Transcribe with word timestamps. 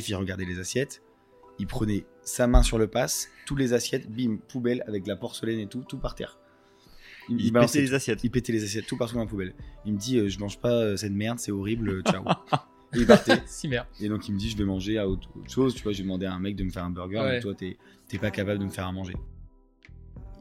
Il 0.00 0.14
regardait 0.16 0.44
les 0.44 0.58
assiettes, 0.58 1.02
il 1.58 1.66
prenait 1.66 2.04
sa 2.22 2.46
main 2.46 2.62
sur 2.62 2.78
le 2.78 2.86
passe, 2.86 3.28
tous 3.46 3.56
les 3.56 3.72
assiettes, 3.72 4.10
bim, 4.10 4.36
poubelle 4.48 4.82
avec 4.86 5.06
la 5.06 5.16
porcelaine 5.16 5.58
et 5.60 5.66
tout, 5.66 5.84
tout 5.86 5.98
par 5.98 6.14
terre. 6.14 6.38
Il, 7.28 7.52
balançait 7.52 7.78
pétait 7.78 7.82
les 7.84 7.88
tout. 7.90 7.94
assiettes. 7.96 8.24
Il 8.24 8.30
pétait 8.30 8.52
les 8.52 8.64
assiettes 8.64 8.86
tout 8.86 8.98
partout 8.98 9.14
dans 9.14 9.20
la 9.20 9.26
poubelle. 9.26 9.54
Il 9.86 9.94
me 9.94 9.98
dit, 9.98 10.18
euh, 10.18 10.28
je 10.28 10.38
mange 10.38 10.58
pas 10.58 10.72
euh, 10.72 10.96
cette 10.96 11.12
merde, 11.12 11.38
c'est 11.38 11.52
horrible, 11.52 11.88
euh, 11.88 12.02
ciao. 12.02 12.22
et 12.94 12.98
il 12.98 13.06
partait. 13.06 13.42
Si 13.46 13.66
merde. 13.68 13.86
Et 14.00 14.08
donc 14.10 14.28
il 14.28 14.34
me 14.34 14.38
dit, 14.38 14.50
je 14.50 14.56
vais 14.58 14.64
manger 14.64 14.98
à 14.98 15.08
autre, 15.08 15.28
autre 15.34 15.50
chose. 15.50 15.74
Tu 15.74 15.82
vois, 15.82 15.92
j'ai 15.92 16.02
demandé 16.02 16.26
à 16.26 16.34
un 16.34 16.38
mec 16.38 16.54
de 16.56 16.64
me 16.64 16.70
faire 16.70 16.84
un 16.84 16.90
burger, 16.90 17.16
Ouais. 17.20 17.30
mais 17.36 17.40
toi, 17.40 17.54
t'es 17.54 17.78
t'es 18.08 18.18
pas 18.18 18.30
capable 18.30 18.58
de 18.58 18.64
me 18.64 18.70
faire 18.70 18.86
à 18.86 18.92
manger. 18.92 19.14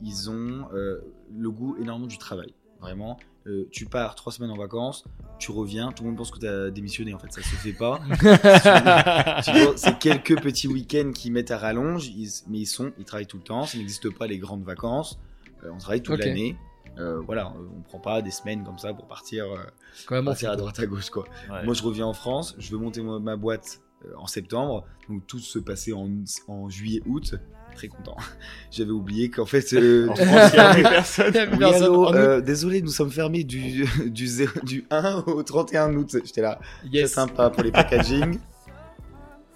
Ils 0.01 0.29
ont 0.29 0.67
euh, 0.73 0.99
le 1.33 1.49
goût 1.49 1.77
énormément 1.79 2.07
du 2.07 2.17
travail. 2.17 2.53
Vraiment, 2.81 3.17
Euh, 3.45 3.67
tu 3.71 3.85
pars 3.85 4.15
trois 4.15 4.31
semaines 4.31 4.51
en 4.51 4.57
vacances, 4.57 5.03
tu 5.37 5.51
reviens, 5.51 5.91
tout 5.91 6.03
le 6.03 6.09
monde 6.09 6.17
pense 6.17 6.31
que 6.31 6.39
t'as 6.39 6.69
démissionné. 6.69 7.13
En 7.13 7.19
fait, 7.19 7.31
ça 7.31 7.41
se 7.41 7.47
fait 7.55 7.73
pas. 7.73 7.99
Tu 9.43 9.51
c'est 9.75 9.97
quelques 9.99 10.41
petits 10.41 10.67
week-ends 10.67 11.11
qui 11.13 11.31
mettent 11.31 11.51
à 11.51 11.57
rallonge, 11.57 12.07
ils- 12.07 12.29
mais 12.47 12.59
ils 12.59 12.65
sont, 12.65 12.91
ils 12.97 13.05
travaillent 13.05 13.27
tout 13.27 13.37
le 13.37 13.43
temps. 13.43 13.65
Ça 13.65 13.77
n'existe 13.77 14.09
pas 14.17 14.27
les 14.27 14.37
grandes 14.37 14.63
vacances. 14.63 15.19
Euh, 15.63 15.69
on 15.73 15.77
travaille 15.77 16.01
toute 16.01 16.19
l'année. 16.29 16.57
Euh, 16.99 17.19
voilà, 17.21 17.51
on 17.77 17.81
prend 17.81 17.99
pas 17.99 18.21
des 18.21 18.29
semaines 18.31 18.63
comme 18.63 18.77
ça 18.77 18.93
pour 18.93 19.07
partir, 19.07 19.45
euh, 19.45 19.57
Quand 20.05 20.15
même, 20.15 20.25
on 20.25 20.31
partir 20.31 20.49
fait 20.49 20.53
à 20.53 20.55
droite 20.55 20.79
à 20.79 20.85
gauche 20.85 21.09
quoi. 21.09 21.23
Ouais. 21.49 21.63
Moi, 21.65 21.73
je 21.73 21.81
reviens 21.81 22.05
en 22.05 22.13
France, 22.13 22.55
je 22.59 22.71
veux 22.71 22.77
monter 22.77 23.01
mo- 23.01 23.19
ma 23.19 23.35
boîte 23.35 23.81
euh, 24.05 24.13
en 24.17 24.27
septembre, 24.27 24.85
donc 25.09 25.25
tout 25.25 25.39
se 25.39 25.57
passait 25.57 25.91
en, 25.93 26.07
en 26.47 26.69
juillet-août. 26.69 27.35
Très 27.75 27.87
content. 27.87 28.15
J'avais 28.71 28.91
oublié 28.91 29.29
qu'en 29.29 29.45
fait, 29.45 29.73
euh, 29.73 30.07
En 30.11 30.15
France, 30.15 30.51
il 30.53 30.57
y 30.57 30.59
a 30.59 30.73
plus 30.73 30.83
personne. 30.83 31.37
A 31.37 31.47
plus 31.47 31.57
oui, 31.57 31.63
allô, 31.73 32.13
euh, 32.13 32.41
désolé, 32.41 32.81
nous 32.81 32.89
sommes 32.91 33.11
fermés 33.11 33.43
du, 33.43 33.85
du, 34.07 34.27
zéro- 34.27 34.59
du 34.63 34.85
1 34.91 35.23
au 35.27 35.41
31 35.43 35.93
août. 35.95 36.17
J'étais 36.23 36.41
là, 36.41 36.59
Yes. 36.91 37.09
c'est 37.09 37.15
sympa 37.15 37.49
pour 37.49 37.63
les 37.63 37.71
packaging. 37.71 38.37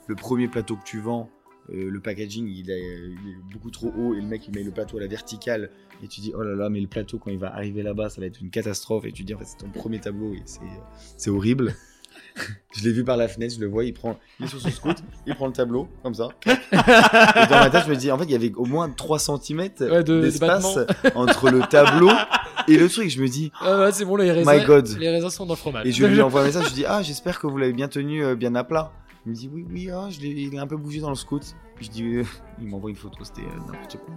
le 0.08 0.16
premier 0.16 0.48
plateau 0.48 0.76
que 0.78 0.84
tu 0.86 1.00
vends, 1.00 1.30
euh, 1.70 1.90
le 1.92 2.00
packaging 2.00 2.48
il 2.48 2.72
est, 2.72 2.80
il 2.80 3.30
est 3.30 3.54
beaucoup 3.54 3.70
trop 3.72 3.92
haut 3.98 4.14
et 4.14 4.22
le 4.22 4.26
mec 4.28 4.48
il 4.48 4.56
met 4.56 4.64
le 4.64 4.72
plateau 4.72 4.98
à 4.98 5.02
la 5.02 5.08
verticale 5.08 5.70
et 6.02 6.08
tu 6.08 6.22
dis 6.22 6.32
oh 6.34 6.42
là 6.42 6.56
là 6.56 6.70
mais 6.70 6.80
le 6.80 6.88
plateau 6.88 7.20
quand 7.20 7.30
il 7.30 7.38
va 7.40 7.54
arriver 7.54 7.84
là-bas 7.84 8.08
ça 8.10 8.22
va 8.22 8.28
être 8.28 8.40
une 8.40 8.50
catastrophe 8.50 9.04
et 9.04 9.12
tu 9.12 9.24
dis 9.24 9.34
en 9.34 9.38
fait 9.40 9.44
c'est 9.46 9.58
ton 9.58 9.68
premier 9.70 10.00
tableau 10.00 10.34
et 10.34 10.42
c'est 10.46 10.62
c'est 11.18 11.30
horrible. 11.30 11.76
je 12.76 12.84
l'ai 12.84 12.92
vu 12.92 13.04
par 13.04 13.18
la 13.18 13.28
fenêtre, 13.28 13.56
je 13.56 13.60
le 13.60 13.68
vois, 13.68 13.84
il 13.84 13.94
prend, 13.94 14.18
il 14.40 14.46
est 14.46 14.50
sur 14.50 14.60
son 14.62 14.70
scoot, 14.70 14.98
il 15.26 15.36
prend 15.36 15.48
le 15.48 15.54
tableau 15.54 15.88
comme 16.04 16.14
ça. 16.14 16.30
et 16.46 16.50
dans 17.50 17.60
ma 17.60 17.70
tête 17.70 17.84
je 17.86 17.90
me 17.92 17.96
dis 17.96 18.12
en 18.12 18.18
fait 18.18 18.26
il 18.26 18.32
y 18.32 18.36
avait 18.36 18.54
au 18.56 18.66
moins 18.66 18.90
3 18.90 19.20
cm 19.20 19.60
Ouais, 19.60 19.70
de- 19.80 20.02
de 20.04 20.22
d'espace 20.22 20.78
entre 21.16 21.50
le 21.50 21.62
tableau 21.62 22.10
et 22.68 22.78
le 22.78 22.90
truc. 22.90 23.10
Je 23.10 23.22
me 23.22 23.28
dis 23.28 23.52
Ah 23.62 23.80
ouais, 23.80 23.92
c'est 23.92 24.06
bon, 24.06 24.16
les 24.16 24.32
raisins. 24.32 24.52
My 24.52 24.64
God. 24.66 24.88
Les 25.00 25.10
raisins 25.10 25.30
sont 25.30 25.46
dans 25.46 25.54
le 25.54 25.58
fromage. 25.58 25.86
et 25.88 25.92
je 25.92 26.06
lui 26.06 26.22
envoie 26.22 26.42
un 26.42 26.46
message, 26.46 26.70
je 26.70 26.74
dis 26.74 26.86
Ah, 26.86 27.02
j'espère 27.02 27.40
que 27.40 27.48
vous 27.48 27.58
l'avez 27.58 27.74
bien 27.74 27.88
tenu, 27.88 28.24
euh, 28.24 28.36
bien 28.36 28.54
à 28.56 28.64
plat. 28.64 28.92
Il 29.26 29.32
me 29.32 29.36
dit 29.36 29.50
Oui, 29.52 29.66
oui, 29.70 29.90
ah, 29.92 30.08
je 30.10 30.20
l'ai- 30.22 30.28
il 30.30 30.54
est 30.56 30.60
un 30.60 30.68
peu 30.68 30.78
bougé 30.78 31.00
dans 31.00 31.10
le 31.10 31.16
scoot. 31.16 31.44
Je 31.82 31.90
dis 31.90 32.04
euh, 32.04 32.24
Il 32.62 32.68
m'envoie 32.68 32.90
une 32.90 32.96
photo, 32.96 33.18
c'était 33.24 33.42
euh, 33.42 33.60
n'importe 33.68 33.98
quoi. 33.98 34.14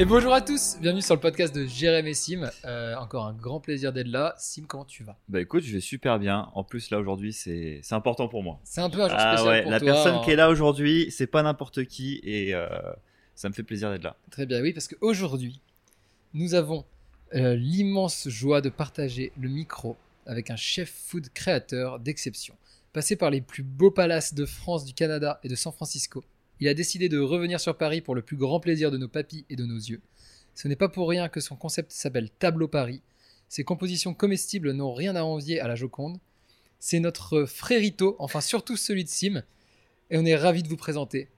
Et 0.00 0.04
bonjour 0.04 0.32
à 0.32 0.40
tous, 0.40 0.76
bienvenue 0.80 1.02
sur 1.02 1.14
le 1.16 1.20
podcast 1.20 1.52
de 1.52 1.66
Jérémy 1.66 2.14
Sim. 2.14 2.48
Euh, 2.64 2.94
encore 2.96 3.26
un 3.26 3.32
grand 3.32 3.58
plaisir 3.58 3.92
d'être 3.92 4.06
là. 4.06 4.32
Sim, 4.38 4.62
comment 4.68 4.84
tu 4.84 5.02
vas? 5.02 5.16
Bah 5.28 5.40
écoute, 5.40 5.64
je 5.64 5.72
vais 5.72 5.80
super 5.80 6.20
bien. 6.20 6.50
En 6.54 6.62
plus, 6.62 6.90
là 6.90 7.00
aujourd'hui, 7.00 7.32
c'est 7.32 7.80
c'est 7.82 7.96
important 7.96 8.28
pour 8.28 8.44
moi. 8.44 8.60
C'est 8.62 8.80
un 8.80 8.90
peu 8.90 9.02
un 9.02 9.08
jour 9.08 9.16
Ah 9.18 9.36
spécial 9.36 9.52
ouais, 9.52 9.62
pour 9.62 9.70
la 9.72 9.80
toi. 9.80 9.88
hein. 9.90 9.92
personne 9.94 10.24
qui 10.24 10.30
est 10.30 10.36
là 10.36 10.50
aujourd'hui, 10.50 11.10
c'est 11.10 11.26
pas 11.26 11.42
n'importe 11.42 11.84
qui 11.86 12.20
et 12.22 12.54
euh, 12.54 12.68
ça 13.34 13.48
me 13.48 13.54
fait 13.54 13.64
plaisir 13.64 13.90
d'être 13.90 14.04
là. 14.04 14.16
Très 14.30 14.46
bien, 14.46 14.60
oui, 14.62 14.72
parce 14.72 14.86
qu'aujourd'hui, 14.86 15.60
nous 16.32 16.54
avons 16.54 16.84
euh, 17.34 17.56
l'immense 17.56 18.28
joie 18.28 18.60
de 18.60 18.68
partager 18.68 19.32
le 19.40 19.48
micro 19.48 19.96
avec 20.26 20.50
un 20.50 20.56
chef 20.56 20.90
food 21.08 21.28
créateur 21.30 21.98
d'exception. 21.98 22.54
Passé 22.92 23.16
par 23.16 23.30
les 23.30 23.40
plus 23.40 23.64
beaux 23.64 23.90
palaces 23.90 24.32
de 24.34 24.46
France, 24.46 24.84
du 24.84 24.94
Canada 24.94 25.40
et 25.42 25.48
de 25.48 25.56
San 25.56 25.72
Francisco, 25.72 26.22
il 26.60 26.68
a 26.68 26.74
décidé 26.74 27.08
de 27.08 27.18
revenir 27.18 27.60
sur 27.60 27.76
Paris 27.76 28.00
pour 28.00 28.14
le 28.14 28.22
plus 28.22 28.36
grand 28.36 28.60
plaisir 28.60 28.90
de 28.90 28.98
nos 28.98 29.08
papilles 29.08 29.44
et 29.48 29.56
de 29.56 29.64
nos 29.64 29.76
yeux. 29.76 30.00
Ce 30.54 30.66
n'est 30.66 30.76
pas 30.76 30.88
pour 30.88 31.08
rien 31.08 31.28
que 31.28 31.40
son 31.40 31.56
concept 31.56 31.92
s'appelle 31.92 32.30
Tableau 32.30 32.68
Paris. 32.68 33.02
Ses 33.48 33.64
compositions 33.64 34.12
comestibles 34.12 34.72
n'ont 34.72 34.92
rien 34.92 35.14
à 35.16 35.22
envier 35.22 35.60
à 35.60 35.68
la 35.68 35.76
Joconde. 35.76 36.18
C'est 36.80 37.00
notre 37.00 37.44
frérito, 37.44 38.16
enfin 38.18 38.40
surtout 38.40 38.76
celui 38.76 39.04
de 39.04 39.08
Sim. 39.08 39.42
Et 40.10 40.18
on 40.18 40.24
est 40.24 40.36
ravi 40.36 40.62
de 40.62 40.68
vous 40.68 40.76
présenter 40.76 41.28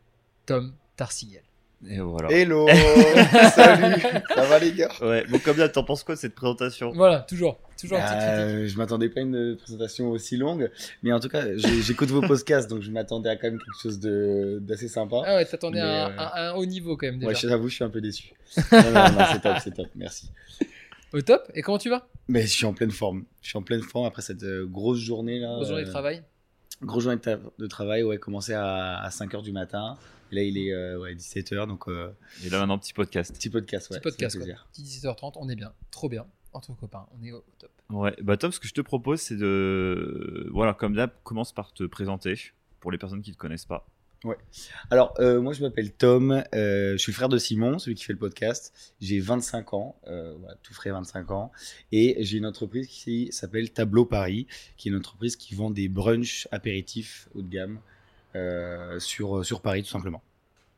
Tom 0.46 0.74
Tarsiguel. 0.96 1.49
Et 1.88 1.98
voilà. 1.98 2.30
Hello 2.30 2.66
Salut 3.54 4.02
Ça 4.34 4.42
va 4.44 4.58
les 4.58 4.72
gars 4.72 4.90
Ouais, 5.00 5.24
bon 5.26 5.38
comme 5.38 5.56
d'hab, 5.56 5.72
t'en 5.72 5.82
penses 5.82 6.04
quoi 6.04 6.14
de 6.14 6.20
cette 6.20 6.34
présentation 6.34 6.92
Voilà, 6.92 7.20
toujours, 7.20 7.58
toujours. 7.80 7.98
Euh, 8.02 8.66
Je 8.66 8.76
m'attendais 8.76 9.08
pas 9.08 9.20
à 9.20 9.22
une 9.22 9.56
présentation 9.56 10.10
aussi 10.10 10.36
longue, 10.36 10.70
mais 11.02 11.10
en 11.12 11.20
tout 11.20 11.28
cas, 11.28 11.44
j'écoute 11.56 12.10
vos 12.10 12.20
podcasts, 12.20 12.68
donc 12.68 12.82
je 12.82 12.90
m'attendais 12.90 13.30
à 13.30 13.36
quand 13.36 13.46
même 13.48 13.58
quelque 13.58 13.80
chose 13.82 13.98
de- 13.98 14.58
d'assez 14.60 14.88
sympa. 14.88 15.22
Ah 15.24 15.36
ouais, 15.36 15.44
t'attendais 15.46 15.80
à, 15.80 16.06
un- 16.06 16.10
euh, 16.10 16.14
à 16.18 16.48
un 16.50 16.52
haut 16.54 16.66
niveau 16.66 16.98
quand 16.98 17.06
même 17.06 17.18
déjà. 17.18 17.28
Ouais, 17.28 17.34
je 17.34 17.48
t'avoue, 17.48 17.68
je 17.68 17.74
suis 17.76 17.84
un 17.84 17.88
peu 17.90 18.02
déçu. 18.02 18.34
non, 18.72 18.82
non, 18.82 18.92
non, 19.12 19.24
c'est 19.32 19.40
top, 19.40 19.56
c'est 19.64 19.74
top, 19.74 19.88
merci. 19.94 20.30
Au 21.14 21.20
top. 21.22 21.50
Et 21.54 21.62
comment 21.62 21.78
tu 21.78 21.88
vas? 21.88 22.06
Mais 22.28 22.42
je 22.42 22.48
suis 22.48 22.66
en 22.66 22.74
pleine 22.74 22.90
forme. 22.90 23.24
Je 23.40 23.48
suis 23.48 23.58
en 23.58 23.62
pleine 23.62 23.82
forme 23.82 24.06
après 24.06 24.20
cette 24.22 24.42
euh, 24.42 24.66
grosse 24.66 24.98
journée 24.98 25.38
là. 25.40 25.54
Grosse 25.54 25.68
journée 25.68 25.82
de 25.84 25.88
euh, 25.88 25.90
travail 25.90 26.22
Grosse 26.82 27.04
journée 27.04 27.18
de, 27.58 27.66
travail, 27.66 28.02
ouais, 28.02 28.18
commencé 28.18 28.52
à, 28.52 28.96
à 28.98 29.08
5h 29.08 29.42
du 29.42 29.52
matin. 29.52 29.96
Là, 30.32 30.42
il 30.42 30.58
est 30.58 30.72
euh, 30.72 30.98
ouais, 30.98 31.14
17h, 31.14 31.66
donc 31.66 31.88
euh, 31.88 32.12
Et 32.44 32.50
là 32.50 32.58
maintenant, 32.58 32.78
petit 32.78 32.92
podcast. 32.92 33.34
petit 33.34 33.50
podcast. 33.50 33.90
Ouais, 33.90 33.98
Petit 33.98 34.02
podcast, 34.02 34.38
quoi. 34.38 34.46
Petit 34.72 34.82
17h30, 34.82 35.32
on 35.36 35.48
est 35.48 35.56
bien. 35.56 35.72
Trop 35.90 36.08
bien. 36.08 36.26
Entre 36.52 36.74
copains, 36.76 37.06
on 37.16 37.24
est 37.24 37.30
au, 37.30 37.44
top. 37.58 37.70
Ouais, 37.90 38.14
bah 38.22 38.36
Tom, 38.36 38.50
ce 38.50 38.58
que 38.58 38.66
je 38.66 38.74
te 38.74 38.80
propose, 38.80 39.20
c'est 39.20 39.36
de. 39.36 40.48
Voilà, 40.52 40.74
comme 40.74 40.94
d'hab, 40.94 41.10
commence 41.22 41.52
par 41.52 41.72
te 41.72 41.84
présenter 41.84 42.34
pour 42.80 42.90
les 42.90 42.98
personnes 42.98 43.22
qui 43.22 43.32
te 43.32 43.36
connaissent 43.36 43.66
pas. 43.66 43.86
Alors, 44.90 45.14
euh, 45.18 45.40
moi, 45.40 45.52
je 45.52 45.62
m'appelle 45.62 45.92
Tom. 45.92 46.44
euh, 46.54 46.92
je 46.92 46.96
suis 46.98 47.12
le 47.12 47.16
frère 47.16 47.28
de 47.28 47.38
Simon, 47.38 47.78
celui 47.78 47.94
qui 47.94 48.04
fait 48.04 48.12
le 48.12 48.18
podcast. 48.18 48.94
J'ai 49.00 49.18
25 49.20 49.72
ans, 49.74 49.96
euh, 50.08 50.34
voilà, 50.38 50.56
tout 50.62 50.74
frais 50.74 50.90
25 50.90 51.30
ans. 51.30 51.52
Et 51.92 52.16
j'ai 52.20 52.38
une 52.38 52.46
entreprise 52.46 52.86
qui 52.86 53.28
s'appelle 53.32 53.70
Tableau 53.70 54.04
Paris, 54.04 54.46
qui 54.76 54.88
est 54.88 54.92
une 54.92 54.98
entreprise 54.98 55.36
qui 55.36 55.54
vend 55.54 55.70
des 55.70 55.88
brunchs 55.88 56.48
apéritifs 56.50 57.28
haut 57.34 57.42
de 57.42 57.48
gamme 57.48 57.80
sur, 58.98 59.44
sur 59.44 59.60
Paris, 59.62 59.82
tout 59.82 59.88
simplement. 59.90 60.22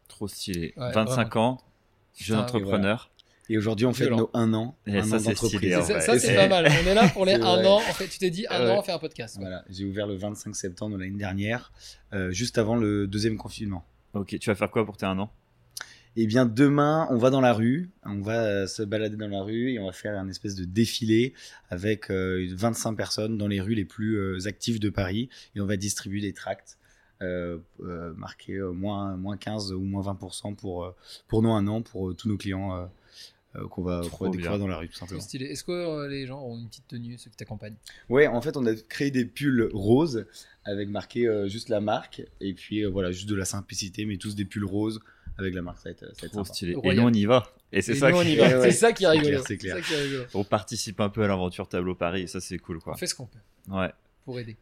Trop 0.09 0.29
stylé. 0.29 0.75
Ouais, 0.77 0.93
25 0.93 1.37
ans, 1.37 1.61
jeune 2.19 2.39
entrepreneur. 2.39 3.09
Et 3.49 3.59
aujourd'hui, 3.59 3.87
on 3.87 3.93
fait 3.93 4.09
nos 4.09 4.31
1 4.35 4.55
an, 4.55 4.77
Et 4.87 4.97
un 4.99 5.03
ça, 5.03 5.17
an 5.17 5.19
c'est 5.19 5.29
d'entreprise. 5.31 5.81
ça, 5.83 6.19
c'est 6.19 6.35
pas 6.35 6.49
mal. 6.49 6.69
On 6.83 6.87
est 6.87 6.95
là 6.95 7.09
pour 7.09 7.27
les 7.27 7.35
1 7.35 7.39
vrai. 7.39 7.67
an. 7.67 7.77
En 7.77 7.81
fait, 7.81 8.07
tu 8.09 8.19
t'es 8.19 8.31
dit 8.31 8.47
1 8.49 8.61
Ouais. 8.65 8.71
an, 8.71 8.79
on 8.79 8.83
fait 8.83 8.93
un 8.93 8.99
podcast. 8.99 9.35
quoi. 9.37 9.45
Voilà, 9.45 9.65
j'ai 9.69 9.85
ouvert 9.85 10.07
le 10.07 10.15
25 10.15 10.55
septembre 10.55 10.97
de 10.97 11.03
l'année 11.03 11.19
dernière, 11.19 11.73
euh, 12.13 12.31
juste 12.31 12.57
avant 12.57 12.77
le 12.77 13.07
deuxième 13.07 13.37
confinement. 13.37 13.85
Ok, 14.15 14.39
tu 14.39 14.49
vas 14.49 14.55
faire 14.55 14.71
quoi 14.71 14.87
pour 14.87 14.97
tes 14.97 15.07
un 15.07 15.19
an? 15.19 15.31
Eh 16.15 16.27
bien, 16.27 16.45
demain, 16.47 17.07
on 17.11 17.17
va 17.17 17.31
dans 17.31 17.41
la 17.41 17.53
rue, 17.55 17.91
on 18.05 18.21
va 18.21 18.43
euh, 18.45 18.67
se 18.67 18.83
balader 18.83 19.17
dans 19.17 19.29
la 19.29 19.43
rue 19.43 19.73
et 19.73 19.79
on 19.79 19.87
va 19.87 19.93
faire 19.93 20.17
un 20.19 20.29
espèce 20.29 20.55
de 20.55 20.65
défilé 20.65 21.33
avec 21.71 22.11
euh, 22.11 22.47
25 22.53 22.95
personnes 22.95 23.39
dans 23.39 23.49
les 23.49 23.61
rues 23.63 23.75
les 23.75 23.87
plus 23.87 24.19
euh, 24.19 24.47
actives 24.47 24.79
de 24.79 24.91
Paris 24.91 25.31
et 25.57 25.61
on 25.63 25.67
va 25.67 25.77
distribuer 25.79 26.21
des 26.21 26.35
tracts 26.35 26.77
euh, 27.23 27.59
euh, 27.81 28.13
marqués 28.15 28.57
euh, 28.57 28.73
moins, 28.73 29.17
moins 29.17 29.37
15 29.37 29.73
ou 29.73 29.81
moins 29.81 30.03
20% 30.03 30.55
pour, 30.57 30.85
euh, 30.85 30.95
pour 31.29 31.43
nous 31.43 31.51
un 31.53 31.67
an, 31.69 31.83
pour 31.83 32.11
euh, 32.11 32.15
tous 32.15 32.29
nos 32.29 32.37
clients 32.37 32.77
euh, 32.77 32.87
euh, 33.57 33.69
qu'on 33.69 33.83
va, 33.83 34.01
qu'on 34.11 34.25
va 34.25 34.31
découvrir 34.31 34.59
dans 34.59 34.67
la 34.67 34.79
rue, 34.79 34.89
tout 34.89 34.95
simplement. 34.97 35.21
stylé. 35.21 35.47
Est-ce 35.47 35.63
que 35.65 35.73
euh, 35.73 36.09
les 36.09 36.27
gens 36.27 36.41
ont 36.43 36.57
une 36.59 36.69
petite 36.69 36.89
tenue, 36.89 37.19
ceux 37.19 37.31
qui 37.31 37.37
t'accompagnent? 37.37 37.77
Ouais, 38.09 38.27
en 38.27 38.41
fait, 38.41 38.57
on 38.57 38.65
a 38.67 38.75
créé 38.75 39.11
des 39.11 39.25
pulls 39.27 39.69
roses 39.73 40.27
avec 40.65 40.89
marqué 40.89 41.27
euh, 41.29 41.49
juste 41.49 41.69
la 41.69 41.81
marque 41.81 42.23
et 42.41 42.55
puis 42.55 42.85
euh, 42.85 42.89
voilà, 42.89 43.13
juste 43.13 43.29
de 43.29 43.35
la 43.35 43.45
simplicité, 43.45 44.07
mais 44.07 44.17
tous 44.17 44.35
des 44.35 44.45
pulls 44.47 44.65
roses 44.65 45.01
avec 45.39 45.55
la 45.55 45.63
marque. 45.63 45.79
Ça 45.79 45.85
va 45.89 45.91
être, 45.91 46.01
ça 46.01 46.07
va 46.23 46.27
être 46.27 46.33
Trop 46.33 46.45
stylé. 46.45 46.77
Et 46.83 46.95
nous, 46.95 47.03
on 47.03 47.13
y 47.13 47.25
va. 47.27 47.53
Et 47.73 47.81
c'est 47.83 47.95
ça 47.95 48.11
nous, 48.11 48.19
on 48.19 48.23
qui- 48.23 48.33
y 48.33 48.37
va. 48.37 48.49
Ouais, 48.49 48.55
ouais. 48.57 48.71
C'est 48.71 48.77
ça 48.79 48.93
qui 48.93 49.05
est 49.05 49.07
C'est 49.07 49.11
rigolo. 49.13 49.29
clair, 49.29 49.43
c'est 49.47 49.57
clair. 49.59 49.77
ça 49.77 49.81
qui 49.83 49.93
est 49.95 50.03
rigolo. 50.03 50.25
On 50.35 50.45
participe 50.45 51.01
un 51.01 51.09
peu 51.11 51.23
à 51.23 51.27
l'aventure 51.29 51.69
Tableau 51.69 51.95
Paris, 51.95 52.23
et 52.23 52.27
ça 52.27 52.41
c'est 52.41 52.59
cool 52.59 52.79
quoi. 52.81 52.95
On 52.95 52.97
fait 52.97 53.07
ce 53.07 53.15
qu'on 53.15 53.27
peut 53.27 53.39
Ouais. 53.71 53.91
pour 54.25 54.39
aider. 54.41 54.57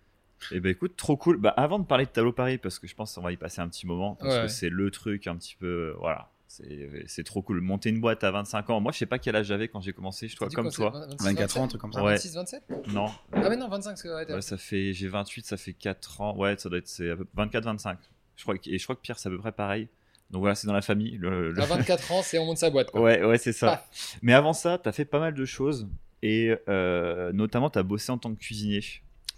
Et 0.53 0.61
ben 0.61 0.71
écoute, 0.71 0.97
trop 0.97 1.17
cool. 1.17 1.37
Bah 1.39 1.51
avant 1.57 1.79
de 1.79 1.85
parler 1.85 2.07
de 2.07 2.11
Tableau 2.11 2.33
Paris, 2.33 2.59
parce 2.59 2.79
que 2.79 2.87
je 2.87 2.95
pense 2.95 3.15
qu'on 3.15 3.21
va 3.23 3.33
y 3.33 3.37
passer 3.37 3.61
un 3.61 3.69
petit 3.69 3.87
moment, 3.87 4.15
parce 4.17 4.35
Ouais. 4.35 4.43
que 4.43 4.49
c'est 4.49 4.69
le 4.71 4.91
truc 4.91 5.27
un 5.27 5.37
petit 5.37 5.55
peu, 5.59 5.95
voilà, 5.99 6.31
c'est 6.49 6.89
c'est 7.07 7.25
trop 7.25 7.43
cool. 7.43 7.61
Monter 7.61 7.91
une 7.91 8.01
boîte 8.01 8.25
à 8.25 8.31
25 8.31 8.71
ans, 8.71 8.81
moi 8.81 8.91
je 8.93 8.99
sais 8.99 9.07
pas 9.07 9.19
quel 9.19 9.37
âge 9.37 9.47
j'avais 9.47 9.69
quand 9.69 9.81
j'ai 9.81 9.93
commencé, 9.93 10.29
je 10.29 10.33
dit 10.33 10.55
comme 10.55 10.71
quoi, 10.73 10.91
toi. 10.91 11.07
26, 11.09 11.25
24 11.25 11.57
ans, 11.57 11.61
un 11.61 11.63
27? 11.65 11.69
truc 11.69 11.81
comme 11.83 11.93
ça. 11.93 12.03
Ouais. 12.03 12.13
26, 12.15 12.35
27 12.35 12.63
Non, 12.93 13.07
Ah, 13.33 13.49
mais 13.49 13.57
non, 13.57 13.69
25, 13.69 13.91
parce 13.91 14.03
que 14.03 14.09
ouais, 14.09 14.33
Ouais, 14.35 14.41
ça 14.43 14.57
fait, 14.57 14.93
j'ai 14.95 15.09
28, 15.09 15.45
ça 15.47 15.57
fait 15.57 15.73
4 15.75 16.21
ans, 16.21 16.37
ouais, 16.37 16.57
ça 16.59 16.69
doit 16.69 16.79
être 16.79 16.89
c'est 16.89 17.11
à 17.11 17.17
peu- 17.17 17.27
24-25. 17.37 17.97
Je 18.37 18.43
crois 18.43 18.57
que, 18.57 18.71
et 18.71 18.79
je 18.79 18.85
crois 18.85 18.97
que 18.97 19.01
Pierre 19.03 19.19
c'est 19.19 19.29
à 19.29 19.33
peu 19.33 19.39
près 19.39 19.53
pareil. 19.53 19.89
Donc 20.31 20.41
voilà, 20.41 20.55
c'est 20.55 20.67
dans 20.69 20.73
la 20.73 20.81
famille. 20.81 21.19
Le, 21.19 21.51
le- 21.51 21.61
À 21.61 21.67
24 21.67 22.13
ans, 22.13 22.23
c'est 22.23 22.39
on 22.39 22.47
monte 22.47 22.59
sa 22.59 22.71
boîte. 22.71 22.91
Quoi. 22.93 23.01
Ouais, 23.03 23.23
ouais, 23.25 23.37
c'est 23.37 23.53
ça. 23.53 23.85
Mais 24.23 24.33
avant 24.33 24.53
ça, 24.53 24.79
t'as 24.79 24.93
fait 24.93 25.05
pas 25.05 25.19
mal 25.19 25.35
de 25.35 25.45
choses 25.45 25.89
et 26.23 26.55
euh, 26.69 27.33
notamment 27.33 27.69
t'as 27.69 27.83
bossé 27.83 28.13
en 28.13 28.19
tant 28.19 28.33
que 28.33 28.39
cuisinier. 28.39 28.81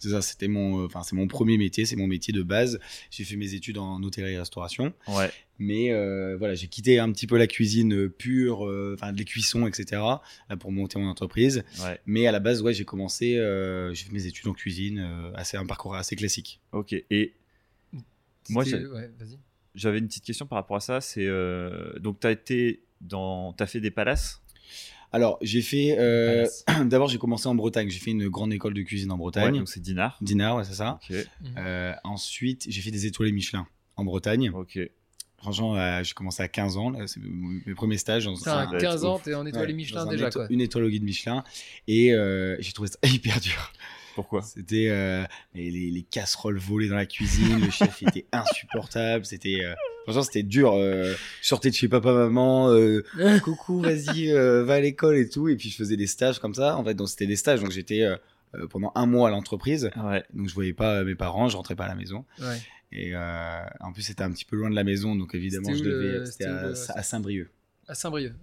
C'est 0.02 0.08
ça, 0.10 0.20
c'était 0.20 0.49
mon, 0.49 0.84
enfin 0.84 1.02
c'est 1.04 1.14
mon 1.14 1.28
premier 1.28 1.56
métier, 1.58 1.84
c'est 1.87 1.94
mon 1.94 2.08
métier 2.08 2.34
de 2.34 2.43
base. 2.43 2.81
J'ai 3.12 3.22
fait 3.22 3.37
mes 3.37 3.54
études 3.54 3.78
en 3.78 4.02
hôtellerie-restauration, 4.02 4.93
Ouais. 5.06 5.31
mais 5.60 5.93
euh, 5.93 6.37
voilà, 6.37 6.54
j'ai 6.56 6.66
quitté 6.66 6.99
un 6.99 7.12
petit 7.12 7.28
peu 7.28 7.38
la 7.38 7.46
cuisine 7.46 7.94
euh, 7.94 8.08
pure, 8.08 8.66
euh, 8.66 8.96
enfin 8.99 9.12
les 9.12 9.25
cuissons, 9.25 9.66
etc. 9.69 10.02
Là 10.49 10.56
pour 10.58 10.72
monter 10.72 10.99
mon 10.99 11.06
entreprise. 11.06 11.62
Ouais. 11.84 12.00
Mais 12.04 12.26
à 12.26 12.32
la 12.32 12.40
base, 12.40 12.62
ouais, 12.62 12.75
j'ai 12.75 12.84
commencé, 12.84 13.37
euh, 13.37 13.94
j'ai 13.94 14.06
fait 14.06 14.12
mes 14.12 14.26
études 14.26 14.49
en 14.49 14.54
cuisine, 14.54 14.99
euh, 14.99 15.31
assez 15.37 15.56
un 15.56 15.66
parcours 15.66 15.94
assez 15.94 16.16
classique. 16.16 16.60
Ok. 16.72 16.94
Et 17.10 17.34
Moi, 18.49 18.64
ouais, 18.64 19.10
j'avais 19.76 19.99
une 20.00 20.08
petite 20.08 20.25
question 20.25 20.46
par 20.46 20.56
rapport 20.56 20.76
à 20.78 20.81
ça. 20.81 21.00
C'est 21.00 21.26
euh, 21.26 21.96
donc 22.00 22.19
t'as 22.19 22.32
été 22.32 22.82
dans, 23.00 23.52
t'as 23.52 23.66
fait 23.66 23.81
des 23.81 23.90
palaces? 23.93 24.42
Alors 25.12 25.38
j'ai 25.43 25.61
fait, 25.62 25.97
euh, 25.99 26.47
d'abord 26.87 27.09
j'ai 27.09 27.19
commencé 27.19 27.47
en 27.47 27.55
Bretagne, 27.55 27.88
j'ai 27.91 27.99
fait 28.00 28.12
une 28.12 28.29
grande 28.29 28.53
école 28.53 28.75
de 28.75 28.82
cuisine 28.82 29.11
en 29.11 29.14
Ouais, 29.14 29.20
Bretagne, 29.20 29.59
donc 29.59 29.69
c'est 29.69 29.81
Dinard. 29.81 30.17
Dinard, 30.23 30.56
ouais 30.56 30.64
c'est 30.64 30.75
ça. 30.75 30.99
Ok. 31.11 31.17
Euh, 31.59 31.93
ensuite 32.05 32.64
j'ai 32.69 32.81
fait 32.81 32.91
des 32.91 33.06
étoilés 33.06 33.32
Michelin 33.32 33.67
en 33.97 34.05
Bretagne. 34.05 34.50
Ok. 34.55 34.79
Franchement, 35.37 35.75
euh, 35.76 36.05
j'ai 36.05 36.14
commencé 36.14 36.41
à 36.41 36.47
15 36.47 36.76
ans, 36.76 36.93
c'est 37.09 37.19
mes 37.20 37.75
premiers 37.75 37.99
stages. 37.99 38.29
va 38.29 38.61
à 38.61 38.67
15 38.79 38.94
être 39.03 39.05
ans, 39.11 39.19
t'es 39.19 39.35
en 39.35 39.44
étoile 39.44 39.67
Ouais, 39.67 39.73
Michelin 39.73 40.06
déjà, 40.06 40.29
éto- 40.29 40.38
quoi. 40.38 40.47
Une 40.50 40.61
étoile 40.61 40.85
au 40.85 40.88
guide 40.88 41.03
Michelin. 41.03 41.43
Et 41.88 42.14
euh, 42.14 42.56
j'ai 42.61 42.70
trouvé 42.73 42.88
ça 42.88 42.99
hyper 43.12 43.41
dur. 43.41 43.73
Pourquoi? 44.14 44.43
C'était 44.43 44.87
euh, 44.91 45.25
les, 45.55 45.70
les- 45.73 45.91
les 45.91 46.03
casseroles 46.03 46.59
volées 46.59 46.88
dans 46.88 46.94
la 46.94 47.06
cuisine, 47.06 47.59
le 47.61 47.70
chef 47.70 48.03
était 48.03 48.26
insupportable. 48.31 49.25
C'était 49.25 49.64
euh, 49.64 49.75
franchement 50.04 50.22
c'était 50.22 50.43
dur. 50.43 50.75
Euh, 50.75 51.14
je 51.40 51.46
sortais 51.49 51.70
de 51.70 51.75
chez 51.75 51.88
papa 51.88 52.12
maman, 52.12 52.70
euh, 52.70 53.04
coucou 53.43 53.81
vas-y 53.81 54.31
euh, 54.31 54.64
va 54.64 54.75
à 54.75 54.81
l'école 54.81 55.16
et 55.16 55.28
tout. 55.28 55.49
Et 55.49 55.56
puis 55.56 55.70
je 55.70 55.76
faisais 55.76 55.96
des 55.96 56.06
stages 56.06 56.38
comme 56.38 56.54
ça. 56.54 56.76
En 56.76 56.84
fait 56.84 56.94
donc 56.94 57.08
c'était 57.08 57.26
des 57.26 57.37
stages 57.37 57.60
donc 57.60 57.70
j'étais 57.70 58.02
euh, 58.02 58.16
euh, 58.54 58.66
pendant 58.66 58.93
un 58.94 59.06
mois 59.06 59.28
à 59.28 59.31
l'entreprise. 59.31 59.90
Ouais. 59.96 60.25
Donc 60.34 60.49
je 60.49 60.54
voyais 60.54 60.75
pas 60.75 61.04
mes 61.04 61.14
parents, 61.14 61.49
je 61.49 61.56
rentrais 61.56 61.76
pas 61.76 61.84
à 61.84 61.88
la 61.88 61.94
maison. 61.94 62.25
Ouais. 62.40 62.58
Et 62.93 63.12
euh, 63.14 63.60
en 63.81 63.93
plus 63.93 64.02
c'était 64.02 64.22
un 64.22 64.31
petit 64.31 64.44
peu 64.44 64.56
loin 64.56 64.69
de 64.69 64.75
la 64.75 64.84
maison 64.84 65.16
donc 65.16 65.34
évidemment 65.34 65.72
C'était 65.72 65.78
je 65.78 65.88
devais 65.88 66.26
c'était 66.26 66.44
à 66.44 67.02
Saint-Brieuc 67.02 67.49
À 67.88 67.94
Saint-Brieuc. 67.94 68.34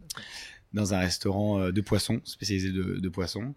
Dans 0.73 0.93
un 0.93 0.99
restaurant 0.99 1.59
euh, 1.59 1.71
de 1.71 1.81
poissons, 1.81 2.21
spécialisé 2.25 2.71
de, 2.71 2.99
de 2.99 3.09
poissons. 3.09 3.55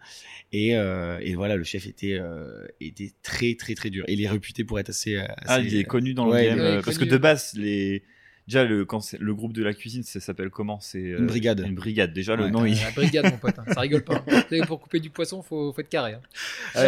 Et, 0.52 0.76
euh, 0.76 1.18
et 1.20 1.34
voilà, 1.34 1.56
le 1.56 1.64
chef 1.64 1.86
était, 1.86 2.14
euh, 2.18 2.66
était 2.80 3.12
très, 3.22 3.54
très, 3.54 3.74
très 3.74 3.90
dur. 3.90 4.04
Il 4.08 4.22
est 4.22 4.28
réputé 4.28 4.64
pour 4.64 4.78
être 4.80 4.90
assez. 4.90 5.16
euh, 5.16 5.24
Ah, 5.44 5.56
assez- 5.56 5.66
il 5.66 5.76
est 5.76 5.84
connu 5.84 6.14
dans 6.14 6.30
Ouais, 6.30 6.44
le 6.44 6.48
game 6.56 6.58
est 6.58 6.62
euh, 6.78 6.82
parce 6.82 6.98
que 6.98 7.04
de 7.04 7.18
base 7.18 7.52
les 7.54 8.02
déjà 8.48 8.64
le 8.64 8.84
quand 8.84 9.00
le 9.18 9.34
groupe 9.34 9.52
de 9.52 9.62
la 9.62 9.72
cuisine 9.74 10.02
ça 10.02 10.20
s'appelle 10.20 10.50
comment? 10.50 10.80
C'est 10.80 11.12
euh, 11.12 11.18
Une 11.18 11.26
brigade. 11.26 11.62
Une 11.66 11.74
brigade. 11.74 12.12
Déjà 12.12 12.36
le 12.36 12.44
Ouais. 12.44 12.50
nom. 12.50 12.64
il- 12.64 12.74
La 12.76 12.90
brigade, 12.90 13.24
mon 13.26 13.38
pote. 13.38 13.58
hein. 13.58 13.64
Ça 13.72 13.80
rigole 13.80 14.02
pas. 14.04 14.24
hein. 14.30 14.42
Pour 14.66 14.80
couper 14.80 15.00
du 15.00 15.10
poisson, 15.10 15.42
faut, 15.42 15.72
faut 15.72 15.80
être 15.80 15.88
carré. 15.88 16.14
hein. 16.14 16.20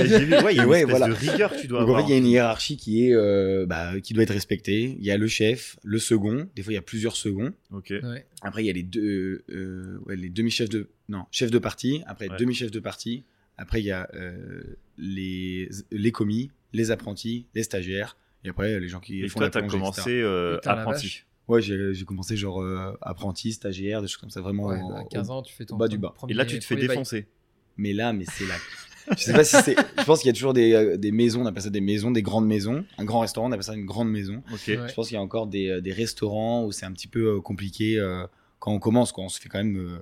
J'ai 0.04 0.24
vu. 0.24 0.34
Ouais, 0.34 0.54
il 0.54 0.56
y 0.56 0.60
a 0.60 0.62
une 0.64 0.68
Ouais, 0.70 0.80
espèce 0.80 0.90
voilà. 0.98 1.08
de 1.08 1.12
rigueur 1.18 1.52
que 1.54 1.60
tu 1.60 1.66
dois 1.68 1.80
Donc 1.80 1.88
en 1.88 1.92
avoir. 1.92 2.06
fait, 2.06 2.12
il 2.12 2.12
y 2.12 2.14
a 2.16 2.18
une 2.18 2.26
hiérarchie 2.26 2.76
qui 2.76 3.06
est, 3.08 3.14
euh, 3.14 3.66
bah, 3.66 4.00
qui 4.00 4.14
doit 4.14 4.22
être 4.24 4.32
respectée. 4.32 4.96
Il 4.98 5.04
y 5.04 5.10
a 5.10 5.16
le 5.16 5.26
chef, 5.26 5.76
le 5.84 5.98
second. 5.98 6.48
Des 6.56 6.62
fois, 6.62 6.72
il 6.72 6.76
y 6.76 6.78
a 6.78 6.82
plusieurs 6.82 7.16
seconds. 7.16 7.52
Ok. 7.72 7.90
Ouais. 8.02 8.26
Après, 8.42 8.62
il 8.62 8.66
y 8.66 8.70
a 8.70 8.74
les 8.74 8.82
deux, 8.82 9.44
euh, 9.50 9.98
ouais, 10.06 10.16
les 10.16 10.28
demi-chefs 10.30 10.68
de, 10.68 10.88
non, 11.08 11.24
chefs 11.30 11.50
de 11.50 11.58
partie. 11.58 12.02
Après, 12.06 12.28
Ouais. 12.28 12.36
demi-chefs 12.38 12.70
de 12.70 12.80
partie. 12.80 13.24
Après, 13.56 13.80
il 13.80 13.84
y 13.86 13.92
a 13.92 14.08
euh, 14.14 14.62
les, 14.98 15.68
les 15.92 16.10
commis, 16.12 16.50
les 16.72 16.90
apprentis, 16.90 17.46
les 17.54 17.62
stagiaires. 17.62 18.16
Et 18.44 18.48
après, 18.50 18.80
les 18.80 18.88
gens 18.88 19.00
qui 19.00 19.22
Et 19.24 19.28
font 19.28 19.38
toi 19.38 19.46
la 19.46 19.50
plongée, 19.50 19.68
commencé 19.68 20.20
euh, 20.20 20.58
apprenti. 20.64 21.22
Ouais, 21.48 21.60
j'ai 21.60 22.04
commencé 22.06 22.36
genre 22.36 22.62
euh, 22.62 22.96
apprenti, 23.02 23.52
stagiaire, 23.52 24.00
des 24.00 24.08
choses 24.08 24.16
comme 24.18 24.30
ça, 24.30 24.40
vraiment. 24.40 24.66
Ouais, 24.68 24.78
à 24.78 25.02
au- 25.02 25.08
15 25.08 25.30
ans, 25.30 25.42
tu 25.42 25.52
fais 25.54 25.64
ton. 25.66 25.76
bas 25.76 25.86
ton 25.86 25.90
du 25.92 25.98
bas. 25.98 26.12
premier- 26.16 26.32
Et 26.32 26.36
là 26.36 26.44
tu 26.46 26.58
te 26.58 26.64
fais 26.64 26.74
bail. 26.76 26.88
défoncer. 26.88 27.26
Mais 27.76 27.92
là, 27.92 28.12
mais 28.12 28.24
c'est 28.30 28.46
là. 28.46 28.54
Je 29.18 29.22
sais 29.24 29.32
pas 29.34 29.44
si 29.44 29.56
c'est. 29.62 29.76
Je 29.98 30.04
pense 30.04 30.20
qu'il 30.20 30.28
y 30.28 30.30
a 30.30 30.32
toujours 30.32 30.54
des, 30.54 30.72
euh, 30.72 30.96
des 30.96 31.10
maisons, 31.12 31.42
on 31.42 31.46
appelle 31.46 31.62
ça 31.62 31.68
des 31.68 31.82
maisons, 31.82 32.10
des 32.10 32.22
grandes 32.22 32.46
maisons. 32.46 32.86
Un 32.96 33.04
grand 33.04 33.20
restaurant, 33.20 33.48
on 33.48 33.52
appelle 33.52 33.62
ça 33.64 33.74
une 33.74 33.84
grande 33.84 34.10
maison. 34.10 34.42
Ok. 34.50 34.62
Ouais. 34.68 34.88
Je 34.88 34.94
pense 34.94 35.08
qu'il 35.08 35.16
y 35.16 35.18
a 35.18 35.22
encore 35.22 35.46
des, 35.46 35.68
euh, 35.68 35.80
des 35.82 35.92
restaurants 35.92 36.64
où 36.64 36.72
c'est 36.72 36.86
un 36.86 36.92
petit 36.92 37.08
peu 37.08 37.38
compliqué 37.42 37.98
euh, 37.98 38.24
quand 38.60 38.72
on 38.72 38.78
commence, 38.78 39.12
quand 39.12 39.24
on 39.24 39.28
se 39.28 39.38
fait 39.38 39.50
quand 39.50 39.58
même 39.58 39.76
euh, 39.76 39.98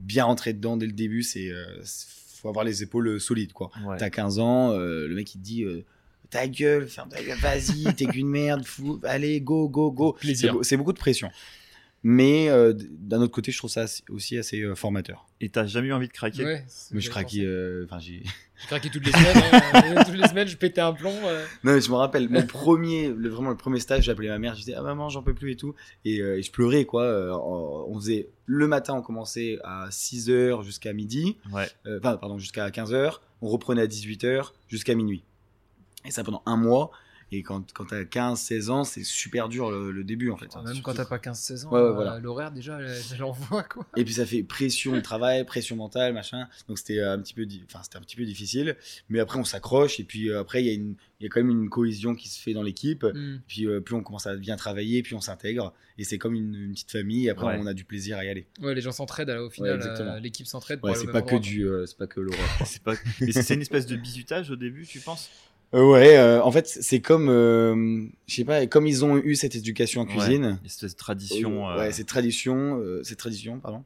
bien 0.00 0.24
rentrer 0.24 0.52
dedans 0.52 0.76
dès 0.76 0.86
le 0.86 0.92
début. 0.92 1.22
C'est 1.22 1.48
euh, 1.52 1.64
faut 1.84 2.48
avoir 2.48 2.64
les 2.64 2.82
épaules 2.82 3.20
solides, 3.20 3.52
quoi. 3.52 3.70
Ouais. 3.86 3.96
T'as 3.98 4.10
15 4.10 4.40
ans, 4.40 4.72
euh, 4.72 5.06
le 5.06 5.14
mec 5.14 5.32
il 5.34 5.38
te 5.38 5.44
dit 5.44 5.62
euh, 5.62 5.84
ta 6.30 6.46
gueule, 6.48 6.88
ferme 6.88 7.08
ta 7.10 7.22
gueule, 7.22 7.38
vas-y, 7.38 7.84
t'es 7.96 8.06
qu'une 8.06 8.28
merde, 8.28 8.64
fou, 8.64 9.00
allez, 9.04 9.40
go, 9.40 9.68
go, 9.68 9.90
go. 9.90 10.16
C'est 10.62 10.76
beaucoup 10.76 10.92
de 10.92 10.98
pression. 10.98 11.30
Mais 12.02 12.48
euh, 12.48 12.72
d'un 12.74 13.20
autre 13.20 13.32
côté, 13.34 13.52
je 13.52 13.58
trouve 13.58 13.68
ça 13.68 13.82
assez- 13.82 14.02
aussi 14.08 14.38
assez 14.38 14.62
euh, 14.62 14.74
formateur. 14.74 15.26
Et 15.42 15.50
t'as 15.50 15.66
jamais 15.66 15.88
eu 15.88 15.92
envie 15.92 16.08
de 16.08 16.12
craquer? 16.14 16.44
Ouais, 16.46 16.64
Mais 16.92 17.00
je 17.02 17.10
craquais, 17.10 17.44
euh, 17.44 17.84
enfin 17.84 17.98
j'ai. 17.98 18.22
Je 18.62 18.66
craquais 18.68 18.88
toutes 18.88 19.04
les 19.04 19.12
semaines. 19.12 19.36
hein. 19.74 20.02
toutes 20.06 20.14
les 20.16 20.26
semaines, 20.28 20.48
je 20.48 20.56
pétais 20.56 20.80
un 20.80 20.94
plomb. 20.94 21.12
euh. 21.26 21.44
Non, 21.62 21.74
mais 21.74 21.80
je 21.82 21.90
me 21.90 21.96
rappelle, 21.96 22.30
mon 22.30 22.46
premier, 22.46 23.08
le, 23.08 23.28
vraiment 23.28 23.50
le 23.50 23.56
premier 23.58 23.80
stage, 23.80 24.04
j'appelais 24.04 24.28
ma 24.28 24.38
mère, 24.38 24.54
je 24.54 24.60
disais, 24.60 24.74
ah 24.74 24.82
maman, 24.82 25.10
j'en 25.10 25.22
peux 25.22 25.34
plus 25.34 25.52
et 25.52 25.56
tout. 25.56 25.74
Et, 26.06 26.20
euh, 26.22 26.38
et 26.38 26.42
je 26.42 26.50
pleurais, 26.50 26.86
quoi. 26.86 27.02
Euh, 27.02 27.32
on 27.34 27.94
faisait, 28.00 28.30
le 28.46 28.66
matin, 28.66 28.94
on 28.94 29.02
commençait 29.02 29.58
à 29.62 29.88
6h 29.90 30.62
jusqu'à 30.64 30.94
midi, 30.94 31.36
Ouais. 31.52 31.66
euh, 31.86 31.98
enfin, 31.98 32.16
pardon, 32.16 32.38
jusqu'à 32.38 32.70
15h. 32.70 33.16
On 33.42 33.48
reprenait 33.48 33.82
à 33.82 33.86
18h 33.86 34.52
jusqu'à 34.68 34.94
minuit. 34.94 35.22
Et 36.04 36.10
ça 36.10 36.24
pendant 36.24 36.42
un 36.46 36.56
mois. 36.56 36.90
Et 37.32 37.44
quand, 37.44 37.72
quand 37.74 37.84
t'as 37.84 38.04
15, 38.04 38.40
16 38.40 38.70
ans, 38.70 38.82
c'est 38.82 39.04
super 39.04 39.48
dur 39.48 39.70
le, 39.70 39.92
le 39.92 40.02
début, 40.02 40.30
en 40.32 40.36
fait. 40.36 40.52
Même 40.56 40.66
Surtout- 40.66 40.82
quand 40.82 40.94
t'as 40.94 41.04
pas 41.04 41.18
15-16 41.18 41.64
ans, 41.64 41.70
Ouais, 41.70 41.78
ouais, 41.80 41.86
euh, 41.86 41.92
voilà. 41.92 42.18
l'horaire 42.18 42.50
déjà, 42.50 42.80
elle, 42.80 42.92
elle 43.14 43.22
envoie 43.22 43.62
quoi. 43.62 43.86
Et 43.96 44.04
puis 44.04 44.14
ça 44.14 44.26
fait 44.26 44.42
pression 44.42 44.96
de 44.96 45.00
travail, 45.00 45.44
pression 45.44 45.76
mentale, 45.76 46.12
machin. 46.12 46.48
Donc 46.66 46.78
c'était 46.78 46.98
euh, 46.98 47.12
un 47.14 47.20
petit 47.20 47.34
peu, 47.34 47.46
di- 47.46 47.62
enfin 47.68 47.84
c'était 47.84 47.98
un 47.98 48.00
petit 48.00 48.16
peu 48.16 48.24
difficile. 48.24 48.76
Mais 49.10 49.20
après 49.20 49.38
on 49.38 49.44
s'accroche 49.44 50.00
et 50.00 50.04
puis 50.04 50.28
euh, 50.28 50.40
après 50.40 50.60
il 50.60 50.66
y 50.66 50.70
a 50.70 50.72
une, 50.72 50.96
il 51.20 51.22
y 51.22 51.26
a 51.26 51.28
quand 51.28 51.38
même 51.38 51.50
une 51.50 51.70
cohésion 51.70 52.16
qui 52.16 52.28
se 52.28 52.40
fait 52.42 52.52
dans 52.52 52.64
l'équipe. 52.64 53.04
Hmm. 53.04 53.38
Puis 53.46 53.64
euh, 53.64 53.80
plus 53.80 53.94
on 53.94 54.02
commence 54.02 54.26
à 54.26 54.34
bien 54.34 54.56
travailler, 54.56 55.00
puis 55.04 55.14
on 55.14 55.20
s'intègre. 55.20 55.72
Et 55.98 56.02
c'est 56.04 56.18
comme 56.18 56.34
une, 56.34 56.56
une 56.56 56.72
petite 56.72 56.90
famille. 56.90 57.26
Et 57.26 57.30
après, 57.30 57.46
Ouais. 57.46 57.58
on 57.60 57.66
a 57.66 57.74
du 57.74 57.84
plaisir 57.84 58.18
à 58.18 58.24
y 58.24 58.28
aller. 58.28 58.48
Ouais, 58.60 58.74
les 58.74 58.80
gens 58.80 58.90
s'entraident 58.90 59.30
alors, 59.30 59.46
au 59.46 59.50
final. 59.50 59.78
L'équipe 60.20 60.48
s'entraide. 60.48 60.80
c'est 60.96 61.12
pas 61.12 61.22
que 61.22 61.36
du, 61.36 61.62
euh, 61.68 61.86
c'est 61.86 61.96
pas 61.96 62.08
que 62.08 62.18
l'horreur. 62.18 62.40
C'est 62.66 62.82
pas. 62.82 62.94
Mais 63.20 63.30
c'est 63.30 63.42
c'est 63.42 63.54
une 63.54 63.60
espèce 63.62 63.86
de 63.86 63.94
bisutage 63.94 64.50
au 64.50 64.56
début, 64.56 64.84
tu 64.84 64.98
penses? 64.98 65.30
Euh, 65.72 65.88
ouais, 65.92 66.16
euh, 66.16 66.42
en 66.42 66.50
fait, 66.50 66.66
c'est 66.66 67.00
comme, 67.00 67.28
euh, 67.28 68.04
je 68.26 68.34
sais 68.34 68.44
pas, 68.44 68.66
comme 68.66 68.86
ils 68.88 69.04
ont 69.04 69.16
eu 69.18 69.36
cette 69.36 69.54
éducation 69.54 70.00
en 70.00 70.04
cuisine. 70.06 70.58
Ouais, 70.62 70.88
de 70.88 70.94
tradition. 70.94 71.68
Euh, 71.68 71.72
euh, 71.74 71.78
Ouais, 71.78 71.92
cette 71.92 72.08
tradition, 72.08 72.78
euh, 72.80 73.02
cette 73.04 73.18
tradition, 73.18 73.60
pardon. 73.60 73.84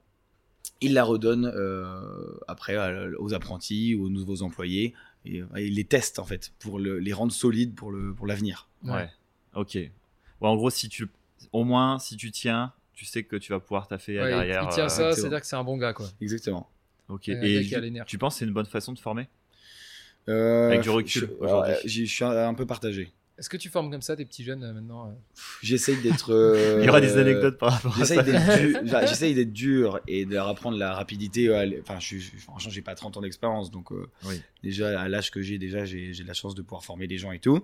Ils 0.80 0.94
la 0.94 1.04
redonnent 1.04 1.50
euh, 1.54 2.00
après 2.48 2.76
aux 3.18 3.34
apprentis, 3.34 3.94
aux 3.96 4.08
nouveaux 4.08 4.42
employés. 4.42 4.94
Et, 5.26 5.42
ils 5.56 5.74
les 5.74 5.84
testent 5.84 6.18
en 6.18 6.24
fait 6.24 6.52
pour 6.58 6.78
le- 6.78 6.98
les 6.98 7.12
rendre 7.14 7.32
solides 7.32 7.74
pour 7.74 7.90
le 7.90 8.12
pour 8.12 8.26
l'avenir. 8.26 8.68
Ouais. 8.82 9.08
Ok. 9.54 9.74
Ouais, 9.74 9.90
en 10.40 10.56
gros, 10.56 10.68
si 10.70 10.88
tu, 10.88 11.06
au 11.52 11.64
moins, 11.64 11.98
si 11.98 12.16
tu 12.16 12.30
tiens, 12.30 12.72
tu 12.92 13.04
sais 13.06 13.22
que 13.22 13.36
tu 13.36 13.52
vas 13.52 13.60
pouvoir 13.60 13.88
taffer 13.88 14.18
derrière. 14.28 14.62
il 14.70 14.74
tient 14.74 14.84
euh, 14.84 14.88
ça, 14.88 14.94
exactement. 15.10 15.14
c'est-à-dire 15.14 15.40
que 15.40 15.46
c'est 15.46 15.56
un 15.56 15.64
bon 15.64 15.76
gars 15.78 15.92
quoi. 15.92 16.06
Exactement. 16.20 16.68
Ok. 17.08 17.28
Et 17.28 17.60
tu- 17.62 17.68
tu 18.06 18.18
penses 18.18 18.34
que 18.34 18.38
c'est 18.40 18.44
une 18.46 18.52
bonne 18.52 18.66
façon 18.66 18.92
de 18.92 18.98
former? 18.98 19.28
Euh, 20.28 20.68
Avec 20.68 20.80
du 20.82 20.90
recul, 20.90 21.28
je, 21.38 21.44
aujourd'hui. 21.44 22.06
suis 22.08 22.24
un, 22.24 22.54
peu 22.54 22.66
partagé. 22.66 23.12
Est-ce 23.36 23.48
que 23.50 23.56
tu 23.56 23.68
formes 23.68 23.90
comme 23.90 24.00
ça 24.00 24.14
tes 24.14 24.24
petits 24.24 24.44
jeunes 24.44 24.62
euh, 24.62 24.72
maintenant 24.72 25.08
euh 25.08 25.12
J'essaye 25.60 25.96
d'être. 26.02 26.30
euh, 26.32 26.78
Il 26.80 26.86
y 26.86 26.88
aura 26.88 27.00
des 27.00 27.16
anecdotes 27.16 27.58
par 27.58 27.72
rapport 27.72 27.94
à 27.94 27.98
J'essaye 27.98 28.18
ça. 28.18 28.22
d'être 28.22 28.58
dur, 28.60 28.80
enfin, 28.84 29.06
j'essaye 29.06 29.34
d'être 29.34 29.52
dur 29.52 30.00
et 30.06 30.24
de 30.24 30.32
leur 30.32 30.46
apprendre 30.48 30.78
la 30.78 30.94
rapidité. 30.94 31.50
Enfin, 31.80 31.98
je, 31.98 32.18
je- 32.18 32.36
franchement, 32.38 32.70
j'ai 32.70 32.80
pas 32.80 32.94
30 32.94 33.16
ans 33.16 33.20
d'expérience, 33.22 33.70
donc 33.72 33.90
euh, 33.92 34.06
Oui. 34.26 34.40
déjà 34.62 35.00
à 35.00 35.08
l'âge 35.08 35.30
que 35.32 35.42
j'ai, 35.42 35.58
déjà 35.58 35.84
j'ai 35.84 36.12
de 36.12 36.26
la 36.26 36.32
chance 36.34 36.54
de 36.54 36.62
pouvoir 36.62 36.84
former 36.84 37.06
des 37.08 37.18
gens 37.18 37.32
et 37.32 37.40
tout. 37.40 37.62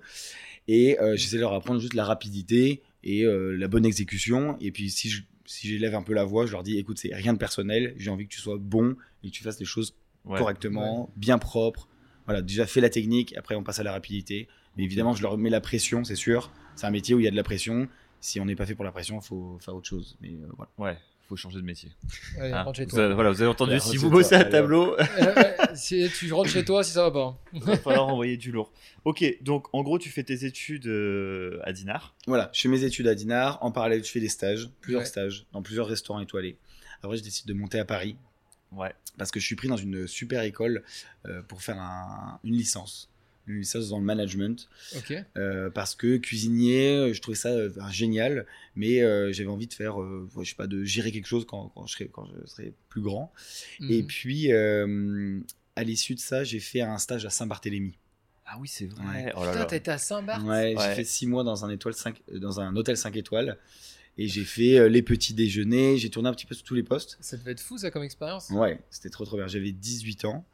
Et 0.67 0.99
euh, 1.01 1.17
j'essaie 1.17 1.37
de 1.37 1.41
leur 1.43 1.55
apprendre 1.55 1.81
juste 1.81 1.95
la 1.95 2.05
rapidité 2.05 2.83
et 3.05 3.25
euh, 3.25 3.53
la 3.57 3.69
bonne 3.69 3.87
exécution. 3.87 4.57
Et 4.61 4.73
puis 4.73 4.91
si 4.91 5.09
je 5.09 5.23
si 5.47 5.67
j'élève 5.67 5.97
un 5.97 6.03
peu 6.03 6.15
la 6.15 6.23
voix, 6.25 6.47
je 6.47 6.53
leur 6.53 6.63
dis 6.63 6.79
écoute, 6.79 6.99
c'est 6.99 7.13
rien 7.15 7.33
de 7.33 7.39
personnel. 7.39 7.95
J'ai 7.97 8.11
envie 8.11 8.29
que 8.29 8.33
tu 8.35 8.41
sois 8.41 8.57
bon 8.59 8.95
et 9.25 9.31
que 9.31 9.33
tu 9.35 9.43
fasses 9.43 9.59
les 9.59 9.67
choses 9.67 9.95
Ouais. 10.27 10.39
correctement, 10.39 11.11
bien 11.17 11.39
propre. 11.39 11.89
Voilà, 12.31 12.43
déjà 12.43 12.67
fais 12.67 12.81
la 12.81 12.91
technique, 12.91 13.37
après 13.37 13.55
on 13.57 13.63
passe 13.65 13.79
à 13.81 13.83
la 13.83 13.93
rapidité. 13.93 14.47
Mais 14.77 14.85
évidemment, 14.85 15.15
je 15.15 15.23
leur 15.23 15.37
mets 15.37 15.51
la 15.51 15.61
pression, 15.61 16.05
c'est 16.05 16.15
sûr. 16.15 16.51
C'est 16.77 16.87
un 16.87 16.91
métier 16.91 17.15
où 17.15 17.19
il 17.21 17.25
y 17.25 17.29
a 17.29 17.31
de 17.33 17.37
la 17.37 17.43
pression. 17.43 17.89
Si 18.21 18.39
on 18.39 18.45
n'est 18.45 18.55
pas 18.57 18.67
fait 18.67 18.75
pour 18.75 18.85
la 18.85 18.93
pression, 18.93 19.19
il 19.21 19.27
faut 19.27 19.59
faire 19.61 19.75
autre 19.75 19.89
chose. 19.89 20.17
Mais 20.21 20.29
euh, 20.29 20.47
voilà. 20.57 20.71
Ouais, 20.79 20.99
faut 21.29 21.35
changer 21.37 21.57
de 21.59 21.65
métier. 21.65 21.91
Allez, 22.39 22.53
Hein. 22.53 22.71
chez 22.75 22.85
vous, 22.85 22.91
toi. 22.91 23.05
avez, 23.07 23.15
voilà, 23.15 23.31
vous 23.31 23.41
avez 23.43 23.51
entendu, 23.51 23.73
Ouais, 23.73 23.81
si 23.81 23.97
vous 23.97 24.11
bossez 24.11 24.29
toi, 24.31 24.39
à 24.39 24.45
tableau, 24.45 24.97
Euh, 24.99 25.43
si 25.75 26.09
tu 26.17 26.33
rentres 26.33 26.51
chez 26.51 26.65
toi 26.65 26.85
si 26.85 26.93
ça 26.93 27.03
va 27.03 27.11
pas. 27.11 27.39
il 27.53 27.63
va 27.63 27.77
falloir 27.77 28.07
envoyer 28.09 28.37
du 28.37 28.53
lourd. 28.53 28.71
Ok, 29.05 29.25
donc 29.41 29.67
en 29.73 29.83
gros, 29.83 29.99
tu 29.99 30.09
fais 30.11 30.23
tes 30.23 30.45
études 30.45 30.87
euh, 30.87 31.59
à 31.65 31.73
Dinard. 31.73 32.15
Voilà, 32.29 32.51
je 32.53 32.61
fais 32.61 32.69
mes 32.69 32.85
études 32.85 33.09
à 33.09 33.15
Dinard. 33.15 33.59
En 33.63 33.73
parallèle, 33.73 34.05
je 34.05 34.11
fais 34.11 34.21
des 34.21 34.29
stages, 34.29 34.69
plusieurs 34.81 35.01
Ouais. 35.01 35.07
stages, 35.07 35.47
dans 35.53 35.63
plusieurs 35.63 35.87
restaurants 35.89 36.21
étoilés. 36.21 36.57
Après, 37.03 37.17
je 37.17 37.23
décide 37.23 37.47
de 37.47 37.55
monter 37.55 37.79
à 37.81 37.85
Paris 37.85 38.17
Ouais. 38.73 38.93
parce 39.19 39.31
que 39.31 39.41
je 39.41 39.45
suis 39.47 39.57
pris 39.57 39.69
dans 39.69 39.77
une 39.77 40.07
super 40.07 40.43
école 40.43 40.83
euh, 41.27 41.43
pour 41.43 41.61
faire 41.63 41.79
un- 41.81 42.39
une 42.45 42.55
licence. 42.57 43.09
Une 43.47 43.59
licence 43.59 43.89
dans 43.89 43.99
le 43.99 44.05
management. 44.05 44.69
Ok. 44.97 45.13
Euh, 45.37 45.71
parce 45.71 45.95
que 45.97 46.19
cuisinier, 46.19 46.89
euh, 46.97 47.13
je 47.13 47.21
trouvais 47.21 47.37
ça 47.37 47.49
euh, 47.49 47.71
génial, 47.91 48.47
mais 48.77 48.99
j'avais 49.33 49.49
envie 49.49 49.67
de 49.67 49.75
faire, 49.75 49.97
je 50.39 50.49
sais 50.49 50.55
pas, 50.55 50.67
de 50.69 50.85
gérer 50.85 51.11
quelque 51.11 51.27
chose 51.27 51.45
quand, 51.47 51.71
quand 51.75 51.87
je, 51.87 51.95
serai, 51.95 52.09
quand 52.13 52.27
je 52.27 52.47
serai 52.49 52.73
plus 52.89 53.01
grand. 53.03 53.33
Et 53.89 54.03
Mhm. 54.03 54.07
puis, 54.07 54.53
euh, 54.53 55.41
à 55.75 55.83
l'issue 55.83 56.15
de 56.15 56.21
ça, 56.21 56.45
j'ai 56.45 56.61
fait 56.61 56.83
un 56.83 56.99
stage 56.99 57.25
à 57.27 57.31
Saint-Barthélemy. 57.31 57.97
Ah 58.47 58.57
oui, 58.61 58.69
c'est 58.69 58.87
vrai. 58.87 59.05
Ouais. 59.05 59.33
Oh 59.37 59.41
là 59.45 59.51
Putain, 59.51 59.59
là. 59.61 59.65
t'as 59.67 59.77
été 59.77 59.91
à 59.91 59.99
Saint-Barth? 59.99 60.43
Ouais, 60.43 60.75
Ouais. 60.75 60.89
j'ai 60.89 60.95
fait 60.97 61.05
six 61.05 61.27
mois 61.27 61.43
dans 61.45 61.65
un, 61.65 61.71
étoile 61.71 61.95
5, 61.95 62.21
dans 62.35 62.61
un 62.61 62.75
hôtel 62.77 62.97
5 62.97 63.17
étoiles. 63.17 63.57
Et 64.19 64.29
j'ai 64.29 64.45
fait 64.45 64.79
euh, 64.79 64.89
les 64.89 65.03
petits 65.03 65.33
déjeuners. 65.35 65.97
J'ai 65.97 66.11
tourné 66.11 66.29
un 66.29 66.35
petit 66.35 66.47
peu 66.47 66.55
sur 66.55 66.65
tous 66.65 66.75
les 66.75 66.83
postes. 66.83 67.17
Ça 67.21 67.37
devait 67.37 67.53
être 67.53 67.61
fou, 67.61 67.79
ça, 67.79 67.91
comme 67.91 68.03
expérience. 68.03 68.51
Ouais, 68.51 68.79
c'était 68.91 69.09
trop 69.11 69.25
trop 69.25 69.37
bien. 69.37 69.47
J'avais 69.47 69.73
18 69.73 70.25
ans. 70.27 70.45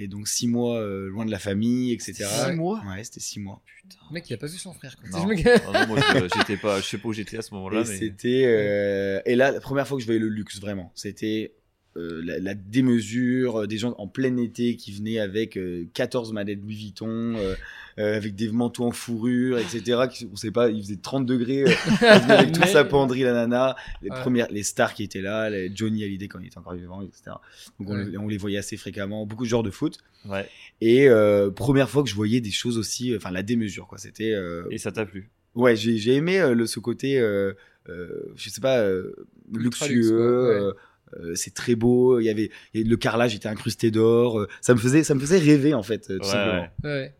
Et 0.00 0.06
donc 0.06 0.28
6 0.28 0.46
mois 0.46 0.78
euh, 0.78 1.08
loin 1.08 1.26
de 1.26 1.30
la 1.32 1.40
famille, 1.40 1.92
etc. 1.92 2.24
Six 2.46 2.52
mois 2.54 2.80
Ouais, 2.86 3.02
c'était 3.02 3.18
6 3.18 3.40
mois. 3.40 3.60
Putain. 3.82 3.98
Le 4.10 4.14
mec, 4.14 4.30
il 4.30 4.34
a 4.34 4.36
pas 4.36 4.46
vu 4.46 4.56
son 4.56 4.72
frère. 4.72 4.94
Quoi. 4.96 5.08
Non. 5.10 5.26
Oh 5.26 5.72
non, 5.72 5.86
moi, 5.88 5.98
je- 6.14 6.28
j'étais 6.38 6.56
pas, 6.56 6.80
je 6.80 6.86
sais 6.86 6.98
pas 6.98 7.08
où 7.08 7.12
j'étais 7.12 7.38
à 7.38 7.42
ce 7.42 7.52
moment-là, 7.54 7.80
et 7.80 7.84
mais 7.84 7.98
c'était 7.98 8.44
euh, 8.46 9.20
et 9.26 9.34
là 9.34 9.50
la 9.50 9.60
première 9.60 9.88
fois 9.88 9.96
que 9.96 10.02
je 10.02 10.06
voyais 10.06 10.20
le 10.20 10.28
luxe 10.28 10.60
vraiment 10.60 10.92
c'était 10.94 11.52
euh, 11.98 12.22
la, 12.24 12.38
la 12.38 12.54
démesure 12.54 13.62
euh, 13.62 13.66
des 13.66 13.78
gens 13.78 13.94
en 13.98 14.06
plein 14.06 14.36
été 14.36 14.76
qui 14.76 14.92
venaient 14.92 15.18
avec 15.18 15.56
euh, 15.56 15.84
14 15.94 16.32
manettes 16.32 16.60
Louis 16.62 16.76
Vuitton 16.76 17.34
euh, 17.36 17.54
euh, 17.98 18.16
avec 18.16 18.34
des 18.36 18.48
manteaux 18.50 18.84
en 18.84 18.92
fourrure 18.92 19.58
etc 19.58 20.02
qui, 20.10 20.28
on 20.32 20.36
sait 20.36 20.50
pas 20.52 20.70
il 20.70 20.80
faisait 20.82 20.96
30 20.96 21.26
degrés 21.26 21.64
euh, 21.64 21.70
avec 22.08 22.52
toute 22.52 22.60
Mais- 22.60 22.66
sa 22.68 22.84
penderie 22.84 23.22
la 23.22 23.32
nana 23.32 23.74
les 24.02 24.10
Ouais. 24.10 24.20
premières 24.20 24.46
les 24.50 24.62
stars 24.62 24.94
qui 24.94 25.02
étaient 25.02 25.20
là 25.20 25.50
les 25.50 25.70
Johnny 25.74 26.04
Hallyday 26.04 26.28
quand 26.28 26.38
il 26.38 26.46
était 26.46 26.58
encore 26.58 26.74
vivant 26.74 27.02
etc 27.02 27.36
donc 27.80 27.90
on, 27.90 27.96
Ouais. 27.96 28.04
les- 28.04 28.18
on 28.18 28.28
les 28.28 28.38
voyait 28.38 28.58
assez 28.58 28.76
fréquemment 28.76 29.26
beaucoup 29.26 29.44
de 29.44 29.48
genres 29.48 29.62
de 29.64 29.70
foot 29.70 29.98
ouais. 30.26 30.46
et 30.80 31.08
euh, 31.08 31.50
première 31.50 31.90
fois 31.90 32.02
que 32.04 32.08
je 32.08 32.14
voyais 32.14 32.40
des 32.40 32.50
choses 32.52 32.78
aussi 32.78 33.14
enfin 33.16 33.30
la 33.32 33.42
démesure 33.42 33.86
quoi 33.88 33.98
c'était 33.98 34.32
euh, 34.32 34.64
Et 34.70 34.78
ça 34.78 34.92
t'a 34.92 35.04
plu? 35.04 35.30
Ouais, 35.54 35.74
j'ai 35.74 35.96
j'ai 35.96 36.14
aimé 36.14 36.38
euh, 36.38 36.54
le, 36.54 36.66
ce 36.66 36.78
côté, 36.78 37.18
euh, 37.18 37.52
euh, 37.88 38.32
je 38.36 38.48
sais 38.48 38.60
pas, 38.60 38.78
euh, 38.80 39.12
luxueux. 39.52 39.88
luxe, 39.96 40.10
quoi, 40.10 40.66
ouais. 40.68 40.72
Euh, 41.20 41.34
c'est 41.34 41.54
très 41.54 41.74
beau. 41.74 42.20
Il 42.20 42.24
y 42.24 42.30
avait 42.30 42.50
le 42.74 42.96
carrelage 42.96 43.34
était 43.34 43.48
incrusté 43.48 43.90
d'or. 43.90 44.38
euh, 44.40 44.48
ça 44.60 44.74
me 44.74 44.78
faisait 44.78 45.04
ça 45.04 45.14
me 45.14 45.20
faisait 45.20 45.38
rêver 45.38 45.74
en 45.74 45.82
fait, 45.82 46.10
euh, 46.10 46.18
tout 46.18 46.24
Ouais, 46.26 46.30
simplement. 46.32 46.68
ouais. 46.84 46.90
Ouais. 46.90 47.14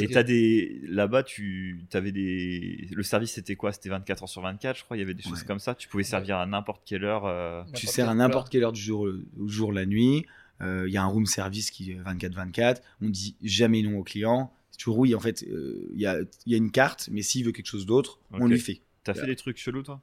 Et 0.00 0.08
t'as 0.08 0.22
des 0.22 0.80
là-bas, 0.88 1.22
tu 1.22 1.80
avais 1.92 2.10
des 2.12 2.88
le 2.92 3.02
service 3.02 3.32
c'était 3.32 3.56
quoi? 3.56 3.72
C'était 3.72 3.90
24 3.90 4.22
heures 4.22 4.28
sur 4.28 4.40
24, 4.40 4.78
je 4.78 4.84
crois. 4.84 4.96
Il 4.96 5.00
y 5.00 5.02
avait 5.02 5.12
des 5.12 5.22
choses 5.22 5.40
Ouais. 5.40 5.46
comme 5.46 5.58
ça. 5.58 5.74
Tu 5.74 5.86
pouvais 5.88 6.02
servir 6.02 6.38
à 6.38 6.46
n'importe 6.46 6.82
quelle 6.86 7.04
heure. 7.04 7.26
euh, 7.26 7.62
Tu 7.74 7.86
sers 7.86 8.08
à 8.08 8.14
n'importe 8.14 8.48
quelle 8.48 8.64
heure 8.64 8.72
du 8.72 8.80
jour, 8.80 9.06
jour 9.46 9.72
la 9.74 9.84
nuit. 9.84 10.24
Euh, 10.62 10.84
Il 10.88 10.94
y 10.94 10.96
a 10.96 11.02
un 11.02 11.06
room 11.06 11.26
service 11.26 11.70
qui 11.70 11.90
est 11.92 11.98
24-24. 12.02 12.80
On 13.02 13.10
dit 13.10 13.36
jamais 13.42 13.82
non 13.82 13.98
au 13.98 14.02
client. 14.02 14.50
C'est 14.70 14.78
toujours 14.78 14.98
oui. 14.98 15.14
En 15.14 15.20
fait, 15.20 15.42
euh, 15.50 15.86
il 15.94 16.00
y, 16.00 16.06
a, 16.06 16.20
il 16.46 16.52
y 16.52 16.54
a 16.54 16.58
une 16.58 16.70
carte, 16.70 17.10
mais 17.12 17.20
s'il 17.20 17.44
veut 17.44 17.52
quelque 17.52 17.66
chose 17.68 17.84
d'autre, 17.84 18.18
on 18.30 18.46
lui 18.46 18.58
fait. 18.58 18.80
T'as 19.04 19.12
fait 19.12 19.26
des 19.26 19.36
trucs 19.36 19.58
chelous, 19.58 19.82
toi? 19.82 20.00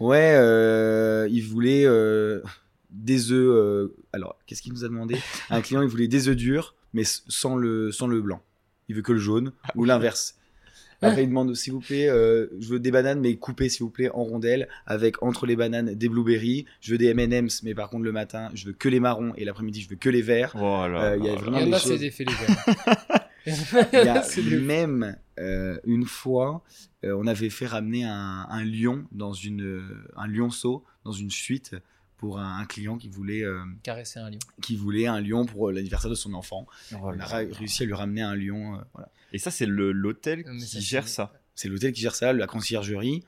Ouais, 0.00 0.32
euh, 0.36 1.26
il 1.30 1.42
voulait 1.42 1.84
euh, 1.86 2.40
des 2.90 3.32
œufs. 3.32 3.48
euh, 3.54 3.94
alors, 4.12 4.38
qu'est-ce 4.46 4.62
qu'il 4.62 4.72
nous 4.72 4.84
a 4.84 4.88
demandé? 4.88 5.16
Un 5.50 5.60
client, 5.62 5.82
il 5.82 5.88
voulait 5.88 6.08
des 6.08 6.28
œufs 6.28 6.36
durs, 6.36 6.74
mais 6.92 7.02
sans 7.04 7.56
le, 7.56 7.90
sans 7.92 8.06
le 8.06 8.20
blanc. 8.20 8.42
Il 8.88 8.94
veut 8.96 9.02
que 9.02 9.12
le 9.12 9.18
jaune, 9.18 9.52
ou 9.74 9.84
l'inverse. 9.84 10.36
Après, 11.02 11.24
il 11.24 11.28
demande, 11.28 11.54
s'il 11.54 11.74
vous 11.74 11.80
plaît, 11.80 12.08
euh, 12.08 12.46
je 12.58 12.68
veux 12.68 12.78
des 12.80 12.90
bananes, 12.90 13.20
mais 13.20 13.36
coupées, 13.36 13.68
s'il 13.68 13.82
vous 13.82 13.90
plaît, 13.90 14.08
en 14.14 14.24
rondelles, 14.24 14.66
avec 14.86 15.22
entre 15.22 15.44
les 15.44 15.54
bananes 15.54 15.94
des 15.94 16.08
blueberries. 16.08 16.64
Je 16.80 16.92
veux 16.92 16.98
des 16.98 17.08
M&M's, 17.08 17.62
mais 17.64 17.74
par 17.74 17.90
contre, 17.90 18.04
le 18.04 18.12
matin, 18.12 18.48
je 18.54 18.64
veux 18.66 18.72
que 18.72 18.88
les 18.88 18.98
marrons, 19.00 19.32
et 19.36 19.44
l'après-midi, 19.44 19.82
je 19.82 19.90
veux 19.90 19.96
que 19.96 20.08
les 20.08 20.22
verts. 20.22 20.52
Voilà. 20.56 21.02
Euh, 21.12 21.16
il 21.18 21.24
y 21.24 21.28
a 21.28 21.32
Il 21.32 21.38
vraiment 21.38 21.58
y 21.58 21.62
en 21.64 21.66
des 21.66 21.74
a, 21.74 21.78
choses. 21.78 22.00
des 22.00 22.10
faits 22.10 22.28
les 22.30 22.34
Il 23.46 23.52
y 23.92 24.08
a 24.08 24.22
même 24.60 25.16
euh, 25.38 25.78
une 25.84 26.04
fois, 26.06 26.64
euh, 27.04 27.14
on 27.18 27.26
avait 27.26 27.50
fait 27.50 27.66
ramener 27.66 28.04
un, 28.04 28.46
un 28.48 28.64
lion 28.64 29.04
dans 29.12 29.32
une, 29.32 29.62
euh, 29.62 30.08
un 30.16 30.26
lionceau 30.26 30.84
dans 31.04 31.12
une 31.12 31.30
suite 31.30 31.76
pour 32.16 32.38
un, 32.38 32.58
un 32.58 32.64
client 32.64 32.96
qui 32.96 33.08
voulait, 33.08 33.42
euh, 33.44 33.60
Caresser 33.82 34.18
un 34.20 34.30
lion. 34.30 34.38
qui 34.62 34.74
voulait 34.76 35.06
un 35.06 35.20
lion 35.20 35.44
pour 35.44 35.70
l'anniversaire 35.70 36.10
de 36.10 36.14
son 36.14 36.32
enfant. 36.34 36.66
Oh 36.92 36.96
On 37.02 37.20
a 37.20 37.24
réussi 37.26 37.82
à 37.82 37.86
lui 37.86 37.92
ramener 37.94 38.22
un 38.22 38.34
lion. 38.34 38.76
euh, 38.76 38.78
voilà. 38.94 39.10
Et 39.32 39.38
ça, 39.38 39.50
c'est 39.50 39.66
le- 39.66 39.92
l'hôtel 39.92 40.44
qui 40.44 40.80
gère 40.80 41.08
ça. 41.08 41.32
C'est 41.54 41.68
l'hôtel 41.68 41.92
qui 41.92 42.00
gère 42.00 42.14
ça, 42.14 42.32
la 42.32 42.46
conciergerie. 42.46 43.24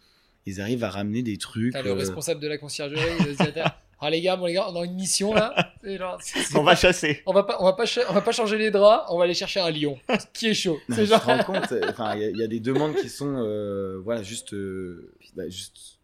Ils 0.46 0.60
arrivent 0.62 0.84
à 0.84 0.90
ramener 0.90 1.22
des 1.22 1.36
trucs. 1.36 1.74
T'as 1.74 1.82
le 1.82 1.90
euh, 1.90 1.94
responsable 1.94 2.40
de 2.40 2.48
la 2.48 2.56
conciergerie. 2.56 3.02
dit, 3.36 3.36
Ah 4.00 4.10
les 4.10 4.20
gars, 4.20 4.36
bon 4.36 4.46
les 4.46 4.52
gars, 4.54 4.66
on 4.70 4.80
a 4.80 4.84
une 4.84 4.94
mission 4.94 5.34
là. 5.34 5.72
On 6.54 6.62
va 6.62 6.74
chasser. 6.76 7.22
on 7.26 7.32
va 7.32 7.42
pas, 7.44 7.56
on 7.60 7.64
va 7.64 7.72
pas, 7.72 7.84
on 8.08 8.12
va 8.12 8.20
pas 8.20 8.32
changer 8.32 8.58
les 8.58 8.70
draps. 8.70 9.06
On 9.10 9.18
va 9.18 9.24
aller 9.24 9.34
chercher 9.34 9.60
un 9.60 9.70
lion 9.70 9.98
qui 10.32 10.48
est 10.48 10.54
chaud. 10.54 10.78
non, 10.88 10.96
C'est 10.96 11.02
tu 11.04 11.08
genre. 11.08 11.20
te 11.20 11.26
rends 11.26 11.42
compte 11.44 11.72
euh, 11.72 11.80
Enfin, 11.88 12.14
il 12.14 12.20
y 12.22 12.24
a- 12.24 12.30
il 12.30 12.36
y, 12.36 12.42
a 12.42 12.46
des 12.46 12.60
demandes 12.60 12.94
qui 12.94 13.08
sont, 13.08 13.34
euh, 13.38 13.98
voilà, 14.04 14.22
juste, 14.22 14.52
euh, 14.54 15.12
bah, 15.34 15.48
juste, 15.48 15.98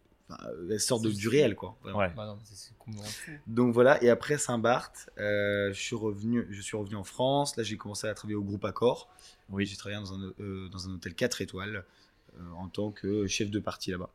elles 0.69 0.79
sortent 0.79 1.03
de- 1.03 1.11
du 1.11 1.27
réel, 1.29 1.55
quoi. 1.55 1.77
Ouais. 1.85 2.09
Bah 2.15 2.25
non, 2.25 2.37
c'est-. 2.43 2.71
Donc 3.47 3.73
voilà, 3.73 4.01
et 4.03 4.09
après 4.09 4.37
Saint-Barth, 4.37 5.09
euh, 5.19 5.71
je, 5.73 5.79
suis 5.81 5.95
revenu, 5.95 6.47
je 6.51 6.61
suis 6.61 6.75
revenu 6.77 6.95
en 6.95 7.03
France. 7.03 7.55
Là, 7.57 7.63
j'ai 7.63 7.77
commencé 7.77 8.07
à 8.07 8.13
travailler 8.13 8.35
au 8.35 8.43
groupe 8.43 8.65
Accor. 8.65 9.07
Oui. 9.49 9.65
J'ai 9.65 9.75
travaillé 9.77 9.99
dans 10.01 10.13
un, 10.13 10.33
euh, 10.39 10.67
dans 10.69 10.87
un 10.89 10.93
hôtel 10.95 11.13
4 11.13 11.41
étoiles 11.41 11.83
euh, 12.37 12.41
en 12.57 12.67
tant 12.67 12.91
que 12.91 13.27
chef 13.27 13.49
de 13.51 13.59
partie 13.59 13.91
là-bas. 13.91 14.09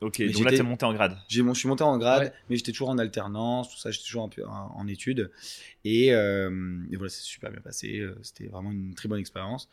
Ok, 0.00 0.18
Mais 0.20 0.30
donc 0.30 0.44
là, 0.44 0.50
t'es 0.50 0.62
monté 0.62 0.84
en 0.86 0.94
grade. 0.94 1.16
J'ai 1.28 1.42
mon, 1.42 1.52
je 1.52 1.58
suis 1.58 1.68
monté 1.68 1.84
en 1.84 1.98
grade, 1.98 2.22
Ouais. 2.22 2.32
mais 2.48 2.56
j'étais 2.56 2.72
toujours 2.72 2.88
en 2.88 2.96
alternance, 2.98 3.70
tout 3.70 3.78
ça, 3.78 3.90
j'étais 3.90 4.04
toujours 4.06 4.24
un 4.24 4.28
peu 4.30 4.44
en, 4.46 4.72
en 4.74 4.86
études. 4.88 5.30
Et, 5.84 6.14
euh, 6.14 6.78
et 6.90 6.96
voilà, 6.96 7.10
c'est 7.10 7.20
super 7.22 7.50
bien 7.50 7.60
passé. 7.60 7.98
euh, 7.98 8.14
C'était 8.22 8.46
vraiment 8.46 8.72
une 8.72 8.94
très 8.94 9.08
bonne 9.08 9.20
expérience. 9.20 9.68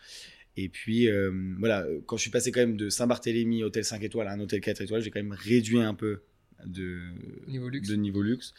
Et 0.57 0.69
puis, 0.69 1.07
euh, 1.07 1.31
voilà, 1.59 1.85
quand 2.07 2.17
je 2.17 2.21
suis 2.23 2.31
passé 2.31 2.51
quand 2.51 2.59
même 2.59 2.75
de 2.77 2.89
Saint-Barthélemy, 2.89 3.63
hôtel 3.63 3.85
5 3.85 4.03
étoiles, 4.03 4.27
à 4.27 4.31
un 4.33 4.39
hôtel 4.39 4.59
4 4.59 4.81
étoiles, 4.81 5.01
j'ai 5.01 5.11
quand 5.11 5.19
même 5.21 5.31
réduit 5.33 5.79
un 5.81 5.93
peu 5.93 6.21
de 6.65 6.99
Niveau 7.47 7.69
luxe. 7.69 7.87
de 7.87 7.95
niveau 7.95 8.21
luxe. 8.23 8.53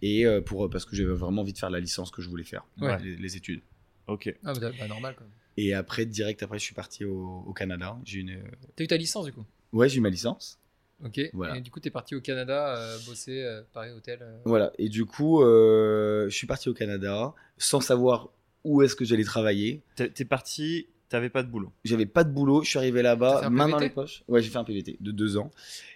Et 0.00 0.24
euh, 0.26 0.40
pour, 0.40 0.68
parce 0.70 0.84
que 0.86 0.96
j'avais 0.96 1.12
vraiment 1.12 1.42
envie 1.42 1.52
de 1.52 1.58
faire 1.58 1.68
la 1.70 1.80
licence 1.80 2.10
que 2.10 2.22
je 2.22 2.28
voulais 2.30 2.42
faire, 2.44 2.66
Ouais. 2.80 2.98
les, 3.02 3.16
les 3.16 3.36
études. 3.36 3.60
Ok. 4.06 4.34
Ah 4.44 4.54
bah, 4.54 4.72
bah, 4.78 4.88
normal 4.88 5.14
quand 5.16 5.24
même. 5.24 5.32
Et 5.58 5.74
après, 5.74 6.06
direct 6.06 6.42
après, 6.42 6.58
je 6.58 6.64
suis 6.64 6.74
parti 6.74 7.04
au, 7.04 7.44
au 7.46 7.52
Canada. 7.52 7.98
J'ai 8.04 8.20
une, 8.20 8.42
T'as 8.74 8.84
eu 8.84 8.86
ta 8.88 8.96
licence 8.96 9.26
du 9.26 9.32
coup? 9.32 9.44
ouais, 9.74 9.88
j'ai 9.90 9.98
eu 9.98 10.00
ma 10.00 10.08
licence. 10.08 10.58
Ok. 11.04 11.20
Voilà. 11.32 11.56
Et 11.56 11.60
du 11.60 11.70
coup, 11.70 11.80
t'es 11.80 11.90
parti 11.90 12.14
au 12.14 12.20
Canada 12.20 12.76
euh, 12.76 12.98
bosser, 13.06 13.42
euh, 13.42 13.62
pareil, 13.72 13.92
hôtel. 13.92 14.18
euh. 14.22 14.38
Voilà. 14.44 14.72
Et 14.78 14.88
du 14.88 15.04
coup, 15.04 15.42
euh, 15.42 16.28
je 16.28 16.34
suis 16.36 16.46
parti 16.46 16.68
au 16.68 16.74
Canada 16.74 17.34
sans 17.58 17.80
savoir 17.80 18.28
où 18.64 18.82
est-ce 18.82 18.94
que 18.94 19.04
j'allais 19.04 19.24
travailler. 19.24 19.82
T'es 19.96 20.08
t'es 20.10 20.24
parti, 20.24 20.86
t'avais 21.08 21.30
pas 21.30 21.42
de 21.42 21.48
boulot. 21.48 21.72
J'avais 21.84 22.06
pas 22.06 22.22
de 22.24 22.30
boulot. 22.30 22.62
Je 22.62 22.68
suis 22.70 22.78
arrivé 22.78 23.02
là-bas, 23.02 23.48
main 23.50 23.66
dans 23.68 23.76
PVT? 23.78 23.84
les 23.84 23.90
poches. 23.90 24.22
Ouais, 24.28 24.40
j'ai 24.42 24.50
fait 24.50 24.58
un 24.58 24.64
PVT 24.64 24.96
de 25.00 25.10
deux 25.10 25.36
ans. 25.36 25.50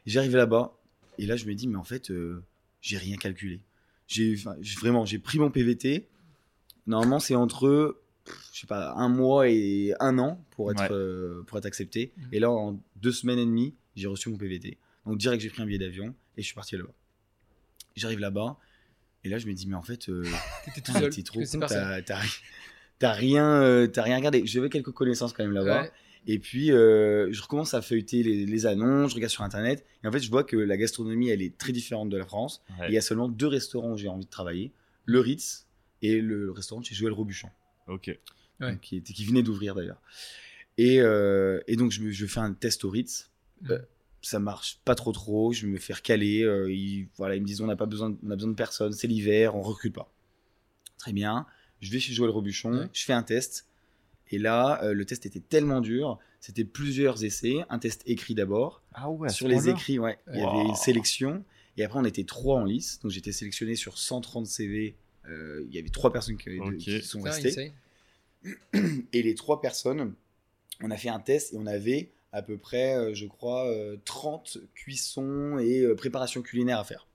J'arrive 0.07 0.35
là-bas 0.37 0.73
et 1.19 1.27
là, 1.27 1.37
je 1.37 1.47
me 1.47 1.55
dis, 1.55 1.69
mais 1.69 1.77
en 1.77 1.85
fait, 1.85 2.11
euh, 2.11 2.43
j'ai 2.81 2.99
rien 2.99 3.17
calculé. 3.17 3.61
J'ai 4.09 4.35
vraiment, 4.81 5.05
j'ai 5.05 5.19
pris 5.19 5.39
mon 5.39 5.51
PVT. 5.51 6.07
Normalement, 6.87 7.19
c'est 7.19 7.35
entre, 7.35 7.97
je 8.53 8.61
sais 8.61 8.67
pas, 8.67 8.93
un 8.93 9.09
mois 9.09 9.49
et 9.49 9.95
un 10.01 10.19
an 10.19 10.41
pour 10.53 10.71
être, 10.71 10.81
Ouais. 10.83 10.89
euh, 10.93 11.43
pour 11.47 11.59
être 11.59 11.67
accepté. 11.67 12.13
Mhm. 12.17 12.29
Et 12.33 12.39
là, 12.41 12.51
en 12.51 12.79
deux 12.97 13.13
semaines 13.13 13.39
et 13.39 13.47
demie, 13.47 13.75
j'ai 13.97 14.07
reçu 14.07 14.29
mon 14.29 14.37
PVT. 14.37 14.77
Donc 15.07 15.19
direct, 15.19 15.43
j'ai 15.43 15.51
pris 15.51 15.63
un 15.63 15.67
billet 15.67 15.79
d'avion 15.79 16.15
et 16.37 16.43
je 16.43 16.47
suis 16.47 16.55
parti 16.55 16.77
là-bas. 16.77 16.93
J'arrive 17.97 18.19
là-bas 18.19 18.57
et 19.25 19.29
là, 19.29 19.39
je 19.39 19.47
me 19.47 19.53
dis, 19.55 19.67
mais 19.67 19.75
en 19.77 19.83
fait, 19.83 20.09
euh, 20.09 20.25
tout 20.85 20.93
seul. 20.93 21.11
t'es 21.15 21.23
trop 21.23 21.41
t'as 21.69 22.03
t'as 22.03 22.19
ri- 22.19 22.41
t'as 22.99 23.13
rien, 23.13 23.47
euh, 23.63 23.87
t'as 23.87 24.03
rien 24.03 24.17
regardé. 24.17 24.47
J'avais 24.47 24.69
quelques 24.69 24.91
connaissances 24.93 25.33
quand 25.33 25.43
même 25.45 25.53
là-bas. 25.53 25.83
Ouais. 25.83 25.93
Et 26.29 26.39
puis, 26.41 26.73
euh, 26.73 27.33
je 27.33 27.41
recommence 27.41 27.73
à 27.75 27.83
feuilleter 27.83 28.23
les, 28.25 28.47
les 28.47 28.67
annonces, 28.67 29.11
je 29.11 29.15
regarde 29.15 29.31
sur 29.31 29.43
Internet. 29.45 29.85
Et 30.03 30.09
en 30.09 30.13
fait, 30.13 30.19
je 30.19 30.29
vois 30.29 30.43
que 30.43 30.57
la 30.57 30.77
gastronomie, 30.77 31.29
elle 31.29 31.41
est 31.41 31.57
très 31.57 31.71
différente 31.73 32.09
de 32.11 32.17
la 32.17 32.27
France. 32.27 32.63
Ouais. 32.81 32.87
Et 32.87 32.91
il 32.91 32.95
y 32.95 32.99
a 32.99 33.01
seulement 33.01 33.29
deux 33.29 33.47
restaurants 33.47 33.93
où 33.93 33.97
j'ai 33.97 34.09
envie 34.09 34.25
de 34.25 34.31
travailler. 34.31 34.73
Le 35.05 35.21
Ritz 35.21 35.67
et 36.03 36.21
le 36.21 36.51
restaurant 36.51 36.81
de 36.81 36.87
chez 36.87 36.97
Joël 36.97 37.13
Robuchon. 37.13 37.49
Ok. 37.87 38.07
Ouais. 38.09 38.73
Donc, 38.73 38.81
qui, 38.81 38.97
était- 38.97 39.13
qui 39.13 39.25
venait 39.25 39.45
d'ouvrir 39.45 39.77
d'ailleurs. 39.77 40.01
Et, 40.79 41.01
euh, 41.01 41.61
et 41.69 41.77
donc, 41.77 41.93
je, 41.93 42.01
me- 42.03 42.11
je 42.11 42.27
fais 42.27 42.41
un 42.41 42.53
test 42.53 42.85
au 42.85 42.91
Ritz. 42.91 43.31
Ça 44.27 44.41
marche 44.41 44.81
pas 44.85 44.97
trop 44.97 45.13
trop. 45.13 45.53
Je 45.53 45.67
me 45.67 45.79
fais 45.79 45.93
recaler. 45.93 46.43
euh, 46.43 46.73
ils, 46.73 47.07
voilà, 47.17 47.37
ils 47.37 47.41
me 47.43 47.47
disent 47.47 47.61
on 47.61 47.67
n'a 47.67 47.77
pas 47.77 47.87
besoin, 47.87 48.17
on 48.25 48.31
a 48.31 48.35
besoin 48.35 48.51
de 48.51 48.57
personne. 48.57 48.93
C'est 48.93 49.07
l'hiver, 49.07 49.55
on 49.55 49.63
recrute 49.63 49.95
pas. 49.95 50.13
Très 50.99 51.13
bien. 51.13 51.47
Je 51.81 51.93
vais 51.93 52.01
chez 52.01 52.13
Joël 52.13 52.31
Robuchon. 52.31 52.73
Ouais. 52.73 52.89
Je 52.93 53.05
fais 53.05 53.13
un 53.13 53.23
test. 53.23 53.67
Et 54.31 54.39
là, 54.39 54.83
euh, 54.83 54.93
le 54.95 55.05
test 55.05 55.27
était 55.27 55.39
tellement 55.41 55.81
dur. 55.81 56.19
C'était 56.41 56.65
plusieurs 56.65 57.23
essais. 57.23 57.59
Un 57.71 57.79
test 57.79 58.03
écrit 58.07 58.35
d'abord. 58.35 58.83
Ah 58.95 59.09
ouais. 59.11 59.29
sur 59.29 59.47
les 59.47 59.69
écrits, 59.69 59.99
ouais, 60.01 60.19
il 60.33 60.41
y 60.41 60.43
Wow. 60.43 60.49
avait 60.61 60.69
une 60.71 60.75
sélection. 60.75 61.45
Et 61.77 61.85
après, 61.85 61.99
on 62.01 62.05
était 62.05 62.25
trois 62.25 62.59
en 62.59 62.65
lice. 62.65 62.99
Donc, 63.01 63.13
j'étais 63.13 63.31
sélectionné 63.33 63.77
sur 63.77 63.97
130 63.99 64.47
CV. 64.47 64.97
Euh, 65.29 65.65
il 65.69 65.75
y 65.75 65.79
avait 65.79 65.91
trois 65.91 66.13
personnes 66.13 66.37
qui, 66.37 67.03
sont 67.03 67.21
restées. 67.21 67.73
Et 69.13 69.23
les 69.23 69.35
trois 69.37 69.61
personnes, 69.61 70.15
on 70.83 70.91
a 70.91 70.97
fait 70.97 71.09
un 71.11 71.21
test 71.21 71.53
et 71.53 71.57
on 71.59 71.67
avait 71.67 72.11
à 72.37 72.43
peu 72.43 72.59
près, 72.59 72.95
euh, 72.97 73.15
je 73.15 73.27
crois, 73.27 73.67
euh, 73.67 73.97
30 74.05 74.59
cuissons 74.75 75.59
et 75.59 75.81
euh, 75.81 75.95
préparations 75.95 76.43
culinaires 76.43 76.79
à 76.79 76.85
faire. 76.85 77.07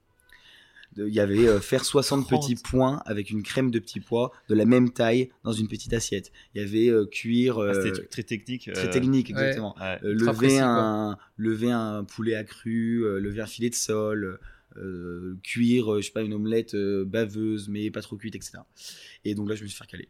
Il 0.98 1.14
y 1.14 1.20
avait 1.22 1.48
euh, 1.48 1.62
faire 1.62 1.86
60 1.86 2.28
30. 2.28 2.42
petits 2.42 2.56
pois 2.56 2.98
avec 3.06 3.30
une 3.30 3.44
crème 3.44 3.70
de 3.72 3.80
petits 3.80 4.02
pois 4.02 4.32
de 4.50 4.56
la 4.56 4.66
même 4.66 4.92
taille 4.92 5.30
dans 5.44 5.54
une 5.54 5.68
petite 5.70 5.94
assiette. 5.94 6.32
Il 6.54 6.62
y 6.62 6.66
avait 6.66 6.90
euh, 6.90 7.06
cuire 7.06 7.60
Ah, 7.60 7.74
C'était 7.76 8.00
euh, 8.02 8.08
très 8.10 8.24
technique. 8.24 8.70
très 8.74 8.90
technique, 8.90 9.30
exactement. 9.30 9.76
Ouais. 9.80 10.00
Euh, 10.04 10.14
lever, 10.14 10.34
précis, 10.34 10.58
un, 10.60 11.18
lever 11.38 11.72
un 11.72 12.04
poulet 12.04 12.36
accru, 12.36 13.06
euh, 13.06 13.20
lever 13.20 13.42
un 13.42 13.46
filet 13.46 13.70
de 13.70 13.76
sol, 13.76 14.40
euh, 14.78 15.38
cuire, 15.44 15.94
euh, 15.94 16.02
je 16.02 16.08
sais 16.08 16.12
pas, 16.12 16.24
une 16.24 16.34
omelette 16.34 16.74
euh, 16.74 17.06
baveuse 17.06 17.70
mais 17.70 17.90
pas 17.92 18.02
trop 18.02 18.18
cuite, 18.18 18.36
etc. 18.36 18.58
Et 19.24 19.36
donc 19.36 19.48
là, 19.48 19.56
je 19.56 19.64
me 19.64 19.68
suis 19.68 19.78
fait 19.78 19.86
caler. 19.88 20.10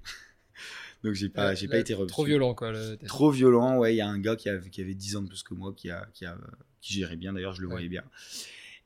Donc 1.03 1.13
j'ai 1.13 1.29
pas, 1.29 1.55
j'ai 1.55 1.67
pas 1.67 1.77
été 1.79 1.93
reçu. 1.93 2.07
Trop 2.07 2.23
violent, 2.25 2.53
quoi. 2.53 2.71
Le 2.71 2.95
test. 2.95 3.07
Trop 3.07 3.31
violent, 3.31 3.77
ouais. 3.79 3.93
Il 3.93 3.97
y 3.97 4.01
a 4.01 4.07
un 4.07 4.19
gars 4.19 4.35
qui 4.35 4.49
avait, 4.49 4.69
qui 4.69 4.81
avait 4.81 4.93
10 4.93 5.15
ans 5.15 5.21
de 5.23 5.27
plus 5.27 5.41
que 5.43 5.53
moi, 5.53 5.73
qui, 5.75 5.89
a, 5.89 6.07
qui, 6.13 6.25
a, 6.25 6.37
qui 6.79 6.93
gérait 6.93 7.15
bien, 7.15 7.33
d'ailleurs, 7.33 7.53
je 7.53 7.61
le 7.61 7.67
Ouais. 7.67 7.73
voyais 7.73 7.89
bien. 7.89 8.03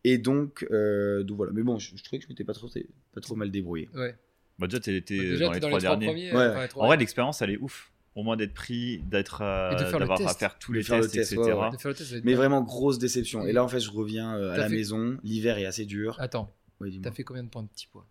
Et 0.03 0.17
donc, 0.17 0.65
euh, 0.71 1.23
donc 1.23 1.37
voilà. 1.37 1.51
Mais 1.53 1.63
bon, 1.63 1.77
je, 1.79 1.95
je 1.97 2.03
trouvais 2.03 2.19
que 2.19 2.25
je 2.25 2.29
m'étais 2.29 2.43
pas 2.43 2.53
trop, 2.53 2.69
pas 3.13 3.21
trop 3.21 3.35
mal 3.35 3.51
débrouillé. 3.51 3.89
Ouais. 3.93 4.15
Bah, 4.59 4.67
déjà, 4.67 4.79
t'es 4.79 5.01
t'es 5.01 5.17
Bah, 5.17 5.23
déjà, 5.23 5.45
dans 5.45 5.51
t'es 5.51 5.55
les 5.55 5.59
dans 5.61 5.67
trois 5.67 5.79
les 5.79 5.85
trois 5.85 5.97
derniers. 5.97 6.05
premiers. 6.07 6.31
Ouais. 6.33 6.47
enfin, 6.51 6.61
les 6.61 6.67
trois- 6.69 6.83
En 6.83 6.87
vrai, 6.87 6.97
l'expérience, 6.97 7.41
elle 7.41 7.49
est 7.51 7.57
ouf. 7.57 7.91
Au 8.15 8.23
moins 8.23 8.37
d'être 8.37 8.53
pris, 8.53 8.99
d'être, 8.99 9.41
euh, 9.41 9.75
d'avoir 9.75 10.21
à 10.25 10.33
faire 10.33 10.57
tous 10.57 10.71
les 10.71 10.83
faire 10.83 10.95
le 10.99 11.01
tests, 11.03 11.15
test, 11.15 11.33
etc. 11.33 11.51
ouais, 11.51 11.53
ouais. 11.53 11.69
le 11.83 11.93
test, 11.93 12.13
Mais 12.13 12.21
bien. 12.21 12.35
vraiment 12.37 12.61
grosse 12.61 12.97
déception. 12.97 13.45
Et 13.45 13.51
là, 13.51 13.61
en 13.61 13.67
fait, 13.67 13.81
je 13.81 13.91
reviens 13.91 14.37
euh, 14.37 14.53
à 14.53 14.57
la 14.57 14.69
fait- 14.69 14.75
maison. 14.75 15.17
L'hiver 15.23 15.57
est 15.57 15.65
assez 15.65 15.83
dur. 15.85 16.15
Attends, 16.21 16.49
Ouais, 16.79 16.89
dis-moi. 16.91 17.03
t'as 17.03 17.11
fait 17.13 17.25
combien 17.25 17.43
de 17.43 17.49
points 17.49 17.63
de 17.63 17.67
petit 17.67 17.87
poids? 17.87 18.07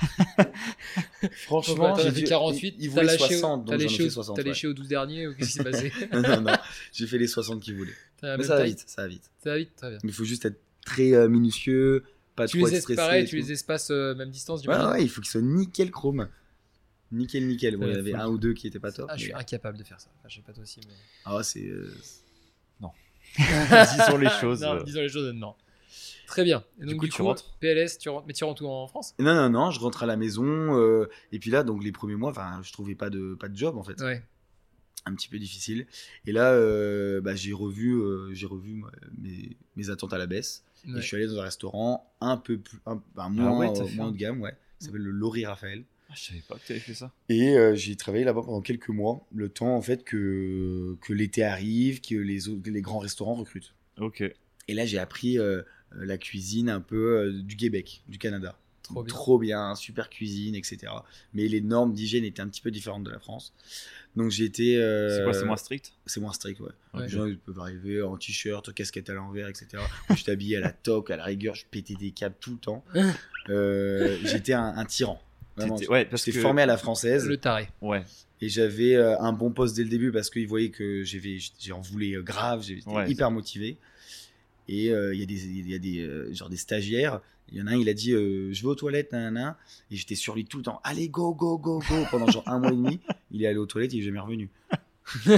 Franchement, 1.32 1.92
t'en 1.94 2.02
j'ai 2.02 2.12
dû- 2.12 2.24
48. 2.24 2.76
Il, 2.78 2.90
voulait 2.90 3.04
lâché, 3.04 3.18
60, 3.38 3.66
t'as 3.66 3.72
donc 3.72 3.80
j'en 3.80 3.86
ai 3.86 3.88
léché, 3.88 3.96
fait 4.04 4.04
au- 4.08 4.10
60. 4.10 4.36
t'as 4.36 4.42
ouais. 4.42 4.48
léché 4.48 4.66
aux 4.68 4.72
12 4.72 4.88
derniers 4.88 5.26
ou 5.26 5.34
qu'est-ce 5.34 5.48
qui 5.48 5.54
s'est 5.58 5.64
passé 5.70 5.92
non, 6.12 6.22
non, 6.22 6.40
non. 6.42 6.52
J'ai 6.92 7.06
fait 7.06 7.18
les 7.18 7.26
60 7.26 7.60
qu'il 7.62 7.74
voulait. 7.76 7.92
Mais 8.22 8.42
ça 8.42 8.56
va 8.56 8.64
vite, 8.64 8.82
ça 8.86 9.02
va 9.02 9.08
vite. 9.08 9.30
Ça 9.42 9.50
va 9.50 9.58
vite, 9.58 9.74
très 9.76 9.90
bien. 9.90 9.98
Mais 10.02 10.10
il 10.10 10.14
faut 10.14 10.24
juste 10.24 10.44
être 10.44 10.60
très 10.84 11.12
euh, 11.14 11.28
minutieux, 11.28 12.04
pas 12.36 12.46
Tu 12.46 12.58
trop 12.58 12.66
les 12.66 12.72
être 12.74 12.78
es 12.78 12.80
stressé. 12.82 12.96
pareil, 12.96 13.26
tu 13.26 13.36
les 13.36 13.52
espaces 13.52 13.90
euh, 13.90 14.14
même 14.14 14.30
distance 14.30 14.62
du 14.62 14.68
Ouais, 14.68 14.76
ouais, 14.76 15.02
il 15.02 15.08
faut 15.08 15.20
qu'ils 15.20 15.30
soient 15.30 15.40
nickel 15.42 15.90
chrome. 15.90 16.28
Nickel, 17.12 17.46
nickel. 17.46 17.76
Bon, 17.76 17.86
il 17.88 17.94
y 17.94 17.98
avait 17.98 18.14
un 18.14 18.28
ou 18.28 18.38
deux 18.38 18.54
qui 18.54 18.66
étaient 18.68 18.78
pas 18.78 18.92
top. 18.92 19.06
Ah, 19.10 19.16
je 19.16 19.24
suis 19.24 19.32
incapable 19.32 19.76
de 19.78 19.82
faire 19.84 20.00
ça. 20.00 20.08
Enfin, 20.18 20.28
je 20.28 20.36
sais 20.36 20.42
pas 20.42 20.52
toi 20.52 20.62
aussi, 20.62 20.80
mais. 20.86 20.94
Ah, 21.24 21.42
c'est. 21.42 21.64
euh, 21.66 21.92
Disons 23.38 24.16
les 24.18 24.28
choses. 24.40 24.60
non, 24.60 24.82
disons 24.82 25.00
les 25.00 25.08
choses, 25.08 25.32
non. 25.34 25.54
Très 26.30 26.44
bien. 26.44 26.64
Et 26.80 26.84
donc, 26.86 26.96
coup, 26.98 27.04
du 27.06 27.10
tu 27.10 27.16
coup, 27.18 27.24
rentres 27.24 27.56
PLS, 27.60 27.98
tu 27.98 28.08
rentres, 28.08 28.26
mais 28.26 28.32
tu 28.32 28.44
rentres 28.44 28.62
où 28.62 28.68
en 28.68 28.86
France? 28.86 29.14
Non, 29.18 29.34
non, 29.34 29.50
non, 29.50 29.70
je 29.70 29.80
rentre 29.80 30.02
à 30.02 30.06
la 30.06 30.16
maison. 30.16 30.44
euh, 30.78 31.08
et 31.32 31.38
puis 31.38 31.50
là, 31.50 31.62
donc 31.64 31.82
les 31.84 31.92
premiers 31.92 32.14
mois, 32.16 32.30
enfin, 32.30 32.60
je 32.62 32.72
trouvais 32.72 32.94
pas 32.94 33.10
de, 33.10 33.34
pas 33.34 33.48
de 33.48 33.56
job 33.56 33.76
en 33.76 33.82
fait. 33.82 34.00
Ouais. 34.00 34.22
Un 35.06 35.14
petit 35.14 35.28
peu 35.28 35.38
difficile. 35.38 35.86
Et 36.26 36.32
là, 36.32 36.52
euh, 36.52 37.20
bah, 37.20 37.34
j'ai 37.34 37.52
revu, 37.52 37.94
euh, 37.94 38.30
j'ai 38.32 38.46
revu 38.46 38.74
moi, 38.74 38.90
mes, 39.18 39.56
mes 39.76 39.90
attentes 39.90 40.12
à 40.12 40.18
la 40.18 40.26
baisse. 40.26 40.62
Et 40.86 40.92
je 40.96 41.00
suis 41.00 41.16
allé 41.16 41.26
dans 41.26 41.38
un 41.38 41.42
restaurant 41.42 42.10
un 42.20 42.36
peu 42.38 42.58
plus, 42.58 42.78
un- 42.86 43.02
moins, 43.28 43.58
ouais, 43.58 43.68
euh, 43.80 43.84
fait 43.84 43.96
moins 43.96 44.10
de 44.12 44.16
gamme, 44.16 44.40
ouais. 44.40 44.54
Ça 44.78 44.86
s'appelle 44.86 45.02
le 45.02 45.10
Laurie 45.10 45.44
Raphaël. 45.44 45.84
Ah, 46.08 46.14
je 46.16 46.24
savais 46.24 46.42
pas 46.48 46.56
que 46.56 46.66
t'avais 46.68 46.80
fait 46.80 46.94
ça. 46.94 47.12
Et 47.28 47.56
euh, 47.56 47.74
j'ai 47.74 47.96
travaillé 47.96 48.24
là-bas 48.24 48.42
pendant 48.42 48.60
quelques 48.62 48.88
mois, 48.88 49.26
le 49.34 49.48
temps 49.48 49.76
en 49.76 49.82
fait 49.82 50.04
que, 50.04 50.96
que 51.02 51.12
l'été 51.12 51.42
arrive, 51.44 52.00
que 52.00 52.14
les, 52.14 52.48
autres- 52.48 52.62
les 52.70 52.80
grands 52.82 52.98
restaurants 52.98 53.34
recrutent. 53.34 53.74
Ok. 53.98 54.22
Et 54.68 54.74
là, 54.74 54.86
j'ai 54.86 54.98
appris 54.98 55.38
euh, 55.38 55.62
la 55.96 56.18
cuisine 56.18 56.68
un 56.70 56.80
peu 56.80 57.18
euh, 57.18 57.32
du 57.42 57.56
Québec, 57.56 58.02
du 58.08 58.18
Canada. 58.18 58.56
Trop 58.82 59.02
bien. 59.04 59.14
Trop 59.14 59.38
bien, 59.38 59.74
super 59.76 60.10
cuisine, 60.10 60.54
etc. 60.56 60.78
Mais 61.32 61.46
les 61.46 61.60
normes 61.60 61.92
d'hygiène 61.92 62.24
étaient 62.24 62.40
un 62.40 62.48
petit 62.48 62.60
peu 62.60 62.72
différentes 62.72 63.04
de 63.04 63.10
la 63.10 63.20
France. 63.20 63.52
Donc 64.16 64.30
j'ai 64.32 64.44
été. 64.44 64.78
euh, 64.82 65.16
C'est 65.18 65.22
quoi, 65.24 65.32
c'est 65.34 65.44
moins 65.44 65.56
strict? 65.56 65.92
C'est 66.06 66.18
moins 66.20 66.32
strict, 66.32 66.58
ouais. 66.60 66.70
Ouais. 66.94 67.02
Les 67.02 67.08
gens 67.08 67.24
ils 67.26 67.38
peuvent 67.38 67.60
arriver 67.60 68.02
en 68.02 68.16
t-shirt, 68.16 68.72
casquette 68.74 69.08
à 69.10 69.14
l'envers, 69.14 69.46
etc. 69.48 69.80
Je 70.16 70.24
t'habillais 70.24 70.56
à 70.56 70.60
la 70.60 70.72
toque, 70.72 71.10
à 71.12 71.16
la 71.16 71.24
rigueur, 71.24 71.54
je 71.54 71.66
pétais 71.70 71.94
des 71.94 72.10
câbles 72.10 72.34
tout 72.40 72.52
le 72.52 72.58
temps. 72.58 72.84
Euh, 73.48 74.18
J'étais 74.24 74.52
un, 74.52 74.74
un 74.76 74.84
tyran. 74.84 75.20
Vraiment. 75.56 75.76
Ouais, 75.88 76.04
parce 76.04 76.24
J'étais 76.24 76.36
que. 76.38 76.42
formé 76.42 76.62
à 76.62 76.66
la 76.66 76.76
française 76.76 77.26
Le 77.26 77.36
taré. 77.38 77.68
Ouais. 77.80 78.04
et 78.40 78.48
j'avais 78.48 78.94
euh, 78.94 79.18
un 79.18 79.32
bon 79.32 79.50
poste 79.50 79.74
dès 79.76 79.82
le 79.82 79.88
début 79.88 80.12
parce 80.12 80.30
qu'ils 80.30 80.46
voyaient 80.46 80.70
que 80.70 81.02
j'avais, 81.04 81.38
j'ai 81.58 81.72
en 81.72 81.80
voulais 81.80 82.14
euh, 82.14 82.22
grave, 82.22 82.62
j'étais 82.62 82.88
Ouais, 82.88 83.10
hyper 83.10 83.30
motivé. 83.30 83.78
Et 84.72 84.90
euh, 84.92 85.12
il 85.12 85.18
y 85.20 85.22
a 85.22 85.26
des, 85.26 85.46
il 85.46 85.68
y 85.68 85.74
a 85.74 85.78
des 85.78 85.98
euh, 86.00 86.32
genre 86.32 86.48
des 86.48 86.56
stagiaires. 86.56 87.20
Il 87.50 87.58
y 87.58 87.62
en 87.62 87.66
a 87.66 87.72
un, 87.72 87.76
il 87.76 87.88
a 87.88 87.94
dit 87.94 88.12
euh, 88.12 88.52
je 88.52 88.62
vais 88.62 88.68
aux 88.68 88.74
toilettes, 88.76 89.10
nanana. 89.12 89.58
Et 89.90 89.96
j'étais 89.96 90.14
sur 90.14 90.36
lui 90.36 90.44
tout 90.44 90.58
le 90.58 90.62
temps. 90.62 90.80
Allez, 90.84 91.08
go, 91.08 91.34
go, 91.34 91.58
go, 91.58 91.80
go. 91.88 92.04
Pendant 92.10 92.30
genre 92.30 92.44
un 92.46 92.60
mois 92.60 92.70
et 92.70 92.76
demi, 92.76 93.00
il 93.32 93.42
est 93.42 93.46
allé 93.48 93.58
aux 93.58 93.66
toilettes, 93.66 93.92
il 93.94 94.00
est 94.00 94.04
jamais 94.04 94.20
revenu. 94.20 94.48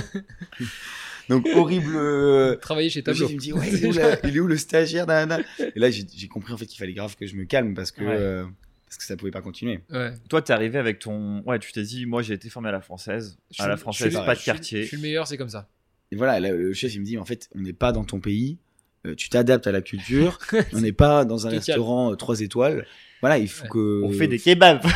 Donc 1.29 1.47
horrible. 1.55 1.95
euh, 1.97 2.57
Travailler 2.57 2.91
chez 2.91 3.01
le 3.01 3.05
Tableau. 3.05 3.29
il 3.29 3.37
me 3.37 3.41
dit 3.41 3.53
ouais, 3.53 3.69
il 3.73 3.85
est 3.85 3.89
où, 3.89 3.93
la- 3.93 4.27
il 4.27 4.37
est 4.37 4.41
où 4.41 4.47
le 4.47 4.57
stagiaire, 4.57 5.07
nanana? 5.07 5.43
Et 5.75 5.79
là, 5.79 5.91
j'ai 5.91 6.29
compris 6.29 6.53
en 6.53 6.57
fait 6.57 6.67
qu'il 6.67 6.79
fallait 6.79 6.93
grave 6.95 7.17
que 7.17 7.27
je 7.27 7.37
me 7.37 7.45
calme 7.45 7.75
parce 7.75 7.91
que 7.93 8.03
Ouais. 8.03 8.11
euh, 8.19 8.45
parce 8.87 8.99
que 8.99 9.05
ça 9.05 9.17
pouvait 9.17 9.31
pas 9.31 9.41
continuer. 9.41 9.81
Ouais. 9.91 10.12
Toi, 10.29 10.43
t'es 10.43 10.53
arrivé 10.53 10.79
avec 10.79 10.99
ton. 10.99 11.43
Ouais, 11.47 11.59
tu 11.59 11.73
t'es 11.73 11.83
dit, 11.83 12.05
moi, 12.05 12.21
j'ai 12.23 12.35
été 12.35 12.51
formé 12.51 12.69
à 12.69 12.73
la 12.73 12.81
française. 12.83 13.38
Je 13.51 13.62
À 13.62 13.68
la 13.68 13.77
suis- 13.77 13.81
française, 13.81 14.12
je 14.12 14.16
suis- 14.18 14.27
pas 14.27 14.33
de 14.33 14.37
je 14.37 14.42
suis- 14.42 14.45
quartier. 14.53 14.83
Je 14.83 14.88
suis 14.88 14.97
le 14.99 15.03
meilleur, 15.03 15.27
c'est 15.27 15.38
comme 15.38 15.49
ça. 15.49 15.68
Et 16.11 16.16
voilà, 16.16 16.38
là, 16.40 16.51
le 16.53 16.75
chef 16.75 16.92
il 16.95 17.01
me 17.01 17.07
dit 17.07 17.16
en 17.16 17.25
fait, 17.25 17.49
on 17.55 17.61
n'est 17.61 17.73
pas 17.73 17.92
dans 17.92 18.05
ton 18.05 18.21
pays, 18.21 18.59
euh, 19.07 19.15
tu 19.15 19.29
t'adaptes 19.29 19.67
à 19.67 19.73
la 19.73 19.83
culture, 19.83 20.38
on 20.73 20.81
n'est 20.81 20.93
pas 20.93 21.25
dans 21.25 21.47
un 21.47 21.51
restaurant 21.51 22.15
3 22.17 22.41
étoiles. 22.41 22.87
Voilà, 23.21 23.38
il 23.38 23.49
faut 23.49 23.65
Ouais. 23.65 23.69
que. 23.71 24.03
On 24.05 24.12
fait 24.12 24.29
des 24.29 24.38
kebabs. 24.38 24.83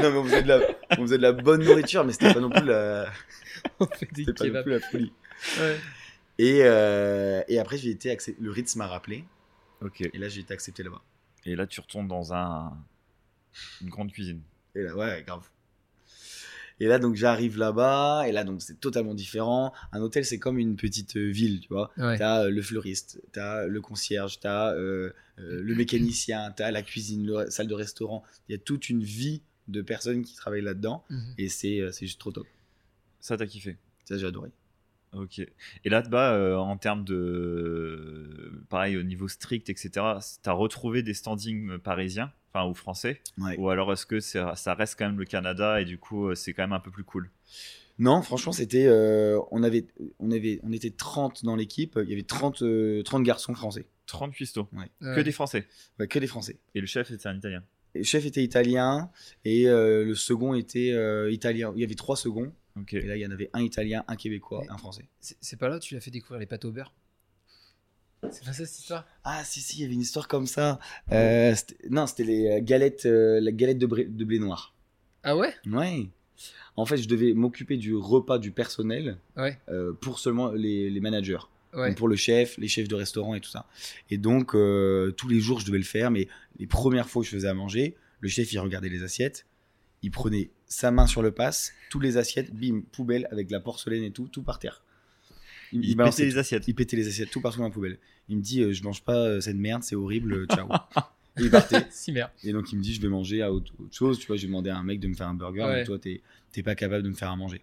Non, 0.00 0.10
mais 0.10 0.18
on 0.18 0.24
faisait, 0.24 0.42
de 0.42 0.48
la... 0.48 0.60
on 0.98 1.02
faisait 1.02 1.16
de 1.16 1.22
la 1.22 1.32
bonne 1.32 1.64
nourriture, 1.64 2.04
mais 2.04 2.12
c'était 2.12 2.32
pas 2.32 2.40
non 2.40 2.50
plus 2.50 2.64
la, 2.64 3.06
On 3.80 3.86
fait 3.86 4.08
des 4.12 4.24
c'était 4.24 4.32
pas 4.34 4.44
non 4.44 4.50
kebabs. 4.50 4.62
plus 4.64 4.72
la 4.72 4.80
folie. 4.80 5.12
Ouais. 5.60 5.76
Et, 6.38 6.60
euh, 6.62 7.42
et 7.48 7.58
après, 7.58 7.76
j'ai 7.78 7.90
été 7.90 8.14
accep- 8.14 8.36
le 8.40 8.50
Ritz 8.50 8.76
m'a 8.76 8.86
rappelé, 8.86 9.24
ok. 9.80 10.00
et 10.12 10.18
là, 10.18 10.28
j'ai 10.28 10.40
été 10.40 10.52
accepté 10.54 10.82
là-bas. 10.82 11.02
Et 11.46 11.54
là, 11.56 11.66
tu 11.66 11.80
retournes 11.80 12.08
dans 12.08 12.32
un. 12.34 12.72
Une 13.82 13.90
grande 13.90 14.10
cuisine. 14.12 14.40
Et 14.74 14.82
là, 14.82 14.94
ouais, 14.96 15.22
grave. 15.26 15.42
Et 16.80 16.86
là, 16.86 16.98
donc, 16.98 17.14
j'arrive 17.14 17.56
là-bas, 17.58 18.24
et 18.26 18.32
là, 18.32 18.42
donc, 18.44 18.60
c'est 18.62 18.80
totalement 18.80 19.14
différent. 19.14 19.72
Un 19.92 20.00
hôtel, 20.00 20.24
c'est 20.24 20.38
comme 20.38 20.58
une 20.58 20.76
petite 20.76 21.16
euh, 21.16 21.30
ville, 21.30 21.60
tu 21.60 21.68
vois. 21.68 21.92
Ouais. 21.96 22.18
T'as 22.18 22.44
euh, 22.44 22.50
le 22.50 22.62
fleuriste, 22.62 23.20
t'as 23.32 23.66
le 23.66 23.80
concierge, 23.80 24.40
t'as 24.40 24.72
euh, 24.74 25.12
euh, 25.38 25.60
le 25.62 25.74
mécanicien, 25.76 26.50
t'as 26.56 26.70
la 26.72 26.82
cuisine, 26.82 27.26
la 27.30 27.50
salle 27.50 27.68
de 27.68 27.74
restaurant. 27.74 28.24
Il 28.48 28.52
y 28.52 28.54
a 28.56 28.58
toute 28.58 28.88
une 28.88 29.02
vie 29.04 29.42
de 29.68 29.82
personnes 29.82 30.22
qui 30.24 30.34
travaillent 30.34 30.62
là-dedans, 30.62 31.04
Mhm. 31.10 31.34
et 31.38 31.48
c'est 31.48 31.80
euh, 31.80 31.90
c'est 31.92 32.06
juste 32.06 32.18
trop 32.20 32.32
top. 32.32 32.46
Ça, 33.20 33.36
t'as 33.36 33.46
kiffé. 33.46 33.76
Ça, 34.04 34.18
j'ai 34.18 34.26
adoré. 34.26 34.50
Ok. 35.14 35.38
Et 35.38 35.88
là-bas, 35.88 36.34
euh, 36.34 36.56
en 36.56 36.76
termes 36.76 37.04
de. 37.04 38.52
Pareil, 38.68 38.96
au 38.96 39.02
niveau 39.02 39.28
strict, 39.28 39.70
etc., 39.70 39.90
t'as 40.42 40.52
retrouvé 40.52 41.02
des 41.02 41.14
standings 41.14 41.78
parisiens, 41.78 42.32
enfin, 42.52 42.66
ou 42.68 42.74
français? 42.74 43.20
Ouais. 43.38 43.56
Ou 43.58 43.68
alors 43.70 43.92
est-ce 43.92 44.06
que 44.06 44.20
ça 44.20 44.54
reste 44.74 44.96
quand 44.98 45.06
même 45.06 45.18
le 45.18 45.24
Canada 45.24 45.80
et 45.80 45.84
du 45.84 45.98
coup, 45.98 46.28
euh, 46.28 46.34
c'est 46.34 46.52
quand 46.52 46.62
même 46.62 46.72
un 46.72 46.80
peu 46.80 46.90
plus 46.90 47.04
cool? 47.04 47.30
Non, 47.98 48.22
franchement, 48.22 48.52
c'était. 48.52 48.86
euh, 48.86 49.38
on, 49.52 49.62
avait, 49.62 49.86
on, 50.18 50.30
avait, 50.32 50.58
on 50.64 50.72
était 50.72 50.90
30 50.90 51.44
dans 51.44 51.54
l'équipe, 51.54 51.98
il 52.02 52.08
y 52.10 52.12
avait 52.12 52.24
30, 52.24 52.62
euh, 52.62 53.02
30 53.02 53.22
garçons 53.22 53.54
français. 53.54 53.86
30 54.06 54.32
cuistots. 54.32 54.68
Que 55.00 55.14
Ouais. 55.16 55.22
des 55.22 55.32
Français. 55.32 55.66
Ouais, 55.98 56.08
que 56.08 56.18
des 56.18 56.26
français. 56.26 56.58
Et 56.74 56.80
le 56.80 56.86
chef, 56.86 57.08
c'était 57.08 57.28
un 57.28 57.36
Italien. 57.36 57.62
Et 57.94 57.98
le 57.98 58.04
chef 58.04 58.26
était 58.26 58.42
italien, 58.42 59.08
et 59.44 59.68
euh, 59.68 60.04
le 60.04 60.16
second 60.16 60.52
était 60.54 60.92
italien. 61.32 61.72
Il 61.76 61.80
y 61.80 61.84
avait 61.84 61.94
trois 61.94 62.16
seconds, 62.16 62.52
Ok. 62.80 62.94
et 62.94 63.02
là, 63.02 63.16
il 63.16 63.20
y 63.22 63.26
en 63.26 63.30
avait 63.30 63.50
un 63.52 63.60
italien, 63.60 64.04
un 64.08 64.16
québécois, 64.16 64.62
Mais- 64.62 64.70
un 64.72 64.76
français. 64.78 65.04
C'est 65.20 65.58
pas 65.58 65.68
là 65.68 65.78
tu 65.78 65.94
l'as 65.94 66.00
fait 66.00 66.10
découvrir 66.10 66.40
les 66.40 66.46
pâtes 66.46 66.64
au 66.64 66.72
beurre? 66.72 66.92
C'est 68.30 68.44
pas 68.44 68.52
ça 68.54 68.64
cette 68.64 68.78
histoire? 68.78 69.06
Ah 69.22 69.44
si 69.44 69.60
si, 69.60 69.78
il 69.78 69.82
y 69.82 69.84
avait 69.84 69.94
une 69.94 70.00
histoire 70.00 70.28
comme 70.28 70.46
ça. 70.46 70.78
Euh, 71.12 71.54
non, 71.90 72.06
c'était 72.06 72.24
les 72.24 72.46
euh, 72.48 72.60
galettes, 72.62 73.04
euh, 73.06 73.38
la 73.40 73.52
galette 73.52 73.78
de, 73.78 73.86
blé 73.86 74.38
noir. 74.38 74.74
Ah 75.22 75.36
ouais? 75.36 75.52
Ouais. 75.66 76.08
En 76.76 76.86
fait, 76.86 76.96
je 76.96 77.06
devais 77.06 77.34
m'occuper 77.34 77.76
du 77.76 77.94
repas 77.94 78.38
du 78.38 78.50
personnel 78.50 79.18
Ouais. 79.36 79.58
euh, 79.68 79.92
pour 79.92 80.18
seulement 80.18 80.52
les, 80.52 80.88
les 80.90 81.00
managers. 81.00 81.38
Ouais. 81.74 81.88
Donc 81.88 81.98
pour 81.98 82.08
le 82.08 82.16
chef, 82.16 82.56
les 82.56 82.68
chefs 82.68 82.88
de 82.88 82.94
restaurant 82.94 83.34
et 83.34 83.40
tout 83.40 83.50
ça. 83.50 83.66
Et 84.10 84.16
donc 84.16 84.54
euh, 84.54 85.10
tous 85.12 85.28
les 85.28 85.40
jours, 85.40 85.60
je 85.60 85.66
devais 85.66 85.78
le 85.78 85.84
faire. 85.84 86.10
Mais 86.10 86.26
les 86.58 86.66
premières 86.66 87.08
fois 87.08 87.22
que 87.22 87.28
je 87.28 87.34
faisais 87.34 87.48
à 87.48 87.54
manger, 87.54 87.94
le 88.20 88.28
chef 88.28 88.50
il 88.52 88.58
regardait 88.58 88.88
les 88.88 89.02
assiettes, 89.02 89.44
il 90.02 90.10
prenait 90.10 90.50
sa 90.74 90.90
main 90.90 91.06
sur 91.06 91.22
le 91.22 91.30
passe, 91.30 91.72
tous 91.90 92.00
les 92.00 92.16
assiettes, 92.16 92.52
bim, 92.54 92.82
poubelle 92.92 93.28
avec 93.30 93.46
de 93.46 93.52
la 93.52 93.60
porcelaine 93.60 94.02
et 94.02 94.10
tout, 94.10 94.28
tout 94.28 94.42
par 94.42 94.58
terre. 94.58 94.82
Il, 95.72 95.96
pétait 95.96 96.10
tout. 96.10 96.22
les 96.22 96.38
assiettes. 96.38 96.68
Il 96.68 96.74
pétait 96.74 96.96
les 96.96 97.08
assiettes 97.08 97.30
tout 97.30 97.40
partout 97.40 97.58
dans 97.58 97.64
la 97.64 97.70
poubelle. 97.70 97.98
Il 98.28 98.36
me 98.36 98.42
dit 98.42 98.62
euh, 98.62 98.72
je 98.72 98.82
mange 98.82 99.02
pas 99.02 99.16
euh, 99.16 99.40
cette 99.40 99.56
merde, 99.56 99.82
c'est 99.82 99.96
horrible, 99.96 100.32
euh, 100.32 100.46
ciao. 100.46 100.68
et 101.38 101.42
il 101.42 101.50
partait. 101.50 101.86
Si 101.90 102.12
merde. 102.12 102.30
Et 102.42 102.52
donc 102.52 102.72
il 102.72 102.78
me 102.78 102.82
dit 102.82 102.94
je 102.94 103.00
vais 103.00 103.08
manger 103.08 103.42
à 103.42 103.52
autre, 103.52 103.72
autre 103.78 103.94
chose. 103.94 104.18
Tu 104.18 104.26
vois, 104.26 104.36
j'ai 104.36 104.46
demandé 104.46 104.70
à 104.70 104.76
un 104.76 104.82
mec 104.82 105.00
de 105.00 105.08
me 105.08 105.14
faire 105.14 105.28
un 105.28 105.34
burger, 105.34 105.62
Ouais. 105.62 105.74
mais 105.76 105.84
toi 105.84 105.98
t'es 105.98 106.22
t'es 106.52 106.62
pas 106.62 106.74
capable 106.74 107.02
de 107.02 107.08
me 107.08 107.14
faire 107.14 107.30
à 107.30 107.36
manger. 107.36 107.62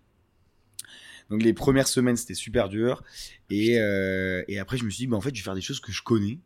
Donc 1.29 1.43
les 1.43 1.53
premières 1.53 1.87
semaines 1.87 2.17
c'était 2.17 2.33
super 2.33 2.67
dur. 2.69 3.03
Et, 3.49 3.79
euh, 3.79 4.43
et 4.47 4.59
après 4.59 4.77
je 4.77 4.83
me 4.83 4.89
suis 4.89 5.05
dit 5.05 5.07
bah, 5.07 5.17
en 5.17 5.21
fait 5.21 5.33
je 5.33 5.41
vais 5.41 5.45
faire 5.45 5.55
des 5.55 5.61
choses 5.61 5.79
que 5.79 5.91
je 5.91 6.01
connais. 6.03 6.39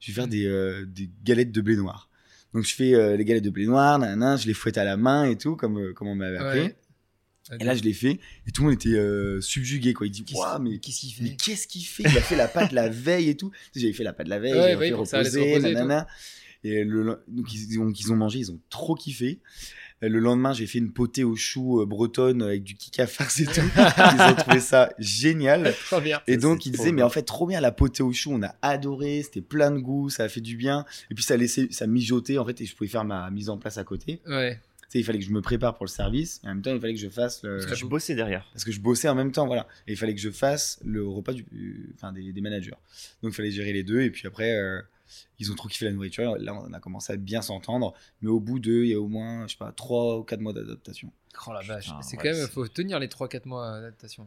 Je 0.00 0.10
vais 0.10 0.14
faire 0.14 0.28
des, 0.28 0.46
euh, 0.46 0.84
des 0.86 1.10
galettes 1.24 1.52
de 1.52 1.60
blé 1.60 1.76
noir. 1.76 2.08
Donc 2.54 2.64
je 2.64 2.74
fais 2.74 2.94
euh, 2.94 3.16
les 3.16 3.24
galettes 3.24 3.44
de 3.44 3.50
blé 3.50 3.66
noir, 3.66 3.98
nanana, 3.98 4.36
je 4.36 4.46
les 4.46 4.54
fouette 4.54 4.78
à 4.78 4.84
la 4.84 4.96
main 4.96 5.24
et 5.24 5.36
tout 5.36 5.56
comme, 5.56 5.78
euh, 5.78 5.92
comme 5.92 6.08
on 6.08 6.14
m'avait 6.14 6.38
appris. 6.38 6.60
Ouais. 6.60 6.76
Et 7.60 7.64
là 7.64 7.74
je 7.74 7.82
l'ai 7.82 7.92
fait 7.92 8.20
et 8.46 8.52
tout 8.52 8.62
le 8.62 8.68
monde 8.68 8.74
était 8.74 8.94
euh, 8.94 9.40
subjugué 9.40 9.92
quoi. 9.92 10.06
Il 10.06 10.10
dit 10.10 10.24
Qu'est-ce 10.24 10.60
mais 10.60 10.78
qu'est-ce 10.78 11.00
qu'il 11.00 11.14
mais 11.20 11.30
fait 11.30 11.36
qu'est-ce 11.36 11.66
qu'il 11.66 11.84
fait? 11.84 12.04
Il 12.04 12.16
a 12.16 12.22
fait 12.22 12.36
la 12.36 12.48
pâte 12.48 12.72
la 12.72 12.88
veille 12.88 13.28
et 13.28 13.36
tout. 13.36 13.50
J'avais 13.74 13.92
fait 13.92 14.04
la 14.04 14.14
pâte 14.14 14.28
la 14.28 14.38
veille, 14.38 14.54
Ouais, 14.54 14.72
j'avais 14.72 14.88
fait 14.88 14.94
reposer, 14.94 15.52
et 15.54 15.58
nanana. 15.58 16.06
Et 16.62 16.82
le, 16.82 17.22
donc 17.28 17.52
ils 17.52 17.78
ont, 17.78 17.90
ils 17.90 18.12
ont 18.12 18.16
mangé, 18.16 18.38
ils 18.38 18.50
ont 18.50 18.58
trop 18.70 18.94
kiffé. 18.94 19.40
Le 20.08 20.18
lendemain, 20.18 20.52
j'ai 20.52 20.66
fait 20.66 20.78
une 20.78 20.92
potée 20.92 21.24
aux 21.24 21.36
choux 21.36 21.80
euh, 21.80 21.86
bretonne 21.86 22.42
avec 22.42 22.62
du 22.64 22.74
kika 22.74 23.06
farce 23.06 23.40
et 23.40 23.46
tout. 23.46 23.60
ils 23.76 24.22
ont 24.22 24.34
trouvé 24.34 24.60
ça 24.60 24.90
génial. 24.98 25.74
Trop 25.86 26.00
bien. 26.00 26.20
Et 26.26 26.36
donc 26.36 26.66
ils 26.66 26.72
disaient, 26.72 26.92
mais 26.92 27.02
en 27.02 27.10
fait, 27.10 27.22
trop 27.22 27.46
bien 27.46 27.60
la 27.60 27.72
potée 27.72 28.02
aux 28.02 28.12
choux, 28.12 28.32
on 28.32 28.42
a 28.42 28.54
adoré, 28.62 29.22
c'était 29.22 29.40
plein 29.40 29.70
de 29.70 29.78
goût, 29.78 30.10
ça 30.10 30.24
a 30.24 30.28
fait 30.28 30.40
du 30.40 30.56
bien. 30.56 30.84
Et 31.10 31.14
puis 31.14 31.24
ça 31.24 31.36
laissait, 31.36 31.68
ça 31.70 31.86
mijotait 31.86 32.38
en 32.38 32.44
fait, 32.44 32.60
et 32.60 32.66
je 32.66 32.74
pouvais 32.74 32.88
faire 32.88 33.04
ma 33.04 33.30
mise 33.30 33.48
en 33.48 33.58
place 33.58 33.78
à 33.78 33.84
côté. 33.84 34.20
Ouais. 34.26 34.60
sais, 34.88 34.98
il 34.98 35.04
fallait 35.04 35.18
que 35.18 35.24
je 35.24 35.30
me 35.30 35.40
prépare 35.40 35.74
pour 35.74 35.84
le 35.84 35.90
service, 35.90 36.40
et 36.44 36.46
en 36.46 36.50
même 36.50 36.62
temps, 36.62 36.74
il 36.74 36.80
fallait 36.80 36.94
que 36.94 37.00
je 37.00 37.08
fasse 37.08 37.42
le. 37.42 37.58
Parce 37.58 37.66
que 37.66 37.76
je 37.76 37.86
bossais 37.86 38.14
derrière. 38.14 38.48
Parce 38.52 38.64
que 38.64 38.72
je 38.72 38.80
bossais 38.80 39.08
en 39.08 39.14
même 39.14 39.32
temps, 39.32 39.46
voilà. 39.46 39.66
Et 39.86 39.92
il 39.92 39.96
fallait 39.96 40.14
que 40.14 40.20
je 40.20 40.30
fasse 40.30 40.80
le 40.84 41.06
repas 41.06 41.32
du, 41.32 41.44
euh, 41.54 41.92
enfin, 41.94 42.12
des, 42.12 42.32
des 42.32 42.40
managers. 42.40 42.70
Donc 43.22 43.32
il 43.32 43.34
fallait 43.34 43.50
gérer 43.50 43.72
les 43.72 43.82
deux. 43.82 44.00
Et 44.00 44.10
puis 44.10 44.26
après, 44.26 44.52
euh, 44.52 44.80
ils 45.38 45.50
ont 45.52 45.54
trop 45.54 45.68
kiffé 45.68 45.84
la 45.86 45.92
nourriture. 45.92 46.36
Là, 46.38 46.54
on 46.54 46.72
a 46.72 46.80
commencé 46.80 47.12
à 47.12 47.16
bien 47.16 47.42
s'entendre. 47.42 47.94
Mais 48.22 48.28
au 48.30 48.40
bout 48.40 48.58
d'eux, 48.58 48.84
il 48.84 48.90
y 48.90 48.94
a 48.94 49.00
au 49.00 49.08
moins, 49.08 49.46
je 49.46 49.52
sais 49.52 49.58
pas, 49.58 49.72
3 49.72 50.18
ou 50.18 50.22
4 50.24 50.40
mois 50.40 50.52
d'adaptation. 50.52 51.12
Oh 51.46 51.52
la 51.52 51.60
vache. 51.62 51.90
C'est 52.02 52.16
ouais, 52.16 52.22
quand 52.32 52.36
même, 52.38 52.48
faut 52.48 52.66
tenir 52.68 52.98
les 52.98 53.08
3-4 53.08 53.46
mois 53.46 53.72
d'adaptation. 53.72 54.26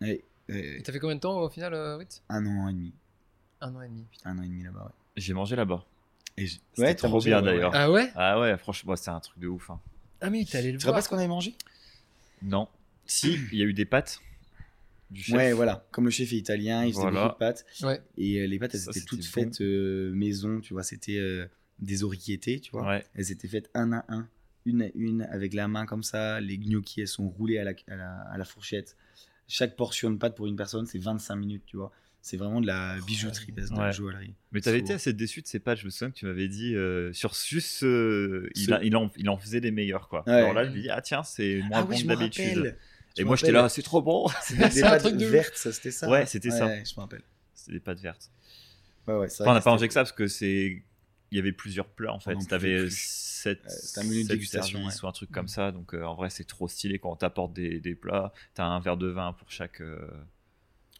Ouais, 0.00 0.22
Et 0.48 0.82
t'as 0.82 0.92
fait 0.92 0.98
combien 0.98 1.16
de 1.16 1.20
temps 1.20 1.38
au 1.40 1.48
final, 1.48 1.74
euh, 1.74 1.96
Ritz? 1.96 2.22
Un 2.28 2.46
an 2.46 2.68
et 2.68 2.72
demi. 2.72 2.92
Un 3.60 3.74
an 3.74 3.82
et 3.82 3.88
demi, 3.88 4.04
putain. 4.10 4.30
Un 4.30 4.38
an 4.38 4.42
et 4.42 4.48
demi 4.48 4.62
là-bas, 4.62 4.84
ouais. 4.84 4.92
J'ai 5.16 5.34
mangé 5.34 5.56
là-bas. 5.56 5.84
Et 6.36 6.46
j- 6.46 6.60
t'as 6.76 6.94
trop 6.94 7.08
mangé, 7.08 7.30
bien, 7.30 7.40
ouais, 7.40 7.46
ouais. 7.46 7.52
d'ailleurs. 7.54 7.72
Ah 7.74 7.90
ouais? 7.90 8.12
Ah 8.14 8.38
ouais, 8.40 8.56
franchement, 8.56 8.94
c'est 8.96 9.10
un 9.10 9.18
truc 9.20 9.38
de 9.40 9.48
ouf. 9.48 9.70
hein. 9.70 9.80
Ah 10.20 10.30
mais 10.30 10.44
t'es 10.44 10.58
allé 10.58 10.70
le 10.72 10.78
Tu 10.78 10.82
te 10.82 10.86
rappelles 10.86 10.94
voir. 11.00 11.04
ce 11.04 11.08
qu'on 11.08 11.18
avait 11.18 11.26
mangé? 11.28 11.54
Non. 12.42 12.68
Si, 13.06 13.38
il 13.52 13.58
y 13.58 13.62
a 13.62 13.64
eu 13.64 13.72
des 13.72 13.84
pâtes 13.84 14.20
du 15.10 15.22
chef. 15.22 15.36
Ouais, 15.36 15.52
voilà. 15.52 15.86
Comme 15.90 16.04
le 16.04 16.10
chef 16.10 16.32
est 16.32 16.36
italien, 16.36 16.84
il 16.84 16.90
faisait 16.92 17.02
Voilà. 17.02 17.22
beaucoup 17.24 17.34
de 17.34 17.38
pâtes. 17.38 17.64
Ouais. 17.82 18.00
Et 18.16 18.40
euh, 18.40 18.46
les 18.46 18.58
pâtes, 18.58 18.74
elles 18.74 18.80
Ça, 18.80 18.90
étaient 18.90 19.00
c'était 19.00 19.08
toutes 19.10 19.20
bon. 19.20 19.26
faites 19.26 19.60
euh, 19.60 20.10
maison, 20.12 20.60
tu 20.60 20.72
vois. 20.74 20.82
C'était 20.82 21.18
euh, 21.18 21.46
des 21.78 22.04
oriquetés, 22.04 22.60
tu 22.60 22.70
vois. 22.72 22.86
Ouais. 22.86 23.04
Elles 23.14 23.30
étaient 23.32 23.48
faites 23.48 23.70
un 23.74 23.92
à 23.92 24.04
un, 24.08 24.28
une 24.66 24.82
à 24.82 24.88
une, 24.94 25.22
avec 25.30 25.54
la 25.54 25.68
main 25.68 25.86
comme 25.86 26.02
ça. 26.02 26.40
Les 26.40 26.58
gnocchis, 26.58 27.00
elles 27.02 27.08
sont 27.08 27.28
roulées 27.28 27.58
à 27.58 27.64
la, 27.64 27.72
à 27.88 27.96
la, 27.96 28.10
à 28.32 28.38
la 28.38 28.44
fourchette. 28.44 28.96
Chaque 29.46 29.76
portion 29.76 30.10
de 30.10 30.16
pâte 30.18 30.36
pour 30.36 30.46
une 30.46 30.56
personne, 30.56 30.84
c'est 30.86 30.98
25 30.98 31.36
minutes, 31.36 31.62
tu 31.66 31.76
vois. 31.78 31.90
C'est 32.20 32.36
vraiment 32.36 32.60
de 32.60 32.66
la 32.66 32.96
bijouterie, 33.06 33.52
parce 33.52 33.70
de 33.70 33.76
la 33.76 33.86
Ouais. 33.86 33.92
joaillerie. 33.92 34.34
Mais 34.52 34.60
t'avais 34.60 34.78
Trop. 34.78 34.86
été 34.86 34.94
assez 34.94 35.12
déçu 35.14 35.40
de 35.40 35.46
ces 35.46 35.60
pâtes. 35.60 35.78
Je 35.78 35.84
me 35.86 35.90
souviens 35.90 36.10
que 36.10 36.16
tu 36.16 36.26
m'avais 36.26 36.48
dit 36.48 36.74
euh, 36.74 37.12
sur 37.14 37.32
juste, 37.32 37.84
euh, 37.84 38.50
il, 38.56 38.66
Ce- 38.66 38.72
a- 38.72 38.82
il, 38.82 38.94
en, 38.96 39.10
il 39.16 39.30
en 39.30 39.38
faisait 39.38 39.60
des 39.62 39.70
meilleurs 39.70 40.08
quoi. 40.08 40.24
Ouais. 40.26 40.34
Alors 40.34 40.52
là, 40.52 40.64
je 40.66 40.72
lui 40.72 40.82
dis 40.82 40.90
ah 40.90 41.00
tiens, 41.00 41.22
c'est 41.22 41.60
moins 41.62 41.78
Ah 41.78 41.82
bon 41.84 41.94
oui, 41.94 42.02
que 42.02 42.08
d'habitude. 42.08 42.76
Et 43.18 43.24
moi 43.24 43.36
j'étais 43.36 43.52
là, 43.52 43.68
c'est 43.68 43.82
trop 43.82 44.02
bon. 44.02 44.28
C'était 44.42 44.64
des 44.64 44.70
C'est 44.70 44.82
un 44.84 44.98
pâtes 44.98 45.12
vertes, 45.14 45.56
ça, 45.56 45.72
c'était 45.72 45.90
ça 45.90 46.08
Ouais, 46.08 46.26
c'était 46.26 46.50
ça. 46.50 46.66
Je 46.84 46.94
me 46.96 47.00
rappelle. 47.00 47.22
C'était 47.54 47.72
des 47.72 47.80
pâtes 47.80 48.00
vertes. 48.00 48.30
Ouais, 49.06 49.14
ouais, 49.14 49.28
c'est 49.28 49.42
Enfin, 49.42 49.52
on 49.52 49.54
n'a 49.54 49.60
pas 49.60 49.70
mangé 49.70 49.88
que 49.88 49.94
ça 49.94 50.00
parce 50.00 50.12
que 50.12 50.26
c'est, 50.26 50.82
il 51.30 51.36
y 51.36 51.38
avait 51.38 51.52
plusieurs 51.52 51.88
plats 51.88 52.12
en 52.12 52.20
fait. 52.20 52.36
T'avais 52.48 52.76
plus. 52.82 52.94
7 53.38 53.58
Ouais, 53.64 53.70
c'était 53.70 54.00
un 54.00 54.04
menu 54.04 54.24
de 54.24 54.28
dégustation, 54.28 54.84
ouais. 54.84 54.92
ou 55.02 55.06
un 55.06 55.12
truc 55.12 55.30
comme 55.30 55.48
ça. 55.48 55.70
Donc 55.72 55.94
euh, 55.94 56.02
en 56.04 56.14
vrai, 56.14 56.28
c'est 56.30 56.44
trop 56.44 56.68
stylé 56.68 56.98
quand 56.98 57.12
on 57.12 57.16
t'apporte 57.16 57.52
des, 57.52 57.80
des 57.80 57.94
plats. 57.94 58.32
T'as 58.54 58.64
un 58.64 58.80
verre 58.80 58.96
de 58.96 59.06
vin 59.08 59.32
pour 59.32 59.50
chaque. 59.50 59.80
euh, 59.80 60.08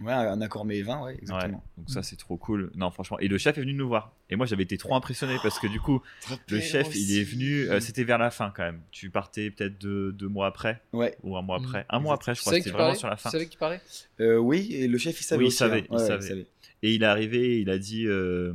Ouais, 0.01 0.13
un 0.13 0.41
accord 0.41 0.65
mais 0.65 0.81
20, 0.83 0.99
ouais, 0.99 1.03
Ouais, 1.13 1.19
exactement. 1.21 1.65
donc 1.77 1.91
ça 1.91 2.05
c'est 2.05 2.15
trop 2.17 2.37
cool. 2.37 2.71
Non 2.77 2.91
franchement. 2.93 3.19
Et 3.19 3.27
le 3.27 3.37
chef 3.37 3.59
est 3.59 3.63
venu 3.63 3.75
nous 3.75 3.89
voir. 3.89 4.13
Et 4.31 4.37
moi 4.37 4.47
j'avais 4.47 4.63
été 4.63 4.79
trop 4.79 4.95
impressionné 4.95 5.39
parce 5.43 5.59
que 5.59 5.67
du 5.67 5.81
coup 5.81 6.01
le 6.49 6.61
chef 6.61 6.95
il 6.95 7.19
est 7.19 7.25
venu. 7.25 7.69
euh, 7.69 7.81
c'était 7.81 8.05
vers 8.05 8.19
la 8.19 8.31
fin 8.31 8.53
quand 8.55 8.63
même. 8.63 8.81
Tu 8.93 9.11
partais 9.11 9.51
peut-être 9.51 9.77
deux, 9.79 10.13
deux 10.13 10.29
mois 10.29 10.47
après 10.47 10.83
Ouais, 10.93 11.17
ou 11.25 11.37
un 11.37 11.43
mois 11.43 11.59
Mm. 11.59 11.65
après? 11.65 11.87
Un 11.91 11.99
mois 11.99 12.15
après 12.15 12.35
je 12.37 12.41
crois. 12.41 12.53
C'était 12.53 12.71
vraiment 12.71 12.85
parlait 12.87 12.99
sur 12.99 13.09
la 13.09 13.17
fin. 13.17 13.31
Tu 13.31 13.33
savais 13.33 13.47
qu'il 13.49 13.59
parlait 13.59 13.81
Euh, 14.21 14.37
oui, 14.37 14.69
et 14.73 14.87
le 14.87 14.99
chef 14.99 15.21
il 15.21 15.25
savait 15.25 15.39
Oui, 15.41 15.45
il 15.47 15.49
aussi, 15.49 15.57
savait, 15.57 15.81
hein. 15.81 15.87
il 15.91 15.97
Ouais, 15.97 16.07
savait. 16.07 16.47
Et 16.83 16.95
il 16.95 17.03
est 17.03 17.07
arrivé, 17.07 17.61
il 17.61 17.69
a 17.71 17.79
dit, 17.79 18.07
euh, 18.07 18.53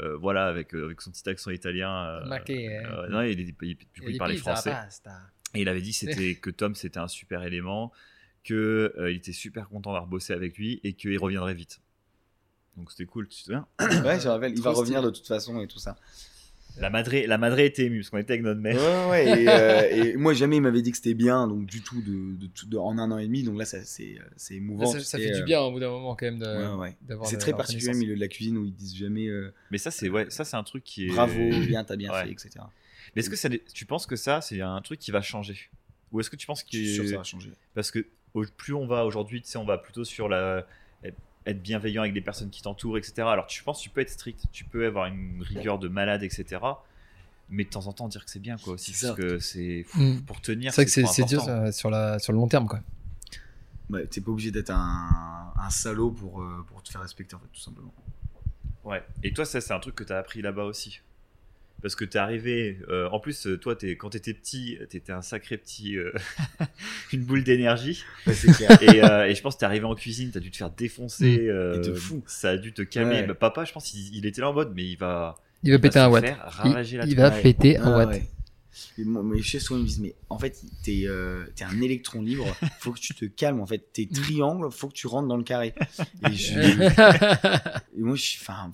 euh, 0.00 0.14
voilà, 0.18 0.46
avec, 0.46 0.74
euh, 0.74 0.84
avec 0.84 1.00
son 1.00 1.10
petit 1.10 1.26
accent 1.28 1.50
italien. 1.52 2.04
euh, 2.06 3.08
non, 3.08 3.22
il, 3.22 3.40
il- 3.40 3.54
il- 3.62 3.76
du 3.76 4.02
coup, 4.02 4.10
il 4.10 4.18
parlait 4.18 4.36
français. 4.36 4.74
Et 5.54 5.62
il 5.62 5.68
avait 5.70 5.80
dit 5.80 5.92
c'était 5.94 6.34
que 6.42 6.50
Tom 6.50 6.74
c'était 6.74 6.98
un 6.98 7.08
super 7.08 7.44
élément, 7.44 7.92
que 8.44 8.92
euh, 8.98 9.10
il 9.10 9.16
était 9.16 9.32
super 9.32 9.68
content 9.68 9.90
d'avoir 9.92 10.06
bossé 10.06 10.32
avec 10.32 10.56
lui 10.58 10.80
et 10.84 10.92
qu'il 10.92 11.18
reviendrait 11.18 11.54
vite. 11.54 11.80
Donc 12.76 12.90
c'était 12.90 13.06
cool, 13.06 13.28
tu 13.28 13.38
te 13.38 13.42
souviens 13.44 13.66
Ouais, 13.80 14.18
je 14.20 14.26
me 14.26 14.30
rappelle, 14.30 14.52
il 14.54 14.60
va 14.62 14.70
revenir 14.72 15.02
de 15.02 15.10
toute 15.10 15.26
façon 15.26 15.60
et 15.60 15.66
tout 15.66 15.78
ça. 15.78 15.96
La 16.76 16.90
madré, 16.90 17.28
la 17.28 17.38
madré 17.38 17.66
était 17.66 17.84
émue 17.84 18.00
parce 18.00 18.10
qu'on 18.10 18.18
était 18.18 18.32
avec 18.32 18.42
notre 18.42 18.60
mère. 18.60 18.74
Ouais, 19.08 19.10
ouais, 19.28 19.42
et, 19.44 19.48
euh, 19.48 19.88
et 20.12 20.16
moi 20.16 20.34
jamais 20.34 20.56
il 20.56 20.60
m'avait 20.62 20.82
dit 20.82 20.90
que 20.90 20.96
c'était 20.96 21.14
bien, 21.14 21.46
donc 21.46 21.66
du 21.66 21.82
tout 21.82 22.02
de, 22.02 22.36
de, 22.36 22.46
tout- 22.48 22.66
de- 22.66 22.76
en 22.76 22.98
un 22.98 23.12
an 23.12 23.18
et 23.18 23.26
demi, 23.26 23.44
donc 23.44 23.56
là 23.56 23.64
ça, 23.64 23.78
c'est 23.84 24.16
émouvant. 24.50 24.86
ça, 24.86 25.18
fait 25.18 25.30
euh, 25.32 25.36
du 25.38 25.44
bien 25.44 25.60
au 25.60 25.70
bout 25.70 25.78
d'un 25.78 25.90
moment 25.90 26.16
quand 26.16 26.26
même 26.26 26.40
de- 26.40 26.74
Ouais, 26.74 26.80
ouais. 26.80 26.96
d'avoir 27.02 27.28
C'est 27.30 27.38
très 27.38 27.52
particulier 27.52 27.92
le 27.92 27.98
milieu 27.98 28.14
de 28.16 28.20
la 28.20 28.26
cuisine 28.26 28.58
où 28.58 28.64
ils 28.66 28.74
disent 28.74 28.96
jamais 28.96 29.28
euh, 29.28 29.54
Mais 29.70 29.78
ça 29.78 29.92
c'est 29.92 30.08
ouais, 30.08 30.26
ça 30.30 30.44
c'est 30.44 30.56
un 30.56 30.64
truc 30.64 30.82
qui 30.82 31.04
est. 31.04 31.08
bravo, 31.08 31.48
bien, 31.68 31.84
t'as 31.84 31.94
bien 31.94 32.12
Ouais. 32.12 32.24
fait, 32.24 32.32
etc. 32.32 32.50
Mais 33.14 33.20
est-ce 33.20 33.30
que 33.30 33.36
ça, 33.36 33.48
tu 33.72 33.86
penses 33.86 34.06
que 34.06 34.16
ça 34.16 34.40
c'est 34.40 34.60
un 34.60 34.80
truc 34.82 34.98
qui 34.98 35.12
va 35.12 35.22
changer? 35.22 35.70
Ou 36.10 36.18
est-ce 36.18 36.30
que 36.30 36.34
tu 36.36 36.46
penses 36.48 36.64
Je 36.68 36.76
suis 36.76 36.92
sûr 36.92 37.02
que 37.04 37.08
ça 37.08 37.12
qu'il 37.12 37.18
va 37.18 37.24
changer. 37.24 37.52
parce 37.74 37.92
que 37.92 38.04
au- 38.34 38.44
plus 38.56 38.74
on 38.74 38.86
va 38.86 39.04
aujourd'hui, 39.06 39.40
tu 39.42 39.48
sais, 39.48 39.58
on 39.58 39.64
va 39.64 39.78
plutôt 39.78 40.04
sur 40.04 40.28
la 40.28 40.66
être 41.46 41.60
bienveillant 41.62 42.00
avec 42.00 42.14
les 42.14 42.22
personnes 42.22 42.48
qui 42.48 42.62
t'entourent, 42.62 42.96
etc. 42.96 43.12
Alors 43.28 43.46
tu 43.46 43.62
penses 43.62 43.76
que 43.78 43.82
tu 43.82 43.90
peux 43.90 44.00
être 44.00 44.08
strict, 44.08 44.44
tu 44.50 44.64
peux 44.64 44.86
avoir 44.86 45.04
une 45.06 45.42
rigueur 45.42 45.78
de 45.78 45.88
malade, 45.88 46.22
etc. 46.22 46.58
Mais 47.50 47.64
de 47.64 47.68
temps 47.68 47.86
en 47.86 47.92
temps 47.92 48.08
dire 48.08 48.24
que 48.24 48.30
c'est 48.30 48.38
bien 48.40 48.56
quoi 48.56 48.72
aussi, 48.72 48.94
C'est 48.94 49.08
parce 49.08 49.18
que 49.18 49.38
c'est 49.38 49.84
Mm. 49.94 50.20
pour 50.20 50.40
tenir. 50.40 50.72
C'est 50.72 50.76
vrai 50.80 50.84
que 50.86 50.90
c'est 50.90 51.24
dur 51.26 51.42
ça, 51.42 51.70
sur, 51.70 51.90
la, 51.90 52.18
sur 52.18 52.32
le 52.32 52.38
long 52.38 52.48
terme 52.48 52.66
quoi. 52.66 52.80
Ouais, 53.90 54.06
t'es 54.06 54.22
pas 54.22 54.30
obligé 54.30 54.50
d'être 54.52 54.70
un, 54.70 55.52
un 55.54 55.68
salaud 55.68 56.10
pour, 56.12 56.40
euh, 56.40 56.64
pour 56.66 56.82
te 56.82 56.88
faire 56.90 57.02
respecter 57.02 57.34
en 57.36 57.40
fait, 57.40 57.48
tout 57.52 57.60
simplement. 57.60 57.92
Ouais. 58.82 59.04
Et 59.22 59.34
toi, 59.34 59.44
ça 59.44 59.60
c'est 59.60 59.74
un 59.74 59.80
truc 59.80 59.94
que 59.96 60.04
t'as 60.04 60.18
appris 60.18 60.40
là-bas 60.40 60.64
aussi? 60.64 61.00
Parce 61.84 61.96
que 61.96 62.06
t'es 62.06 62.18
arrivé. 62.18 62.78
euh, 62.88 63.10
en 63.10 63.20
plus, 63.20 63.46
euh, 63.46 63.58
toi, 63.58 63.76
es, 63.82 63.94
quand 63.96 64.08
t'étais 64.08 64.32
petit, 64.32 64.78
t'étais 64.88 65.12
un 65.12 65.20
sacré 65.20 65.58
petit, 65.58 65.98
euh, 65.98 66.12
une 67.12 67.20
boule 67.20 67.44
d'énergie. 67.44 68.02
Ouais, 68.26 68.32
c'est 68.32 68.50
clair. 68.52 68.70
Et, 68.82 69.04
euh, 69.04 69.26
et 69.26 69.34
je 69.34 69.42
pense 69.42 69.56
que 69.56 69.60
t'es 69.60 69.66
arrivé 69.66 69.84
en 69.84 69.94
cuisine, 69.94 70.30
t'as 70.32 70.40
dû 70.40 70.50
te 70.50 70.56
faire 70.56 70.70
défoncer. 70.70 71.46
euh, 71.46 71.76
Mm. 71.76 71.80
Et 71.82 71.86
de 71.86 71.92
fou. 71.94 72.22
Ça 72.26 72.50
a 72.50 72.56
dû 72.56 72.72
te 72.72 72.80
calmer. 72.80 73.16
Ouais. 73.16 73.26
Bah, 73.26 73.34
papa, 73.34 73.66
je 73.66 73.72
pense 73.74 73.90
qu'il 73.90 74.16
il 74.16 74.24
était 74.24 74.40
là 74.40 74.48
en 74.48 74.54
mode, 74.54 74.72
mais 74.74 74.84
il 74.84 74.96
va. 74.96 75.36
Il 75.62 75.72
va 75.72 75.78
péter 75.78 75.98
se 75.98 76.04
un 76.04 76.08
watt. 76.08 76.24
faire 76.24 76.38
Il, 76.64 76.68
ravager 76.68 76.96
la 76.96 77.04
il 77.04 77.16
va 77.16 77.30
péter 77.30 77.76
un 77.76 77.96
watt. 77.98 78.20
Et 78.98 79.04
moi, 79.04 79.22
mes 79.22 79.40
chefs 79.42 79.62
souvent 79.62 79.78
ils 79.78 79.82
me 79.82 79.86
disent 79.88 80.00
mais 80.00 80.14
en 80.30 80.38
fait 80.38 80.60
t'es 80.82 81.02
euh, 81.06 81.44
t'es 81.54 81.64
un 81.64 81.80
électron 81.80 82.22
libre 82.22 82.46
faut 82.80 82.92
que 82.92 82.98
tu 82.98 83.14
te 83.14 83.24
calmes 83.24 83.60
en 83.60 83.66
fait 83.66 83.92
t'es 83.92 84.06
triangle 84.06 84.70
faut 84.72 84.88
que 84.88 84.94
tu 84.94 85.06
rentres 85.06 85.28
dans 85.28 85.36
le 85.36 85.44
carré 85.44 85.74
et, 86.28 86.32
je, 86.32 86.58
et 87.96 88.00
moi 88.00 88.16
je 88.16 88.22
suis 88.22 88.38
enfin 88.40 88.72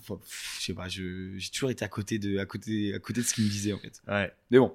je 0.58 0.64
sais 0.64 0.74
pas 0.74 0.88
je- 0.88 1.34
j'ai 1.36 1.50
toujours 1.50 1.70
été 1.70 1.84
à 1.84 1.88
côté 1.88 2.18
de 2.18 2.38
à 2.38 2.46
côté 2.46 2.94
à 2.94 2.98
côté 2.98 3.20
de 3.20 3.26
ce 3.26 3.34
qu'il 3.34 3.44
me 3.44 3.50
disait 3.50 3.72
en 3.72 3.78
fait 3.78 4.00
Ouais. 4.08 4.32
mais 4.50 4.58
bon 4.58 4.72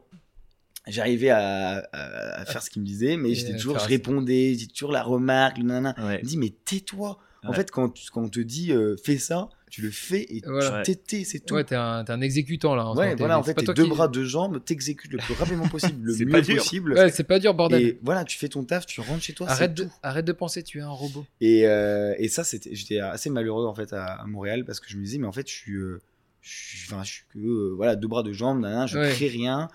j'arrivais 0.88 1.30
à, 1.30 1.78
à- 1.92 2.42
à 2.42 2.46
faire 2.46 2.62
ce 2.62 2.70
qu'il 2.70 2.82
me 2.82 2.88
disait 2.88 3.18
mais 3.18 3.34
j'étais 3.34 3.56
toujours 3.56 3.80
je 3.80 3.86
répondais 3.88 4.56
j'ai 4.58 4.68
toujours 4.68 4.92
la 4.92 5.04
remarque 5.04 5.58
le 5.58 5.64
nanana 5.64 5.96
Ouais. 6.06 6.20
il 6.22 6.26
me 6.26 6.30
dit 6.30 6.38
mais 6.38 6.54
tais-toi 6.66 7.20
en 7.44 7.50
Ouais. 7.50 7.56
fait 7.56 7.70
quand, 7.72 7.94
quand 8.12 8.24
on 8.24 8.30
te 8.30 8.40
dit 8.40 8.72
euh, 8.72 8.96
fais 9.04 9.18
ça 9.18 9.50
tu 9.76 9.82
le 9.82 9.92
fais 9.92 10.22
et 10.30 10.42
Voilà. 10.46 10.84
tu 10.84 10.94
t'étais 10.96 11.24
c'est 11.26 11.40
tout 11.40 11.56
ouais, 11.56 11.64
t'es 11.66 11.76
un, 11.76 12.06
t'es 12.06 12.12
un 12.14 12.22
exécutant 12.22 12.76
là. 12.76 12.86
en 12.86 12.96
Ouais, 12.96 13.14
voilà, 13.16 13.38
en 13.38 13.44
fait, 13.44 13.54
tes 13.56 13.66
deux 13.66 13.84
qui- 13.84 13.90
bras, 13.90 14.08
deux 14.08 14.24
jambes, 14.24 14.64
t'exécutes 14.64 15.12
le 15.12 15.18
plus 15.18 15.34
rapidement 15.34 15.68
possible, 15.68 16.06
le 16.06 16.14
C'est 16.18 16.24
mieux 16.26 16.32
pas 16.32 16.40
dur. 16.42 16.56
possible. 16.58 16.94
Ouais, 16.94 17.12
c'est 17.12 17.26
pas 17.26 17.40
dur, 17.40 17.54
bordel. 17.54 17.82
et 17.82 18.00
voilà, 18.02 18.24
tu 18.24 18.38
fais 18.38 18.48
ton 18.48 18.64
taf, 18.64 18.86
tu 18.86 19.02
rentres 19.02 19.22
chez 19.24 19.34
toi. 19.34 19.50
arrête, 19.50 19.74
de, 19.74 19.84
tout. 19.84 19.90
arrête 20.02 20.24
de 20.24 20.32
penser, 20.32 20.64
tu 20.64 20.78
es 20.80 20.82
un 20.82 20.90
robot. 20.90 21.26
Et, 21.42 21.68
euh, 21.68 22.16
et 22.18 22.30
ça, 22.30 22.44
c'était, 22.46 22.74
j'étais 22.74 23.00
assez 23.00 23.30
malheureux 23.30 23.66
en 23.66 23.76
fait 23.76 23.92
à, 23.92 24.06
à 24.06 24.26
Montréal 24.26 24.64
parce 24.64 24.80
que 24.80 24.90
je 24.90 24.96
me 24.98 25.04
disais, 25.04 25.18
mais 25.18 25.28
en 25.28 25.34
fait, 25.34 25.48
je 25.50 25.54
suis, 25.54 25.74
euh, 25.74 26.00
je 26.42 26.50
suis, 26.54 26.94
enfin, 26.94 27.04
je 27.04 27.12
suis 27.12 27.24
que 27.34 27.40
euh, 27.40 27.74
voilà, 27.76 27.96
deux 27.98 28.08
bras, 28.08 28.24
deux 28.24 28.32
jambes, 28.34 28.62
nanana, 28.62 28.86
je 28.88 28.98
Ouais. 28.98 29.10
crée 29.12 29.28
rien, 29.28 29.68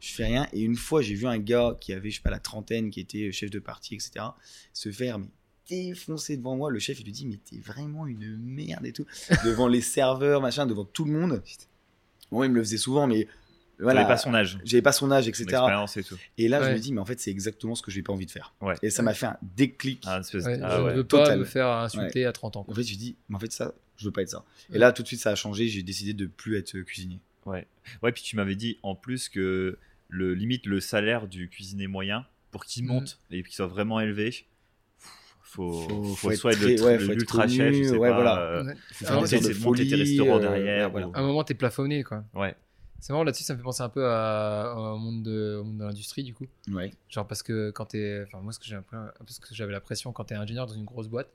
je 0.00 0.12
fais 0.12 0.26
rien. 0.26 0.46
Et 0.52 0.60
une 0.60 0.76
fois, 0.76 1.00
j'ai 1.00 1.14
vu 1.14 1.26
un 1.26 1.38
gars 1.38 1.76
qui 1.80 1.94
avait, 1.94 2.10
je 2.10 2.16
sais 2.16 2.22
pas, 2.22 2.30
la 2.30 2.40
trentaine, 2.40 2.90
qui 2.90 3.00
était 3.00 3.32
chef 3.32 3.48
de 3.50 3.58
parti, 3.58 3.94
etc., 3.94 4.26
se 4.74 4.90
faire 4.92 5.18
mais, 5.18 5.26
défoncer 5.68 6.36
devant 6.36 6.56
moi. 6.56 6.70
Le 6.70 6.78
chef, 6.78 7.00
il 7.00 7.04
lui 7.04 7.12
dit, 7.12 7.26
mais 7.26 7.36
t'es 7.38 7.58
vraiment 7.58 8.06
une 8.06 8.36
merde 8.36 8.84
et 8.86 8.92
tout, 8.92 9.06
devant 9.44 9.68
les 9.68 9.80
serveurs, 9.80 10.40
machin, 10.40 10.66
devant 10.66 10.84
tout 10.84 11.04
le 11.04 11.12
monde. 11.12 11.42
Bon, 12.30 12.42
il 12.44 12.50
me 12.50 12.56
le 12.56 12.62
faisait 12.64 12.76
souvent, 12.76 13.06
mais 13.06 13.28
voilà. 13.78 14.02
T'avais 14.02 14.14
pas 14.14 14.18
son 14.18 14.34
âge, 14.34 14.58
J'avais 14.64 14.82
pas 14.82 14.92
son 14.92 15.10
âge, 15.12 15.28
etc. 15.28 15.46
et 15.96 16.02
tout. 16.02 16.16
Et 16.38 16.48
là, 16.48 16.62
je 16.62 16.70
me 16.74 16.78
dis, 16.78 16.92
mais 16.92 17.00
en 17.00 17.04
fait, 17.04 17.20
c'est 17.20 17.30
exactement 17.30 17.74
ce 17.74 17.82
que 17.82 17.90
j'ai 17.90 18.02
pas 18.02 18.12
envie 18.12 18.26
de 18.26 18.30
faire. 18.30 18.54
Ouais. 18.60 18.74
Et 18.82 18.90
ça 18.90 19.02
m'a 19.02 19.12
fait 19.14 19.26
un 19.26 19.36
déclic. 19.42 20.02
Ah, 20.06 20.20
Ouais, 20.20 20.24
ah 20.62 20.76
je 20.78 20.82
ouais. 20.82 20.90
ne 20.92 20.96
veux 20.96 21.04
pas 21.04 21.18
total. 21.18 21.38
me 21.40 21.44
faire 21.44 21.68
insulter 21.68 22.24
à 22.24 22.32
30 22.32 22.56
ans. 22.56 22.64
En 22.68 22.74
fait, 22.74 22.82
je 22.82 22.96
dis, 22.96 23.16
mais 23.28 23.36
en 23.36 23.38
fait, 23.38 23.52
ça, 23.52 23.74
je 23.98 24.04
veux 24.06 24.12
pas 24.12 24.22
être 24.22 24.30
ça. 24.30 24.44
Et 24.72 24.78
là, 24.78 24.92
tout 24.92 25.02
de 25.02 25.08
suite, 25.08 25.20
ça 25.20 25.30
a 25.30 25.34
changé. 25.34 25.68
J'ai 25.68 25.82
décidé 25.82 26.14
de 26.14 26.26
plus 26.26 26.56
être 26.56 26.80
cuisinier. 26.80 27.20
Ouais. 27.44 27.66
Ouais, 28.02 28.12
puis 28.12 28.22
tu 28.22 28.34
m'avais 28.36 28.56
dit 28.56 28.78
en 28.82 28.94
plus 28.96 29.28
que 29.28 29.78
le 30.08 30.34
limite 30.34 30.66
le 30.66 30.80
salaire 30.80 31.28
du 31.28 31.48
cuisinier 31.48 31.86
moyen 31.86 32.26
pour 32.50 32.64
qu'il 32.64 32.82
Mhm. 32.84 32.88
monte 32.92 33.18
et 33.30 33.42
qu'il 33.42 33.52
soit 33.54 33.66
vraiment 33.66 34.00
élevé, 34.00 34.46
faut, 35.56 35.72
Faut- 35.72 36.02
faut, 36.04 36.14
faut 36.14 36.30
être 36.30 36.36
soit 36.38 36.52
être 36.52 36.84
ouais, 36.84 36.94
être 36.94 37.10
ultra 37.10 37.42
connu, 37.44 37.56
chef, 37.56 37.74
je 37.74 37.82
sais 37.84 37.96
ouais, 37.96 38.08
pas, 38.10 38.14
voilà. 38.14 38.38
euh, 38.40 38.64
Ouais. 38.64 38.74
Faut 38.92 39.04
Ah, 39.08 39.20
ouais, 39.20 39.26
c'est 39.26 39.40
de 39.40 39.64
monter 39.64 39.88
tes 39.88 39.94
restaurants 39.96 40.38
derrière, 40.38 40.90
voilà. 40.90 41.08
ou- 41.08 41.12
À 41.14 41.18
un 41.20 41.22
moment, 41.26 41.42
t'es 41.44 41.54
plafonné, 41.54 42.02
quoi. 42.04 42.24
ouais. 42.34 42.54
C'est 42.98 43.12
marrant 43.12 43.24
là-dessus, 43.24 43.44
ça 43.44 43.52
me 43.52 43.58
fait 43.58 43.62
penser 43.62 43.82
un 43.82 43.88
peu 43.90 44.06
à- 44.06 44.74
au 44.94 44.98
monde 44.98 45.22
de, 45.22 45.58
au 45.60 45.64
monde 45.64 45.78
de 45.78 45.84
l'industrie, 45.84 46.22
du 46.24 46.32
coup. 46.34 46.46
Ouais. 46.72 46.90
Genre 47.10 47.26
parce 47.26 47.42
que 47.42 47.70
quand 47.70 47.84
t'es, 47.86 48.22
enfin 48.26 48.40
moi 48.40 48.52
ce 48.52 48.58
que 48.58 48.64
j'ai 48.64 48.74
l'impression- 48.74 49.10
parce 49.18 49.38
que 49.38 49.54
j'avais 49.54 49.72
l'impression 49.72 50.12
quand 50.12 50.24
t'es 50.24 50.34
ingénieur 50.34 50.66
dans 50.66 50.72
une 50.74 50.84
grosse 50.86 51.06
boîte, 51.08 51.28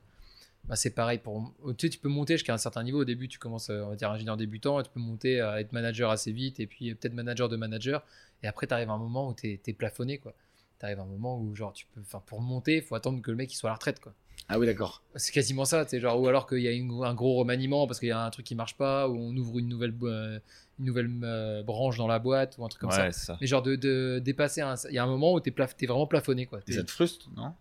bah 0.67 0.75
c'est 0.75 0.89
pareil 0.89 1.19
pour, 1.19 1.53
tu 1.77 1.85
sais 1.87 1.89
tu 1.89 1.99
peux 1.99 2.09
monter 2.09 2.33
jusqu'à 2.33 2.53
un 2.53 2.57
certain 2.57 2.83
niveau. 2.83 3.01
Au 3.01 3.05
début 3.05 3.27
tu 3.27 3.37
commences, 3.39 3.69
euh, 3.69 3.83
on 3.83 3.89
va 3.89 3.95
dire 3.95 4.09
ingénieur 4.11 4.37
débutant, 4.37 4.79
et 4.79 4.83
tu 4.83 4.89
peux 4.93 4.99
monter 4.99 5.39
à 5.39 5.61
être 5.61 5.71
manager 5.71 6.09
assez 6.09 6.31
vite 6.31 6.59
et 6.59 6.65
puis 6.67 6.93
peut-être 6.95 7.13
manager 7.13 7.47
de 7.47 7.55
manager. 7.55 8.03
Et 8.43 8.47
après 8.47 8.65
t'arrives 8.67 8.89
à 8.89 8.93
un 8.93 8.97
moment 8.97 9.29
où 9.29 9.33
t'es 9.33 9.59
es 9.65 9.73
plafonné 9.73 10.17
quoi. 10.17 10.33
T'arrives 10.81 10.99
à 10.99 11.03
un 11.03 11.05
moment 11.05 11.39
où 11.39 11.55
genre 11.55 11.71
tu 11.73 11.85
peux, 11.93 12.01
enfin 12.01 12.23
pour 12.25 12.41
monter, 12.41 12.77
il 12.77 12.81
faut 12.81 12.95
attendre 12.95 13.21
que 13.21 13.29
le 13.29 13.37
mec 13.37 13.53
il 13.53 13.55
soit 13.55 13.69
à 13.69 13.73
la 13.73 13.75
retraite 13.75 13.99
quoi. 13.99 14.13
Ah 14.49 14.57
oui, 14.59 14.65
d'accord. 14.65 15.01
C'est 15.15 15.31
quasiment 15.31 15.63
ça, 15.63 15.85
tu 15.85 15.99
genre, 15.99 16.19
ou 16.19 16.27
alors 16.27 16.47
qu'il 16.47 16.57
y 16.59 16.67
a 16.67 16.71
une- 16.71 17.03
un 17.03 17.13
gros 17.13 17.35
remaniement 17.35 17.85
parce 17.87 17.99
qu'il 17.99 18.09
y 18.09 18.11
a 18.11 18.19
un 18.19 18.29
truc 18.31 18.45
qui 18.47 18.55
marche 18.55 18.75
pas, 18.75 19.07
ou 19.07 19.15
on 19.15 19.35
ouvre 19.37 19.59
une 19.59 19.67
nouvelle, 19.69 19.93
euh, 20.03 20.39
une 20.79 20.85
nouvelle 20.85 21.09
euh, 21.23 21.61
branche 21.63 21.97
dans 21.97 22.07
la 22.07 22.17
boîte, 22.19 22.55
ou 22.57 22.65
un 22.65 22.67
truc 22.67 22.81
comme 22.81 22.91
ça. 22.91 23.03
Ouais, 23.03 23.11
c'est 23.13 23.27
ça. 23.27 23.37
Mais 23.39 23.47
genre 23.47 23.61
de, 23.61 23.75
de 23.75 24.19
dépasser, 24.21 24.61
un- 24.61 24.75
il 24.89 24.95
y 24.95 24.97
a 24.97 25.03
un 25.03 25.07
moment 25.07 25.33
où 25.33 25.39
t'es 25.39 25.51
plaf- 25.51 25.75
t'es 25.77 25.85
vraiment 25.85 26.07
plafonné, 26.07 26.47
quoi. 26.47 26.59
Et 26.67 26.71
ça 26.73 26.83
te 26.83 26.91
frustre, 26.91 27.29
non? 27.37 27.53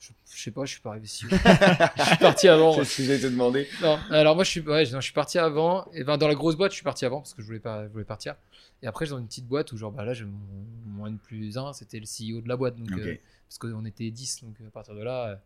Je, 0.00 0.10
je 0.34 0.42
sais 0.42 0.50
pas, 0.50 0.64
je 0.64 0.72
suis 0.72 0.80
pas 0.80 0.90
arrivé 0.90 1.06
si 1.06 1.26
je 1.98 2.02
suis 2.04 2.16
parti 2.16 2.48
avant. 2.48 2.72
C'est 2.72 2.84
ce 2.86 2.96
que 2.96 3.04
j'allais 3.04 3.20
te 3.20 3.26
demander. 3.26 3.68
Non, 3.80 4.00
alors 4.10 4.34
moi 4.34 4.42
je 4.42 4.50
suis, 4.50 4.60
ouais, 4.60 4.84
non, 4.90 4.98
je 5.00 5.04
suis 5.04 5.12
parti 5.12 5.38
avant. 5.38 5.86
Et 5.92 6.02
ben, 6.02 6.16
dans 6.16 6.26
la 6.26 6.34
grosse 6.34 6.56
boîte, 6.56 6.72
je 6.72 6.76
suis 6.76 6.82
parti 6.84 7.04
avant 7.04 7.18
parce 7.20 7.34
que 7.34 7.42
je 7.42 7.46
voulais 7.46 7.60
pas, 7.60 7.84
je 7.84 7.88
voulais 7.92 8.04
partir. 8.04 8.34
Et 8.82 8.86
après, 8.86 9.06
dans 9.06 9.18
une 9.18 9.26
petite 9.26 9.46
boîte 9.46 9.72
où 9.72 9.76
genre 9.76 9.92
bah 9.92 10.04
là, 10.04 10.12
j'ai 10.12 10.24
mon, 10.24 10.38
mon 10.86 11.06
N 11.06 11.18
plus 11.18 11.56
1, 11.56 11.72
c'était 11.72 12.00
le 12.00 12.06
CEO 12.06 12.40
de 12.40 12.48
la 12.48 12.56
boîte, 12.56 12.76
donc 12.76 12.90
euh, 12.92 13.16
parce 13.48 13.58
qu'on 13.58 13.84
était 13.84 14.10
10, 14.10 14.44
donc 14.44 14.60
euh, 14.60 14.68
à 14.68 14.70
partir 14.70 14.94
de 14.94 15.02
là, 15.02 15.28
euh, 15.28 15.36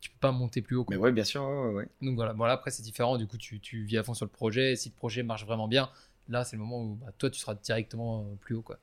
tu 0.00 0.10
peux 0.10 0.18
pas 0.18 0.32
monter 0.32 0.62
plus 0.62 0.76
haut. 0.76 0.84
quoi. 0.84 0.94
Mais 0.94 1.00
ouais, 1.00 1.12
bien 1.12 1.24
sûr, 1.24 1.42
ouais. 1.74 1.88
Donc 2.02 2.16
voilà, 2.16 2.34
bon 2.34 2.44
là 2.44 2.52
après 2.52 2.70
c'est 2.70 2.82
différent, 2.82 3.16
du 3.16 3.26
coup 3.26 3.38
tu, 3.38 3.60
tu 3.60 3.84
vis 3.84 3.98
à 3.98 4.02
fond 4.02 4.14
sur 4.14 4.26
le 4.26 4.30
projet, 4.30 4.72
et 4.72 4.76
si 4.76 4.90
le 4.90 4.94
projet 4.94 5.22
marche 5.22 5.46
vraiment 5.46 5.68
bien, 5.68 5.88
là 6.28 6.44
c'est 6.44 6.56
le 6.56 6.62
moment 6.62 6.82
où 6.82 6.94
bah, 6.96 7.12
toi 7.16 7.30
tu 7.30 7.40
seras 7.40 7.54
directement 7.54 8.20
euh, 8.20 8.34
plus 8.40 8.54
haut 8.56 8.62
quoi. 8.62 8.78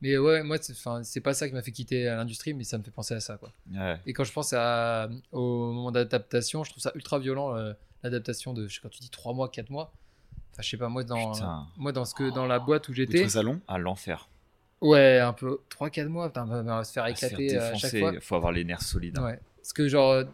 Mais 0.00 0.16
ouais, 0.16 0.44
moi 0.44 0.58
c'est 0.60 1.20
pas 1.20 1.34
ça 1.34 1.48
qui 1.48 1.54
m'a 1.54 1.62
fait 1.62 1.72
quitter 1.72 2.04
l'industrie, 2.04 2.54
mais 2.54 2.62
ça 2.62 2.78
me 2.78 2.84
fait 2.84 2.92
penser 2.92 3.14
à 3.14 3.20
ça 3.20 3.36
quoi. 3.36 3.52
Ouais. 3.74 4.00
Et 4.06 4.12
quand 4.12 4.22
je 4.24 4.32
pense 4.32 4.52
à, 4.52 5.10
au 5.32 5.72
moment 5.72 5.90
d'adaptation, 5.90 6.62
je 6.62 6.70
trouve 6.70 6.82
ça 6.82 6.92
ultra 6.94 7.18
violent 7.18 7.56
euh, 7.56 7.72
l'adaptation 8.04 8.54
de, 8.54 8.68
je 8.68 8.76
sais, 8.76 8.80
quand 8.80 8.90
tu 8.90 9.00
dis 9.00 9.10
3 9.10 9.34
mois, 9.34 9.48
4 9.48 9.70
mois, 9.70 9.92
enfin 10.58 10.62
je 10.62 10.68
sais 10.70 10.76
pas, 10.76 10.88
moi 10.88 11.04
dans, 11.04 11.32
Putain. 11.32 11.66
moi 11.76 11.92
dans, 11.92 12.04
ce 12.04 12.14
que, 12.14 12.32
dans 12.34 12.46
la 12.46 12.58
boîte 12.58 12.88
où 12.88 12.92
Des 12.92 12.96
j'étais, 13.02 13.18
trucs 13.20 13.30
salon 13.30 13.60
À 13.68 13.78
l'enfer. 13.78 14.28
ouais 14.80 15.18
un 15.20 15.32
peu 15.32 15.60
3-4 15.70 16.06
mois, 16.08 16.28
putain, 16.28 16.48
on 16.48 16.62
va 16.64 16.84
se 16.84 16.92
faire 16.92 17.06
éclater 17.06 17.56
euh, 17.56 17.72
à 17.72 17.74
chaque 17.76 17.96
fois. 17.98 18.12
faut 18.20 18.34
avoir 18.34 18.52
les 18.52 18.64
nerfs 18.64 18.82
solides. 18.82 19.18
hein. 19.18 19.24
Ouais. 19.24 19.40
Parce 19.56 19.72
que 19.72 19.86
genre, 19.88 20.10
euh, 20.12 20.24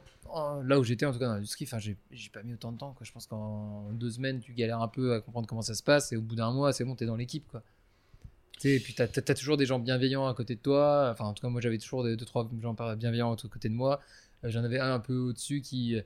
là 0.65 0.79
où 0.79 0.85
j'étais 0.85 1.05
en 1.07 1.13
tout 1.13 1.19
cas 1.19 1.27
dans 1.27 1.35
l'industrie, 1.35 1.65
enfin 1.67 1.79
j'ai 1.79 1.97
pas 2.33 2.43
mis 2.43 2.55
autant 2.55 2.73
de 2.73 2.79
temps. 2.79 2.93
Quoi. 2.93 3.05
Je 3.07 3.13
pense 3.13 3.27
qu'en 3.27 3.91
deux 3.93 4.11
semaines, 4.11 4.41
tu 4.41 4.53
galères 4.55 4.81
un 4.81 4.89
peu 4.89 5.13
à 5.15 5.21
comprendre 5.21 5.47
comment 5.47 5.63
ça 5.63 5.75
se 5.75 5.83
passe, 5.83 6.13
et 6.13 6.17
au 6.17 6.23
bout 6.23 6.37
d'un 6.37 6.53
mois, 6.53 6.73
c'est 6.73 6.85
bon, 6.85 6.95
t'es 6.95 7.07
dans 7.07 7.17
l'équipe. 7.17 7.47
quoi. 7.51 7.63
Tu 8.55 8.61
sais, 8.61 8.77
et 8.77 8.81
puis 8.81 8.95
t'as 8.95 9.05
as, 9.05 9.35
toujours 9.35 9.57
des 9.57 9.67
gens 9.67 9.79
bienveillants 9.81 10.27
à 10.29 10.35
côté 10.35 10.55
de 10.55 10.61
toi. 10.61 11.11
Enfin, 11.13 11.25
en 11.25 11.33
tout 11.35 11.43
cas, 11.43 11.49
moi 11.49 11.61
j'avais 11.61 11.79
toujours 11.79 12.05
deux, 12.05 12.17
deux, 12.17 12.25
trois 12.25 12.49
gens 12.63 12.75
bienveillants 12.97 13.33
à 13.33 13.37
côté 13.37 13.69
de 13.69 13.75
moi. 13.75 14.01
Euh, 14.45 14.51
J'en 14.51 14.63
avais 14.63 14.79
un 14.79 14.95
un 14.95 15.01
peu 15.01 15.17
au-dessus 15.17 15.61
qui, 15.61 16.01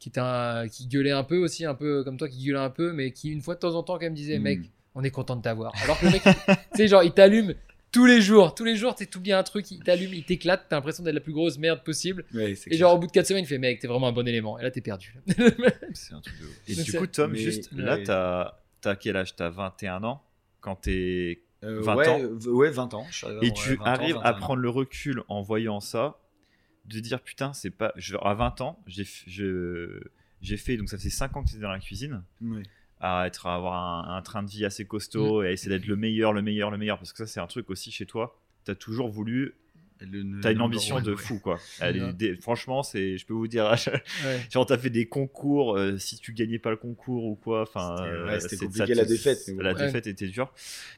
qui, 0.00 0.08
était 0.08 0.20
un- 0.20 0.66
qui 0.66 0.88
gueulait 0.88 1.12
un 1.12 1.22
peu 1.24 1.36
aussi, 1.38 1.64
un 1.64 1.74
peu 1.76 2.02
comme 2.02 2.16
toi, 2.16 2.28
qui 2.28 2.44
gueulait 2.44 2.58
un 2.58 2.70
peu, 2.70 2.92
mais 2.92 3.12
qui 3.12 3.28
une 3.30 3.40
fois 3.42 3.54
de 3.54 3.60
temps 3.60 3.74
en 3.76 3.84
temps 3.84 3.94
quand 3.94 4.00
même 4.06 4.14
disait, 4.14 4.38
Hmm. 4.40 4.42
mec, 4.42 4.60
on 4.96 5.04
est 5.04 5.10
content 5.12 5.36
de 5.36 5.42
t'avoir. 5.42 5.72
Alors 5.84 6.00
que 6.00 6.06
le 6.06 6.10
mec, 6.12 6.22
tu 6.24 6.54
sais, 6.74 6.88
genre, 6.88 7.04
il 7.04 7.12
t'allume 7.12 7.54
tous 7.92 8.06
les 8.06 8.20
jours. 8.20 8.54
Tous 8.54 8.64
les 8.64 8.76
jours, 8.76 8.94
tu 8.96 9.06
oublies 9.16 9.32
un 9.32 9.42
truc, 9.42 9.70
il 9.70 9.80
t'allume, 9.80 10.12
il 10.14 10.24
t'éclate, 10.24 10.66
t'as 10.68 10.76
l'impression 10.76 11.02
d'être 11.04 11.14
la 11.14 11.20
plus 11.20 11.32
grosse 11.32 11.58
merde 11.58 11.82
possible. 11.84 12.24
Ouais, 12.34 12.54
Et 12.68 12.76
genre, 12.76 12.94
au 12.94 12.98
bout 12.98 13.06
de 13.06 13.12
4 13.12 13.26
semaines, 13.26 13.44
il 13.44 13.46
fait, 13.46 13.58
mec, 13.58 13.78
t'es 13.80 13.86
vraiment 13.88 14.08
un 14.08 14.12
bon 14.12 14.26
élément. 14.26 14.58
Et 14.58 14.62
là, 14.62 14.70
t'es 14.70 14.80
perdu. 14.80 15.14
C'est 15.92 16.14
un 16.14 16.20
truc 16.20 16.38
de 16.40 16.44
ouf. 16.46 16.60
Et 16.68 16.74
Donc 16.76 16.84
du 16.84 16.92
coup, 16.92 17.06
Tom, 17.06 17.32
mais- 17.32 17.38
juste 17.38 17.70
là, 17.72 17.96
ouais. 17.96 18.02
t'as 18.04 18.54
as 18.84 18.96
quel 18.96 19.16
âge? 19.16 19.36
T'as 19.36 19.50
21 19.50 20.02
ans? 20.04 20.22
Quand 20.60 20.76
t'es. 20.76 21.42
Euh, 21.62 21.80
20 21.82 21.96
ouais, 21.96 22.08
ans? 22.08 22.18
v- 22.18 22.48
Ouais, 22.50 22.70
20 22.70 22.94
ans. 22.94 23.06
je 23.10 23.16
suis 23.18 23.26
arrivé 23.26 23.46
Et 23.48 23.52
tu 23.52 23.70
ouais, 23.70 23.76
20 23.76 23.82
ans, 23.82 23.86
arrives 23.86 24.16
à 24.16 24.20
21 24.20 24.32
ans. 24.32 24.38
prendre 24.40 24.60
le 24.62 24.70
recul 24.70 25.22
en 25.28 25.42
voyant 25.42 25.80
ça, 25.80 26.16
de 26.90 27.00
dire 27.00 27.20
putain, 27.20 27.52
c'est 27.52 27.70
pas. 27.70 27.92
Je, 27.96 28.16
à 28.20 28.34
20 28.34 28.60
ans, 28.60 28.78
j'ai 28.86 29.04
je- 29.26 30.00
j'ai 30.42 30.56
fait. 30.56 30.76
Donc 30.76 30.88
ça 30.88 30.96
faisait 30.98 31.10
5 31.10 31.36
ans 31.36 31.42
que 31.42 31.48
j'étais 31.50 31.62
dans 31.62 31.70
la 31.70 31.78
cuisine. 31.80 32.22
À 33.02 33.26
être 33.26 33.46
à 33.46 33.54
avoir 33.54 33.74
un, 34.10 34.16
un 34.16 34.20
train 34.22 34.42
de 34.42 34.50
vie 34.50 34.64
assez 34.66 34.84
costaud 34.84 35.42
et 35.42 35.48
à 35.48 35.52
essayer 35.52 35.70
d'être 35.70 35.86
le 35.86 35.96
meilleur, 35.96 36.32
le 36.34 36.42
meilleur, 36.42 36.70
le 36.70 36.76
meilleur. 36.76 36.98
Parce 36.98 37.12
que 37.12 37.18
ça, 37.18 37.26
c'est 37.26 37.40
un 37.40 37.46
truc 37.46 37.70
aussi 37.70 37.90
chez 37.90 38.04
toi. 38.06 38.38
T'as 38.64 38.74
toujours 38.74 39.08
voulu. 39.08 39.54
T'as 40.42 40.52
une 40.52 40.62
ambition 40.62 40.98
de 41.02 41.10
ouais. 41.12 41.16
fou, 41.16 41.38
quoi. 41.40 41.58
Elle 41.80 42.38
franchement, 42.40 42.82
c'est. 42.82 43.18
Je 43.18 43.26
peux 43.26 43.34
vous 43.34 43.48
dire, 43.48 43.64
Ouais. 44.24 44.40
genre 44.50 44.64
t'as 44.66 44.78
fait 44.78 44.88
des 44.90 45.06
concours. 45.06 45.76
euh, 45.76 45.98
si 45.98 46.18
tu 46.18 46.32
gagnais 46.32 46.58
pas 46.58 46.70
le 46.70 46.76
concours 46.78 47.24
ou 47.26 47.34
quoi, 47.36 47.62
enfin. 47.62 47.96
C'était- 47.98 48.08
euh, 48.10 48.26
ouais, 48.26 48.40
c'était 48.40 48.56
c'est- 48.56 48.64
compliqué, 48.66 48.94
ça 48.94 49.00
la 49.02 49.04
défaite, 49.06 49.38
bon. 49.54 49.62
La 49.62 49.74
défaite 49.74 50.06
était 50.06 50.28
dure. 50.28 50.52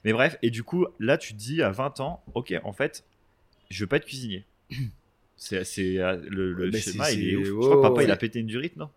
Mais 0.05 0.13
bref, 0.13 0.39
et 0.43 0.51
du 0.51 0.63
coup, 0.63 0.87
là, 1.01 1.19
tu 1.19 1.33
te 1.35 1.39
dis 1.39 1.63
à 1.63 1.71
20 1.71 1.99
ans, 2.01 2.23
ok, 2.35 2.55
en 2.63 2.73
fait, 2.73 3.05
je 3.71 3.83
veux 3.83 3.89
pas 3.89 3.97
être 3.97 4.07
cuisinier. 4.07 4.45
C'est 5.45 5.65
c'est, 5.65 5.99
euh, 5.99 6.17
le, 6.29 6.53
le 6.53 6.71
Bah, 6.71 6.79
schéma, 6.79 7.05
c'est- 7.07 7.17
il 7.17 7.31
est 7.31 7.37
ouf. 7.37 7.47
Je 7.47 7.53
ouais, 7.53 7.59
crois 7.65 7.77
que 7.77 7.83
papa, 7.83 7.97
ouais. 7.97 8.05
il 8.05 8.11
a 8.13 8.17
pété 8.17 8.39
une 8.39 8.47
durite, 8.47 8.77
non? 8.77 8.89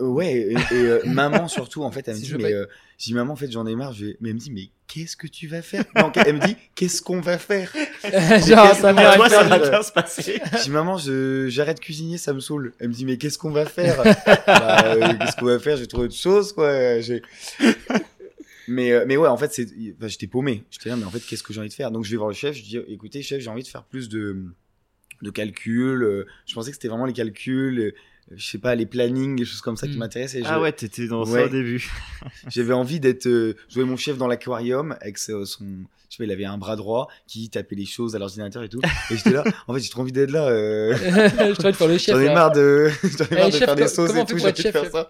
Ouais, 0.00 0.32
et, 0.32 0.52
et, 0.54 0.72
euh, 0.72 1.02
maman 1.06 1.48
surtout, 1.48 1.82
en 1.82 1.90
fait, 1.90 2.08
elle 2.08 2.14
me 2.14 2.20
Si 2.20 2.26
dit, 2.28 2.34
mais 2.38 2.54
euh, 2.54 2.64
je 2.98 3.04
dis, 3.04 3.12
maman, 3.14 3.34
en 3.34 3.36
fait, 3.36 3.52
j'en 3.52 3.66
ai 3.66 3.76
marre. 3.76 3.92
Je 3.92 4.06
vais... 4.06 4.16
Mais 4.22 4.30
elle 4.30 4.36
me 4.36 4.40
dit, 4.40 4.50
mais 4.50 4.70
qu'est-ce 4.86 5.18
que 5.18 5.26
tu 5.26 5.48
vas 5.48 5.60
faire? 5.60 5.84
Non, 5.94 6.10
Elle 6.24 6.36
me 6.36 6.40
dit, 6.46 6.56
qu'est-ce 6.74 7.02
qu'on 7.02 7.20
va 7.20 7.36
faire? 7.36 7.70
Genre, 8.48 8.74
va 8.80 9.16
Toi, 9.16 9.28
ça 9.28 9.44
va 9.44 9.58
bien 9.58 9.82
se 9.82 9.92
passer. 9.92 10.40
Je 10.54 10.62
dis, 10.62 10.70
maman, 10.70 10.96
je... 10.96 11.48
j'arrête 11.50 11.76
de 11.76 11.82
cuisiner, 11.82 12.16
ça 12.16 12.32
me 12.32 12.40
saoule. 12.40 12.72
Elle 12.78 12.88
me 12.88 12.94
dit, 12.94 13.04
mais 13.04 13.18
qu'est-ce 13.18 13.36
qu'on 13.36 13.50
va 13.50 13.66
faire? 13.66 14.02
Bah, 14.46 14.94
euh, 14.94 15.12
Qu'est-ce 15.18 15.36
qu'on 15.36 15.44
va 15.44 15.58
faire? 15.58 15.76
J'ai 15.76 15.86
trouvé 15.86 16.06
autre 16.06 16.14
chose, 16.16 16.54
quoi. 16.54 17.00
J'ai- 17.00 17.20
Mais, 18.66 18.92
euh, 18.92 19.04
mais 19.06 19.18
ouais, 19.18 19.28
en 19.28 19.36
fait, 19.36 19.52
c'est... 19.52 19.66
enfin, 19.98 20.08
j'étais 20.08 20.26
paumé. 20.26 20.64
J'étais 20.70 20.88
là, 20.88 20.96
mais 20.96 21.04
en 21.04 21.10
fait, 21.10 21.20
qu'est-ce 21.20 21.42
que 21.42 21.52
j'ai 21.52 21.60
envie 21.60 21.68
de 21.68 21.74
faire? 21.74 21.90
Donc, 21.90 22.04
je 22.04 22.10
vais 22.10 22.16
voir 22.16 22.28
le 22.30 22.34
chef, 22.34 22.56
je 22.56 22.62
dis, 22.62 22.78
écoutez, 22.88 23.20
chef, 23.22 23.40
j'ai 23.42 23.50
envie 23.50 23.62
de 23.62 23.68
faire 23.68 23.84
plus 23.84 24.08
de, 24.08 24.44
de 25.22 25.30
calculs. 25.30 26.02
euh, 26.02 26.26
Je 26.46 26.54
pensais 26.54 26.70
que 26.70 26.76
c'était 26.76 26.88
vraiment 26.88 27.06
les 27.06 27.12
calculs, 27.12 27.78
euh, 27.80 27.90
je 28.36 28.44
sais 28.46 28.58
pas, 28.58 28.74
les 28.74 28.86
plannings, 28.86 29.36
des 29.36 29.44
choses 29.44 29.60
comme 29.60 29.76
ça 29.76 29.86
qui 29.88 29.96
Mm. 29.96 30.00
m'intéressaient. 30.00 30.42
Ah 30.44 30.56
je- 30.56 30.60
ouais, 30.62 30.72
t'étais 30.72 31.06
dans 31.08 31.24
ça 31.24 31.32
Ouais. 31.32 31.44
au 31.44 31.48
début. 31.48 31.90
J'avais 32.48 32.72
envie 32.74 33.00
d'être. 33.00 33.26
Euh, 33.26 33.54
voyais 33.72 33.88
mon 33.88 33.96
chef 33.96 34.16
dans 34.18 34.28
l'aquarium 34.28 34.96
avec 35.00 35.18
son. 35.18 35.44
Je 36.10 36.16
sais 36.16 36.22
pas, 36.22 36.24
il 36.24 36.32
avait 36.32 36.44
un 36.44 36.58
bras 36.58 36.74
droit 36.74 37.06
qui 37.28 37.48
tapait 37.50 37.76
les 37.76 37.86
choses 37.86 38.16
à 38.16 38.18
l'ordinateur 38.18 38.64
et 38.64 38.68
tout. 38.68 38.80
Et 39.10 39.16
j'étais 39.16 39.30
là, 39.30 39.44
en 39.68 39.74
fait, 39.74 39.80
j'ai 39.80 39.90
trop 39.90 40.00
envie 40.00 40.10
d'être 40.10 40.32
là. 40.32 40.48
Euh... 40.48 40.96
je 40.96 41.76
pour 41.76 41.86
le 41.86 41.98
chef. 41.98 42.16
J'en 42.16 42.20
ai 42.20 42.34
marre 42.34 42.50
de, 42.50 42.90
j'en 43.04 43.24
ai 43.26 43.28
Eh, 43.30 43.34
marre 43.36 43.46
de 43.46 43.52
chef, 43.52 43.64
faire 43.64 43.76
des 43.76 43.86
sauces 43.86 44.10
et 44.10 44.24
tout. 44.24 44.36
J'ai 44.36 44.44
envie 44.44 44.52
de 44.52 44.56
chef, 44.58 44.72
faire 44.72 44.90
ça. 44.90 45.08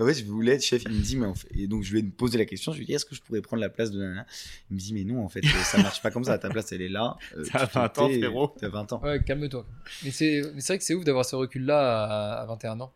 En 0.00 0.06
fait, 0.06 0.14
je 0.14 0.24
voulais 0.24 0.54
être 0.54 0.64
chef. 0.64 0.82
Il 0.86 0.96
me 0.96 1.00
dit, 1.02 1.16
mais 1.16 1.26
en 1.26 1.34
fait, 1.34 1.46
et 1.54 1.68
donc 1.68 1.84
je 1.84 1.92
lui 1.92 2.00
ai 2.00 2.02
posé 2.02 2.36
la 2.36 2.46
question. 2.46 2.72
Je 2.72 2.78
lui 2.78 2.82
ai 2.82 2.86
dit, 2.86 2.94
est-ce 2.94 3.04
que 3.04 3.14
je 3.14 3.22
pourrais 3.22 3.40
prendre 3.42 3.60
la 3.60 3.68
place 3.68 3.92
de 3.92 4.00
Nana 4.00 4.26
Il 4.70 4.74
me 4.74 4.80
dit, 4.80 4.92
mais 4.92 5.04
non, 5.04 5.24
en 5.24 5.28
fait, 5.28 5.40
ça 5.46 5.78
marche 5.78 6.02
pas 6.02 6.10
comme 6.10 6.24
ça. 6.24 6.36
Ta 6.36 6.48
place, 6.48 6.72
elle 6.72 6.82
est 6.82 6.88
là. 6.88 7.16
Euh, 7.36 7.44
T'as 7.52 7.66
tu 7.66 7.72
te 7.72 7.78
20 7.78 7.98
ans, 7.98 8.08
frérot. 8.08 8.54
T'as 8.58 8.68
20 8.68 8.92
ans. 8.92 9.00
Ouais, 9.04 9.22
calme-toi. 9.22 9.64
Mais 10.04 10.10
c'est 10.10 10.42
mais 10.52 10.60
c'est 10.60 10.72
vrai 10.72 10.78
que 10.78 10.84
c'est 10.84 10.94
ouf 10.94 11.04
d'avoir 11.04 11.24
ce 11.24 11.36
recul-là 11.36 12.04
à, 12.04 12.42
à 12.42 12.46
21 12.46 12.80
ans. 12.80 12.92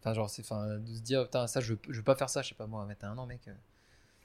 Enfin, 0.00 0.14
genre, 0.14 0.30
c'est 0.30 0.42
enfin, 0.42 0.78
de 0.78 0.94
se 0.94 1.00
dire, 1.00 1.24
putain, 1.24 1.48
ça, 1.48 1.60
je, 1.60 1.74
je 1.88 1.96
veux 1.96 2.04
pas 2.04 2.14
faire 2.14 2.30
ça, 2.30 2.42
je 2.42 2.50
sais 2.50 2.54
pas 2.54 2.68
moi, 2.68 2.84
à 2.84 2.86
21 2.86 3.18
ans, 3.18 3.26
mec. 3.26 3.40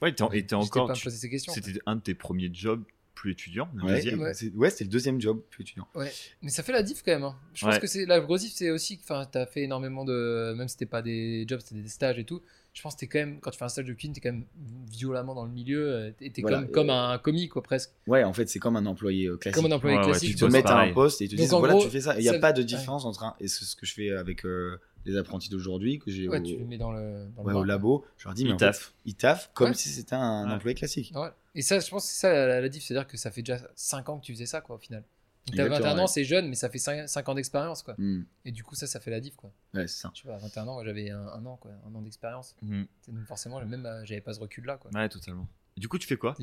Ouais, 0.02 0.14
t'es 0.14 0.24
et 0.34 0.46
t'es 0.46 0.54
encore. 0.56 0.88
pas 0.88 0.94
tu- 0.94 1.10
ces 1.10 1.30
questions. 1.30 1.54
C'était 1.54 1.80
un 1.86 1.96
de 1.96 2.02
tes 2.02 2.16
premiers 2.16 2.50
jobs 2.54 2.84
plus 3.14 3.34
étudiant, 3.34 3.70
le 3.76 3.84
Ouais, 3.84 3.96
deuxième. 3.96 4.20
Ouais. 4.22 4.34
c'est- 4.34 4.50
ouais, 4.56 4.70
c'était 4.72 4.86
le 4.86 4.90
deuxième 4.90 5.22
job 5.22 5.42
plus 5.52 5.62
étudiant. 5.62 5.88
Ouais, 5.94 6.12
mais 6.42 6.50
ça 6.50 6.64
fait 6.64 6.72
la 6.72 6.82
diff 6.82 7.04
quand 7.06 7.12
même. 7.12 7.24
hein. 7.24 7.36
Je 7.54 7.66
pense 7.66 7.78
que 7.78 7.86
c'est 7.86 8.06
la 8.08 8.20
grosse 8.20 8.42
diff, 8.42 8.54
c'est 8.54 8.72
aussi 8.72 8.98
que 8.98 9.04
enfin, 9.04 9.28
t'as 9.32 9.46
fait 9.46 9.62
énormément 9.62 10.04
de. 10.06 10.54
Même 10.58 10.68
si 10.68 10.74
c'était 10.74 10.86
pas 10.88 11.02
des 11.04 11.46
jobs, 11.48 11.60
c'était 11.64 11.82
des 11.82 11.88
stages 11.90 12.18
et 12.18 12.24
tout. 12.26 12.42
Je 12.74 12.82
pense 12.82 12.96
que 12.96 13.02
t'es 13.02 13.08
quand 13.08 13.20
même, 13.20 13.40
quand 13.42 13.52
tu 13.52 13.60
fais 13.60 13.66
un 13.66 13.70
stage 13.70 13.84
de 13.86 13.92
cuisine, 13.94 14.14
t'es 14.14 14.22
quand 14.22 14.32
même 14.32 14.46
violemment 14.90 15.36
dans 15.36 15.46
le 15.46 15.52
milieu. 15.52 15.92
euh, 15.92 16.12
T'es 16.18 16.30
t'es 16.30 16.42
Voilà, 16.42 16.58
comme, 16.60 16.68
et- 16.68 16.72
comme 16.72 16.90
un 16.90 17.18
commis, 17.18 17.48
quoi, 17.50 17.62
presque. 17.62 17.92
Ouais, 18.08 18.24
en 18.24 18.34
fait, 18.34 18.48
c'est 18.50 18.60
comme 18.60 18.78
un 18.78 18.86
employé 18.86 19.28
euh, 19.28 19.38
classique. 19.38 19.62
Comme 19.62 19.72
un 19.72 19.76
employé 19.76 19.98
Ouais, 19.98 20.04
ouais, 20.06 20.10
classique. 20.12 20.30
tu 20.32 20.36
te 20.38 20.46
mettent 20.46 20.66
à 20.68 20.80
un 20.80 20.94
poste 20.94 21.22
et 21.22 21.26
ils 21.26 21.48
te 21.48 21.54
en 21.54 21.60
voilà 21.60 21.74
gros, 21.76 21.84
tu 21.84 21.90
fais 21.90 22.02
ça 22.02 22.16
il 22.18 22.22
n'y 22.24 22.30
a 22.30 22.34
ça- 22.34 22.40
pas 22.40 22.54
de 22.54 22.60
ouais. 22.60 22.66
différence 22.66 23.06
entre 23.06 23.24
un 23.24 23.36
et 23.42 23.48
c'est 23.50 23.66
ce 23.66 23.76
que 23.76 23.86
je 23.86 23.94
fais 23.94 24.12
avec 24.12 24.46
euh, 24.46 24.80
les 25.06 25.18
apprentis 25.18 25.50
d'aujourd'hui 25.50 26.00
que 26.00 26.12
j'ai 26.12 26.28
Ouais, 26.28 26.40
au, 26.40 26.44
tu 26.44 26.58
le 26.58 26.66
mets 26.66 26.78
dans 26.78 26.92
le, 26.92 27.28
dans 27.36 27.42
le 27.44 27.48
ouais, 27.48 27.54
bain. 27.54 27.60
au 27.60 27.64
labo 27.64 28.06
je 28.18 28.26
leur 28.26 28.34
dis 28.34 28.44
mais 28.44 28.52
Il 28.52 28.54
en 28.54 28.60
fait, 28.60 28.66
taffe. 28.66 28.94
ils 29.06 29.16
taffent 29.16 29.50
comme 29.54 29.70
Ouais. 29.70 29.74
si 29.74 29.90
c'était 29.90 30.16
un 30.16 30.48
Ouais. 30.48 30.54
employé 30.54 30.76
classique 30.76 31.12
Ouais. 31.16 31.30
Et 31.56 31.62
ça, 31.62 31.80
je 31.80 31.90
pense 31.90 32.06
que 32.06 32.10
c'est 32.14 32.20
ça 32.22 32.32
la, 32.34 32.62
la 32.62 32.70
diff, 32.70 32.84
c'est-à-dire 32.84 33.08
que 33.08 33.18
ça 33.18 33.30
fait 33.32 33.42
déjà 33.42 33.60
5 33.76 34.08
ans 34.10 34.20
que 34.20 34.26
tu 34.26 34.32
faisais 34.34 34.46
ça, 34.46 34.62
quoi, 34.62 34.76
au 34.76 34.80
final. 34.80 35.04
T'as 35.48 35.54
Exactement, 35.66 35.76
21 35.90 36.04
ans, 36.04 36.08
c'est 36.08 36.24
jeune, 36.24 36.48
mais 36.48 36.56
ça 36.56 36.70
fait 36.70 36.78
5, 36.78 37.28
ans 37.28 37.34
d'expérience, 37.34 37.82
quoi. 37.84 37.96
Hmm. 37.98 38.24
Et 38.46 38.52
du 38.52 38.64
coup, 38.64 38.76
ça, 38.76 38.86
ça 38.88 39.00
fait 39.00 39.12
la 39.12 39.20
diff, 39.20 39.36
quoi. 39.36 39.52
ouais 39.74 39.88
c'est 39.88 40.00
ça 40.02 40.12
Je 40.14 40.22
sais 40.22 40.28
pas, 40.28 40.36
à 40.36 40.38
21 40.38 40.68
ans, 40.68 40.84
j'avais 40.86 41.10
un, 41.10 41.20
un 41.28 41.46
an, 41.46 41.58
quoi, 41.58 41.72
un 41.86 41.94
an 41.96 42.02
d'expérience. 42.02 42.56
C'est- 42.62 43.12
Donc 43.12 43.26
forcément, 43.26 43.60
même, 43.66 43.86
euh, 43.86 44.06
j'avais 44.06 44.22
pas 44.22 44.34
ce 44.34 44.40
recul-là, 44.40 44.78
quoi. 44.78 44.92
Ouais, 44.94 45.10
totalement. 45.10 45.48
Du 45.78 45.88
coup, 45.90 45.98
tu 45.98 46.08
fais 46.08 46.16
quoi? 46.18 46.36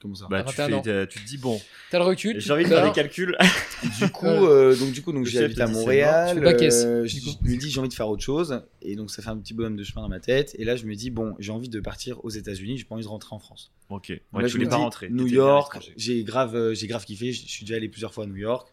Comment 0.00 0.14
ça 0.14 0.26
Bah, 0.30 0.42
tu, 0.42 0.54
21 0.56 0.72
ans. 0.78 0.82
fais, 0.82 0.90
euh, 0.90 1.06
tu 1.06 1.18
te 1.20 1.26
dis, 1.26 1.38
bon, 1.38 1.60
T'as 1.90 1.98
le 1.98 2.04
recul, 2.04 2.40
j'ai 2.40 2.52
envie 2.52 2.64
de 2.64 2.68
faire 2.68 2.84
des 2.84 2.92
calculs. 2.92 3.36
du 4.00 4.10
coup 4.10 4.26
Ouais. 4.26 4.32
euh, 4.32 4.76
donc 4.76 4.92
du 4.92 5.02
coup 5.02 5.12
donc 5.12 5.26
j'habite 5.26 5.56
te 5.56 5.62
à 5.62 5.66
Montréal 5.66 6.40
mort. 6.40 6.52
Euh, 6.60 7.04
je 7.06 7.18
je 7.18 7.30
me 7.50 7.56
dis 7.56 7.70
j'ai 7.70 7.80
envie 7.80 7.88
de 7.88 7.94
faire 7.94 8.08
autre 8.08 8.22
chose 8.22 8.62
et 8.82 8.96
donc 8.96 9.10
ça 9.10 9.22
fait 9.22 9.28
un 9.30 9.36
petit 9.36 9.52
bonhomme 9.54 9.76
de 9.76 9.84
chemin 9.84 10.02
dans 10.02 10.08
ma 10.08 10.20
tête 10.20 10.54
et 10.58 10.64
là 10.64 10.76
je 10.76 10.84
me 10.86 10.94
dis 10.94 11.10
bon 11.10 11.34
j'ai 11.38 11.52
envie 11.52 11.68
de 11.68 11.80
partir 11.80 12.24
aux 12.24 12.30
États-Unis 12.30 12.78
j'ai 12.78 12.84
pas 12.84 12.94
envie 12.94 13.04
de 13.04 13.08
rentrer 13.08 13.34
en 13.34 13.38
France 13.38 13.72
ok. 13.90 14.06
Ouais, 14.08 14.22
Donc 14.32 14.42
là, 14.42 14.48
tu 14.48 14.52
je 14.52 14.56
voulais 14.58 14.68
pas 14.68 14.76
dis, 14.76 14.82
rentrer. 14.82 15.08
New 15.10 15.26
York, 15.26 15.92
j'ai 15.96 16.24
grave, 16.24 16.54
euh, 16.56 16.74
j'ai 16.74 16.86
grave 16.86 17.04
kiffé. 17.04 17.32
Je 17.32 17.42
je 17.42 17.48
suis 17.48 17.64
déjà 17.64 17.76
allé 17.76 17.88
plusieurs 17.88 18.12
fois 18.14 18.24
à 18.24 18.26
New 18.26 18.36
York. 18.36 18.68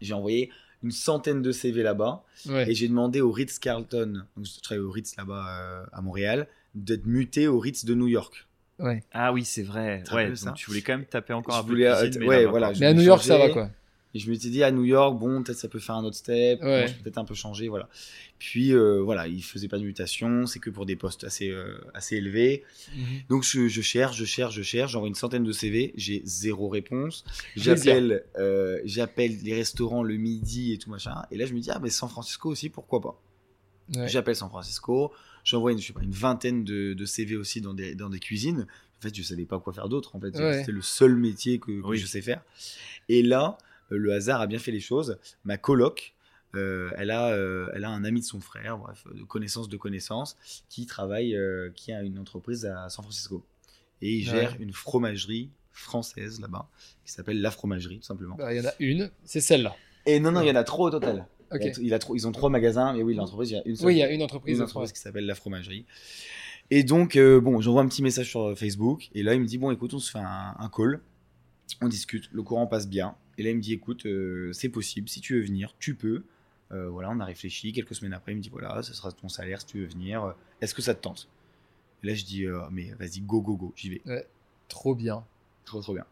J'ai 0.00 0.14
envoyé 0.14 0.50
une 0.82 0.90
centaine 0.90 1.40
de 1.42 1.52
CV 1.52 1.82
là-bas 1.82 2.24
Ouais. 2.46 2.70
et 2.70 2.74
j'ai 2.74 2.88
demandé 2.88 3.20
au 3.20 3.30
Ritz 3.32 3.58
Carlton, 3.58 4.24
donc 4.36 4.44
je 4.46 4.60
travaille 4.60 4.82
au 4.84 4.90
Ritz 4.90 5.16
là-bas 5.16 5.46
euh, 5.48 5.84
à 5.92 6.00
Montréal, 6.02 6.46
d'être 6.74 7.06
muté 7.06 7.46
au 7.48 7.58
Ritz 7.58 7.84
de 7.84 7.94
New 7.94 8.08
York. 8.08 8.46
Ouais. 8.78 9.02
Ah 9.12 9.32
oui, 9.32 9.44
c'est 9.44 9.62
vrai. 9.62 10.02
Ouais, 10.12 10.34
ça 10.36 10.52
tu 10.52 10.66
voulais 10.66 10.82
quand 10.82 10.96
même 10.96 11.06
taper 11.06 11.32
encore 11.32 11.54
Je 11.56 11.60
un 11.60 11.64
peu 11.64 11.70
voulais, 11.70 11.92
cuisine, 12.00 12.20
mais 12.20 12.26
ouais, 12.26 12.36
là-bas, 12.40 12.50
voilà, 12.50 12.66
quoi. 12.68 12.74
je 12.74 12.80
Mais 12.80 12.86
à 12.86 12.94
New 12.94 13.02
York, 13.02 13.22
ça 13.22 13.38
va, 13.38 13.48
quoi. 13.50 13.70
Et 14.16 14.20
je 14.20 14.30
m'étais 14.30 14.48
dit 14.48 14.62
à 14.62 14.70
New 14.70 14.84
York, 14.84 15.18
bon, 15.18 15.42
peut-être 15.42 15.58
ça 15.58 15.66
peut 15.66 15.80
faire 15.80 15.96
un 15.96 16.04
autre 16.04 16.14
step, 16.16 16.62
Ouais. 16.62 16.86
bon, 16.86 16.92
peut-être 17.02 17.18
un 17.18 17.24
peu 17.24 17.34
changer, 17.34 17.66
voilà. 17.66 17.88
Puis 18.38 18.72
euh, 18.72 19.00
voilà, 19.02 19.26
il 19.26 19.42
faisait 19.42 19.66
pas 19.66 19.76
de 19.76 19.82
mutation, 19.82 20.46
c'est 20.46 20.60
que 20.60 20.70
pour 20.70 20.86
des 20.86 20.94
postes 20.94 21.24
assez, 21.24 21.50
euh, 21.50 21.78
assez 21.94 22.16
élevés. 22.18 22.62
Mhm. 22.94 23.04
Donc 23.28 23.42
je, 23.42 23.66
je 23.66 23.80
cherche, 23.82 24.16
je 24.16 24.24
cherche, 24.24 24.54
je 24.54 24.62
cherche, 24.62 24.92
j'envoie 24.92 25.08
une 25.08 25.16
centaine 25.16 25.42
de 25.42 25.50
CV, 25.50 25.92
j'ai 25.96 26.22
zéro 26.24 26.68
réponse. 26.68 27.24
J'appelle, 27.56 28.24
euh, 28.38 28.80
j'appelle 28.84 29.36
les 29.42 29.54
restaurants 29.54 30.04
le 30.04 30.14
midi 30.16 30.72
et 30.74 30.78
tout 30.78 30.90
machin. 30.90 31.22
Et 31.32 31.36
là 31.36 31.44
je 31.46 31.52
me 31.52 31.58
dis 31.58 31.72
ah 31.72 31.80
mais 31.82 31.90
San 31.90 32.08
Francisco 32.08 32.50
aussi, 32.50 32.68
pourquoi 32.68 33.00
pas? 33.00 33.20
Ouais. 33.96 34.06
J'appelle 34.08 34.36
San 34.36 34.48
Francisco, 34.48 35.12
j'envoie 35.44 35.72
une, 35.72 35.78
je 35.78 35.86
sais 35.86 35.92
pas, 35.92 36.02
une 36.02 36.10
vingtaine 36.10 36.64
de, 36.64 36.94
de 36.94 37.04
CV 37.04 37.36
aussi 37.36 37.60
dans 37.60 37.74
des, 37.74 37.94
dans 37.94 38.08
des 38.10 38.18
cuisines. 38.20 38.66
En 38.98 39.02
fait, 39.02 39.14
je 39.14 39.22
savais 39.22 39.44
pas 39.44 39.60
quoi 39.60 39.72
faire 39.72 39.88
d'autre. 39.88 40.16
En 40.16 40.20
fait, 40.20 40.34
Ouais. 40.38 40.58
c'était 40.60 40.72
le 40.72 40.82
seul 40.82 41.14
métier 41.16 41.58
que, 41.58 41.80
que 41.80 41.86
Oui. 41.86 41.98
je 41.98 42.06
sais 42.06 42.22
faire. 42.22 42.42
Et 43.08 43.22
là, 43.22 43.58
euh, 43.92 43.96
le 43.98 44.12
hasard 44.14 44.40
a 44.40 44.46
bien 44.46 44.58
fait 44.58 44.72
les 44.72 44.80
choses. 44.80 45.18
Ma 45.44 45.58
coloc, 45.58 46.14
euh, 46.54 46.90
elle, 46.96 47.10
a, 47.10 47.28
euh, 47.32 47.68
elle 47.74 47.84
a 47.84 47.90
un 47.90 48.04
ami 48.04 48.20
de 48.20 48.24
son 48.24 48.40
frère, 48.40 48.78
bref, 48.78 49.04
de 49.12 49.22
connaissance 49.24 49.68
de 49.68 49.76
connaissance, 49.76 50.36
qui 50.70 50.86
travaille, 50.86 51.36
euh, 51.36 51.70
qui 51.74 51.92
a 51.92 52.02
une 52.02 52.18
entreprise 52.18 52.64
à 52.64 52.88
San 52.88 53.02
Francisco. 53.02 53.44
Et 54.00 54.14
il 54.14 54.26
Ouais. 54.30 54.36
gère 54.42 54.56
une 54.60 54.72
fromagerie 54.72 55.50
française 55.72 56.40
là-bas, 56.40 56.68
qui 57.04 57.12
s'appelle 57.12 57.40
La 57.42 57.50
Fromagerie, 57.50 57.98
tout 57.98 58.04
simplement. 58.06 58.36
Bah, 58.36 58.54
Il 58.54 58.58
y 58.58 58.60
en 58.66 58.68
a 58.70 58.74
une, 58.78 59.10
c'est 59.24 59.40
celle-là. 59.40 59.74
Et 60.06 60.20
non, 60.20 60.30
non, 60.32 60.40
il 60.42 60.46
y 60.46 60.50
en 60.50 60.54
a 60.56 60.64
trop 60.64 60.86
au 60.86 60.90
total. 60.90 61.26
Ok. 61.52 61.60
Il 61.62 61.66
y 61.66 61.68
a- 61.70 61.82
il 61.82 61.94
a 61.94 61.98
trop- 61.98 62.14
ils 62.16 62.26
ont 62.26 62.32
trois 62.32 62.50
magasins, 62.50 62.92
mais 62.92 63.02
oui, 63.02 63.14
l'entreprise, 63.14 63.50
il 63.50 63.54
y 63.54 63.58
a 63.58 63.62
une 63.66 63.76
seule. 63.76 63.86
Oui, 63.88 63.94
il 63.94 63.98
y 63.98 64.02
a 64.02 64.10
une 64.10 64.22
entreprise 64.22 64.58
une 64.58 64.92
qui 64.92 65.00
s'appelle 65.00 65.26
La 65.26 65.34
Fromagerie. 65.34 65.84
Et 66.70 66.82
donc, 66.82 67.16
euh, 67.16 67.40
bon, 67.40 67.60
j'envoie 67.60 67.82
un 67.82 67.88
petit 67.88 68.02
message 68.02 68.28
sur 68.30 68.56
Facebook. 68.58 69.10
Et 69.14 69.22
là, 69.22 69.34
il 69.34 69.40
me 69.40 69.46
dit 69.46 69.58
Bon, 69.58 69.70
écoute, 69.70 69.92
on 69.94 69.98
se 69.98 70.10
fait 70.10 70.18
un, 70.18 70.54
un 70.58 70.68
call. 70.74 71.00
On 71.82 71.88
discute. 71.88 72.28
Le 72.32 72.42
courant 72.42 72.66
passe 72.66 72.88
bien. 72.88 73.14
Et 73.38 73.42
là, 73.42 73.50
il 73.50 73.56
me 73.56 73.60
dit 73.60 73.72
Écoute, 73.72 74.06
euh, 74.06 74.52
c'est 74.52 74.68
possible. 74.70 75.08
Si 75.08 75.20
tu 75.20 75.34
veux 75.34 75.42
venir, 75.42 75.74
tu 75.78 75.94
peux. 75.94 76.22
Euh, 76.72 76.88
voilà, 76.88 77.10
on 77.10 77.20
a 77.20 77.24
réfléchi. 77.24 77.72
Quelques 77.72 77.94
semaines 77.94 78.14
après, 78.14 78.32
il 78.32 78.36
me 78.36 78.40
dit 78.42 78.48
Voilà, 78.50 78.82
ce 78.82 78.94
sera 78.94 79.12
ton 79.12 79.28
salaire 79.28 79.60
si 79.60 79.66
tu 79.66 79.80
veux 79.80 79.86
venir. 79.86 80.24
Euh, 80.24 80.32
Est-ce 80.60 80.74
que 80.74 80.82
ça 80.82 80.94
te 80.94 81.02
tente? 81.02 81.28
Et 82.02 82.06
là, 82.08 82.14
je 82.14 82.24
dis 82.24 82.46
Mais 82.72 82.92
vas-y, 82.98 83.20
go, 83.20 83.40
go, 83.42 83.56
go. 83.56 83.72
J'y 83.76 83.90
vais. 83.90 84.02
Trop 84.68 84.94
bien. 84.94 85.24
Trop, 85.66 85.80
trop 85.82 85.94
bien. 85.94 86.04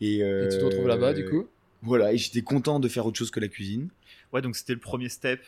Et, 0.00 0.18
Et 0.18 0.48
tu 0.50 0.58
te 0.58 0.64
retrouves 0.64 0.86
là-bas, 0.88 1.12
du 1.12 1.28
coup? 1.28 1.46
Voilà, 1.82 2.12
et 2.12 2.18
j'étais 2.18 2.42
content 2.42 2.80
de 2.80 2.88
faire 2.88 3.06
autre 3.06 3.18
chose 3.18 3.30
que 3.30 3.40
la 3.40 3.46
cuisine. 3.48 3.88
Ouais, 4.32 4.42
donc 4.42 4.56
c'était 4.56 4.74
le 4.74 4.80
premier 4.80 5.08
step. 5.08 5.40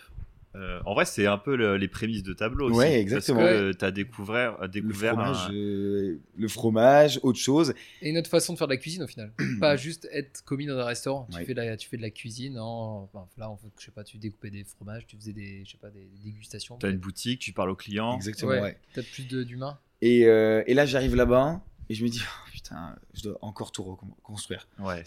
Euh, 0.57 0.81
en 0.85 0.95
vrai, 0.95 1.05
c'est 1.05 1.27
un 1.27 1.39
peu 1.39 1.55
le- 1.55 1.77
les 1.77 1.87
prémices 1.87 2.25
de 2.25 2.33
tableau 2.33 2.71
aussi. 2.71 2.79
Ouais, 2.79 2.99
exactement. 3.01 3.39
Parce 3.39 3.53
que 3.53 3.73
tu 3.73 3.85
as 3.85 3.93
découvert, 3.93 4.55
euh, 4.61 4.63
Le 4.63 4.69
découvert 4.69 5.13
fromage, 5.15 5.47
un- 5.49 5.53
euh, 5.55 6.19
le 6.37 6.49
fromage, 6.49 7.21
autre 7.23 7.39
chose. 7.39 7.73
Et 8.03 8.11
une 8.11 8.19
autre 8.19 8.29
façon 8.31 8.55
de 8.55 8.59
faire 8.59 8.67
de 8.67 8.73
la 8.73 8.77
cuisine 8.79 9.05
au 9.05 9.07
final. 9.07 9.33
pas 9.61 9.77
juste 9.77 10.09
être 10.11 10.43
commis 10.45 10.67
dans 10.67 10.77
un 10.77 10.85
restaurant. 10.85 11.29
Tu, 11.31 11.37
Ouais. 11.37 11.45
fais 11.45 11.55
de 11.55 11.61
la, 11.61 11.77
tu 11.77 11.89
fais 11.89 11.99
de 11.99 12.03
la 12.03 12.11
cuisine 12.11 12.59
en. 12.59 13.09
enfin, 13.15 13.29
là, 13.39 13.49
en 13.49 13.57
fait, 13.59 13.69
je 13.79 13.85
sais 13.85 13.91
pas, 13.93 14.03
tu 14.03 14.19
découpais 14.19 14.51
des 14.51 14.65
fromages, 14.65 15.07
tu 15.07 15.15
faisais 15.17 15.33
des, 15.33 15.63
je 15.65 15.71
sais 15.71 15.79
pas, 15.79 15.91
des 15.91 16.09
dégustations. 16.25 16.77
T'as 16.79 16.91
une 16.91 16.99
boutique, 16.99 17.39
tu 17.39 17.53
parles 17.53 17.71
aux 17.71 17.77
clients. 17.77 18.17
Exactement, 18.17 18.51
Ouais. 18.51 18.61
ouais. 18.61 18.79
Peut-être 18.93 19.11
plus 19.13 19.29
de- 19.29 19.45
d'humains. 19.45 19.79
Et, 20.03 20.27
euh, 20.27 20.65
et 20.67 20.75
là, 20.75 20.85
j'arrive 20.85 21.15
là-bas 21.15 21.61
et 21.91 21.95
je 21.95 22.03
me 22.05 22.09
dis, 22.09 22.21
Oh, 22.23 22.51
putain, 22.53 22.97
je 23.13 23.23
dois 23.25 23.39
encore 23.43 23.73
tout 23.73 23.83
reconstruire. 23.83 24.67
Ouais. 24.79 25.03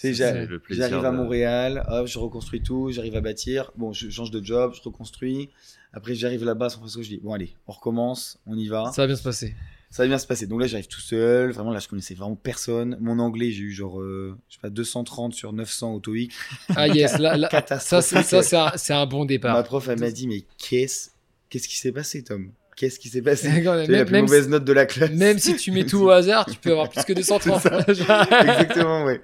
J'arrive 0.76 1.06
à 1.06 1.12
Montréal, 1.24 1.86
hop, 1.90 2.06
je 2.08 2.20
reconstruis 2.20 2.62
tout, 2.62 2.92
j'arrive 2.92 3.16
à 3.16 3.22
bâtir. 3.22 3.72
Bon, 3.76 3.92
je 3.94 4.10
change 4.12 4.30
de 4.30 4.44
job, 4.44 4.74
je 4.76 4.82
reconstruis. 4.82 5.50
Après, 5.94 6.14
j'arrive 6.14 6.44
là-bas 6.44 6.70
San 6.70 6.80
Francisco, 6.80 7.02
je 7.02 7.08
dis, 7.10 7.18
bon, 7.24 7.34
allez, 7.34 7.56
on 7.68 7.72
recommence, 7.72 8.40
on 8.46 8.56
y 8.58 8.68
va. 8.68 8.92
Ça 8.94 9.02
va 9.04 9.08
bien 9.08 9.16
se 9.16 9.24
passer. 9.24 9.56
Ça 9.90 10.02
va 10.04 10.08
bien 10.08 10.18
se 10.18 10.26
passer. 10.26 10.48
Donc 10.48 10.60
là, 10.60 10.66
j'arrive 10.66 10.88
tout 10.88 11.00
seul. 11.00 11.52
Vraiment, 11.52 11.72
là, 11.72 11.78
je 11.80 11.88
connaissais 11.88 12.16
vraiment 12.16 12.36
personne. 12.36 12.98
Mon 13.00 13.20
anglais, 13.20 13.52
j'ai 13.52 13.62
eu 13.62 13.72
genre, 13.72 14.02
euh, 14.02 14.36
je 14.50 14.56
sais 14.56 14.60
pas, 14.60 14.72
230 14.72 15.36
sur 15.36 15.54
900 15.54 15.94
au 15.94 16.00
TOEIC. 16.00 16.32
Ah 16.76 16.88
yes, 16.88 17.20
là, 17.20 17.38
là- 17.38 17.48
ça, 17.80 18.02
c'est- 18.02 18.56
un, 18.58 18.72
c'est 18.76 18.94
un 18.94 19.06
bon 19.06 19.24
départ. 19.26 19.56
Ma 19.56 19.62
prof, 19.64 19.88
elle 19.88 20.00
m'a 20.00 20.10
dit, 20.10 20.28
mais 20.28 20.44
qu'est-ce 20.58 21.12
qu'est-ce 21.50 21.68
qui 21.68 21.78
s'est 21.78 21.92
passé, 21.92 22.24
Tom? 22.24 22.52
Qu'est-ce 22.76 23.00
qui 23.00 23.10
s'est 23.10 23.22
passé 23.22 23.50
eu 23.60 23.64
la 23.64 24.06
plus 24.06 24.22
mauvaise 24.22 24.50
note 24.50 24.66
de 24.66 24.74
la 24.74 24.86
classe. 24.86 25.12
même 25.12 25.40
si 25.40 25.56
tu 25.56 25.72
mets 25.72 25.86
tout 25.86 26.00
au 26.00 26.10
hasard, 26.10 26.46
tu 26.46 26.58
peux 26.58 26.72
avoir 26.72 26.90
plus 26.90 27.04
que 27.04 27.14
230. 27.14 27.66
Exactement, 27.90 29.06
ouais. 29.06 29.22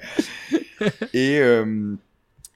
Et, 1.14 1.40
euh, 1.40 1.96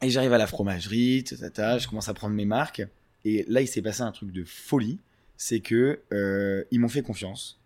et 0.02 0.10
j'arrive 0.10 0.34
à 0.34 0.38
la 0.38 0.48
fromagerie, 0.48 1.24
tata, 1.24 1.78
je 1.78 1.88
commence 1.88 2.10
à 2.10 2.14
prendre 2.14 2.36
mes 2.36 2.46
marques. 2.46 2.86
Et 3.26 3.46
là, 3.48 3.62
il 3.62 3.68
s'est 3.68 3.82
passé 3.82 4.02
un 4.02 4.12
truc 4.12 4.32
de 4.32 4.44
folie. 4.44 5.00
C'est 5.38 5.60
que 5.60 6.00
euh, 6.12 6.64
ils 6.72 6.80
m'ont 6.80 6.90
fait 6.90 7.02
confiance. 7.02 7.60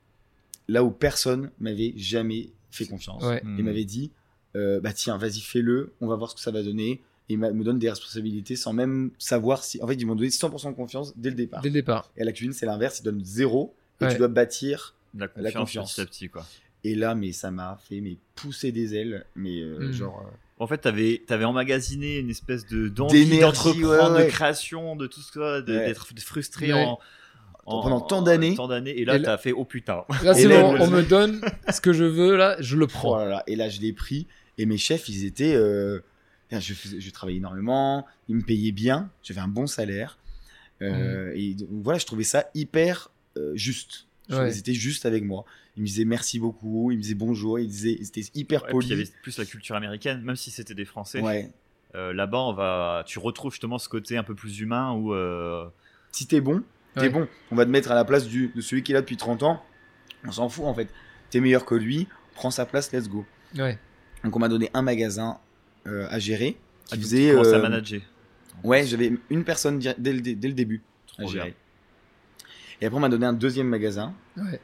Là 0.68 0.84
où 0.84 0.92
personne 0.92 1.52
m'avait 1.60 1.94
jamais 1.96 2.50
fait 2.72 2.86
confiance. 2.86 3.24
Ouais. 3.24 3.42
Il 3.58 3.64
m'avait 3.64 3.86
dit, 3.86 4.12
euh, 4.56 4.80
bah 4.80 4.94
tiens, 4.94 5.18
vas-y, 5.18 5.40
fais-le, 5.40 5.94
on 6.02 6.08
va 6.08 6.16
voir 6.16 6.30
ce 6.30 6.36
que 6.36 6.42
ça 6.42 6.52
va 6.52 6.64
donner. 6.64 7.02
Et 7.30 7.36
me 7.36 7.64
donne 7.64 7.78
des 7.80 7.90
responsabilités 7.90 8.56
sans 8.56 8.72
même 8.72 9.12
savoir 9.18 9.64
si. 9.64 9.82
En 9.84 9.88
fait, 9.88 9.96
ils 9.96 10.06
m'ont 10.06 10.16
donné 10.16 10.30
100% 10.30 10.70
de 10.72 10.76
confiance 10.76 11.14
dès 11.18 11.30
le 11.30 11.36
départ. 11.36 11.62
Dès 11.62 11.70
le 11.70 11.74
départ. 11.74 12.10
Et 12.16 12.22
à 12.22 12.26
la 12.26 12.32
cuisine, 12.32 12.54
c'est 12.54 12.66
l'inverse, 12.66 13.00
ils 13.00 13.04
donnent 13.04 13.24
zéro. 13.24 13.76
Et 14.00 14.06
Ouais. 14.06 14.12
tu 14.12 14.18
dois 14.18 14.28
bâtir 14.30 14.96
La 15.18 15.28
confiance, 15.28 15.44
La 15.44 15.52
confiance. 15.60 15.94
petit 15.96 16.02
à 16.02 16.06
petit, 16.06 16.30
quoi. 16.30 16.46
et 16.84 16.96
là, 16.96 17.16
mais 17.16 17.32
ça 17.34 17.52
m'a 17.52 17.78
fait 17.90 18.00
mais 18.00 18.18
pousser 18.36 18.72
des 18.72 18.96
ailes, 18.96 19.26
mais 19.36 19.60
euh, 19.62 19.90
Mm. 19.90 19.92
genre 19.92 20.24
euh, 20.26 20.30
En 20.60 20.68
fait, 20.68 20.78
t'avais 20.78 21.22
avais 21.30 21.44
emmagasiné 21.46 22.18
une 22.20 22.30
espèce 22.30 22.66
de 22.66 22.88
d'envie 22.88 23.26
D'énergie, 23.26 23.42
d'entreprendre, 23.42 24.14
ouais, 24.14 24.20
ouais. 24.20 24.26
de 24.26 24.30
création, 24.30 24.96
de 24.96 25.06
tout 25.08 25.22
ça, 25.22 25.62
d'être 25.62 26.08
frustré 26.22 26.72
Ouais. 26.74 26.84
en, 26.86 26.98
en- 27.66 27.82
Pendant 27.82 28.00
tant 28.02 28.22
d'années. 28.22 28.56
tant 28.56 28.68
d'années. 28.70 28.98
Et 29.00 29.04
là, 29.06 29.20
t'as 29.20 29.38
fait 29.38 29.52
oh 29.52 29.66
putain. 29.66 30.04
Là, 30.24 30.34
c'est 30.34 30.48
bon, 30.48 30.78
on 30.80 30.88
me 30.88 31.02
donne 31.04 31.42
ce 31.70 31.82
que 31.82 31.92
je 31.94 32.06
veux, 32.06 32.38
là, 32.38 32.56
je 32.62 32.78
le 32.78 32.86
oh 32.86 32.88
prends. 32.88 33.18
là 33.18 33.26
là. 33.26 33.44
Et 33.48 33.56
là, 33.58 33.68
je 33.70 33.82
l'ai 33.82 33.92
pris. 33.92 34.28
Et 34.58 34.66
mes 34.66 34.78
chefs, 34.78 35.10
ils 35.10 35.26
étaient, 35.26 35.54
euh, 35.56 36.00
je, 36.52 36.74
faisais- 36.74 37.00
je 37.02 37.10
travaillais 37.12 37.38
énormément, 37.40 38.06
ils 38.30 38.36
me 38.36 38.42
payaient 38.42 38.72
bien, 38.72 39.10
j'avais 39.24 39.42
un 39.42 39.48
bon 39.48 39.68
salaire. 39.68 40.18
Euh, 40.82 41.32
Et 41.36 41.56
donc, 41.56 41.68
voilà, 41.84 42.00
je 42.00 42.06
trouvais 42.06 42.24
ça 42.24 42.46
hyper 42.54 43.10
euh, 43.38 43.56
juste. 43.56 44.06
Ouais. 44.30 44.50
qu'ils 44.50 44.60
étaient 44.60 44.74
juste 44.74 45.06
avec 45.06 45.24
moi. 45.24 45.46
Ils 45.78 45.82
me 45.84 45.86
disaient 45.88 46.04
merci 46.04 46.38
beaucoup, 46.38 46.92
ils 46.92 46.98
me 46.98 47.02
disaient 47.02 47.16
bonjour, 47.16 47.60
ils 47.60 47.68
disaient, 47.68 47.96
ils 47.98 48.08
étaient 48.08 48.26
hyper 48.36 48.64
Ouais, 48.64 48.70
puis 48.78 48.88
il 48.88 48.90
y 48.90 48.94
avait 48.94 49.04
polis. 49.04 49.16
plus 49.22 49.38
la 49.38 49.46
culture 49.46 49.76
américaine, 49.78 50.22
même 50.22 50.36
si 50.36 50.52
c'était 50.52 50.74
des 50.74 50.84
Français. 50.84 51.22
Ouais. 51.22 51.50
Euh, 51.96 52.12
Là-bas, 52.14 52.40
on 52.40 52.54
va, 52.54 53.04
tu 53.08 53.20
retrouves 53.20 53.52
justement 53.54 53.78
ce 53.78 53.88
côté 53.88 54.18
un 54.18 54.24
peu 54.24 54.36
plus 54.36 54.60
humain 54.60 54.92
où 54.94 55.14
Si 56.12 56.28
t'es 56.28 56.42
bon, 56.42 56.62
t'es 56.96 57.10
bon. 57.10 57.28
On 57.52 57.56
va 57.56 57.64
te 57.66 57.70
mettre 57.70 57.90
à 57.92 57.96
la 57.96 58.04
place 58.04 58.28
du, 58.28 58.50
de 58.54 58.60
celui 58.62 58.84
qui 58.84 58.92
est 58.92 58.96
là 58.96 59.02
depuis 59.02 59.16
30 59.18 59.44
ans. 59.44 59.64
On 60.26 60.32
s'en 60.32 60.50
fout 60.50 60.66
en 60.66 60.74
fait. 60.74 60.90
T'es 61.30 61.40
meilleur 61.40 61.64
que 61.64 61.76
lui, 61.76 62.08
prends 62.36 62.52
sa 62.52 62.66
place, 62.66 62.92
let's 62.92 63.08
go. 63.08 63.26
Donc 64.24 64.36
on 64.36 64.40
m'a 64.40 64.50
donné 64.50 64.70
un 64.74 64.82
magasin 64.82 65.40
à 66.10 66.20
gérer. 66.20 66.58
Qui 66.88 66.94
ah, 66.94 66.98
faisait, 66.98 67.30
tu 67.32 67.38
à 67.38 67.42
euh, 67.42 67.62
manager. 67.62 68.02
Ouais, 68.64 68.86
j'avais 68.86 69.12
une 69.30 69.44
personne 69.44 69.80
dès 69.80 70.14
le, 70.14 70.22
dès 70.22 70.48
le 70.48 70.54
début 70.54 70.82
à 71.18 71.26
gérer. 71.26 71.46
bien. 71.46 71.54
Et 72.80 72.86
après 72.86 72.98
on 72.98 73.02
m'a 73.02 73.10
donné 73.10 73.26
un 73.26 73.34
deuxième 73.34 73.68
magasin. 73.68 74.14
Ouais. 74.38 74.60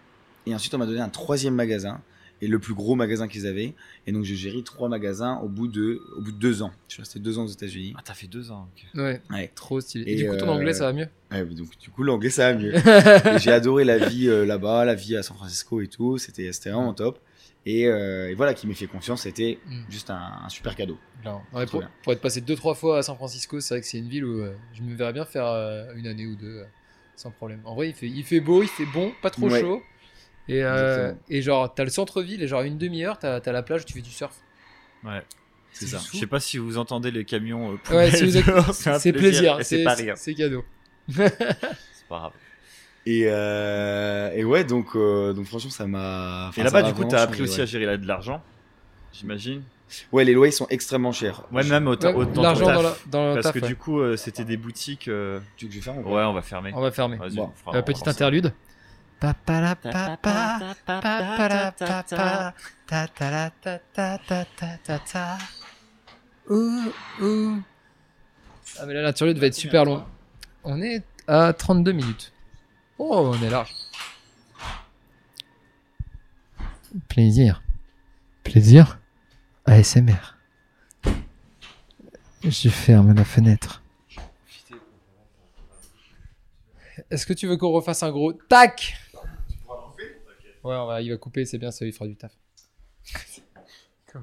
Et 0.45 0.55
ensuite 0.55 0.73
on 0.73 0.77
m'a 0.77 0.85
donné 0.85 1.01
un 1.01 1.09
troisième 1.09 1.55
magasin. 1.55 2.01
Et 2.41 2.47
le 2.47 2.59
plus 2.59 2.73
gros 2.73 2.95
magasin 2.95 3.29
qu'ils 3.29 3.47
avaient. 3.47 3.73
Et 4.05 4.11
donc 4.11 4.23
j'ai 4.23 4.35
géré 4.35 4.63
trois 4.63 4.89
magasins 4.89 5.37
au 5.37 5.47
bout 5.47 5.67
de, 5.67 6.01
au 6.17 6.21
bout 6.21 6.31
de 6.31 6.37
deux 6.37 6.61
ans. 6.61 6.71
Je 6.87 6.95
suis 6.95 7.01
resté 7.01 7.19
deux 7.19 7.39
ans 7.39 7.45
aux 7.45 7.47
États-Unis. 7.47 7.93
Ah, 7.97 8.01
t'as 8.03 8.13
fait 8.13 8.27
deux 8.27 8.51
ans. 8.51 8.67
Ouais. 8.95 9.21
Ouais. 9.29 9.51
Trop 9.55 9.79
stylé. 9.79 10.03
Et, 10.05 10.13
Et 10.13 10.15
du 10.17 10.29
coup, 10.29 10.35
ton 10.35 10.49
euh, 10.49 10.51
anglais, 10.51 10.73
ça 10.73 10.85
va 10.85 10.93
mieux? 10.93 11.07
Ouais, 11.31 11.45
donc 11.45 11.77
du 11.79 11.89
coup 11.89 12.03
l'anglais 12.03 12.29
ça 12.29 12.51
va 12.51 12.59
mieux. 12.59 12.73
J'ai 13.37 13.51
adoré 13.51 13.85
la 13.85 13.97
vie 13.97 14.27
euh, 14.27 14.45
là-bas, 14.45 14.83
la 14.85 14.95
vie 14.95 15.15
à 15.15 15.23
San 15.23 15.37
Francisco 15.37 15.81
et 15.81 15.87
tout. 15.87 16.17
C'était 16.17 16.51
c'était 16.51 16.71
vraiment 16.71 16.93
top. 16.93 17.19
Et, 17.65 17.87
euh, 17.87 18.29
et 18.29 18.33
voilà, 18.33 18.53
qui 18.53 18.67
m'ait 18.67 18.73
fait 18.73 18.87
confiance, 18.87 19.21
c'était 19.21 19.57
Mm. 19.65 19.83
juste 19.89 20.09
un, 20.09 20.41
un 20.45 20.49
super 20.49 20.75
cadeau. 20.75 20.97
Non. 21.23 21.41
Ouais, 21.53 21.65
pour, 21.65 21.81
être 22.11 22.19
passé 22.21 22.41
deux 22.41 22.55
trois 22.55 22.75
fois 22.75 22.97
à 22.97 23.03
San 23.03 23.15
Francisco, 23.15 23.59
c'est 23.61 23.75
vrai 23.75 23.81
que 23.81 23.87
c'est 23.87 23.99
une 23.99 24.09
ville 24.09 24.25
où 24.25 24.41
euh, 24.41 24.53
je 24.73 24.81
me 24.81 24.93
verrais 24.95 25.13
bien 25.13 25.23
faire 25.25 25.45
euh, 25.45 25.93
une 25.95 26.05
année 26.07 26.25
ou 26.27 26.35
deux 26.35 26.57
euh, 26.59 26.65
sans 27.15 27.31
problème. 27.31 27.61
En 27.63 27.73
vrai, 27.75 27.87
il 27.89 27.93
fait, 27.95 28.07
il 28.07 28.23
fait 28.25 28.41
beau, 28.41 28.63
il 28.63 28.67
fait 28.69 28.85
bon, 28.87 29.13
pas 29.21 29.29
trop 29.29 29.47
Ouais. 29.49 29.61
chaud. 29.61 29.81
Et, 30.49 30.61
euh, 30.61 31.13
genre, 31.29 31.73
t'as 31.73 31.85
le 31.85 31.89
centre-ville 31.89 32.43
et 32.43 32.47
genre 32.49 32.63
une 32.63 32.77
demi-heure, 32.77 33.17
t'as 33.17 33.37
as 33.37 33.51
la 33.53 33.63
plage, 33.63 33.85
tu 33.85 33.93
fais 33.93 34.01
du 34.01 34.11
surf. 34.11 34.35
Ouais. 35.05 35.21
C'est 35.71 35.87
ça. 35.87 35.99
Je 36.11 36.17
sais 36.17 36.27
pas 36.27 36.41
si 36.41 36.57
vous 36.57 36.77
entendez 36.77 37.11
les 37.11 37.23
camions. 37.23 37.71
euh, 37.89 37.95
Ouais, 37.95 38.11
si 38.11 38.25
vous 38.25 38.35
êtes- 38.37 38.45
C'est 38.99 39.13
plaisir, 39.13 39.59
c'est 39.63 39.83
pas 39.85 39.93
rire. 39.95 40.15
c'est 40.17 40.33
cadeau. 40.35 40.65
C'est 41.09 41.29
pas 42.09 42.17
grave. 42.19 42.31
Et, 43.05 43.23
euh, 43.27 44.31
et 44.33 44.43
ouais, 44.45 44.63
donc, 44.63 44.95
euh, 44.95 45.33
donc 45.33 45.45
franchement, 45.45 45.69
ça 45.71 45.85
m'a. 45.87 46.51
Et 46.55 46.63
là-bas, 46.63 46.83
du 46.83 46.93
coup, 46.93 47.03
t'as 47.05 47.21
appris 47.21 47.41
aussi 47.41 47.57
ouais. 47.57 47.63
à 47.63 47.65
gérer 47.65 47.85
la- 47.85 47.97
de 47.97 48.07
l'argent, 48.07 48.41
j'imagine. 49.11 49.63
Ouais, 50.11 50.23
les 50.23 50.33
loyers 50.33 50.51
sont 50.51 50.65
extrêmement 50.69 51.11
chers. 51.11 51.43
Ouais, 51.51 51.63
même 51.63 51.87
au, 51.87 51.95
Ouais, 51.95 52.13
au- 52.13 52.25
dans 52.25 52.41
L'argent 52.41 52.65
dans, 52.65 52.81
la- 52.81 52.95
dans 53.07 53.27
le 53.27 53.33
Parce 53.35 53.43
taf, 53.45 53.53
que 53.55 53.59
ouais. 53.59 53.67
du 53.67 53.75
coup, 53.75 53.99
euh, 53.99 54.15
c'était 54.17 54.43
des 54.45 54.57
boutiques. 54.57 55.07
euh, 55.07 55.39
Tu 55.57 55.65
veux 55.65 55.71
que 55.71 55.79
je 55.79 55.85
pas 55.91 55.91
Ouais, 55.97 56.23
on 56.23 56.33
va 56.33 56.41
fermer. 56.41 56.71
On 56.73 56.81
va 56.81 56.91
fermer. 56.91 57.17
Vas-y, 57.17 57.35
Bon. 57.35 57.51
on 57.53 57.59
fera- 57.71 57.77
Euh, 57.77 57.81
petite 57.83 58.07
interlude. 58.07 58.53
Ouh, 66.49 66.91
ouh. 67.21 67.61
Ah 68.79 68.85
mais 68.85 68.93
là 68.93 69.01
l'interlude 69.03 69.37
va 69.37 69.47
être 69.47 69.53
super 69.53 69.85
long. 69.85 70.03
On 70.63 70.81
est 70.81 71.03
à 71.27 71.53
32 71.53 71.91
minutes. 71.93 72.32
Oh, 72.97 73.33
on 73.33 73.41
est 73.41 73.49
large. 73.49 73.73
Plaisir. 77.07 77.63
Plaisir. 78.43 78.99
ASMR. 79.65 80.37
Je 82.43 82.69
ferme 82.69 83.13
la 83.13 83.23
fenêtre. 83.23 83.81
Est-ce 87.09 87.25
que 87.25 87.33
tu 87.33 87.47
veux 87.47 87.57
qu'on 87.57 87.71
refasse 87.71 88.03
un 88.03 88.11
gros 88.11 88.33
tac? 88.33 88.95
Ouais, 90.63 90.75
on 90.75 90.85
va, 90.85 91.01
il 91.01 91.09
va 91.11 91.17
couper, 91.17 91.45
c'est 91.45 91.57
bien, 91.57 91.71
ça 91.71 91.85
lui 91.85 91.91
fera 91.91 92.07
du 92.07 92.15
taf. 92.15 92.31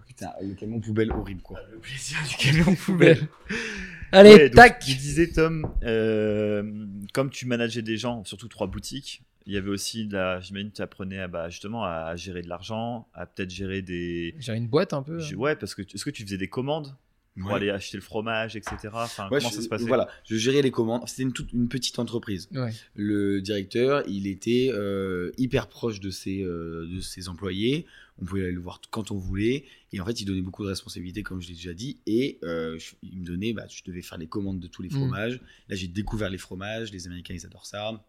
Putain, 0.07 0.31
le 0.43 0.55
camion 0.55 0.81
poubelle 0.81 1.11
horrible 1.13 1.43
quoi. 1.43 1.61
Le 1.73 1.79
plaisir 1.79 2.19
du 2.29 2.37
camion 2.37 2.75
poubelle. 2.85 3.29
Allez, 4.13 4.31
Ouais, 4.35 4.49
donc, 4.49 4.57
tac 4.57 4.79
Tu 4.81 4.95
disais, 4.95 5.29
Tom, 5.31 5.73
euh, 5.85 6.87
comme 7.13 7.31
tu 7.31 7.47
manageais 7.47 7.83
des 7.83 7.97
gens, 7.97 8.25
surtout 8.25 8.49
trois 8.49 8.67
boutiques, 8.67 9.23
il 9.47 9.53
y 9.53 9.57
avait 9.57 9.71
aussi, 9.71 10.07
de 10.07 10.15
la, 10.15 10.41
j'imagine, 10.41 10.71
tu 10.73 10.83
apprenais 10.83 11.19
à, 11.21 11.29
bah, 11.29 11.49
justement 11.49 11.85
à 11.85 12.15
gérer 12.17 12.43
de 12.43 12.49
l'argent, 12.49 13.07
à 13.15 13.27
peut-être 13.27 13.51
gérer 13.51 13.83
des. 13.83 14.35
J'ai 14.39 14.55
une 14.55 14.67
boîte 14.69 14.93
un 14.93 15.03
peu. 15.03 15.19
hein. 15.21 15.35
Ouais, 15.37 15.55
parce 15.57 15.75
que 15.77 15.83
tu- 15.83 15.95
est-ce 15.97 16.05
que 16.05 16.11
tu 16.11 16.25
faisais 16.25 16.37
des 16.39 16.49
commandes 16.49 16.95
pour 17.39 17.51
Ouais. 17.51 17.55
aller 17.57 17.71
acheter 17.71 17.97
le 17.97 18.03
fromage, 18.03 18.57
etc. 18.57 18.77
Enfin, 18.93 19.29
Ouais, 19.31 19.39
comment 19.39 19.51
je- 19.51 19.55
ça 19.57 19.63
se 19.63 19.69
passait? 19.69 19.85
Voilà, 19.87 20.09
je 20.29 20.35
gérais 20.37 20.63
les 20.63 20.71
commandes. 20.73 21.03
C'était 21.09 21.23
une, 21.23 21.33
toute, 21.33 21.53
une 21.53 21.69
petite 21.69 21.99
entreprise. 22.01 22.49
Ouais. 22.53 22.73
Le 22.95 23.41
directeur, 23.41 24.03
il 24.09 24.27
était 24.27 24.71
euh, 24.75 25.31
hyper 25.39 25.69
proche 25.69 26.01
de 26.01 26.11
ses, 26.11 26.43
euh, 26.43 26.87
de 26.93 27.01
ses 27.01 27.29
employés. 27.29 27.87
On 28.21 28.25
pouvait 28.27 28.43
aller 28.45 28.53
le 28.53 28.61
voir 28.61 28.81
quand 28.91 29.11
on 29.11 29.17
voulait. 29.17 29.65
Et 29.93 30.01
en 30.01 30.05
fait, 30.07 30.21
il 30.21 30.25
donnait 30.27 30.43
beaucoup 30.43 30.63
de 30.63 30.69
responsabilités, 30.69 31.23
comme 31.23 31.41
je 31.41 31.49
l'ai 31.49 31.55
déjà 31.55 31.73
dit. 31.75 32.01
Et 32.07 32.39
euh, 32.43 32.79
je- 32.79 32.95
il 33.03 33.19
me 33.21 33.25
donnait, 33.25 33.53
bah, 33.53 33.67
je 33.69 33.83
devais 33.85 34.03
faire 34.03 34.19
les 34.19 34.27
commandes 34.27 34.61
de 34.61 34.67
tous 34.67 34.83
les 34.83 34.89
Mm. 34.91 34.93
fromages. 34.93 35.41
Là, 35.69 35.77
j'ai 35.77 35.89
découvert 35.89 36.29
les 36.31 36.39
fromages. 36.39 36.93
Les 36.93 37.07
Américains, 37.07 37.35
ils 37.35 37.47
adorent 37.47 37.67
ça. 37.67 38.05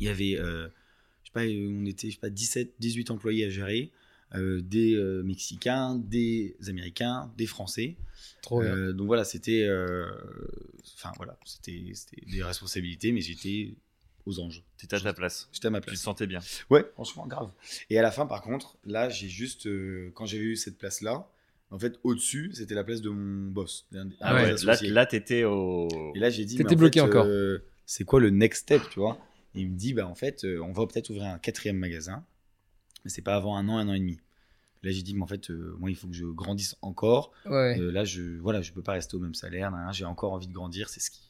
Il 0.00 0.06
y 0.06 0.08
avait, 0.08 0.36
euh, 0.38 0.66
je 1.22 1.28
sais 1.28 1.32
pas, 1.32 1.42
on 1.44 1.84
était, 1.86 2.08
je 2.10 2.14
sais 2.14 2.20
pas, 2.20 2.30
17, 2.30 2.74
18 2.80 3.10
employés 3.10 3.44
à 3.44 3.50
gérer. 3.50 3.90
euh, 4.34 4.60
des 4.62 4.94
euh, 4.94 5.22
Mexicains, 5.22 5.94
des 5.96 6.56
Américains, 6.66 7.32
des 7.38 7.46
Français. 7.46 7.94
Trop 8.42 8.62
bien. 8.62 8.92
Donc 8.92 9.06
voilà, 9.06 9.22
c'était, 9.24 9.68
enfin 10.96 11.12
voilà, 11.16 11.38
c'était 11.44 11.92
des 12.26 12.42
responsabilités, 12.42 13.12
mais 13.12 13.20
j'étais 13.20 13.74
aux 14.26 14.40
anges. 14.40 14.62
T'étais 14.78 14.96
à 14.96 15.00
ta 15.00 15.12
place. 15.12 15.48
J'étais 15.52 15.66
à 15.66 15.70
ma 15.70 15.80
Tu 15.80 15.86
te 15.86 15.90
place. 15.90 16.00
sentais 16.00 16.26
bien. 16.26 16.40
Ouais, 16.70 16.84
franchement, 16.94 17.26
grave. 17.26 17.50
Et 17.90 17.98
à 17.98 18.02
la 18.02 18.10
fin, 18.10 18.26
par 18.26 18.42
contre, 18.42 18.76
là, 18.84 19.08
j'ai 19.08 19.28
juste, 19.28 19.66
euh, 19.66 20.10
quand 20.14 20.26
j'ai 20.26 20.38
eu 20.38 20.56
cette 20.56 20.78
place-là, 20.78 21.28
en 21.70 21.78
fait, 21.78 21.98
au-dessus, 22.04 22.52
c'était 22.54 22.74
la 22.74 22.84
place 22.84 23.00
de 23.00 23.10
mon 23.10 23.50
boss. 23.50 23.86
Ah 24.20 24.34
ouais, 24.34 24.54
là, 24.64 24.76
là 24.82 25.06
t'étais 25.06 25.44
au. 25.44 25.88
Et 26.14 26.18
là, 26.18 26.30
j'ai 26.30 26.44
dit, 26.44 26.56
T'étais 26.56 26.76
bloqué 26.76 27.00
fait, 27.00 27.06
encore. 27.06 27.26
euh, 27.26 27.64
c'est 27.86 28.04
quoi 28.04 28.20
le 28.20 28.30
next 28.30 28.62
step, 28.62 28.82
tu 28.90 29.00
vois? 29.00 29.18
Et 29.54 29.60
il 29.60 29.70
me 29.70 29.76
dit, 29.76 29.92
bah 29.94 30.06
en 30.06 30.14
fait, 30.14 30.44
euh, 30.44 30.60
on 30.62 30.72
va 30.72 30.86
peut-être 30.86 31.10
ouvrir 31.10 31.24
un 31.26 31.38
quatrième 31.38 31.76
magasin, 31.78 32.24
mais 33.04 33.10
c'est 33.10 33.22
pas 33.22 33.34
avant 33.34 33.56
un 33.56 33.68
an, 33.68 33.78
un 33.78 33.88
an 33.88 33.94
et 33.94 33.98
demi. 34.00 34.18
Là, 34.82 34.90
j'ai 34.90 35.02
dit, 35.02 35.14
mais 35.14 35.22
en 35.22 35.26
fait, 35.26 35.50
euh, 35.50 35.74
moi, 35.78 35.90
il 35.90 35.96
faut 35.96 36.06
que 36.06 36.12
je 36.14 36.26
grandisse 36.26 36.76
encore. 36.82 37.32
Ouais. 37.46 37.78
Euh, 37.80 37.90
là, 37.90 38.04
je, 38.04 38.38
voilà, 38.38 38.60
je 38.62 38.72
peux 38.72 38.82
pas 38.82 38.92
rester 38.92 39.16
au 39.16 39.20
même 39.20 39.34
salaire. 39.34 39.72
J'ai 39.92 40.04
encore 40.04 40.32
envie 40.32 40.46
de 40.46 40.52
grandir. 40.52 40.88
C'est 40.90 41.00
ce 41.00 41.10
qui, 41.10 41.20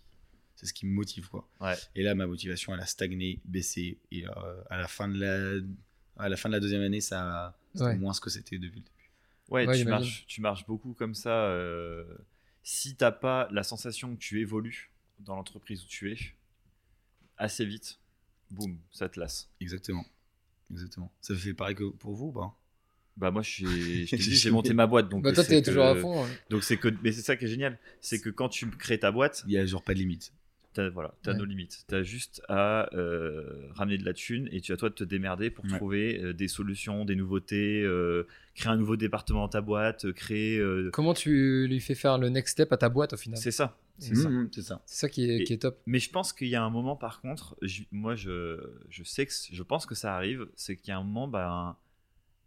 c'est 0.64 0.68
ce 0.70 0.74
qui 0.74 0.86
me 0.86 0.92
motive, 0.94 1.28
quoi. 1.28 1.46
Ouais. 1.60 1.74
Et 1.94 2.02
là, 2.02 2.14
ma 2.14 2.26
motivation, 2.26 2.72
elle 2.72 2.80
a 2.80 2.86
stagné, 2.86 3.40
baissé. 3.44 3.98
Et 4.10 4.26
euh, 4.26 4.30
à 4.70 4.78
la 4.78 4.88
fin 4.88 5.08
de 5.08 5.18
la, 5.20 5.60
à 6.16 6.28
la 6.30 6.36
fin 6.38 6.48
de 6.48 6.54
la 6.54 6.60
deuxième 6.60 6.80
année, 6.80 7.02
ça, 7.02 7.20
a- 7.48 7.58
c'était 7.74 7.84
Ouais. 7.86 7.96
moins 7.96 8.14
ce 8.14 8.20
que 8.22 8.30
c'était 8.30 8.56
depuis 8.58 8.80
le 8.80 8.84
début. 8.84 8.90
Ouais, 9.50 9.66
Ouais, 9.66 9.78
tu, 9.78 9.84
marches, 9.84 10.24
tu 10.26 10.40
marches 10.40 10.66
beaucoup 10.66 10.94
comme 10.94 11.14
ça. 11.14 11.44
euh, 11.48 12.04
si 12.62 12.96
t'as 12.96 13.12
pas 13.12 13.46
la 13.52 13.62
sensation 13.62 14.14
que 14.14 14.18
tu 14.20 14.40
évolues 14.40 14.90
dans 15.18 15.36
l'entreprise 15.36 15.84
où 15.84 15.86
tu 15.86 16.10
es, 16.10 16.16
assez 17.36 17.64
vite, 17.64 17.98
boum, 18.50 18.78
ça 18.90 19.08
te 19.08 19.18
lasse. 19.20 19.50
Exactement. 19.60 20.04
Exactement. 20.72 21.12
Ça 21.20 21.34
fait 21.34 21.52
pareil 21.54 21.74
que 21.74 21.84
pour 21.90 22.14
vous, 22.14 22.28
ou 22.28 22.32
pas? 22.32 22.56
Bah 23.16 23.30
moi, 23.30 23.42
J'ai 23.42 24.06
j'ai 24.16 24.50
monté 24.50 24.72
ma 24.74 24.86
boîte, 24.86 25.08
donc 25.08 25.22
bah, 25.22 25.32
toi, 25.32 25.44
c'est 25.44 25.62
t'es 25.62 25.62
toujours 25.70 25.84
à 25.86 25.94
fond. 25.94 26.24
hein. 26.24 26.28
Donc 26.50 26.64
c'est 26.64 26.76
que, 26.78 26.88
mais 27.02 27.12
c'est 27.12 27.22
ça 27.22 27.36
qui 27.36 27.44
est 27.44 27.48
génial, 27.48 27.78
c'est 28.00 28.20
que 28.20 28.30
quand 28.30 28.48
tu 28.48 28.68
crées 28.70 28.98
ta 28.98 29.12
boîte, 29.12 29.44
Il 29.46 29.52
y 29.52 29.58
a 29.58 29.66
genre 29.66 29.82
pas 29.82 29.94
de 29.94 29.98
limite. 30.00 30.32
T'as 30.74 30.90
voilà, 30.90 31.14
t'as 31.22 31.32
Ouais. 31.32 31.38
nos 31.38 31.44
limites. 31.46 31.84
T'as 31.88 32.02
juste 32.02 32.42
à 32.48 32.94
euh, 32.94 33.68
ramener 33.74 33.96
de 33.96 34.04
la 34.04 34.12
thune 34.12 34.48
et 34.52 34.60
tu 34.60 34.72
as 34.72 34.76
toi 34.76 34.90
de 34.90 34.94
te 34.94 35.04
démerder 35.04 35.48
pour 35.50 35.64
Ouais. 35.64 35.76
trouver 35.78 36.20
euh, 36.22 36.32
des 36.34 36.48
solutions, 36.48 37.04
des 37.06 37.16
nouveautés, 37.16 37.82
euh, 37.82 38.26
créer 38.54 38.72
un 38.72 38.76
nouveau 38.76 38.96
département 38.96 39.40
dans 39.40 39.48
ta 39.48 39.60
boîte, 39.62 40.12
créer. 40.12 40.62
Comment 40.92 41.14
tu 41.14 41.66
lui 41.68 41.80
fais 41.80 41.94
faire 41.94 42.18
le 42.18 42.28
next 42.28 42.52
step 42.52 42.70
à 42.72 42.76
ta 42.76 42.88
boîte 42.90 43.14
au 43.14 43.16
final? 43.16 43.38
C'est 43.38 43.50
ça. 43.50 43.78
C'est 43.98 44.16
ça. 44.16 44.28
C'est 44.52 44.62
ça. 44.62 44.82
C'est 44.86 44.96
ça 44.98 45.08
qui 45.08 45.30
est, 45.30 45.38
Et- 45.38 45.44
qui 45.44 45.52
est 45.52 45.58
top. 45.58 45.78
Mais 45.86 46.00
je 46.00 46.10
pense 46.10 46.32
qu'il 46.32 46.48
y 46.48 46.56
a 46.56 46.62
un 46.64 46.70
moment, 46.70 46.96
par 46.96 47.20
contre, 47.20 47.56
je- 47.62 47.82
moi, 47.92 48.16
je, 48.16 48.58
je 48.90 49.04
sais 49.04 49.24
que 49.24 49.32
je 49.52 49.62
pense 49.62 49.86
que 49.86 49.94
ça 49.94 50.16
arrive, 50.16 50.46
c'est 50.56 50.74
qu'il 50.76 50.88
y 50.88 50.90
a 50.90 50.98
un 50.98 51.04
moment, 51.04 51.28
ben, 51.28 51.76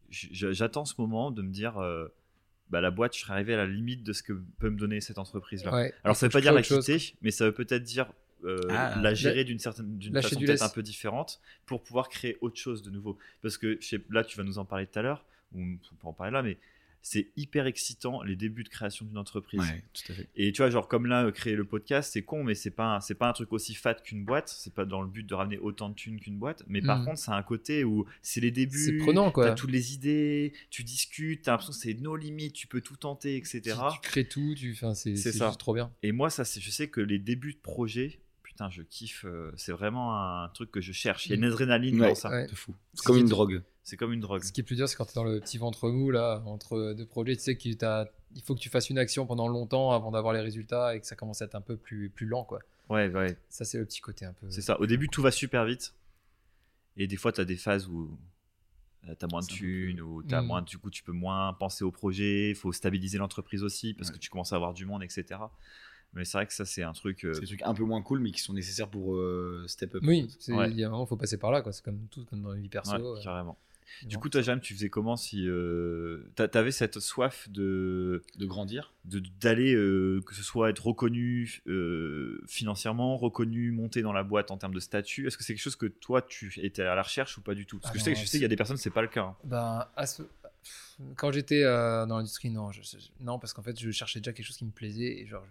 j'attends 0.10 0.86
ce 0.86 0.94
moment 0.98 1.32
de 1.32 1.42
me 1.42 1.50
dire, 1.52 1.78
bah, 2.70 2.82
la 2.82 2.92
boîte, 2.92 3.16
je 3.16 3.22
serais 3.22 3.34
arrivé 3.34 3.54
à 3.54 3.58
la 3.58 3.66
limite 3.68 4.04
de 4.04 4.14
ce 4.14 4.24
que 4.24 4.34
peut 4.60 4.70
me 4.70 4.78
donner 4.78 5.00
cette 5.02 5.18
entreprise-là. 5.18 5.74
Ouais. 5.74 5.94
Alors, 6.04 6.16
ça 6.16 6.26
veut 6.28 6.32
faut 6.32 6.38
pas 6.38 6.42
dire 6.42 6.54
la 6.54 6.64
chose, 6.64 6.86
quitter, 6.86 7.16
mais 7.22 7.32
ça 7.32 7.46
veut 7.46 7.54
peut-être 7.54 7.84
dire 7.84 8.12
euh, 8.46 8.60
Ah. 8.70 9.00
la 9.02 9.14
gérer 9.16 9.44
d'une 9.44 9.58
certaine, 9.60 9.98
d'une 9.98 10.14
façon 10.14 10.40
peut-être 10.40 10.62
un 10.62 10.70
peu 10.70 10.84
différente 10.84 11.40
pour 11.66 11.82
pouvoir 11.82 12.08
créer 12.08 12.38
autre 12.42 12.58
chose 12.58 12.84
de 12.84 12.92
nouveau. 12.92 13.18
Parce 13.42 13.58
que 13.58 13.78
je 13.82 13.88
sais- 13.88 14.02
là, 14.12 14.24
tu 14.24 14.38
vas 14.38 14.44
nous 14.44 14.60
en 14.60 14.66
parler 14.66 14.86
tout 14.86 15.00
à 15.00 15.02
l'heure, 15.02 15.26
ou 15.54 15.62
on 15.62 15.78
peut 15.78 16.08
en 16.08 16.14
parler 16.14 16.32
là, 16.34 16.44
mais 16.44 16.58
c'est 17.10 17.28
hyper 17.38 17.68
excitant 17.68 18.22
les 18.24 18.36
débuts 18.36 18.64
de 18.64 18.70
création 18.70 19.06
d'une 19.06 19.18
entreprise. 19.18 19.62
Ouais, 19.62 19.84
tout 19.94 20.12
à 20.12 20.16
fait. 20.16 20.28
Et 20.36 20.52
tu 20.52 20.62
vois, 20.62 20.70
genre 20.70 20.88
comme 20.88 21.06
là, 21.06 21.26
euh, 21.26 21.32
créer 21.32 21.56
le 21.56 21.64
podcast, 21.64 22.12
c'est 22.12 22.24
con, 22.24 22.44
mais 22.44 22.54
c'est 22.56 22.72
pas 22.72 22.96
un- 22.96 23.00
c'est 23.00 23.16
pas 23.16 23.30
un 23.30 23.34
truc 23.34 23.54
aussi 23.54 23.74
fat 23.76 23.94
qu'une 23.96 24.26
boîte. 24.26 24.50
C'est 24.50 24.74
pas 24.74 24.84
dans 24.86 25.02
le 25.02 25.08
but 25.08 25.24
de 25.26 25.34
ramener 25.34 25.58
autant 25.58 25.90
de 25.90 25.96
thunes 25.96 26.20
qu'une 26.20 26.38
boîte. 26.38 26.64
Mais 26.68 26.82
par 26.82 27.00
Mhm. 27.00 27.06
contre, 27.06 27.20
c'est 27.20 27.32
un 27.32 27.44
côté 27.44 27.84
où 27.84 28.06
c'est 28.22 28.42
les 28.42 28.52
débuts. 28.52 28.78
C'est 28.78 28.98
prenant, 28.98 29.32
quoi. 29.32 29.46
T'as 29.50 29.56
toutes 29.56 29.72
les 29.72 29.94
idées, 29.94 30.54
tu 30.70 30.84
discutes, 30.84 31.44
t'as 31.44 31.52
l'impression 31.52 31.72
que 31.74 31.80
c'est 31.80 31.94
nos 31.94 32.16
limites, 32.18 32.54
tu 32.54 32.68
peux 32.68 32.82
tout 32.82 32.98
tenter, 32.98 33.38
etc. 33.38 33.62
Tu, 33.64 33.72
tu 34.02 34.10
crées 34.10 34.28
tout, 34.28 34.54
tu, 34.56 34.72
enfin, 34.74 34.94
c'est 34.94 35.16
C'est 35.16 35.32
c'est 35.32 35.38
ça. 35.40 35.48
juste 35.48 35.60
trop 35.60 35.74
bien. 35.74 35.92
Et 36.04 36.12
moi, 36.12 36.30
ça, 36.30 36.44
c'est, 36.46 36.60
je 36.60 36.70
sais 36.72 36.88
que 36.90 37.00
les 37.02 37.20
débuts 37.20 37.54
de 37.54 37.60
projet, 37.60 38.20
putain, 38.58 38.70
je 38.72 38.82
kiffe. 38.82 39.24
euh, 39.26 39.52
c'est 39.56 39.72
vraiment 39.72 40.18
un 40.44 40.50
truc 40.50 40.72
que 40.72 40.82
je 40.82 40.92
cherche. 40.92 41.28
Il 41.28 41.30
y 41.30 41.34
a 41.34 41.36
une 41.36 41.46
Mhm. 41.46 41.52
adrénaline 41.52 42.02
Ouais. 42.02 42.08
dans 42.10 42.16
ça. 42.16 42.30
Ouais. 42.32 42.48
Fou. 42.56 42.74
C'est 42.96 43.02
Ce 43.02 43.08
comme 43.08 43.18
une 43.18 43.28
drogue. 43.28 43.62
C'est 43.84 43.98
comme 43.98 44.12
une 44.14 44.20
drogue. 44.20 44.44
Ce 44.44 44.52
qui 44.52 44.62
est 44.62 44.64
plus 44.64 44.76
dur, 44.76 44.90
c'est 44.90 44.96
quand 44.96 45.06
tu 45.06 45.12
es 45.12 45.14
dans 45.16 45.24
le 45.24 45.40
petit 45.40 45.60
ventre 45.60 45.90
mou, 45.92 46.10
là, 46.10 46.42
entre 46.48 46.94
deux 46.98 47.06
projets. 47.06 47.36
Tu 47.36 47.44
sais 47.44 47.56
qu'il 47.56 47.78
faut 48.44 48.56
que 48.56 48.60
tu 48.60 48.70
fasses 48.70 48.90
une 48.90 48.98
action 48.98 49.28
pendant 49.28 49.48
longtemps 49.48 49.92
avant 49.92 50.10
d'avoir 50.12 50.34
les 50.34 50.42
résultats 50.42 50.96
et 50.96 51.00
que 51.00 51.06
ça 51.06 51.16
commence 51.16 51.42
à 51.44 51.46
être 51.46 51.54
un 51.56 51.62
peu 51.62 51.78
plus, 51.78 52.10
plus 52.10 52.26
lent, 52.26 52.44
quoi. 52.44 52.60
Ouais, 52.90 53.08
ouais. 53.10 53.38
Ça, 53.50 53.64
c'est 53.64 53.78
le 53.78 53.86
petit 53.86 54.02
côté 54.02 54.26
un 54.26 54.34
peu. 54.34 54.50
C'est 54.50 54.62
ça. 54.62 54.80
Au 54.82 54.88
début, 54.88 55.08
tout 55.08 55.22
va 55.22 55.30
super 55.32 55.64
vite. 55.66 55.94
Et 56.98 57.06
des 57.06 57.16
fois, 57.18 57.32
tu 57.32 57.40
as 57.42 57.46
des 57.46 57.58
phases 57.58 57.88
où 57.88 58.18
tu 59.04 59.24
as 59.24 59.28
moins 59.28 59.42
de 59.42 59.46
thunes, 59.46 60.02
ou 60.02 60.24
t'as 60.24 60.42
Mm. 60.42 60.46
moins, 60.48 60.62
du 60.64 60.78
coup, 60.80 60.90
tu 60.90 61.04
peux 61.04 61.12
moins 61.14 61.54
penser 61.54 61.84
au 61.84 61.92
projet. 61.92 62.50
Il 62.50 62.56
faut 62.56 62.72
stabiliser 62.74 63.20
l'entreprise 63.20 63.62
aussi 63.64 63.94
parce 63.94 64.10
Ouais. 64.10 64.16
que 64.16 64.20
tu 64.20 64.30
commences 64.32 64.52
à 64.52 64.56
avoir 64.56 64.74
du 64.74 64.86
monde, 64.88 65.04
etc. 65.04 65.40
Mais 66.14 66.26
c'est 66.26 66.38
vrai 66.38 66.48
que 66.48 66.54
ça, 66.54 66.66
c'est 66.66 66.84
un 66.84 66.94
truc. 66.94 67.26
euh, 67.26 67.34
C'est 67.34 67.42
des 67.42 67.48
trucs 67.48 67.62
un 67.64 67.74
peu 67.74 67.84
moins 67.84 68.02
cool, 68.02 68.20
mais 68.20 68.32
qui 68.32 68.42
sont 68.42 68.54
nécessaires 68.54 68.88
pour 68.90 69.16
euh, 69.16 69.66
step 69.68 69.96
up. 69.96 70.04
Oui, 70.06 70.28
il 70.48 70.54
Ouais. 70.56 70.72
y 70.74 70.84
a 70.84 70.88
un 70.88 70.90
moment, 70.92 71.06
faut 71.06 71.18
passer 71.18 71.38
par 71.38 71.52
là, 71.52 71.62
quoi. 71.62 71.72
C'est 71.74 71.84
comme 71.84 72.08
tout, 72.10 72.26
comme 72.26 72.42
dans 72.42 72.54
une 72.54 72.62
vie 72.62 72.70
perso. 72.70 73.16
ouais, 73.16 73.22
carrément. 73.24 73.58
Du 74.04 74.18
coup, 74.18 74.28
toi, 74.28 74.42
Jam, 74.42 74.60
tu 74.60 74.74
faisais 74.74 74.90
comment 74.90 75.16
si 75.16 75.48
euh, 75.48 76.30
t'a- 76.36 76.48
t'avais 76.50 76.72
cette 76.72 77.00
soif 77.00 77.48
de 77.50 78.22
De 78.36 78.46
grandir. 78.46 78.94
de- 79.06 79.22
d'aller 79.40 79.74
euh, 79.76 80.22
que 80.26 80.36
ce 80.36 80.44
soit 80.44 80.70
être 80.70 80.86
reconnu 80.88 81.62
euh, 81.68 82.42
financièrement, 82.48 83.16
reconnu, 83.16 83.72
monter 83.72 84.02
dans 84.02 84.12
la 84.12 84.24
boîte 84.24 84.52
en 84.52 84.58
termes 84.58 84.74
de 84.74 84.80
statut? 84.82 85.26
Est-ce 85.26 85.38
que 85.38 85.44
c'est 85.44 85.54
quelque 85.54 85.64
chose 85.64 85.78
que 85.78 85.86
toi 85.86 86.22
tu 86.22 86.52
étais 86.62 86.82
à 86.82 86.96
la 86.96 87.02
recherche 87.04 87.38
ou 87.38 87.42
pas 87.42 87.54
du 87.56 87.66
tout? 87.66 87.80
Parce 87.80 87.92
Ah 87.92 87.94
que 87.94 88.00
je 88.00 88.04
sais, 88.04 88.16
je 88.16 88.26
sais 88.26 88.32
qu'il 88.32 88.42
y 88.42 88.46
a 88.46 88.50
des 88.50 88.56
personnes 88.58 88.78
c'est 88.78 88.90
pas 88.90 89.02
le 89.02 89.08
cas. 89.08 89.24
hein. 89.24 89.36
Ben, 89.46 89.88
à 89.96 90.06
ce- 90.06 90.24
quand 91.16 91.32
j'étais 91.32 91.64
euh, 91.64 92.06
dans 92.06 92.18
l'industrie, 92.18 92.50
non, 92.50 92.72
je- 92.74 92.82
non, 93.22 93.40
parce 93.40 93.54
qu'en 93.54 93.62
fait, 93.64 93.80
je 93.80 93.90
cherchais 93.92 94.20
déjà 94.20 94.34
quelque 94.34 94.46
chose 94.46 94.58
qui 94.58 94.66
me 94.66 94.72
plaisait. 94.72 95.22
Et 95.22 95.28
genre, 95.28 95.46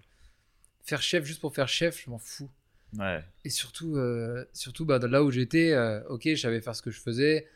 faire 0.86 1.02
chef 1.02 1.24
juste 1.24 1.40
pour 1.40 1.54
faire 1.54 1.68
chef, 1.68 2.02
je 2.04 2.10
m'en 2.10 2.18
fous. 2.18 2.48
Ouais. 2.96 3.22
Et 3.44 3.50
surtout, 3.50 3.96
euh, 3.96 4.44
surtout 4.52 4.86
bah, 4.86 4.98
là 4.98 5.22
où 5.22 5.30
j'étais, 5.30 5.72
euh, 5.72 6.02
ok, 6.08 6.22
je 6.24 6.36
savais 6.36 6.60
faire 6.60 6.74
ce 6.74 6.82
que 6.82 6.90
je 6.90 7.00
faisais, 7.00 7.46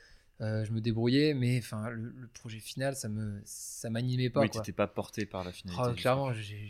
euh, 0.41 0.65
je 0.65 0.73
me 0.73 0.81
débrouillais, 0.81 1.33
mais 1.35 1.59
enfin, 1.59 1.89
le, 1.91 2.13
le 2.17 2.27
projet 2.29 2.59
final, 2.59 2.97
ça 2.97 3.09
me, 3.09 3.41
ça 3.45 3.89
m'animait 3.89 4.31
pas. 4.31 4.41
oui, 4.41 4.51
t'étais 4.51 4.73
pas 4.73 4.89
porté 4.89 5.27
par 5.27 5.45
la 5.45 5.53
finalité. 5.53 5.89
Du 5.91 5.95
clairement, 5.95 6.33
j'ai 6.33 6.69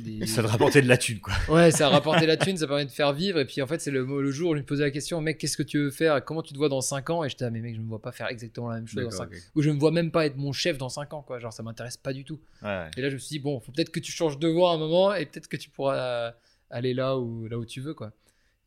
des. 0.00 0.26
Ça 0.26 0.42
te 0.42 0.46
rapportait 0.48 0.82
de 0.82 0.88
la 0.88 0.96
thune 0.98 1.20
quoi. 1.20 1.32
Ouais, 1.48 1.70
ça 1.70 1.86
a 1.86 1.90
rapporté 1.90 2.26
la 2.26 2.36
thune, 2.36 2.56
ça 2.56 2.66
permet 2.66 2.84
de 2.84 2.90
faire 2.90 3.12
vivre. 3.12 3.38
Et 3.38 3.44
puis 3.44 3.62
en 3.62 3.66
fait, 3.66 3.80
c'est 3.80 3.90
le, 3.90 4.04
le 4.04 4.30
jour 4.30 4.50
où 4.50 4.54
je 4.54 4.60
me 4.60 4.64
posais 4.66 4.82
la 4.84 4.90
question, 4.90 5.20
mec, 5.20 5.38
qu'est-ce 5.38 5.56
que 5.56 5.62
tu 5.62 5.78
veux 5.78 5.90
faire? 5.90 6.24
Comment 6.24 6.42
tu 6.42 6.52
te 6.52 6.58
vois 6.58 6.68
dans 6.68 6.80
5 6.80 7.10
ans? 7.10 7.24
Et 7.24 7.28
j'étais, 7.28 7.44
ah, 7.44 7.50
mais 7.50 7.60
mec, 7.60 7.74
je 7.74 7.80
me 7.80 7.86
vois 7.88 8.00
pas 8.02 8.12
faire 8.12 8.28
exactement 8.28 8.68
la 8.68 8.76
même 8.76 8.86
chose 8.86 9.02
dans 9.04 9.10
D'accord, 9.10 9.26
5 9.26 9.32
ok. 9.32 9.42
Ou 9.54 9.62
je 9.62 9.70
me 9.70 9.78
vois 9.78 9.90
même 9.90 10.10
pas 10.10 10.26
être 10.26 10.36
mon 10.36 10.52
chef 10.52 10.78
dans 10.78 10.88
5 10.88 11.12
ans, 11.14 11.22
quoi. 11.22 11.38
Genre, 11.38 11.52
ça 11.52 11.62
m'intéresse 11.62 11.96
pas 11.96 12.12
du 12.12 12.24
tout. 12.24 12.40
Ouais. 12.62 12.88
Et 12.96 13.00
là, 13.02 13.08
je 13.08 13.14
me 13.14 13.18
suis 13.18 13.28
dit, 13.30 13.38
bon, 13.38 13.60
faut 13.60 13.72
peut-être 13.72 13.90
que 13.90 14.00
tu 14.00 14.12
changes 14.12 14.38
de 14.38 14.48
voie 14.48 14.70
à 14.70 14.74
un 14.74 14.78
moment 14.78 15.14
et 15.14 15.26
peut-être 15.26 15.48
que 15.48 15.56
tu 15.56 15.70
pourras 15.70 15.96
euh, 15.96 16.30
aller 16.70 16.94
là 16.94 17.18
où, 17.18 17.46
là 17.48 17.58
où 17.58 17.64
tu 17.64 17.80
veux, 17.80 17.94
quoi. 17.94 18.12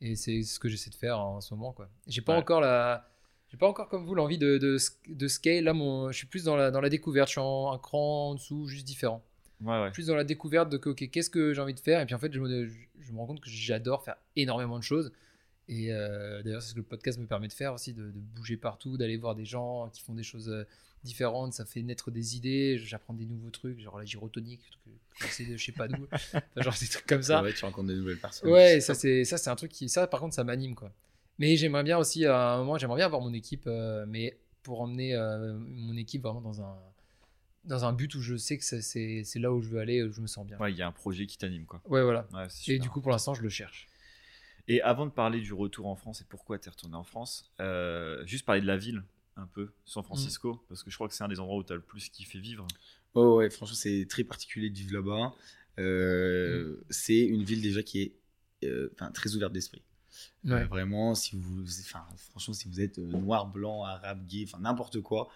Et 0.02 0.16
c'est 0.16 0.44
ce 0.44 0.60
que 0.60 0.70
j'essaie 0.70 0.90
de 0.90 0.96
faire 0.96 1.20
en 1.20 1.42
ce 1.42 1.54
moment, 1.54 1.74
quoi. 1.74 1.90
J'ai 2.08 2.22
pas 2.22 2.34
Ouais. 2.34 2.40
encore 2.40 2.62
la. 2.62 3.06
J'ai 3.52 3.58
pas 3.58 3.68
encore 3.68 3.90
comme 3.90 4.06
vous 4.06 4.14
l'envie 4.14 4.38
de, 4.38 4.60
de, 4.60 4.78
de 5.08 5.28
scale. 5.28 5.64
Là, 5.64 5.74
mon, 5.74 6.12
je 6.12 6.18
suis 6.20 6.28
plus 6.28 6.44
dans 6.44 6.56
la, 6.56 6.70
dans 6.70 6.82
la 6.82 6.90
découverte. 6.90 7.30
Je 7.30 7.32
suis 7.32 7.42
en, 7.42 7.72
un 7.74 7.80
cran 7.80 8.30
en 8.30 8.36
dessous, 8.36 8.68
juste 8.68 8.86
différent. 8.86 9.24
Ouais, 9.62 9.82
ouais. 9.82 9.92
Plus 9.92 10.08
dans 10.08 10.16
la 10.16 10.24
découverte 10.24 10.70
de 10.70 10.78
que, 10.78 10.90
ok, 10.90 11.10
qu'est-ce 11.10 11.30
que 11.30 11.54
j'ai 11.54 11.62
envie 11.62 11.74
de 11.74 11.80
faire? 11.80 12.02
Et 12.02 12.06
puis 12.06 12.16
en 12.16 12.20
fait, 12.20 12.32
je 12.32 12.40
me, 12.40 12.68
je, 12.68 13.12
me 13.12 13.18
rends 13.18 13.28
compte 13.28 13.42
que 13.42 13.50
j'adore 13.50 14.04
faire 14.04 14.16
énormément 14.36 14.78
de 14.78 14.84
choses. 14.84 15.12
Et 15.68 15.94
euh, 15.94 16.42
d'ailleurs, 16.44 16.62
c'est 16.62 16.70
ce 16.70 16.74
que 16.74 16.80
le 16.80 16.86
podcast 16.86 17.20
me 17.20 17.28
permet 17.28 17.48
de 17.48 17.54
faire 17.54 17.74
aussi, 17.74 17.94
de, 17.94 18.04
de 18.04 18.20
bouger 18.20 18.58
partout, 18.58 18.98
d'aller 18.98 19.18
voir 19.18 19.36
des 19.36 19.46
gens 19.46 19.90
qui 19.90 20.02
font 20.02 20.14
des 20.14 20.24
choses 20.24 20.50
euh, 20.50 20.64
différentes. 21.04 21.54
Ça 21.54 21.66
fait 21.66 21.82
naître 21.82 22.12
des 22.12 22.38
idées. 22.38 22.78
J'apprends 22.78 23.14
des 23.14 23.26
nouveaux 23.26 23.50
trucs, 23.50 23.80
genre 23.80 23.98
la 24.00 24.06
gyrotonique, 24.06 24.62
que, 24.86 24.90
que 25.24 25.28
je 25.28 25.34
sais 25.34 25.46
de 25.46 25.58
je 25.58 25.66
sais 25.66 25.72
pas 25.72 25.88
d'où. 25.88 26.08
Enfin, 26.12 26.42
genre 26.58 26.76
des 26.80 26.88
trucs 26.88 27.06
comme 27.06 27.24
ça. 27.24 27.42
Ouais, 27.44 27.54
tu 27.54 27.66
rencontres 27.66 27.90
de 27.90 27.96
nouvelles 27.96 28.20
personnes. 28.20 28.50
Ouais, 28.50 28.80
ça 28.80 28.94
c'est 28.94 29.26
ça 29.26 29.38
c'est 29.38 29.50
un 29.50 29.56
truc 29.56 29.72
qui 29.72 29.90
ça 29.90 30.08
par 30.08 30.20
contre 30.20 30.36
ça 30.36 30.44
m'anime 30.44 30.76
quoi. 30.76 30.92
Mais 31.38 31.56
j'aimerais 31.56 31.84
bien 31.84 31.98
aussi 31.98 32.26
à 32.26 32.54
un 32.54 32.58
moment 32.58 32.78
j'aimerais 32.78 32.98
bien 32.98 33.06
avoir 33.06 33.22
mon 33.22 33.34
équipe 33.34 33.66
euh, 33.68 34.06
mais 34.08 34.38
pour 34.64 34.82
emmener 34.82 35.16
euh, 35.16 35.58
mon 35.58 35.96
équipe 35.96 36.24
vraiment 36.24 36.42
dans 36.42 36.62
un 36.62 36.78
dans 37.66 37.86
un 37.86 37.94
but 37.94 38.14
où 38.16 38.22
je 38.22 38.36
sais 38.38 38.58
que 38.58 38.64
ça- 38.64 38.82
c'est 38.82 39.24
c'est 39.24 39.40
là 39.40 39.52
où 39.54 39.62
je 39.62 39.70
veux 39.70 39.80
aller 39.80 40.02
où 40.04 40.12
je 40.12 40.22
me 40.22 40.28
sens 40.28 40.46
bien. 40.46 40.58
Ouais, 40.60 40.72
il 40.72 40.78
y 40.78 40.82
a 40.82 40.88
un 40.88 40.92
projet 40.92 41.26
qui 41.26 41.38
t'anime, 41.38 41.66
quoi. 41.66 41.82
voilà. 41.86 42.28
Ouais, 42.34 42.46
c'est 42.50 42.74
Et 42.74 42.80
du 42.80 42.90
coup 42.90 43.02
pour 43.02 43.12
l'instant 43.12 43.34
je 43.34 43.42
le 43.42 43.50
cherche. 43.50 43.88
Et 44.68 44.82
avant 44.82 45.06
de 45.08 45.12
parler 45.12 45.42
du 45.42 45.52
retour 45.54 45.88
en 45.88 45.96
France 45.96 46.22
et 46.22 46.26
pourquoi 46.30 46.60
tu 46.60 46.68
es 46.68 46.72
retourné 46.72 46.96
en 46.96 47.04
France, 47.04 47.52
euh, 47.60 48.24
juste 48.26 48.46
parler 48.46 48.62
de 48.62 48.68
la 48.68 48.78
ville 48.78 49.04
un 49.36 49.48
peu, 49.48 49.72
San 49.86 50.04
Francisco, 50.04 50.54
Mm. 50.54 50.60
parce 50.70 50.84
que 50.84 50.92
je 50.92 50.96
crois 50.96 51.08
que 51.08 51.14
c'est 51.16 51.24
un 51.24 51.28
des 51.28 51.40
endroits 51.40 51.58
où 51.58 51.64
tu 51.64 51.74
as 51.74 51.76
le 51.78 51.82
plus 51.82 52.10
kiffé 52.10 52.40
vivre. 52.40 52.68
Oh 53.16 53.38
ouais, 53.38 53.50
franchement, 53.50 53.76
c'est 53.76 54.06
très 54.08 54.24
particulier 54.24 54.70
de 54.70 54.76
vivre 54.78 54.94
là-bas. 54.94 55.34
Euh, 55.80 56.76
C'est 56.90 57.20
une 57.20 57.44
ville 57.44 57.62
déjà 57.62 57.82
qui 57.84 58.02
est 58.02 58.14
euh, 58.66 58.94
très 59.14 59.36
ouverte 59.36 59.54
d'esprit. 59.54 59.82
Ouais. 60.44 60.52
Euh, 60.54 60.66
vraiment, 60.66 61.16
si 61.16 61.36
vous, 61.38 61.64
enfin, 61.82 62.06
franchement, 62.30 62.54
si 62.54 62.68
vous 62.68 62.82
êtes 62.82 63.00
euh, 63.00 63.06
noir, 63.08 63.48
blanc, 63.48 63.84
arabe, 63.86 64.26
gay, 64.28 64.44
enfin 64.48 64.60
n'importe 64.60 65.00
quoi, 65.02 65.30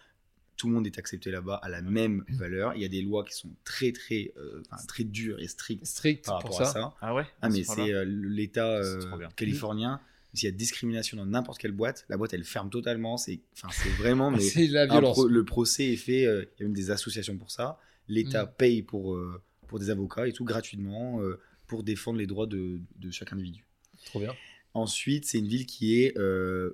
tout 0.58 0.68
le 0.68 0.74
monde 0.74 0.86
est 0.88 0.98
accepté 1.00 1.32
là-bas 1.32 1.56
à 1.56 1.70
la 1.70 1.82
même 1.82 2.24
valeur. 2.30 2.74
Il 2.76 2.82
y 2.82 2.86
a 2.86 2.90
des 2.90 3.02
lois 3.02 3.24
qui 3.24 3.34
sont 3.34 3.50
très, 3.64 3.92
très, 3.92 4.32
euh, 4.38 4.62
très 4.88 5.04
dures 5.04 5.40
et 5.40 5.48
strictes 5.48 5.86
Strict 5.86 6.26
par 6.26 6.40
pour 6.40 6.52
rapport 6.58 6.68
ça. 6.74 6.80
à 6.80 6.82
ça. 6.92 6.96
Ah 7.02 7.14
ouais 7.16 7.26
Ah, 7.42 7.50
mais 7.50 7.64
c'est 7.64 7.94
euh, 7.94 8.06
l'État 8.06 8.70
euh, 8.78 9.02
californien. 9.36 10.00
S'il 10.36 10.50
y 10.50 10.52
a 10.52 10.56
discrimination 10.56 11.16
dans 11.18 11.26
n'importe 11.28 11.60
quelle 11.60 11.72
boîte, 11.74 12.06
la 12.10 12.18
boîte 12.18 12.34
elle 12.34 12.44
ferme 12.44 12.70
totalement. 12.72 13.18
C'est, 13.18 13.40
enfin, 13.56 13.70
c'est 13.72 13.90
vraiment. 13.90 14.32
Mais 14.32 14.40
C'est 14.40 14.68
de 14.68 14.74
la 14.74 14.86
violence. 14.88 15.14
pro- 15.16 15.28
le 15.28 15.46
procès 15.46 15.94
est 15.94 15.96
fait. 15.96 16.26
euh, 16.26 16.46
Il 16.58 16.62
y 16.62 16.64
a 16.64 16.66
même 16.68 16.74
des 16.76 16.90
associations 16.92 17.38
pour 17.38 17.52
ça. 17.52 17.80
L'État 18.08 18.46
Mm. 18.46 18.52
paye 18.58 18.82
pour 18.82 19.14
euh, 19.16 19.42
pour 19.68 19.80
des 19.80 19.90
avocats 19.90 20.28
et 20.28 20.34
tout 20.34 20.44
gratuitement 20.44 21.22
euh, 21.22 21.40
pour 21.68 21.84
défendre 21.84 22.18
les 22.20 22.28
droits 22.28 22.48
de, 22.48 22.80
de 22.98 23.12
chaque 23.12 23.32
individu. 23.34 23.66
Trop 24.06 24.20
bien. 24.20 24.34
Ensuite, 24.76 25.26
c'est 25.26 25.38
une 25.38 25.48
ville 25.48 25.66
qui 25.68 26.02
est 26.02 26.18
euh, 26.18 26.72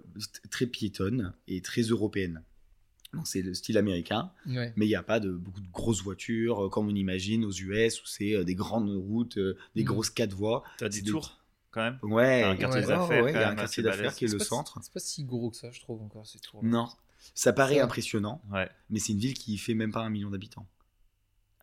très 0.49 0.65
piétonne 0.65 1.34
et 1.49 1.61
très 1.61 1.82
européenne. 1.82 2.43
Donc 3.14 3.28
c'est 3.28 3.41
le 3.41 3.53
style 3.55 3.78
américain, 3.78 4.32
Ouais. 4.45 4.72
mais 4.76 4.86
il 4.86 4.89
n'y 4.89 4.95
a 4.95 5.01
pas 5.03 5.20
de 5.20 5.32
beaucoup 5.32 5.62
de 5.62 5.68
grosses 5.72 6.03
voitures 6.03 6.66
euh, 6.66 6.70
comme 6.70 6.88
on 6.88 6.95
imagine 6.95 7.43
aux 7.43 7.51
US 7.51 8.01
où 8.01 8.05
c'est 8.05 8.36
euh, 8.36 8.43
des 8.43 8.53
grandes 8.55 8.89
routes, 8.89 9.38
euh, 9.38 9.57
des 9.76 9.82
Mm. 9.84 9.86
grosses 9.88 10.10
quatre 10.12 10.34
voies. 10.34 10.64
T'as 10.78 10.89
des 10.89 11.01
tours 11.03 11.41
quand 11.72 11.82
même? 11.82 11.99
Ouais, 12.03 12.43
un 12.43 12.55
quartier 12.55 12.82
ouais, 12.82 12.88
d'affaires 12.88 13.24
ouais, 13.24 13.32
il 13.32 13.36
y 13.36 13.39
quand 13.39 13.39
a 13.41 13.49
un 13.49 13.55
quartier 13.55 13.82
d'affaires 13.84 14.16
qui 14.16 14.26
est 14.26 14.32
le 14.32 14.38
centre. 14.39 14.78
C'est 14.84 14.93
pas 14.93 14.99
si 14.99 15.24
gros 15.24 15.49
que 15.49 15.57
ça 15.57 15.72
je 15.72 15.80
trouve 15.80 16.01
encore 16.03 16.28
ces 16.28 16.39
tours. 16.39 16.64
Non, 16.64 16.88
ça 17.34 17.51
paraît 17.51 17.80
impressionnant, 17.80 18.43
Ouais. 18.51 18.70
mais 18.91 18.99
c'est 18.99 19.14
une 19.14 19.20
ville 19.20 19.34
qui 19.34 19.57
fait 19.57 19.74
même 19.74 19.91
pas 19.91 20.01
un 20.01 20.10
million 20.12 20.30
d'habitants. 20.30 20.68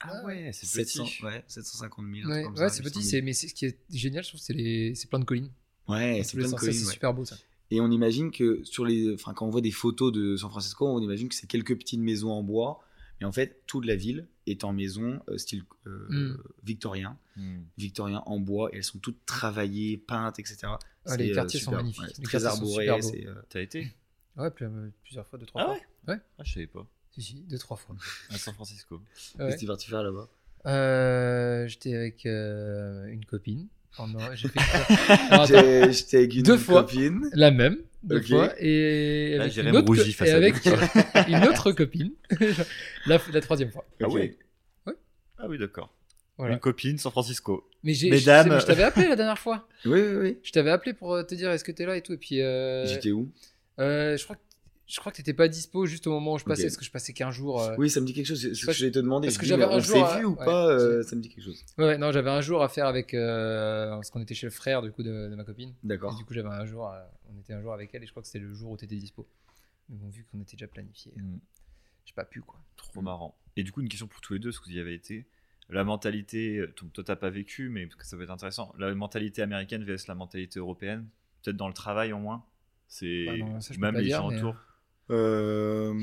Ah 0.01 0.25
ouais, 0.25 0.51
c'est 0.53 0.67
700, 0.67 1.05
petit. 1.05 1.25
ouais, 1.25 1.45
750 1.47 2.05
000. 2.13 2.31
un 2.31 2.53
Ouais, 2.55 2.69
c'est 2.71 2.83
800 2.83 2.83
petit, 2.83 2.99
000. 3.03 3.11
c'est 3.11 3.23
mais 3.23 3.33
ce 3.33 3.47
qui 3.55 3.65
est 3.67 3.79
génial, 3.89 4.25
je 4.25 4.29
trouve, 4.31 4.41
c'est 4.41 4.53
les 4.53 4.95
c'est 4.95 5.09
plein 5.09 5.19
de 5.21 5.25
collines. 5.25 5.51
Ouais, 5.89 6.23
c'est 6.25 6.37
plein 6.37 6.49
de 6.51 6.55
collines, 6.55 6.75
c'est 6.75 6.87
ouais. 6.87 6.93
super 6.93 7.15
beau 7.15 7.25
ça. 7.25 7.37
Et 7.71 7.81
on 7.81 7.91
imagine 7.91 8.31
que 8.31 8.63
sur 8.65 8.85
les, 8.85 9.13
enfin, 9.15 9.35
quand 9.35 9.47
on 9.47 9.51
voit 9.51 9.61
des 9.61 9.71
photos 9.73 10.13
de 10.13 10.37
San 10.37 10.51
Francisco, 10.51 10.87
on 10.87 11.01
imagine 11.01 11.29
que 11.29 11.35
c'est 11.35 11.47
quelques 11.49 11.77
petites 11.77 12.01
maisons 12.01 12.31
en 12.31 12.43
bois. 12.43 12.81
Mais 13.21 13.27
en 13.27 13.33
fait, 13.33 13.63
toute 13.67 13.87
la 13.87 13.97
ville 13.97 14.29
est 14.47 14.63
en 14.63 14.73
maison 14.75 15.21
euh, 15.29 15.39
style 15.39 15.65
euh, 15.87 16.07
Mm. 16.11 16.37
victorien, 16.65 17.19
Hmm. 17.37 17.63
victorien 17.79 18.23
en 18.27 18.39
bois. 18.39 18.71
Et 18.73 18.77
elles 18.77 18.85
sont 18.85 18.99
toutes 18.99 19.25
travaillées, 19.27 19.97
peintes, 19.97 20.39
etc. 20.39 20.59
Ah, 21.07 21.17
les 21.17 21.31
euh, 21.31 21.35
quartiers 21.35 21.59
sont 21.61 21.73
magnifiques. 21.73 22.03
Ouais, 22.05 22.13
très 22.13 22.39
quartiers 22.39 22.41
sont 22.41 22.47
arboré. 22.47 22.85
super 22.85 22.99
beaux. 23.01 23.09
c'est, 23.11 23.27
euh, 23.27 23.35
T'as 23.49 23.61
été? 23.63 23.89
Ouais, 24.37 24.51
plus- 24.51 24.69
plusieurs 25.03 25.27
fois, 25.27 25.39
deux 25.39 25.47
trois 25.47 25.63
Ah 25.63 25.65
fois. 25.67 25.75
ouais? 25.75 26.15
Ouais. 26.15 26.21
Ah, 26.39 26.45
je 26.45 26.53
savais 26.53 26.67
pas. 26.67 26.87
Si 27.13 27.23
si, 27.23 27.35
deux 27.49 27.59
trois 27.59 27.77
fois. 27.79 27.97
À 28.29 28.37
San 28.37 28.53
Francisco. 28.55 29.01
Qu'est-ce 29.39 29.55
que 29.55 29.59
tu 29.61 29.65
es 29.65 29.69
parti 29.69 29.89
faire 29.89 30.03
là-bas? 30.03 30.29
Euh, 30.67 31.67
J'étais 31.69 31.95
avec 31.95 32.27
euh, 32.27 33.07
une 33.07 33.25
copine. 33.25 33.67
Pendant- 33.97 34.19
j'ai 34.35 34.49
fait- 34.49 34.61
J'étais 35.93 36.17
avec 36.19 36.35
une 36.35 36.43
Deux 36.43 36.57
fois. 36.59 36.83
copine. 36.83 37.29
la 37.33 37.51
même, 37.51 37.79
deux 38.03 38.19
Ok. 38.19 38.27
fois, 38.29 38.53
et 38.59 39.37
avec, 39.41 39.57
une 39.57 39.77
autre, 39.77 39.87
co- 39.87 39.95
face 39.95 40.29
et 40.29 40.33
à 40.33 40.37
avec 40.37 40.55
lui. 40.65 40.73
une 41.29 41.45
autre 41.49 41.73
copine, 41.73 42.13
la, 43.07 43.19
la 43.33 43.41
troisième 43.41 43.71
fois. 43.71 43.85
Ah 44.03 44.09
Ouais. 44.09 44.37
Ah 45.39 45.47
oui, 45.49 45.59
d'accord. 45.59 45.93
Voilà. 46.39 46.55
Une 46.55 46.61
copine 46.61 46.99
San 46.99 47.13
Francisco. 47.13 47.69
Mais 47.83 47.95
j'ai, 47.95 48.11
Mesdames. 48.11 48.59
je 48.61 48.67
t'avais 48.67 48.83
appelé 48.83 49.07
la 49.09 49.17
dernière 49.17 49.39
fois. 49.39 49.67
Oui, 49.85 50.01
oui, 50.01 50.17
oui. 50.17 50.39
Je 50.43 50.51
t'avais 50.53 50.71
appelé 50.71 50.93
pour 50.95 51.15
euh, 51.15 51.23
te 51.23 51.35
dire 51.35 51.51
est-ce 51.51 51.65
que 51.65 51.73
t'es 51.73 51.87
là 51.87 51.97
et 51.97 52.03
tout, 52.03 52.13
et 52.15 52.17
puis 52.19 52.41
euh, 52.43 52.87
J'étais 52.87 53.11
où? 53.11 53.31
euh, 53.79 54.17
je 54.17 54.25
crois 54.25 54.37
que 54.37 54.41
je 54.87 55.01
crois 55.01 55.11
que 55.13 55.17
t'étais 55.17 55.35
pas 55.35 55.49
dispo 55.49 55.85
juste 55.87 56.07
au 56.07 56.11
moment 56.13 56.35
où 56.35 56.39
je 56.39 56.45
passais, 56.45 56.63
Ok. 56.63 56.69
parce 56.69 56.77
que 56.77 56.85
je 56.85 56.91
passais 56.91 57.13
15 57.13 57.35
jours. 57.35 57.61
euh, 57.63 57.75
Oui, 57.79 57.91
ça 57.91 58.01
me 58.01 58.07
dit 58.07 58.13
quelque 58.15 58.27
chose. 58.27 58.41
C'est 58.41 58.55
ce 58.55 58.67
que 58.67 58.73
je 58.73 58.87
vais 58.87 58.91
te 58.93 58.99
demander. 58.99 59.27
parce 59.27 59.35
Je 59.35 59.41
que 59.41 59.47
j'avais 59.47 59.65
un 59.65 59.69
on 59.71 59.81
jour 59.81 59.97
s'est 59.97 60.03
à- 60.15 60.19
vu 60.19 60.25
ou 60.27 60.37
ouais, 60.37 60.45
pas 60.45 60.69
euh. 60.69 61.03
Ça 61.03 61.17
me 61.17 61.21
dit 61.21 61.29
quelque 61.29 61.45
chose. 61.45 61.63
Ouais, 61.79 61.99
non, 61.99 62.13
j'avais 62.13 62.31
un 62.31 62.41
jour 62.41 62.63
à 62.63 62.69
faire 62.69 62.87
avec. 62.87 63.13
Euh, 63.15 63.91
parce 63.91 64.11
qu'on 64.11 64.21
était 64.21 64.35
chez 64.35 64.47
le 64.47 64.53
frère 64.53 64.83
du 64.83 64.93
coup 64.93 65.03
de, 65.03 65.29
de 65.29 65.35
ma 65.35 65.45
copine. 65.45 65.75
D'accord. 65.83 66.17
du 66.17 66.25
coup, 66.25 66.35
j'avais 66.35 66.49
un 66.49 66.65
jour. 66.65 66.91
on 67.35 67.39
était 67.41 67.53
un 67.53 67.61
jour 67.63 67.73
avec 67.73 67.95
elle 67.95 68.03
et 68.03 68.07
je 68.07 68.11
crois 68.13 68.23
que 68.23 68.29
c'était 68.29 68.39
le 68.45 68.53
jour 68.55 68.71
où 68.71 68.77
t'étais 68.77 68.97
dispo. 68.97 69.27
Mais 69.89 69.97
bon, 69.97 70.09
vu 70.09 70.25
qu'on 70.31 70.41
était 70.41 70.57
déjà 70.57 70.67
planifié, 70.69 71.13
Hmm. 71.17 71.39
j'ai 72.05 72.15
pas 72.15 72.25
pu 72.25 72.41
quoi. 72.43 72.59
Trop 72.77 73.01
marrant. 73.03 73.37
Et 73.57 73.63
du 73.65 73.73
coup, 73.73 73.81
une 73.81 73.89
question 73.89 74.07
pour 74.07 74.21
tous 74.21 74.35
les 74.35 74.39
deux, 74.39 74.51
parce 74.51 74.59
que 74.61 74.67
vous 74.67 74.77
y 74.77 74.81
avez 74.81 74.95
été. 74.95 75.27
La 75.69 75.83
mentalité, 75.83 76.59
euh, 76.59 76.73
donc 76.81 76.93
toi 76.93 77.03
t'as 77.03 77.17
pas 77.17 77.31
vécu, 77.31 77.69
mais 77.71 77.87
parce 77.87 77.97
que 77.97 78.07
ça 78.07 78.17
peut 78.17 78.23
être 78.23 78.31
intéressant. 78.31 78.73
La 78.79 78.95
mentalité 78.95 79.43
américaine 79.43 79.83
vs 79.85 80.07
la 80.07 80.15
mentalité 80.15 80.61
européenne, 80.61 81.09
peut-être 81.43 81.57
dans 81.57 81.67
le 81.67 81.75
travail 81.75 82.13
au 82.13 82.19
moins. 82.19 82.45
C'est 82.89 83.27
Bah 83.79 83.91
même 83.91 84.01
les 84.01 84.11
gens 84.11 84.29
autour. 84.29 84.55
Euh, 85.11 85.95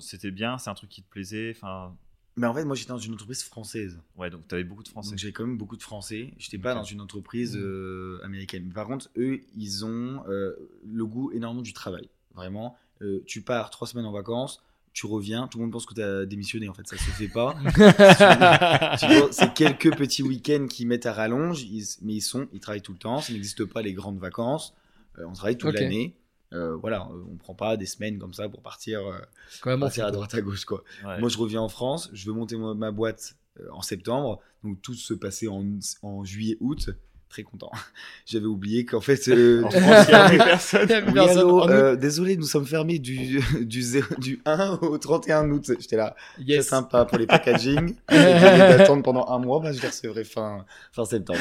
C'était 0.00 0.30
bien, 0.30 0.58
c'est 0.58 0.70
un 0.70 0.74
truc 0.74 0.90
qui 0.90 1.02
te 1.02 1.08
plaisait. 1.10 1.52
Enfin, 1.56 1.94
Mais 2.36 2.46
en 2.46 2.54
fait, 2.54 2.64
moi, 2.64 2.74
j'étais 2.76 2.88
dans 2.90 2.98
une 2.98 3.12
entreprise 3.14 3.42
française. 3.44 4.00
ouais, 4.16 4.30
donc 4.30 4.48
t'avais 4.48 4.64
beaucoup 4.64 4.82
de 4.82 4.88
Français. 4.88 5.10
Donc 5.10 5.18
j'avais 5.18 5.32
quand 5.32 5.46
même 5.46 5.58
beaucoup 5.58 5.76
de 5.76 5.82
Français. 5.82 6.32
J'étais 6.38 6.58
pas 6.58 6.72
Ok. 6.72 6.78
dans 6.78 6.84
une 6.84 7.00
entreprise 7.00 7.56
Mhm. 7.56 7.62
euh, 7.62 8.20
américaine. 8.24 8.72
Par 8.72 8.86
contre, 8.86 9.10
eux, 9.18 9.40
ils 9.56 9.84
ont 9.84 10.22
euh, 10.28 10.54
le 10.90 11.04
goût 11.06 11.30
énormément 11.32 11.62
du 11.62 11.72
travail. 11.72 12.08
Vraiment, 12.34 12.76
Euh, 13.02 13.20
tu 13.26 13.42
pars 13.42 13.68
trois 13.70 13.88
semaines 13.88 14.06
en 14.06 14.12
vacances, 14.12 14.62
tu 14.92 15.06
reviens, 15.06 15.48
tout 15.48 15.58
le 15.58 15.64
monde 15.64 15.72
pense 15.72 15.86
que 15.86 15.94
tu 15.94 16.02
as 16.02 16.24
démissionné. 16.24 16.68
En 16.68 16.74
fait, 16.74 16.86
ça 16.86 16.96
se 16.96 17.02
fait 17.10 17.26
pas. 17.26 17.56
Tu 19.00 19.06
c'est 19.32 19.52
quelques 19.54 19.96
petits 19.96 20.22
week-ends 20.22 20.66
qui 20.68 20.86
mettent 20.86 21.06
à 21.06 21.12
rallonge, 21.12 21.62
ils- 21.64 21.96
mais 22.02 22.14
ils 22.14 22.20
sont, 22.20 22.46
ils 22.52 22.60
travaillent 22.60 22.80
tout 22.82 22.92
le 22.92 22.98
temps. 22.98 23.20
Ça 23.20 23.32
n'existe 23.32 23.64
pas 23.64 23.82
les 23.82 23.92
grandes 23.92 24.18
vacances. 24.20 24.72
Euh, 25.18 25.24
on 25.26 25.32
travaille 25.32 25.58
toute 25.58 25.74
l'année. 25.74 26.14
Euh, 26.52 26.76
voilà, 26.76 27.08
euh, 27.10 27.22
on 27.30 27.36
prend 27.36 27.54
pas 27.54 27.76
des 27.76 27.86
semaines 27.86 28.18
comme 28.18 28.34
ça 28.34 28.48
pour 28.48 28.62
partir, 28.62 29.06
euh, 29.06 29.18
Quand 29.60 29.70
même, 29.70 29.78
on 29.80 29.86
partir 29.86 30.06
à 30.06 30.10
droite 30.10 30.34
à 30.34 30.40
gauche 30.40 30.64
quoi. 30.64 30.84
Ouais. 31.04 31.18
Moi, 31.18 31.28
je 31.28 31.38
reviens 31.38 31.60
en 31.60 31.68
France, 31.68 32.10
je 32.12 32.26
veux 32.26 32.32
monter 32.32 32.56
ma, 32.56 32.74
ma 32.74 32.90
boîte 32.90 33.36
euh, 33.60 33.68
en 33.72 33.82
septembre, 33.82 34.40
donc 34.62 34.80
tout 34.82 34.94
se 34.94 35.14
passait 35.14 35.48
en, 35.48 35.64
en 36.02 36.24
juillet-août. 36.24 36.90
Très 37.32 37.44
content. 37.44 37.70
J'avais 38.26 38.44
oublié 38.44 38.84
qu'en 38.84 39.00
fait. 39.00 39.26
euh, 39.28 39.62
En 39.64 39.70
France, 39.70 40.06
il 40.30 40.34
y 40.34 40.36
personne. 40.38 40.92
Avait 40.92 41.06
oui, 41.06 41.14
personne. 41.14 41.38
allô, 41.38 41.70
euh, 41.70 41.96
désolé, 41.96 42.36
nous 42.36 42.44
sommes 42.44 42.66
fermés 42.66 42.98
du, 42.98 43.40
du, 43.62 43.80
zéro- 43.80 44.14
du 44.18 44.42
1 44.44 44.80
au 44.82 44.98
31 44.98 45.50
août. 45.50 45.70
J'étais 45.80 45.96
là, 45.96 46.14
très 46.34 46.44
yes. 46.44 46.66
sympa 46.68 47.06
pour 47.06 47.16
les 47.16 47.26
packaging. 47.26 47.94
D'attendre 48.10 49.02
pendant 49.02 49.26
un 49.28 49.38
mois, 49.38 49.60
bah, 49.60 49.72
je 49.72 49.80
les 49.80 49.88
recevrai 49.88 50.24
fin, 50.24 50.66
fin 50.92 51.06
septembre. 51.06 51.38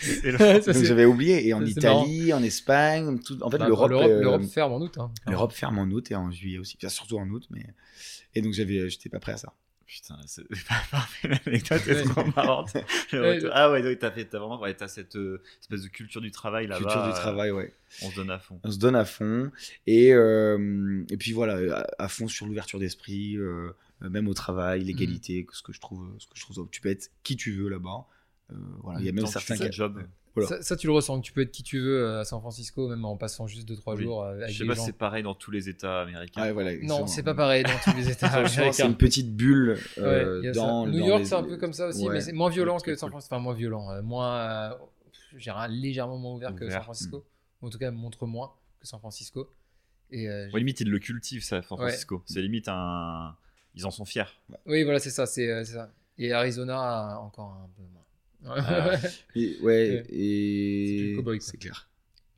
C'est 0.00 0.32
Donc 0.32 0.62
c'est- 0.62 0.84
j'avais 0.86 1.04
oublié. 1.04 1.46
Et 1.46 1.52
en 1.52 1.60
c'est 1.60 1.72
Italie, 1.72 2.32
en 2.32 2.42
Espagne, 2.42 3.18
tout, 3.18 3.36
en 3.42 3.50
fait, 3.50 3.58
Bah, 3.58 3.66
l'Europe. 3.68 3.90
l'Europe 3.90 4.08
euh, 4.10 4.20
l'Europe 4.22 4.42
ferme 4.44 4.72
en 4.72 4.80
août. 4.80 4.94
hein. 4.98 5.10
l'Europe 5.28 5.52
ferme 5.52 5.78
en 5.78 5.84
août 5.84 6.10
et 6.10 6.16
en 6.16 6.30
juillet 6.30 6.56
aussi. 6.58 6.78
Enfin, 6.80 6.88
surtout 6.88 7.18
en 7.18 7.28
août, 7.28 7.44
mais. 7.50 7.66
Et 8.34 8.40
donc 8.40 8.54
j'avais, 8.54 8.88
j'étais 8.88 9.10
pas 9.10 9.18
prêt 9.18 9.32
à 9.32 9.36
ça. 9.36 9.52
Putain, 9.86 10.16
c'est 10.26 10.42
pas 10.68 10.82
parfait. 10.90 11.28
L'anecdote 11.28 11.86
est 11.86 12.02
trop 12.04 12.24
marrante. 12.34 12.76
Ah 13.52 13.70
ouais, 13.70 13.82
donc 13.82 13.98
t'as 13.98 14.10
fait, 14.10 14.24
t'as 14.24 14.38
vraiment, 14.38 14.60
ouais, 14.60 14.74
t'as 14.74 14.88
cette 14.88 15.16
euh, 15.16 15.40
espèce 15.60 15.82
de 15.82 15.88
culture 15.88 16.20
du 16.20 16.30
travail 16.30 16.66
là-bas. 16.66 16.80
Culture 16.82 17.02
du 17.04 17.10
euh, 17.10 17.12
travail, 17.12 17.50
ouais. 17.52 17.72
On 18.02 18.10
se 18.10 18.16
donne 18.16 18.30
à 18.30 18.38
fond. 18.38 18.60
on 18.64 18.70
se 18.70 18.78
donne 18.78 18.96
à 18.96 19.04
fond 19.04 19.50
et 19.86 20.12
euh, 20.12 21.04
et 21.08 21.16
puis 21.16 21.32
voilà 21.32 21.86
à, 21.98 22.04
à 22.04 22.08
fond 22.08 22.26
sur 22.26 22.46
l'ouverture 22.46 22.80
d'esprit 22.80 23.36
euh, 23.36 23.70
même 24.00 24.26
au 24.28 24.34
travail 24.34 24.82
l'égalité 24.82 25.46
ce 25.52 25.62
que 25.62 25.72
je 25.72 25.80
trouve 25.80 26.14
ce 26.18 26.26
que 26.26 26.32
je 26.36 26.42
trouve 26.42 26.68
tu 26.70 26.80
peux 26.80 26.88
être 26.90 27.10
qui 27.22 27.36
tu 27.36 27.52
veux 27.52 27.68
là-bas 27.68 28.06
Euh, 28.50 28.54
voilà 28.82 28.98
il 29.00 29.06
y 29.06 29.08
a 29.08 29.12
même 29.12 29.26
certains 29.26 29.54
fais 29.56 29.64
qui 29.64 29.70
ton 29.70 29.72
job. 29.72 30.02
Voilà. 30.36 30.48
Ça, 30.48 30.62
ça, 30.62 30.76
tu 30.76 30.86
le 30.86 30.92
ressens. 30.92 31.20
Tu 31.22 31.32
peux 31.32 31.40
être 31.40 31.50
qui 31.50 31.62
tu 31.62 31.78
veux 31.80 32.04
euh, 32.04 32.20
à 32.20 32.24
San 32.24 32.40
Francisco, 32.40 32.88
même 32.88 33.04
en 33.04 33.16
passant 33.16 33.46
juste 33.46 33.68
2-3 33.68 33.96
Oui. 33.96 34.02
jours 34.04 34.22
euh, 34.22 34.34
avec 34.34 34.48
Je 34.50 34.58
sais 34.58 34.64
des 34.64 34.68
pas 34.68 34.74
gens. 34.74 34.80
si 34.82 34.86
c'est 34.86 34.92
pareil 34.92 35.22
dans 35.22 35.34
tous 35.34 35.50
les 35.50 35.68
États 35.68 36.02
américains. 36.02 36.52
Voilà, 36.52 36.76
Non, 36.82 37.06
c'est 37.06 37.22
pas 37.22 37.34
pareil 37.34 37.62
dans 37.64 37.70
tous 37.82 37.96
les 37.96 38.08
États 38.10 38.28
Franchement, 38.28 38.48
c'est 38.48 38.60
américains. 38.60 38.86
une 38.88 38.96
petite 38.96 39.34
bulle 39.34 39.78
euh, 39.98 40.42
Ouais, 40.42 40.52
dans 40.52 40.86
New 40.86 41.00
dans 41.00 41.06
York, 41.06 41.20
les- 41.20 41.24
c'est 41.26 41.34
un 41.34 41.42
peu 41.42 41.56
comme 41.56 41.72
ça 41.72 41.86
aussi, 41.88 42.06
Ouais. 42.06 42.14
mais 42.14 42.20
c'est 42.20 42.32
moins 42.32 42.50
violent 42.50 42.78
que 42.78 42.94
San 42.94 43.08
cool. 43.08 43.12
Francisco. 43.14 43.34
Enfin, 43.34 43.42
moins 43.42 43.54
violent, 43.54 43.90
euh, 43.90 44.02
moins. 44.02 44.36
euh, 44.36 44.70
je 45.34 45.42
dirais 45.42 45.68
légèrement 45.68 46.18
moins 46.18 46.34
ouvert, 46.34 46.54
que 46.54 46.68
San 46.70 46.82
Francisco. 46.82 47.24
En 47.62 47.70
tout 47.70 47.78
cas, 47.78 47.90
montre 47.90 48.26
moins 48.26 48.52
que 48.80 48.86
San 48.86 49.00
Francisco. 49.00 49.50
Et 50.10 50.28
euh, 50.28 50.48
Ouais, 50.52 50.60
limite, 50.60 50.80
ils 50.80 50.88
le 50.90 50.98
cultivent, 50.98 51.42
ça, 51.42 51.62
San 51.62 51.78
Ouais. 51.78 51.86
Francisco. 51.88 52.22
C'est 52.26 52.40
limite 52.40 52.68
un. 52.68 53.34
Ils 53.74 53.84
en 53.86 53.90
sont 53.90 54.04
fiers. 54.04 54.24
Oui, 54.66 54.84
voilà, 54.84 54.98
c'est 55.00 55.10
ça, 55.10 55.26
c'est 55.26 55.50
euh, 55.50 55.64
c'est 55.64 55.72
ça. 55.74 55.90
Et 56.18 56.32
Arizona, 56.32 57.18
encore 57.20 57.60
un 57.62 57.68
peu 57.76 57.82
moins. 57.92 58.02
Ah. 58.46 58.96
Et- 59.34 59.56
ouais 59.62 60.04
et 60.10 61.16
c'est 61.40 61.56
clair 61.58 61.88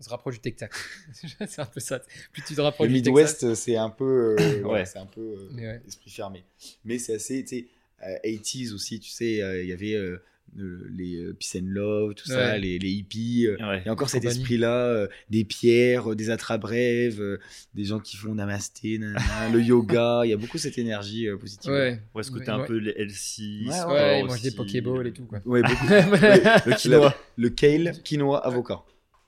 On 0.01 0.03
se 0.03 0.09
rapproche 0.09 0.35
du 0.37 0.41
Texas. 0.41 0.71
c'est 1.47 1.61
un 1.61 1.67
peu 1.67 1.81
ça. 1.81 2.01
Plus 2.33 2.43
tu 2.47 2.55
te 2.55 2.61
rapproches 2.61 2.89
Le. 2.89 2.95
Midwest, 2.95 3.55
c'est 3.55 3.77
un 3.77 3.91
peu, 3.91 4.37
euh, 4.39 4.63
Ouais. 4.63 4.85
c'est 4.87 4.99
un 4.99 5.07
peu 5.07 5.21
euh, 5.21 5.55
ouais. 5.57 5.83
esprit 5.87 6.11
fermé. 6.11 6.45
Mais 6.85 6.99
c'est 6.99 7.15
assez, 7.15 7.43
tu 7.45 7.49
sais, 7.61 7.67
euh, 8.07 8.17
80s 8.25 8.73
aussi, 8.75 9.01
tu 9.01 9.11
sais, 9.11 9.43
euh, 9.43 9.63
il 9.63 9.69
y 9.69 9.73
avait 9.73 9.95
euh, 9.95 10.13
euh, 10.13 10.23
les 10.57 11.17
euh, 11.17 11.35
Peace 11.39 11.59
and 11.61 11.67
Love, 11.67 12.15
tout 12.15 12.27
ça, 12.27 12.57
les, 12.59 12.79
les 12.79 12.91
hippies. 12.91 13.49
Ouais. 13.49 13.81
Il 13.81 13.87
y 13.87 13.89
a 13.89 13.93
encore 13.93 14.11
cet 14.11 14.25
esprit-là, 14.25 14.73
euh, 14.87 15.09
des 15.31 15.45
pierres, 15.45 16.13
euh, 16.13 16.17
des 16.17 16.31
attrape-rêves, 16.31 17.21
euh, 17.21 17.39
des 17.75 17.85
gens 17.85 18.01
qui 18.01 18.17
font 18.17 18.35
namasté, 18.35 18.99
nanana, 18.99 19.49
le 19.53 19.63
yoga. 19.63 20.23
Il 20.25 20.31
y 20.31 20.33
a 20.33 20.37
beaucoup 20.37 20.59
cette 20.59 20.79
énergie 20.79 21.29
euh, 21.29 21.37
positive. 21.37 21.71
Ouais. 21.71 22.01
Ou 22.15 22.21
est-ce 22.21 22.31
que 22.31 22.39
t'es 22.39 22.51
un 22.51 22.61
ouais. 22.61 22.67
peu 22.67 22.77
les 22.77 22.93
LC 22.93 23.67
Ouais, 23.69 23.85
Ouais, 23.87 24.21
ils 24.21 24.27
mangent 24.27 24.43
des. 24.43 24.51
Pokéballs 24.51 25.07
et 25.07 25.13
tout, 25.13 25.25
quoi. 25.25 25.41
Ouais, 25.45 25.63
beaucoup. 25.63 25.87
Le 25.89 26.77
quinoa. 26.77 27.15
Le 27.37 27.51
kale, 27.51 27.93
quinoa, 28.03 28.39
avocat. 28.45 28.83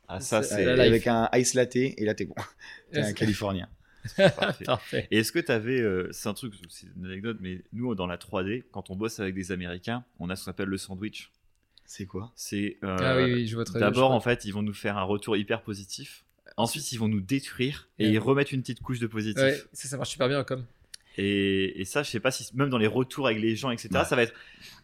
Ah, 0.09 0.19
ça, 0.21 0.43
C'est- 0.43 0.67
avec 0.67 1.07
un 1.07 1.29
ice 1.35 1.55
latte, 1.55 1.77
et 1.77 1.95
là 2.05 2.15
t'es 2.15 2.25
bon. 2.25 2.35
T'es 2.93 2.99
un 3.01 3.13
Californien. 3.13 3.69
parfait. 4.37 4.65
Parfait. 4.65 5.09
Et 5.11 5.19
est-ce 5.19 5.33
que 5.33 5.39
tu 5.39 5.53
avais, 5.53 5.83
c'est 6.13 6.29
un 6.29 6.35
truc, 6.35 6.55
c'est 6.69 6.87
une 6.97 7.07
anecdote, 7.07 7.39
mais 7.41 7.63
nous 7.73 7.95
dans 7.95 8.07
la 8.07 8.17
3D, 8.17 8.65
quand 8.73 8.91
on 8.91 8.97
bosse 8.97 9.21
avec 9.21 9.35
des 9.35 9.53
Américains, 9.53 10.05
on 10.19 10.31
a 10.31 10.37
ce 10.37 10.45
qu'on 10.45 10.51
appelle 10.53 10.69
le 10.69 10.79
sandwich. 10.79 11.31
C'est 11.87 12.07
quoi? 12.07 12.31
C'est 12.37 12.79
euh, 12.85 12.97
Ah 13.01 13.17
oui, 13.17 13.33
oui, 13.33 13.47
je 13.49 13.57
vois 13.57 13.65
très 13.65 13.79
bien. 13.81 13.89
d'abord 13.89 14.11
je 14.13 14.17
en 14.17 14.21
fait, 14.21 14.45
ils 14.45 14.53
vont 14.53 14.63
nous 14.63 14.73
faire 14.75 14.97
un 14.97 15.03
retour 15.03 15.37
hyper 15.37 15.63
positif. 15.63 16.25
Ensuite, 16.57 16.93
ils 16.93 16.99
vont 16.99 17.09
nous 17.09 17.21
détruire 17.21 17.89
et 17.99 18.07
Ouais. 18.07 18.13
ils 18.13 18.19
remettent 18.19 18.53
une 18.53 18.61
petite 18.61 18.81
couche 18.81 19.01
de 19.01 19.07
positif. 19.07 19.43
Ouais, 19.43 19.61
ça, 19.73 19.89
ça 19.89 19.97
marche 19.97 20.11
super 20.11 20.29
bien 20.29 20.45
comme. 20.45 20.65
Et, 21.17 21.81
et 21.81 21.85
ça, 21.85 22.03
je 22.05 22.11
sais 22.11 22.21
pas 22.21 22.31
si 22.31 22.49
même 22.55 22.69
dans 22.71 22.79
les 22.79 22.87
retours 22.87 23.27
avec 23.27 23.41
les 23.41 23.57
gens, 23.57 23.71
etc. 23.71 23.89
Ouais. 23.93 24.05
Ça 24.05 24.15
va 24.17 24.23
être 24.23 24.35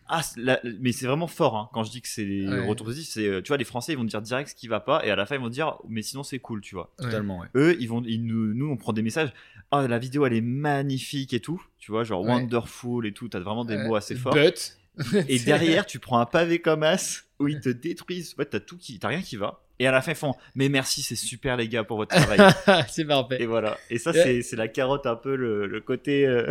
ah, 0.08 0.22
la- 0.36 0.60
mais 0.80 0.92
c'est 0.92 1.06
vraiment 1.06 1.26
fort 1.26 1.56
hein, 1.56 1.68
quand 1.72 1.82
je 1.84 1.90
dis 1.90 2.00
que 2.00 2.08
c'est 2.08 2.24
les 2.24 2.46
Ouais. 2.48 2.66
retours 2.66 2.86
positifs. 2.86 3.12
C'est 3.12 3.26
euh, 3.26 3.42
tu 3.42 3.48
vois 3.48 3.56
les 3.56 3.64
Français 3.64 3.92
ils 3.92 3.98
vont 3.98 4.04
dire 4.04 4.22
direct 4.22 4.50
ce 4.50 4.54
qui 4.54 4.68
va 4.68 4.80
pas 4.80 5.04
et 5.04 5.10
à 5.10 5.16
la 5.16 5.26
fin 5.26 5.34
ils 5.36 5.40
vont 5.40 5.48
dire 5.48 5.76
mais 5.88 6.02
sinon 6.02 6.22
c'est 6.22 6.38
cool 6.38 6.60
tu 6.60 6.74
vois. 6.74 6.92
Ouais. 6.98 7.06
Totalement, 7.06 7.38
ouais. 7.40 7.48
Eux 7.56 7.76
ils 7.80 7.86
vont 7.88 8.02
ils 8.06 8.24
nous, 8.24 8.54
nous 8.54 8.70
on 8.70 8.76
prend 8.76 8.92
des 8.92 9.02
messages 9.02 9.32
ah 9.70 9.86
la 9.88 9.98
vidéo 9.98 10.24
elle 10.26 10.32
est 10.34 10.40
magnifique 10.40 11.32
et 11.34 11.40
tout 11.40 11.62
tu 11.78 11.90
vois 11.90 12.04
genre 12.04 12.22
Ouais. 12.22 12.30
wonderful 12.32 13.06
et 13.06 13.12
tout 13.12 13.28
t'as 13.28 13.40
vraiment 13.40 13.64
des 13.64 13.74
Euh, 13.74 13.86
mots 13.86 13.94
assez 13.96 14.14
forts. 14.14 14.34
But. 14.34 14.78
Et 15.28 15.38
derrière, 15.40 15.84
tu 15.84 15.98
prends 15.98 16.18
un 16.20 16.24
pavé 16.24 16.58
comme 16.58 16.82
as 16.82 17.24
où 17.38 17.48
ils 17.48 17.60
te 17.60 17.68
détruisent. 17.68 18.34
Ouais, 18.38 18.46
t'as 18.46 18.60
tout 18.60 18.78
qui, 18.78 18.98
t'as 18.98 19.08
rien 19.08 19.20
qui 19.20 19.36
va. 19.36 19.60
Et 19.78 19.86
à 19.86 19.90
la 19.92 20.00
fin, 20.00 20.12
ils 20.12 20.16
font 20.16 20.34
Mais 20.54 20.68
merci, 20.68 21.02
c'est 21.02 21.16
super 21.16 21.56
les 21.56 21.68
gars 21.68 21.84
pour 21.84 21.98
votre 21.98 22.14
travail. 22.16 22.38
c'est 22.88 23.04
parfait. 23.04 23.42
et 23.42 23.46
voilà. 23.46 23.76
Et 23.90 23.98
ça, 23.98 24.10
Ouais. 24.12 24.22
c'est, 24.22 24.42
c'est 24.42 24.56
la 24.56 24.68
carotte 24.68 25.06
un 25.06 25.16
peu 25.16 25.36
le, 25.36 25.66
le 25.66 25.80
côté. 25.80 26.26
euh, 26.26 26.46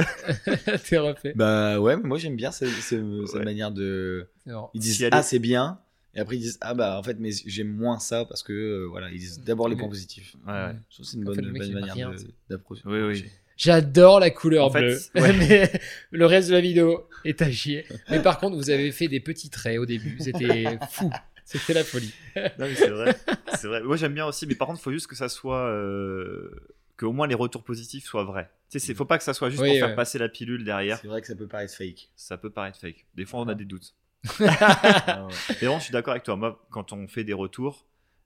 T'es 0.89 0.97
refait. 0.97 1.33
Bah 1.35 1.79
ouais, 1.79 1.97
mais 1.97 2.03
moi 2.07 2.17
j'aime 2.17 2.35
bien 2.35 2.51
cette, 2.51 2.69
cette- 2.69 3.01
cette 3.27 3.35
Ouais. 3.39 3.43
manière 3.43 3.71
de. 3.71 4.27
Ils 4.73 4.79
disent 4.81 5.07
ah 5.11 5.23
c'est 5.23 5.39
bien, 5.39 5.79
et 6.13 6.19
après 6.19 6.35
ils 6.35 6.41
disent 6.41 6.59
ah 6.61 6.73
bah 6.75 6.97
en 6.99 7.03
fait 7.03 7.17
mais 7.19 7.31
j'aime 7.47 7.69
moins 7.75 7.97
ça 7.99 8.25
parce 8.25 8.43
que 8.43 8.53
euh, 8.53 8.85
voilà 8.89 9.09
ils 9.09 9.17
disent 9.19 9.41
d'abord 9.43 9.69
les 9.69 9.75
points 9.75 9.89
positifs. 9.89 10.35
Ouais, 10.45 10.53
ouais. 10.53 10.75
Je 10.89 10.95
trouve 10.95 11.05
que 11.05 11.11
c'est 11.11 11.17
une 11.17 11.27
En 11.27 11.33
fait, 11.33 11.41
bonne, 11.41 11.51
bonne 11.57 11.71
manière 11.73 12.11
d'approcher. 12.49 12.81
Oui, 12.85 12.99
oui. 13.01 13.25
J'adore 13.57 14.19
la 14.19 14.29
couleur 14.31 14.65
En 14.65 14.69
fait, 14.69 14.79
bleue. 14.81 14.99
ouais. 15.15 15.33
Mais 15.39 15.71
le 16.11 16.25
reste 16.25 16.49
de 16.49 16.53
la 16.53 16.61
vidéo 16.61 17.07
est 17.23 17.41
à 17.41 17.49
chier. 17.49 17.85
Mais 18.11 18.21
par 18.21 18.37
contre, 18.37 18.55
vous 18.57 18.69
avez 18.69 18.91
fait 18.91 19.07
des 19.07 19.21
petits 19.21 19.49
traits 19.49 19.79
au 19.79 19.85
début. 19.85 20.17
C'était 20.19 20.77
fou. 20.91 21.09
C'était 21.45 21.73
la 21.73 21.83
folie. 21.83 22.13
Non, 22.35 22.41
mais 22.67 22.75
c'est 22.75 22.89
vrai. 22.89 23.15
c'est 23.55 23.67
vrai. 23.67 23.81
Moi, 23.81 23.95
j'aime 23.97 24.13
bien 24.13 24.25
aussi, 24.25 24.45
mais 24.47 24.55
par 24.55 24.67
contre, 24.67 24.79
il 24.81 24.83
faut 24.83 24.91
juste 24.91 25.07
que 25.07 25.15
ça 25.15 25.29
soit. 25.29 25.67
Euh... 25.69 26.49
Que 26.97 27.05
au 27.05 27.11
moins 27.11 27.27
les 27.27 27.35
retours 27.35 27.63
positifs 27.63 28.05
soient 28.05 28.23
vrais. 28.23 28.49
Tu 28.69 28.79
sais, 28.79 28.85
c'est- 28.87 28.93
faut 28.93 29.03
pas 29.05 29.17
que 29.17 29.23
ça 29.23 29.33
soit 29.33 29.49
juste 29.49 29.61
Oui, 29.61 29.69
pour 29.69 29.79
faire 29.87 29.95
passer 29.95 30.17
la 30.17 30.29
pilule 30.29 30.63
derrière. 30.63 30.97
C'est 31.01 31.07
vrai 31.07 31.19
que 31.21 31.27
ça 31.27 31.35
peut 31.35 31.47
paraître 31.47 31.73
fake. 31.73 32.09
Ça 32.15 32.37
peut 32.37 32.49
paraître 32.49 32.79
fake. 32.79 33.05
Des 33.15 33.25
fois, 33.25 33.41
on 33.41 33.47
a 33.49 33.55
des 33.55 33.65
doutes. 33.65 33.93
Ah 34.39 35.25
ouais. 35.27 35.33
Mais 35.61 35.67
bon, 35.67 35.77
je 35.79 35.83
suis 35.83 35.91
d'accord 35.91 36.11
avec 36.11 36.23
toi. 36.23 36.35
Moi, 36.35 36.65
quand 36.71 36.93
on 36.93 37.07
fait 37.07 37.23
des 37.25 37.33
retours, 37.33 37.85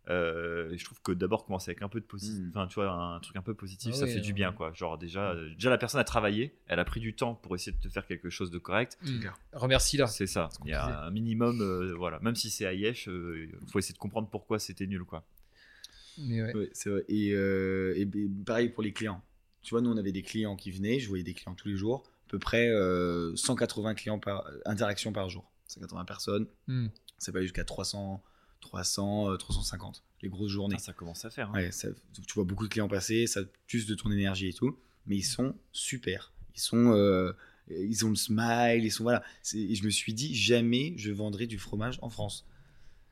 euh, 0.10 0.76
je 0.76 0.84
trouve 0.86 1.02
que 1.02 1.12
d'abord 1.12 1.46
commencer 1.46 1.70
avec 1.72 1.82
un 1.82 1.90
peu 1.90 2.00
de 2.00 2.06
positif, 2.06 2.40
Mm. 2.46 2.50
enfin, 2.50 2.68
tu 2.68 2.76
vois, 2.76 2.92
un 2.92 3.20
truc 3.20 3.36
un 3.36 3.42
peu 3.42 3.54
positif, 3.54 3.92
Ah 3.96 4.00
ça 4.00 4.06
oui, 4.06 4.14
fait 4.14 4.20
du 4.22 4.34
bien, 4.34 4.52
quoi. 4.52 4.72
Genre 4.74 4.98
déjà, 4.98 5.32
euh, 5.32 5.50
déjà 5.54 5.70
la 5.70 5.78
personne 5.78 6.00
a 6.00 6.04
travaillé, 6.04 6.56
elle 6.68 6.80
a 6.80 6.86
pris 6.86 7.00
du 7.00 7.14
temps 7.16 7.36
pour 7.36 7.56
essayer 7.56 7.72
de 7.76 7.82
te 7.82 7.90
faire 7.90 8.06
quelque 8.08 8.30
chose 8.30 8.50
de 8.52 8.58
correct. 8.58 8.98
Hmm. 9.04 9.20
Remercie-la. 9.54 10.08
C'est 10.08 10.28
ça. 10.28 10.50
Il 10.66 10.72
y 10.72 10.74
a 10.74 11.06
un 11.06 11.12
minimum, 11.12 11.62
euh, 11.62 11.94
voilà. 11.96 12.20
Même 12.22 12.36
si 12.36 12.50
c'est 12.50 12.66
Ayesh, 12.66 13.08
il 13.08 13.50
faut 13.72 13.80
essayer 13.80 13.94
de 13.94 14.00
comprendre 14.00 14.30
pourquoi 14.30 14.58
c'était 14.60 14.88
nul, 14.88 15.04
quoi. 15.04 15.24
Mais 16.18 16.42
ouais. 16.44 16.54
Ouais, 16.56 16.70
c'est 16.74 16.90
vrai. 16.90 17.06
Et, 17.08 17.32
euh, 17.34 18.06
pareil 18.46 18.70
pour 18.70 18.84
les 18.84 18.92
clients. 18.92 19.22
Tu 19.62 19.72
vois, 19.74 19.82
nous 19.82 19.90
on 19.92 19.98
avait 19.98 20.12
des 20.12 20.22
clients 20.24 20.56
qui 20.56 20.72
venaient, 20.72 21.00
je 21.00 21.08
voyais 21.08 21.24
des 21.24 21.34
clients 21.34 21.54
tous 21.56 21.68
les 21.68 21.76
jours, 21.76 22.04
à 22.28 22.30
peu 22.30 22.40
près 22.40 22.70
euh, 22.70 23.36
180 23.36 23.94
clients 23.94 24.20
par 24.20 24.46
interactions 24.66 25.12
par 25.14 25.30
jour. 25.30 25.50
180 25.68 26.06
personnes, 26.06 26.48
Hmm. 26.68 26.88
ça 27.20 27.32
va 27.32 27.42
jusqu'à 27.42 27.64
300, 27.64 28.24
300, 28.62 29.32
euh, 29.32 29.38
350, 29.38 30.04
les 30.22 30.30
grosses 30.30 30.52
journées. 30.52 30.76
Ah, 30.78 30.82
ça 30.82 30.94
commence 30.94 31.26
à 31.26 31.30
faire. 31.30 31.50
hein. 31.50 31.54
Ouais, 31.56 31.72
ça- 31.72 31.88
tu 32.28 32.34
vois 32.36 32.44
beaucoup 32.44 32.66
de 32.66 32.70
clients 32.72 32.88
passer, 32.88 33.28
ça 33.28 33.42
tue 33.68 33.86
de 33.86 33.96
ton 33.96 34.12
énergie 34.12 34.50
et 34.50 34.54
tout, 34.54 34.78
mais 35.08 35.18
ils 35.18 35.24
sont 35.24 35.56
super. 35.72 36.34
Ils 36.56 36.62
sont, 36.62 36.92
euh, 36.94 37.32
ils 37.70 38.06
ont 38.06 38.10
le 38.10 38.16
smile, 38.16 38.84
ils 38.84 38.92
sont 38.92 39.04
voilà. 39.04 39.24
Et 39.54 39.76
je 39.76 39.84
me 39.86 39.90
suis 39.90 40.14
dit 40.14 40.36
jamais 40.36 40.94
je 40.98 41.12
vendrai 41.12 41.48
du 41.48 41.58
fromage 41.58 42.00
en 42.02 42.10
France. 42.10 42.46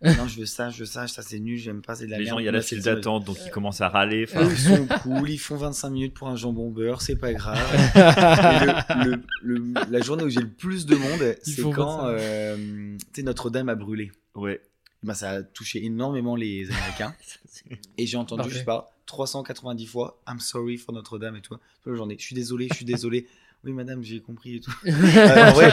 non, 0.25 0.27
je 0.27 0.39
veux 0.41 0.45
ça, 0.45 0.69
je 0.69 0.79
veux 0.81 0.85
ça, 0.85 1.07
ça 1.07 1.23
c'est 1.23 1.39
nul, 1.39 1.57
j'aime 1.57 1.81
pas, 1.81 1.95
c'est 1.95 2.05
de 2.05 2.11
la 2.11 2.17
Les 2.19 2.25
merde. 2.25 2.35
gens, 2.35 2.39
il 2.39 2.45
y 2.45 2.47
a 2.47 2.51
la 2.51 2.61
file 2.61 2.77
le- 2.77 2.83
d'attente, 2.83 3.23
donc 3.25 3.37
ils 3.43 3.49
commencent 3.49 3.81
à 3.81 3.89
râler. 3.89 4.25
Eux, 4.35 4.51
ils 4.51 4.57
sont 4.57 4.87
cool, 5.01 5.27
ils 5.31 5.39
font 5.39 5.55
25 5.55 5.89
minutes 5.89 6.13
pour 6.13 6.27
un 6.27 6.35
jambon 6.35 6.69
beurre, 6.69 7.01
c'est 7.01 7.15
pas 7.15 7.33
grave. 7.33 7.57
Et 7.95 9.05
le- 9.05 9.15
le- 9.15 9.23
le- 9.57 9.73
la 9.91 10.01
journée 10.01 10.23
où 10.23 10.29
j'ai 10.29 10.41
le 10.41 10.49
plus 10.51 10.85
de 10.85 10.95
monde, 10.95 11.35
c'est 11.41 11.63
quand 11.63 12.03
25. 12.03 12.19
euh, 12.19 12.97
Notre-Dame 13.23 13.69
a 13.69 13.75
brûlé. 13.75 14.11
ouais. 14.35 14.61
Ben, 15.07 15.13
ça 15.13 15.29
a 15.31 15.41
touché 15.43 15.83
énormément 15.83 16.35
les 16.35 16.69
Américains. 16.69 17.15
Et 17.97 18.05
j'ai 18.05 18.17
entendu, 18.17 18.39
Parfait. 18.41 18.53
je 18.53 18.59
sais 18.59 18.65
pas, 18.65 18.91
390 19.05 19.85
fois 19.87 20.21
I'm 20.27 20.39
sorry 20.39 20.77
for 20.77 20.93
Notre-Dame 20.93 21.37
et 21.37 21.41
tout. 21.41 21.55
Toute 21.55 21.91
la 21.93 21.95
journée, 21.95 22.17
je 22.19 22.25
suis 22.25 22.35
désolé, 22.35 22.67
je 22.69 22.75
suis 22.75 22.85
désolé. 22.85 23.27
Oui, 23.63 23.73
madame, 23.73 24.03
j'ai 24.03 24.21
compris 24.21 24.57
et 24.57 24.59
tout. 24.61 24.71
Euh, 24.85 25.49
en 25.49 25.53
vrai, 25.53 25.71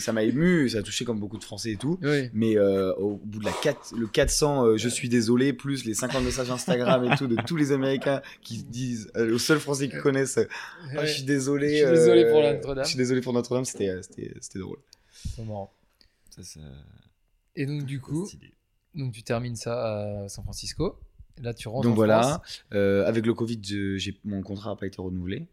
ça 0.00 0.12
m'a 0.12 0.22
ému, 0.24 0.68
ça 0.68 0.78
a 0.78 0.82
touché 0.82 1.06
comme 1.06 1.18
beaucoup 1.18 1.38
de 1.38 1.42
Français 1.42 1.70
et 1.72 1.76
tout. 1.76 1.98
Mais 2.34 2.58
euh, 2.58 2.92
au 2.96 3.16
bout 3.16 3.38
de 3.40 3.44
la 3.46 3.50
4, 3.50 3.94
le 3.96 4.06
400, 4.06 4.66
euh, 4.66 4.76
je 4.76 4.88
suis 4.90 5.08
désolé, 5.08 5.54
plus 5.54 5.86
les 5.86 5.94
50 5.94 6.22
messages 6.22 6.50
Instagram 6.50 7.10
et 7.10 7.16
tout 7.16 7.26
de 7.28 7.36
tous 7.46 7.56
les 7.56 7.72
Américains 7.72 8.20
qui 8.42 8.62
disent, 8.62 9.10
euh, 9.16 9.24
le 9.24 9.38
seul 9.38 9.58
Français 9.58 9.88
qui 9.88 9.96
connaissent, 9.96 10.36
euh, 10.36 10.44
Ah, 10.96 11.06
je 11.06 11.12
suis 11.14 11.22
désolé. 11.22 11.70
Je 11.78 11.86
suis 11.86 11.94
désolé 11.96 12.24
euh, 12.24 12.30
pour 12.30 12.42
Notre-Dame. 12.42 12.84
Je 12.84 12.88
suis 12.90 12.98
désolé 12.98 13.20
pour 13.22 13.32
Notre-Dame, 13.32 13.64
c'était, 13.64 13.88
euh, 13.88 14.02
c'était, 14.02 14.34
c'était 14.40 14.58
drôle. 14.58 14.78
C'est 15.34 15.44
marrant. 15.44 15.72
Ça, 16.28 16.42
c'est- 16.42 16.60
Et 17.56 17.66
donc, 17.66 17.84
du 17.84 18.00
coup, 18.00 18.28
donc, 18.94 19.12
tu 19.12 19.22
termines 19.22 19.56
ça 19.56 20.22
à 20.24 20.28
San 20.28 20.44
Francisco. 20.44 20.98
Là, 21.40 21.54
tu 21.54 21.68
rentres 21.68 21.82
Donc 21.84 21.92
en 21.92 21.96
voilà, 21.96 22.22
France. 22.22 22.64
euh, 22.72 23.06
avec 23.06 23.24
le 23.26 23.32
Covid, 23.34 23.60
j'ai, 23.98 24.20
mon 24.24 24.42
contrat 24.42 24.70
n'a 24.70 24.76
pas 24.76 24.86
été 24.86 25.00
renouvelé. 25.00 25.48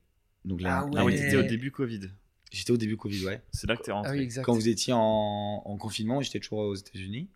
Donc 0.45 0.61
là, 0.61 0.79
Ah 0.81 0.85
ouais. 0.85 0.91
Ah 0.97 1.05
oui, 1.05 1.15
t'étais 1.15 1.37
au 1.37 1.43
début 1.43 1.71
Covid. 1.71 2.09
j'étais 2.51 2.71
au 2.71 2.77
début 2.77 2.97
Covid, 2.97 3.25
ouais. 3.25 3.41
C'est 3.51 3.67
là 3.67 3.75
que 3.77 3.83
t'es 3.83 3.91
Ah 3.91 3.95
rentré. 3.95 4.17
oui, 4.17 4.23
exact. 4.23 4.43
Quand 4.43 4.53
vous 4.53 4.67
étiez 4.67 4.93
en, 4.93 4.99
en 5.65 5.77
confinement, 5.77 6.21
j'étais 6.21 6.39
toujours 6.39 6.59
aux 6.59 6.75
États-Unis. 6.75 7.29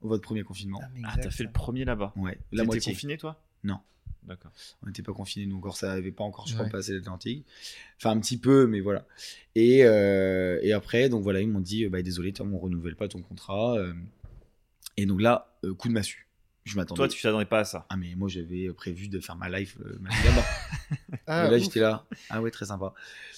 Votre 0.00 0.22
premier 0.22 0.42
confinement. 0.42 0.80
Ah, 0.82 0.88
Ah, 1.14 1.18
t'as 1.20 1.30
fait 1.30 1.44
le 1.44 1.52
premier 1.52 1.84
là-bas. 1.84 2.12
Ouais, 2.16 2.32
la 2.52 2.62
T'étais 2.62 2.66
moitié. 2.66 2.92
confiné, 2.92 3.16
toi? 3.16 3.40
Non. 3.64 3.78
D'accord. 4.22 4.52
On 4.82 4.86
n'était 4.86 5.02
pas 5.02 5.12
confinés, 5.12 5.44
nous 5.46 5.56
encore, 5.58 5.76
ça 5.76 5.88
n'avait 5.88 6.12
pas 6.12 6.24
encore, 6.24 6.46
je 6.46 6.54
crois, 6.54 6.64
Ouais. 6.66 6.70
passé 6.72 6.94
l'Atlantique. 6.94 7.44
Enfin, 7.98 8.10
un 8.12 8.20
petit 8.20 8.38
peu, 8.38 8.66
mais 8.66 8.80
voilà. 8.80 9.04
Et, 9.54 9.84
euh, 9.84 10.58
et 10.62 10.72
après, 10.72 11.08
donc 11.10 11.22
voilà, 11.22 11.40
ils 11.42 11.48
m'ont 11.48 11.60
dit, 11.60 11.84
euh, 11.84 11.90
bah, 11.90 12.00
désolé, 12.00 12.32
Tom, 12.32 12.54
on 12.54 12.58
renouvelle 12.58 12.96
pas 12.96 13.06
ton 13.08 13.20
contrat. 13.20 13.76
euh. 13.76 13.92
Et 14.96 15.04
donc 15.06 15.20
là, 15.20 15.52
euh, 15.64 15.74
coup 15.74 15.88
de 15.88 15.92
massue. 15.92 16.26
Je 16.64 16.76
m'attendais. 16.76 16.96
Toi, 16.96 17.08
tu 17.08 17.20
t'attendais 17.20 17.44
pas 17.44 17.58
à 17.60 17.64
ça. 17.64 17.84
Ah, 17.90 17.96
mais 17.98 18.14
moi, 18.14 18.28
j'avais 18.30 18.72
prévu 18.72 19.08
de 19.08 19.20
faire 19.20 19.36
ma 19.36 19.50
life, 19.50 19.76
euh, 19.84 19.98
là-bas. 20.24 20.44
Ah, 21.26 21.48
là, 21.50 21.56
ouf. 21.56 21.62
j'étais 21.62 21.80
là. 21.80 22.04
Ah 22.30 22.40
ouais, 22.42 22.50
très 22.50 22.66
sympa. 22.66 22.92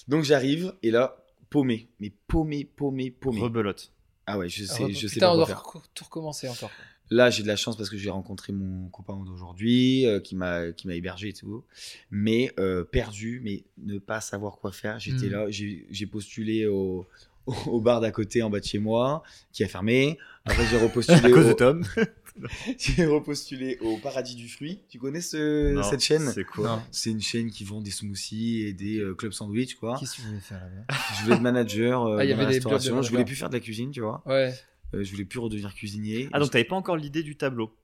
Donc 0.09 0.25
j'arrive, 0.25 0.75
et 0.83 0.91
là, 0.91 1.17
paumé. 1.51 1.89
Mais 2.01 2.13
paumé, 2.29 2.65
paumé, 2.65 3.11
paumé. 3.11 3.41
Rebelote. 3.41 3.93
Ah 4.27 4.39
ouais, 4.39 4.49
je 4.49 4.65
Ah, 4.65 4.67
sais, 4.75 4.83
bah, 4.85 4.89
je 4.91 5.07
sais 5.07 5.15
putain, 5.15 5.27
pas 5.29 5.33
on 5.35 5.45
quoi 5.45 5.81
doit 5.81 5.83
tout 5.95 6.05
recommencer 6.05 6.49
encore. 6.49 6.71
Là, 7.11 7.31
j'ai 7.31 7.43
de 7.43 7.49
la 7.49 7.57
chance 7.57 7.77
parce 7.77 7.89
que 7.89 7.97
j'ai 7.97 8.11
rencontré 8.11 8.53
mon 8.53 8.89
copain 8.89 9.17
d'aujourd'hui, 9.25 10.07
euh, 10.07 10.19
qui 10.21 10.35
m'a 10.35 10.73
qui 10.73 10.87
m'a 10.89 10.95
hébergé 10.95 11.29
et 11.29 11.33
tout. 11.33 11.65
Mais 12.11 12.53
euh, 12.59 12.83
perdu, 12.85 13.41
mais 13.45 13.65
ne 13.79 13.99
pas 13.99 14.21
savoir 14.21 14.59
quoi 14.59 14.73
faire. 14.73 14.99
J'étais 14.99 15.27
Mm. 15.27 15.31
là, 15.31 15.47
j'ai 15.51 16.07
postulé 16.07 16.67
au, 16.67 17.07
au, 17.47 17.53
au 17.67 17.81
bar 17.81 18.01
d'à 18.01 18.11
côté 18.11 18.43
en 18.43 18.51
bas 18.51 18.59
de 18.61 18.65
chez 18.65 18.79
moi, 18.81 19.23
qui 19.53 19.63
a 19.63 19.69
fermé. 19.69 20.19
Après, 20.45 20.65
j'ai 20.67 20.77
À 20.79 20.83
repostulé, 20.83 21.31
cause 21.31 21.47
au, 21.47 21.49
de 21.49 21.53
Tom. 21.55 21.85
j'ai 22.79 23.07
repostulé 23.07 23.79
au 23.81 23.97
Paradis 23.99 24.35
du 24.35 24.49
Fruit. 24.49 24.81
Tu 24.89 24.99
connais 24.99 25.21
ce, 25.21 25.75
Non, 25.75 25.83
cette 25.83 26.01
chaîne? 26.03 26.31
C'est 26.33 26.45
quoi? 26.45 26.83
C'est 26.91 27.11
une 27.11 27.21
chaîne 27.21 27.51
qui 27.51 27.65
vend 27.65 27.81
des 27.81 27.91
smoothies 27.91 28.63
et 28.63 28.73
des 28.73 28.99
euh, 28.99 29.15
clubs 29.15 29.33
sandwich, 29.33 29.77
quoi. 29.77 29.97
Qu'est-ce 29.99 30.17
que 30.17 30.23
tu 30.23 30.27
voulais 30.27 30.41
faire 30.41 30.59
là-bas? 30.61 30.99
Je 31.19 31.23
voulais 31.25 31.37
être 31.37 31.43
manager 31.43 32.03
euh, 32.05 32.17
Ah, 32.19 32.25
il 32.25 32.31
y 32.31 32.33
dans 32.33 32.39
la 32.39 32.43
avait 32.43 32.53
des 32.53 32.59
restauration. 32.59 33.01
Je 33.03 33.11
voulais 33.11 33.25
plus 33.25 33.37
faire 33.37 33.49
de 33.49 33.55
la 33.55 33.61
cuisine, 33.61 33.91
tu 33.91 34.01
vois. 34.01 34.23
Ouais. 34.27 34.53
Euh, 34.95 35.03
je 35.03 35.11
voulais 35.11 35.25
plus 35.25 35.39
redevenir 35.41 35.75
cuisinier. 35.75 36.29
Ah, 36.33 36.39
donc 36.39 36.51
t'avais 36.51 36.65
pas 36.65 36.77
encore 36.77 36.97
l'idée 36.97 37.23
du 37.23 37.37
tableau? 37.37 37.77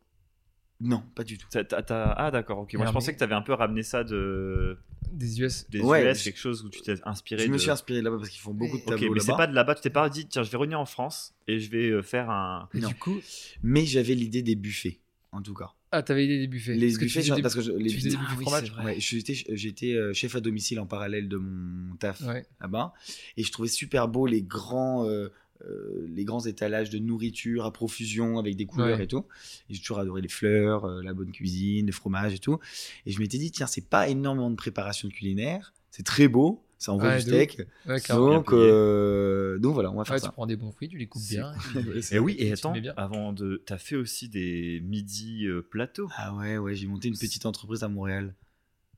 Non, 0.80 1.02
pas 1.14 1.22
du 1.22 1.38
tout. 1.38 1.46
Ah, 1.90 2.30
d'accord, 2.32 2.58
ok. 2.60 2.74
Moi, 2.74 2.86
je 2.86 2.92
pensais 2.92 3.08
mais- 3.08 3.14
que 3.14 3.18
t'avais 3.20 3.34
un 3.34 3.42
peu 3.42 3.52
ramené 3.52 3.82
ça 3.82 4.02
de... 4.02 4.76
Des 5.12 5.40
US. 5.40 5.68
des 5.70 5.80
Ouais, 5.80 6.10
US, 6.10 6.18
je- 6.18 6.24
quelque 6.24 6.38
chose 6.38 6.64
où 6.64 6.70
tu 6.70 6.80
t'es 6.80 6.94
inspiré 7.04 7.44
Je 7.44 7.50
me 7.52 7.58
suis 7.58 7.70
inspiré 7.70 8.00
là-bas 8.02 8.16
parce 8.16 8.30
qu'ils 8.30 8.40
font 8.40 8.54
beaucoup 8.54 8.78
de 8.78 8.82
Ok, 8.82 8.88
tableaux 8.88 9.12
mais 9.14 9.20
c'est 9.20 9.26
là-bas. 9.28 9.36
pas 9.36 9.46
de 9.46 9.54
là-bas, 9.54 9.74
tu 9.74 9.82
t'es 9.82 9.90
pas 9.90 10.08
dit, 10.08 10.26
tiens, 10.26 10.42
je 10.42 10.50
vais 10.50 10.56
revenir 10.56 10.80
en 10.80 10.86
France 10.86 11.34
et 11.46 11.60
je 11.60 11.70
vais 11.70 11.90
euh, 11.90 12.02
faire 12.02 12.30
un. 12.30 12.68
Non. 12.74 12.88
du 12.88 12.94
coup, 12.94 13.20
Mais 13.62 13.84
j'avais 13.84 14.14
l'idée 14.14 14.42
des 14.42 14.54
buffets, 14.56 15.00
en 15.30 15.42
tout 15.42 15.54
cas. 15.54 15.70
Ah, 15.92 16.02
t'avais 16.02 16.24
idée 16.24 16.38
des 16.38 16.46
buffets. 16.46 16.74
Les 16.74 16.86
Parce 16.86 16.94
que 16.98 17.04
tu 17.04 17.18
buffets, 17.18 17.34
des- 17.36 17.42
parce 17.42 17.54
que 17.54 17.60
je- 17.60 17.72
les 17.72 17.90
Ah 17.92 17.94
buffets 17.94 18.16
oui, 18.38 18.42
fromage. 18.42 18.72
Ouais, 18.82 18.96
j'étais 18.98 19.92
euh, 19.92 20.12
chef 20.14 20.34
à 20.34 20.40
domicile 20.40 20.80
en 20.80 20.86
parallèle 20.86 21.28
de 21.28 21.36
mon 21.36 21.94
taf 21.96 22.22
Ouais. 22.22 22.46
là-bas 22.60 22.94
et 23.36 23.42
je 23.44 23.52
trouvais 23.52 23.68
super 23.68 24.08
beau 24.08 24.26
les 24.26 24.42
grands 24.42 25.06
euh, 25.06 25.28
euh, 25.66 26.06
les 26.14 26.24
grands 26.24 26.44
étalages 26.44 26.90
de 26.90 26.98
nourriture 26.98 27.64
à 27.64 27.72
profusion 27.72 28.38
avec 28.38 28.56
des 28.56 28.66
couleurs 28.66 28.98
Ouais. 28.98 29.04
et 29.04 29.06
tout. 29.08 29.24
Et 29.70 29.74
j'ai 29.74 29.80
toujours 29.80 29.98
adoré 29.98 30.20
les 30.22 30.28
fleurs 30.28 30.84
euh, 30.84 31.02
la 31.02 31.14
bonne 31.14 31.30
cuisine 31.32 31.86
les 31.86 31.92
fromages 31.92 32.34
et 32.34 32.38
tout. 32.38 32.58
Et 33.06 33.12
je 33.12 33.18
m'étais 33.20 33.38
dit 33.38 33.50
tiens 33.50 33.66
c'est 33.66 33.88
pas 33.88 34.08
énormément 34.08 34.50
de 34.50 34.56
préparation 34.56 35.08
culinaire. 35.08 35.72
C'est 35.90 36.04
très 36.04 36.28
beau. 36.28 36.62
Ça 36.78 36.92
envoie 36.92 37.10
Ouais, 37.10 37.18
du 37.20 37.26
de 37.26 37.28
steak. 37.30 37.62
Ouais, 37.86 38.00
donc 38.08 38.52
euh, 38.52 39.56
donc 39.60 39.74
voilà 39.74 39.92
on 39.92 39.96
va 39.98 40.04
faire 40.04 40.14
Ouais, 40.14 40.20
tu 40.20 40.26
ça 40.26 40.32
prends 40.32 40.46
des 40.46 40.56
bons 40.56 40.72
fruits, 40.72 40.88
tu 40.88 40.98
les 40.98 41.06
coupes 41.06 41.22
bien. 41.28 41.52
Et 42.10 42.18
oui, 42.18 42.34
et 42.40 42.52
attends, 42.52 42.74
avant 42.96 43.32
de. 43.32 43.62
T'as 43.64 43.78
fait 43.78 43.94
aussi 43.94 44.28
des 44.28 44.80
midi 44.84 45.46
euh, 45.46 45.62
plateaux. 45.62 46.08
ah 46.16 46.34
ouais 46.34 46.58
ouais 46.58 46.74
j'ai 46.74 46.88
monté 46.88 47.06
une 47.06 47.16
petite 47.16 47.46
entreprise 47.46 47.84
à 47.84 47.88
Montréal 47.88 48.34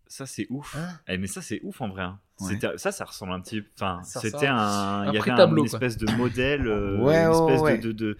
Ça, 0.06 0.26
c'est 0.26 0.46
ouf. 0.50 0.76
Hein 0.76 0.88
Eh, 1.08 1.18
mais 1.18 1.26
ça, 1.26 1.42
c'est 1.42 1.60
ouf 1.62 1.80
en 1.80 1.88
vrai. 1.88 2.02
hein. 2.02 2.18
Ouais. 2.40 2.58
Ça, 2.76 2.92
ça 2.92 3.04
ressemble 3.04 3.32
un 3.32 3.40
petit. 3.40 3.62
Enfin, 3.76 4.00
c'était 4.04 4.46
un. 4.46 5.06
Il 5.10 5.14
y 5.14 5.18
avait 5.18 5.30
un- 5.30 5.48
une 5.48 5.54
quoi. 5.54 5.64
espèce 5.66 5.96
de 5.96 6.10
modèle, 6.16 6.66
euh, 6.66 6.98
Ouais, 7.00 7.16
une 7.24 7.32
espèce 7.32 7.60
ouais. 7.60 7.78
De, 7.78 7.92
de, 7.92 7.92
de, 7.92 8.18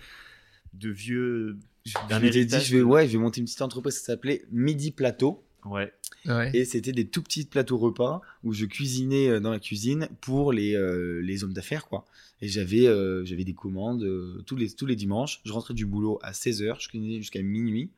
de 0.75 0.91
vieux. 0.91 1.57
je 1.85 1.95
d'un 2.09 2.19
m'étais 2.21 2.31
dit 2.31 2.39
héritage 2.55 2.69
je 2.69 2.77
vais 2.77 2.83
ouais 2.83 3.07
je 3.07 3.13
vais 3.13 3.19
monter 3.19 3.41
une 3.41 3.45
petite 3.47 3.61
entreprise 3.63 3.95
ça 3.95 4.01
s'appelait 4.07 4.45
Midi 4.51 4.91
Plateau 4.91 5.45
Ouais. 5.67 5.93
Ouais. 6.27 6.51
Et 6.55 6.65
c'était 6.67 6.93
des 6.93 7.07
tout 7.07 7.23
petits 7.23 7.45
plateaux 7.45 7.79
repas 7.79 8.21
où 8.43 8.53
je 8.53 8.65
cuisinais 8.67 9.29
euh, 9.31 9.41
dans 9.41 9.51
la 9.51 9.59
cuisine 9.59 10.09
pour 10.21 10.53
les, 10.53 10.75
euh, 10.75 11.21
les 11.23 11.43
hommes 11.45 11.53
d'affaires, 11.55 11.87
quoi. 11.87 12.05
Et 12.43 12.49
j'avais 12.49 12.87
euh, 12.87 13.25
j'avais 13.25 13.45
des 13.45 13.55
commandes 13.55 14.03
euh, 14.03 14.43
tous, 14.47 14.57
les, 14.57 14.71
tous 14.71 14.85
les 14.87 14.97
dimanches. 14.97 15.41
Je 15.45 15.53
rentrais 15.53 15.73
du 15.75 15.87
boulot 15.87 16.19
à 16.23 16.33
16h, 16.33 16.81
je 16.83 16.89
cuisinais 16.89 17.17
jusqu'à 17.17 17.41
minuit. 17.43 17.91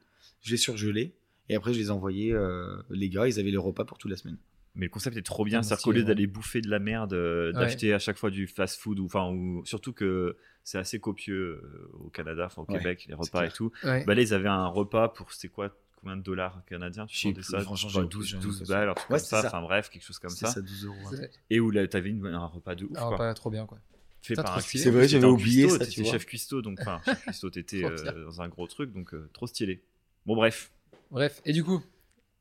Je 0.42 0.50
les 0.52 0.56
surgelais. 0.56 1.12
Et 1.48 1.54
après, 1.54 1.72
je 1.72 1.78
les 1.78 1.90
envoyais, 1.90 2.32
euh, 2.32 2.76
les 2.90 3.08
gars, 3.08 3.26
ils 3.28 3.38
avaient 3.38 3.50
les 3.50 3.56
repas 3.56 3.84
pour 3.84 3.98
toute 3.98 4.10
la 4.10 4.16
semaine. 4.16 4.36
Mais 4.74 4.86
le 4.86 4.90
concept 4.90 5.16
est 5.16 5.22
trop 5.22 5.44
bien. 5.44 5.62
C'est-à-dire 5.62 5.82
qu'au 5.84 5.92
lieu 5.92 6.00
ouais. 6.00 6.04
d'aller 6.04 6.26
bouffer 6.26 6.60
de 6.60 6.68
la 6.68 6.78
merde, 6.78 7.14
euh, 7.14 7.46
Ouais. 7.52 7.60
d'acheter 7.60 7.94
à 7.94 7.98
chaque 7.98 8.18
fois 8.18 8.30
du 8.30 8.46
fast-food, 8.46 8.98
ou, 8.98 9.06
enfin, 9.06 9.30
ou, 9.30 9.64
surtout 9.64 9.92
que 9.94 10.36
c'est 10.64 10.76
assez 10.78 10.98
copieux 11.00 11.62
euh, 11.64 11.90
au 12.04 12.10
Canada, 12.10 12.44
enfin 12.46 12.62
au 12.62 12.70
Ouais, 12.70 12.78
Québec, 12.78 13.06
les 13.08 13.14
repas 13.14 13.46
et 13.46 13.50
tout. 13.50 13.72
Ouais. 13.84 14.04
Bah 14.04 14.14
là, 14.14 14.20
ils 14.20 14.34
avaient 14.34 14.48
un 14.48 14.66
repas 14.66 15.08
pour, 15.08 15.32
c'était 15.32 15.48
quoi 15.48 15.74
Combien 15.98 16.18
de 16.18 16.22
dollars 16.22 16.62
canadiens 16.66 17.06
Tu 17.06 17.34
ça? 17.42 17.60
franchement, 17.60 17.88
Genre 17.88 18.02
j'ai- 18.02 18.08
12, 18.08 18.26
j'ai 18.26 18.38
12 18.38 18.62
rien 18.62 18.68
balles, 18.80 18.88
un 18.90 18.94
truc 18.94 19.10
Ouais, 19.10 19.16
comme 19.16 19.18
c'est 19.20 19.26
ça. 19.30 19.42
ça. 19.42 19.48
Enfin 19.48 19.62
bref, 19.62 19.88
quelque 19.88 20.04
chose 20.04 20.18
comme 20.18 20.30
ça. 20.30 20.48
ça 20.48 20.60
12 20.60 20.84
euros. 20.84 20.94
ouais. 21.10 21.16
C'est- 21.16 21.30
Et 21.48 21.58
où 21.58 21.70
là, 21.70 21.86
t'avais 21.88 22.10
une- 22.10 22.26
un 22.26 22.44
repas 22.46 22.74
de 22.74 22.84
ouf. 22.84 22.90
Ah, 22.96 23.06
quoi. 23.08 23.16
pas 23.16 23.34
trop 23.34 23.50
bien, 23.50 23.64
quoi. 23.64 23.78
fait 24.20 24.34
par 24.34 24.58
un. 24.58 24.60
C'est 24.60 24.90
vrai, 24.90 25.08
j'avais 25.08 25.24
oublié 25.26 25.62
cuistot, 25.66 25.78
ça, 25.84 25.90
t'étais 25.90 26.04
chef 26.04 26.26
cuistot, 26.26 26.60
donc 26.60 26.78
enfin, 26.80 27.00
chef 27.04 27.22
cuistot, 27.22 27.48
t'étais 27.50 27.84
euh, 27.84 28.24
dans 28.26 28.42
un 28.42 28.48
gros 28.48 28.66
truc, 28.66 28.92
donc 28.92 29.14
euh, 29.14 29.30
trop 29.32 29.46
stylé. 29.46 29.82
Bon, 30.26 30.34
bref. 30.36 30.70
Bref, 31.10 31.40
et 31.44 31.52
du 31.52 31.62
coup, 31.64 31.82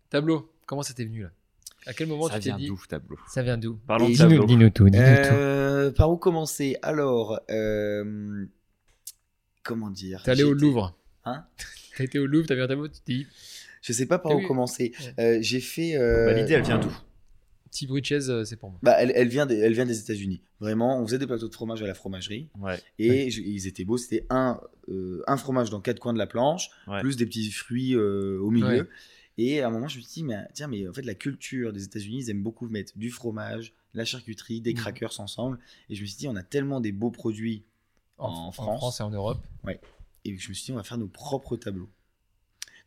tableau, 0.09 0.51
comment 0.65 0.81
ça 0.83 0.93
t'est 0.93 1.05
venu 1.05 1.23
là? 1.23 1.29
À 1.87 1.93
quel 1.93 2.07
moment 2.07 2.27
ça 2.27 2.35
tu 2.35 2.39
t'es 2.41 2.49
vient 2.49 2.57
dit 2.57 2.67
d'où, 2.67 2.81
tableau? 2.89 3.17
Ça 3.27 3.43
vient 3.43 3.57
d'où? 3.57 3.77
Parlons 3.87 4.09
de 4.09 4.17
tableau. 4.17 4.45
Dis-nous 4.45 4.69
tout, 4.71 4.89
dis-nous 4.89 5.03
Euh, 5.05 5.91
par 5.91 6.09
où 6.11 6.17
commencer? 6.17 6.77
Alors, 6.81 7.39
euh, 7.51 8.45
comment 9.63 9.91
dire? 9.91 10.21
T'es 10.23 10.31
allé 10.31 10.43
au 10.43 10.53
Louvre. 10.53 10.97
Hein? 11.25 11.45
T'as 11.97 12.03
été 12.03 12.17
au 12.19 12.25
Louvre, 12.25 12.47
t'as 12.47 12.55
vu 12.55 12.61
un 12.61 12.67
tableau, 12.67 12.87
tu 12.87 12.99
t'es 13.01 13.13
dit, 13.13 13.27
Je 13.81 13.93
sais 13.93 14.05
pas 14.07 14.17
par 14.19 14.31
Ah 14.31 14.35
où 14.35 14.39
oui. 14.39 14.47
commencer. 14.47 14.93
Ouais. 14.99 15.23
Euh, 15.23 15.37
J'ai 15.41 15.61
fait. 15.61 15.95
euh, 15.95 16.25
Bah, 16.25 16.33
L'idée, 16.33 16.53
elle 16.55 16.63
vient 16.63 16.77
d'où? 16.79 16.91
Petit 17.75 17.87
bruit 17.87 18.01
de 18.01 18.05
chaise, 18.05 18.29
euh, 18.29 18.43
c'est 18.45 18.55
pour 18.55 18.69
moi. 18.71 18.79
Bah, 18.83 18.95
elle, 18.99 19.11
elle 19.15 19.27
vient 19.27 19.45
des, 19.45 19.57
elle 19.57 19.73
vient 19.73 19.85
des 19.85 19.99
États-Unis. 19.99 20.41
Vraiment, 20.59 20.99
on 21.01 21.05
faisait 21.05 21.19
des 21.19 21.27
plateaux 21.27 21.49
de 21.49 21.53
fromage 21.53 21.81
à 21.83 21.87
la 21.87 21.93
fromagerie 21.93 22.49
Ouais. 22.59 22.79
et 22.99 23.29
je- 23.29 23.41
ils 23.41 23.67
étaient 23.67 23.83
beaux. 23.85 23.97
C'était 23.97 24.25
un, 24.29 24.59
euh, 24.89 25.21
un 25.27 25.37
fromage 25.37 25.69
dans 25.69 25.81
quatre 25.81 25.99
coins 25.99 26.13
de 26.13 26.17
la 26.17 26.27
planche, 26.27 26.69
Ouais. 26.87 27.01
plus 27.01 27.17
des 27.17 27.25
petits 27.25 27.51
fruits 27.51 27.93
euh, 27.95 28.39
au 28.41 28.49
milieu. 28.49 28.81
Ouais. 28.83 28.87
Et 29.37 29.61
à 29.61 29.67
un 29.67 29.69
moment, 29.69 29.87
je 29.89 29.97
me 29.97 30.01
suis 30.03 30.13
dit, 30.13 30.23
mais 30.23 30.37
tiens, 30.53 30.67
mais 30.67 30.87
en 30.87 30.93
fait, 30.93 31.01
la 31.01 31.15
culture 31.15 31.73
des 31.73 31.83
États-Unis, 31.83 32.19
ils 32.19 32.29
aiment 32.29 32.43
beaucoup 32.43 32.69
mettre 32.69 32.97
du 32.97 33.11
fromage, 33.11 33.73
la 33.93 34.05
charcuterie, 34.05 34.61
des 34.61 34.71
Mhm. 34.71 34.77
crackers 34.79 35.19
ensemble. 35.19 35.59
Et 35.89 35.95
je 35.95 36.01
me 36.01 36.05
suis 36.07 36.17
dit, 36.17 36.27
on 36.29 36.35
a 36.37 36.43
tellement 36.43 36.79
des 36.79 36.93
beaux 36.93 37.11
produits 37.11 37.63
En 38.17 38.51
France. 38.53 39.01
et 39.01 39.03
en 39.03 39.09
Europe. 39.09 39.45
et 40.23 40.37
je 40.37 40.49
me 40.49 40.53
suis 40.53 40.65
dit, 40.65 40.71
on 40.71 40.75
va 40.77 40.83
faire 40.83 40.97
nos 40.97 41.07
propres 41.09 41.57
tableaux. 41.57 41.89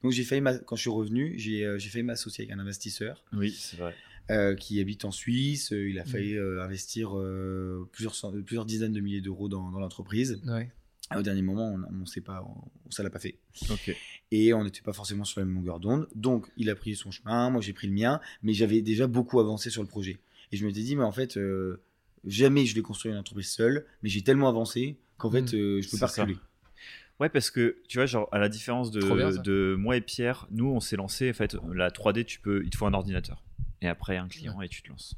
Donc, 0.03 0.13
j'ai 0.13 0.25
failli, 0.25 0.41
m'a- 0.41 0.59
quand 0.59 0.77
je 0.77 0.81
suis 0.83 0.91
revenu, 0.91 1.35
j'ai 1.39 1.65
euh, 1.65 1.79
j'ai 1.79 1.89
failli 1.91 2.05
m'associer 2.05 2.45
avec 2.45 2.57
un 2.57 2.61
investisseur. 2.61 3.25
Oui, 3.33 3.51
c'est 3.51 3.77
vrai. 3.77 3.95
Euh, 4.31 4.55
qui 4.55 4.81
habite 4.81 5.05
en 5.05 5.11
Suisse. 5.11 5.73
Euh, 5.73 5.89
Il 5.89 5.99
a 5.99 6.05
Mhm. 6.05 6.09
failli 6.09 6.35
euh, 6.37 6.63
investir 6.63 7.19
euh, 7.19 7.89
plusieurs, 7.93 8.65
dizaines 8.67 8.93
de 8.93 9.01
milliers 9.01 9.21
d'euros 9.21 9.49
dans, 9.49 9.71
dans 9.71 9.79
l'entreprise. 9.81 10.41
Ouais. 10.47 10.71
Au 11.17 11.23
dernier 11.23 11.41
moment, 11.43 11.73
on, 11.91 12.03
on 12.03 12.07
sait 12.07 12.21
pas, 12.21 12.43
on, 12.47 12.91
ça 12.91 13.03
l'a 13.03 13.09
pas 13.09 13.19
fait. 13.19 13.39
Et 14.31 14.53
on 14.53 14.63
n'était 14.65 14.83
pas 14.83 14.93
forcément 14.93 15.25
sur 15.25 15.41
la 15.41 15.47
même 15.47 15.55
longueur 15.55 15.81
d'onde. 15.81 16.07
Donc, 16.15 16.47
il 16.59 16.69
a 16.69 16.75
pris 16.75 16.95
son 16.97 17.11
chemin, 17.11 17.49
moi 17.49 17.63
j'ai 17.63 17.73
pris 17.73 17.87
le 17.87 17.95
mien, 17.95 18.21
mais 18.43 18.53
j'avais 18.53 18.83
déjà 18.83 19.07
beaucoup 19.07 19.41
avancé 19.41 19.71
sur 19.71 19.81
le 19.83 19.89
projet. 19.89 20.19
Et 20.53 20.57
je 20.59 20.67
m'étais 20.67 20.83
dit, 20.83 20.97
mais 20.97 21.05
en 21.05 21.13
fait, 21.13 21.39
euh, 21.39 21.81
jamais 22.27 22.67
je 22.67 22.75
vais 22.75 22.83
construire 22.83 23.15
une 23.15 23.21
entreprise 23.21 23.49
seule, 23.49 23.87
mais 24.03 24.11
j'ai 24.11 24.21
tellement 24.23 24.49
avancé 24.51 24.99
qu'en 25.17 25.31
fait, 25.31 25.55
euh, 25.55 25.81
je 25.81 25.89
peux 25.91 25.97
pas 25.99 26.09
ça. 26.09 26.23
reculer. 26.25 26.39
Ouais, 27.21 27.31
parce 27.31 27.51
que 27.51 27.79
tu 27.89 27.97
vois, 27.99 28.07
genre, 28.07 28.29
à 28.31 28.39
la 28.39 28.49
différence 28.51 28.91
bien, 28.91 29.01
de 29.43 29.75
moi 29.79 29.97
et 29.97 30.01
Pierre, 30.03 30.47
nous, 30.51 30.67
on 30.67 30.79
s'est 30.81 30.97
lancé. 30.97 31.31
En 31.31 31.35
fait, 31.35 31.57
la 31.73 31.91
3D, 31.91 32.25
tu 32.27 32.39
peux, 32.39 32.63
il 32.65 32.71
te 32.71 32.77
faut 32.77 32.87
un 32.87 32.93
ordinateur 32.95 33.43
et 33.81 33.89
après 33.89 34.17
un 34.17 34.29
client 34.29 34.61
et 34.63 34.69
tu 34.69 34.83
te 34.83 34.89
lances. 34.89 35.15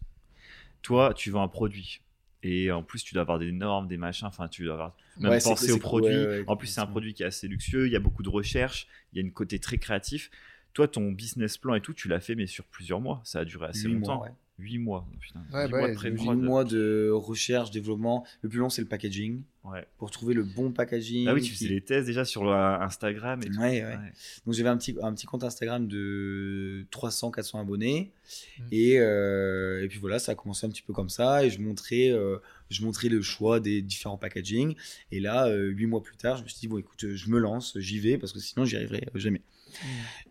Toi, 0.83 1.13
tu 1.15 1.31
vends 1.31 1.43
un 1.43 1.49
produit 1.49 2.01
et 2.43 2.71
en 2.73 2.83
plus, 2.83 3.03
tu 3.05 3.13
dois 3.15 3.21
avoir 3.23 3.39
des 3.39 3.53
normes, 3.53 3.87
des 3.87 3.99
machins. 3.99 4.27
Enfin, 4.27 4.49
tu 4.49 4.65
dois 4.65 4.73
avoir 4.75 4.97
même 5.19 5.33
Ouais, 5.33 5.41
penser 5.41 5.73
au 5.73 5.79
produit. 5.79 6.17
ouais, 6.17 6.27
ouais, 6.39 6.45
en 6.47 6.57
plus, 6.57 6.69
c'est 6.69 6.81
un 6.81 6.87
produit 6.87 7.13
qui 7.13 7.23
est 7.23 7.27
assez 7.27 7.49
luxueux. 7.49 7.87
Il 7.87 7.93
y 7.93 7.97
a 7.97 8.01
beaucoup 8.01 8.23
de 8.23 8.31
recherche. 8.31 8.87
Il 9.13 9.17
y 9.17 9.19
a 9.19 9.23
une 9.23 9.33
côté 9.33 9.59
très 9.59 9.77
créatif. 9.77 10.31
Toi, 10.73 10.89
ton 10.89 11.13
business 11.13 11.59
plan 11.59 11.75
et 11.75 11.81
tout, 11.83 11.93
tu 11.93 12.09
l'as 12.09 12.21
fait, 12.21 12.35
mais 12.35 12.47
sur 12.47 12.65
plusieurs 12.65 13.01
mois. 13.01 13.21
Ça 13.25 13.41
a 13.41 13.45
duré 13.45 13.67
assez 13.67 13.89
Huit 13.89 13.95
longtemps. 13.95 14.17
mois. 14.19 14.29
8 14.61 14.79
mois. 14.79 15.07
Putain. 15.21 15.41
Ouais, 15.53 15.69
bah 15.69 15.79
mois 15.79 15.89
de 15.89 15.95
pré- 15.95 16.13
c'est 16.17 16.23
Huit 16.23 16.35
mois 16.37 16.65
de 16.65 17.11
recherche, 17.13 17.71
développement. 17.71 18.25
Le 18.43 18.49
plus 18.49 18.59
long, 18.59 18.69
c'est 18.71 18.83
le 18.83 18.89
packaging. 18.89 19.43
Ouais. 19.65 19.85
Pour 19.99 20.11
trouver 20.11 20.33
le 20.35 20.43
bon 20.43 20.71
packaging. 20.73 21.27
Ah 21.29 21.35
oui, 21.35 21.43
tu 21.43 21.51
qui- 21.53 21.57
faisais 21.59 21.69
les 21.69 21.81
tests 21.83 22.07
déjà 22.07 22.25
sur 22.25 22.45
le 22.45 22.51
Instagram 22.53 23.41
et 23.43 23.51
tout. 23.51 23.59
Ouais, 23.61 23.85
ouais. 23.85 23.97
Donc 24.47 24.55
j'avais 24.55 24.71
un 24.71 24.77
petit, 24.79 24.97
un 25.03 25.13
petit 25.13 25.27
compte 25.27 25.45
Instagram 25.45 25.87
de 25.87 26.87
300-400 26.91 27.61
abonnés. 27.61 28.11
Mhm. 28.59 28.67
Et, 28.73 28.99
euh, 29.01 29.83
et 29.85 29.89
puis 29.89 29.99
voilà, 29.99 30.19
ça 30.19 30.33
a 30.33 30.35
commencé 30.35 30.67
un 30.67 30.71
petit 30.71 30.83
peu 30.83 30.93
comme 30.93 31.11
ça. 31.11 31.45
Et 31.45 31.51
je 31.51 31.61
montrais, 31.61 32.09
euh, 32.11 32.39
je 32.71 32.83
montrais 32.85 33.09
le 33.09 33.21
choix 33.23 33.61
des 33.61 33.83
différents 33.83 34.17
packaging. 34.19 34.75
Et 35.13 35.21
là, 35.21 35.47
euh, 35.49 35.69
huit 35.69 35.87
mois 35.87 36.03
plus 36.03 36.17
tard, 36.17 36.39
je 36.39 36.43
me 36.45 36.49
suis 36.49 36.61
dit, 36.61 36.69
bon 36.69 36.79
écoute, 36.79 37.05
euh, 37.05 37.15
je 37.17 37.29
me 37.29 37.39
lance, 37.39 37.77
j'y 37.79 37.99
vais, 37.99 38.17
parce 38.17 38.33
que 38.33 38.39
sinon 38.39 38.65
j'y 38.65 38.77
arriverai 38.77 39.09
euh, 39.15 39.19
jamais. 39.19 39.43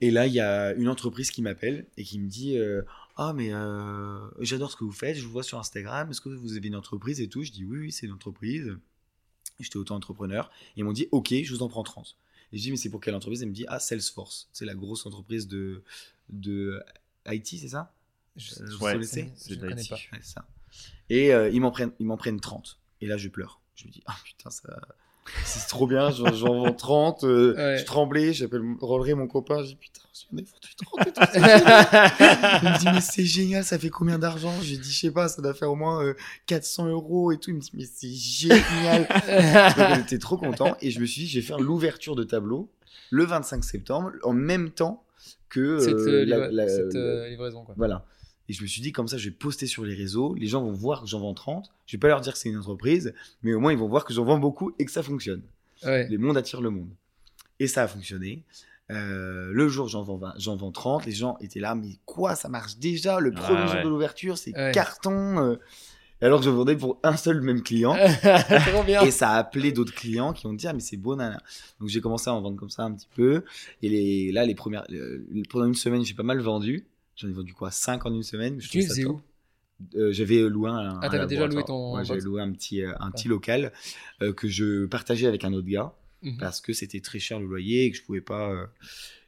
Et 0.01 0.11
là, 0.11 0.27
il 0.27 0.34
y 0.34 0.41
a 0.41 0.73
une 0.73 0.89
entreprise 0.89 1.32
qui 1.32 1.41
m'appelle 1.41 1.86
et 1.97 2.03
qui 2.03 2.19
me 2.19 2.27
dit, 2.27 2.57
euh, 2.57 2.82
ah 3.22 3.34
mais 3.34 3.49
euh, 3.53 4.30
j'adore 4.39 4.72
ce 4.72 4.78
que 4.78 4.84
vous 4.86 4.91
faites, 4.91 5.17
je 5.17 5.26
vous 5.26 5.32
vois 5.32 5.43
sur 5.43 5.59
Instagram, 5.59 6.09
est-ce 6.09 6.22
que 6.22 6.30
vous 6.30 6.55
avez 6.55 6.67
une 6.67 6.76
entreprise 6.76 7.20
et 7.22 7.28
tout? 7.28 7.43
Je 7.43 7.51
dis, 7.51 7.65
oui, 7.65 7.78
oui, 7.80 7.91
c'est 7.91 8.05
une 8.05 8.13
entreprise. 8.13 8.78
J'étais 9.59 9.78
auto-entrepreneur. 9.78 10.49
Ils 10.78 10.86
m'ont 10.86 10.93
dit, 10.93 11.07
ok, 11.11 11.34
je 11.43 11.53
vous 11.53 11.61
en 11.63 11.67
prends 11.67 11.84
30. 11.84 12.15
Et 12.53 12.57
je 12.57 12.63
dis, 12.63 12.72
mais 12.72 12.78
c'est 12.78 12.89
pour 12.89 13.01
quelle 13.01 13.15
entreprise? 13.15 13.43
Elle 13.43 13.49
me 13.49 13.53
dit, 13.53 13.65
ah, 13.67 13.80
Salesforce. 13.80 14.47
C'est 14.53 14.65
la 14.65 14.74
grosse 14.74 15.05
entreprise 15.05 15.47
de, 15.47 15.84
de 16.30 16.82
IT, 17.28 17.45
c'est 17.59 17.67
ça? 17.67 17.93
Je, 18.38 18.53
Euh, 18.53 18.67
je- 18.70 18.76
vous 18.78 18.86
Ouais, 18.86 18.93
connaissez? 18.93 19.24
je 19.24 19.38
c'est 19.38 19.55
ne 19.57 19.61
connais 19.61 19.76
d'IT. 19.76 19.89
pas. 19.89 19.95
Ouais, 20.13 20.20
c'est 20.22 20.34
ça. 20.36 20.47
Et 21.09 21.34
euh, 21.34 21.49
ils 21.49 21.59
m'en 21.59 21.72
prennent, 21.72 21.91
ils 21.99 22.05
m'en 22.05 22.17
prennent 22.17 22.39
30. 22.39 22.80
Et 23.01 23.07
là, 23.07 23.17
je 23.17 23.28
pleure. 23.28 23.59
Je 23.76 23.86
me 23.86 23.91
dis, 23.91 24.01
ah 24.05 24.15
putain, 24.24 24.49
ça, 24.49 24.80
c'est 25.45 25.67
trop 25.67 25.88
bien, 25.88 26.11
j'en 26.11 26.32
vends 26.63 26.73
30. 26.73 27.23
euh, 27.23 27.55
Ouais. 27.55 27.77
Je 27.77 27.86
tremblais, 27.86 28.34
j'appelle 28.34 28.61
Rolleray, 28.82 29.13
mon 29.13 29.27
copain. 29.27 29.61
Je 29.63 29.67
dis, 29.69 29.75
putain, 29.75 30.01
j'en 30.13 30.38
ai 30.38 30.41
vendu 30.41 30.75
30 30.77 31.07
et 31.07 31.11
tout. 31.11 31.21
Il 32.63 32.69
me 32.69 32.80
dit, 32.80 32.86
mais 32.93 33.01
c'est 33.01 33.25
génial, 33.25 33.63
ça 33.63 33.77
fait 33.80 33.89
combien 33.89 34.19
d'argent? 34.19 34.53
J'ai 34.61 34.77
dit, 34.77 34.91
je 34.91 34.99
sais 34.99 35.11
pas, 35.11 35.27
ça 35.27 35.41
doit 35.41 35.53
faire 35.53 35.71
au 35.71 35.75
moins 35.75 36.03
euh, 36.03 36.13
400 36.47 36.88
euros 36.88 37.32
et 37.32 37.38
tout. 37.38 37.49
Il 37.51 37.55
me 37.55 37.59
dit, 37.61 37.71
mais 37.73 37.86
c'est 37.86 38.09
génial. 38.11 39.07
Était 40.01 40.17
trop 40.19 40.38
content. 40.38 40.75
Et 40.82 40.91
je 40.91 40.99
me 40.99 41.05
suis 41.05 41.23
dit, 41.23 41.27
je 41.27 41.39
vais 41.39 41.45
faire 41.45 41.59
l'ouverture 41.59 42.15
de 42.15 42.23
tableau 42.23 42.69
le 43.11 43.25
25 43.25 43.63
septembre, 43.63 44.11
en 44.23 44.34
même 44.34 44.69
temps 44.69 45.03
que 45.49 45.80
cette, 45.80 45.93
euh, 45.95 46.25
la- 46.25 46.38
livra- 46.38 46.51
la- 46.51 46.69
cette, 46.69 46.93
la- 46.93 46.99
euh, 46.99 47.30
livraison, 47.30 47.63
quoi. 47.63 47.73
voilà. 47.77 48.05
Et 48.50 48.54
je 48.54 48.62
me 48.64 48.68
suis 48.68 48.82
dit, 48.82 48.91
comme 48.91 49.08
ça, 49.08 49.18
je 49.18 49.30
vais 49.30 49.36
poster 49.36 49.68
sur 49.68 49.86
les 49.86 49.93
réseaux. 49.95 50.34
Les 50.36 50.47
gens 50.47 50.62
vont 50.64 50.74
voir 50.74 51.02
que 51.04 51.08
j'en 51.08 51.20
vends 51.20 51.34
30. 51.36 51.72
Je 51.86 51.95
vais 51.95 52.00
pas 52.00 52.08
leur 52.10 52.20
dire 52.20 52.34
que 52.34 52.39
c'est 52.39 52.50
une 52.50 52.58
entreprise, 52.58 53.14
mais 53.43 53.54
au 53.54 53.60
moins, 53.60 53.72
ils 53.72 53.78
vont 53.78 53.88
voir 53.88 54.04
que 54.06 54.14
j'en 54.14 54.26
vends 54.26 54.39
beaucoup 54.39 54.74
et 54.80 54.86
que 54.86 54.91
ça 54.91 55.04
fonctionne. 55.04 55.43
Ouais. 55.86 56.08
Les 56.10 56.18
mondes 56.18 56.36
attirent 56.36 56.62
le 56.62 56.72
monde. 56.72 56.89
Et 57.60 57.68
ça 57.68 57.84
a 57.84 57.88
fonctionné. 57.88 58.43
Euh, 58.91 59.52
le 59.54 59.68
jour, 59.70 59.88
j'en 59.88 60.02
vends, 60.02 60.18
20 60.18 60.34
j'en 60.39 60.56
vends 60.56 60.72
30. 60.72 61.06
Les 61.06 61.12
gens 61.12 61.38
étaient 61.41 61.60
là, 61.60 61.76
mais 61.76 61.97
quoi, 62.06 62.36
ça 62.36 62.50
marche 62.50 62.78
déjà? 62.78 63.20
Le 63.20 63.32
premier 63.32 63.60
Ah 63.60 63.68
jour 63.68 63.76
ouais. 63.76 63.84
de 63.84 63.89
l'ouverture, 63.89 64.38
c'est 64.38 64.52
Ouais. 64.58 64.72
carton. 64.74 65.38
euh. 65.38 65.56
Alors 66.22 66.39
que 66.39 66.45
je 66.45 66.50
vendais 66.50 66.76
pour 66.76 67.00
un 67.04 67.16
seul 67.16 67.39
même 67.41 67.62
client. 67.62 67.95
Trop 68.74 68.84
bien. 68.84 69.04
Et 69.04 69.12
ça 69.12 69.30
a 69.30 69.38
appelé 69.38 69.72
d'autres 69.72 69.93
clients 69.93 70.34
qui 70.34 70.47
ont 70.47 70.54
dit 70.54 70.68
ah 70.68 70.74
mais 70.74 70.82
c'est 70.82 70.97
beau 70.97 71.16
nana. 71.16 71.41
Donc 71.80 71.88
j'ai 71.88 72.02
commencé 72.02 72.30
à 72.30 72.34
en 72.34 72.41
vendre 72.41 72.58
comme 72.58 72.70
ça 72.70 72.84
un 72.84 72.91
petit 72.93 73.08
peu. 73.16 73.43
Et 73.84 73.88
les, 73.89 74.32
là 74.34 74.43
les 74.45 74.54
premières 74.56 74.84
euh, 74.91 75.26
pendant 75.50 75.66
une 75.66 75.76
semaine 75.76 76.04
j'ai 76.04 76.16
pas 76.16 76.24
mal 76.24 76.39
vendu. 76.41 76.84
J'en 77.20 77.28
ai 77.28 77.34
vendu 77.34 77.53
quoi 77.53 77.70
5 77.72 78.05
en 78.05 78.13
une 78.13 78.24
semaine. 78.24 78.59
Je 78.61 78.70
Tu 78.70 78.82
faisais 78.82 79.05
où? 79.05 79.22
Euh, 79.95 80.11
J'avais 80.11 80.41
loué 80.49 80.70
un. 80.70 80.99
Ah, 81.01 81.05
un 81.05 81.09
t'avais 81.09 81.28
déjà 81.28 81.47
loué 81.47 81.63
ton 81.63 81.95
Ouais, 81.95 82.03
j'avais 82.05 82.22
loué 82.22 82.41
un 82.41 82.51
petit 82.51 82.82
euh, 82.84 82.93
un 82.99 83.11
petit 83.11 83.28
local 83.28 83.72
euh, 84.22 84.34
que 84.34 84.47
je 84.47 84.86
partageais 84.86 85.28
avec 85.28 85.43
un 85.43 85.53
autre 85.53 85.67
gars. 85.67 85.93
Mhm. 86.22 86.36
parce 86.38 86.59
que 86.59 86.74
c'était 86.74 86.99
très 86.99 87.17
cher 87.20 87.39
le 87.39 87.45
loyer 87.45 87.86
et 87.86 87.91
que 87.91 87.95
je 87.95 88.03
pouvais 88.03 88.20
pas 88.20 88.49
euh, 88.51 88.65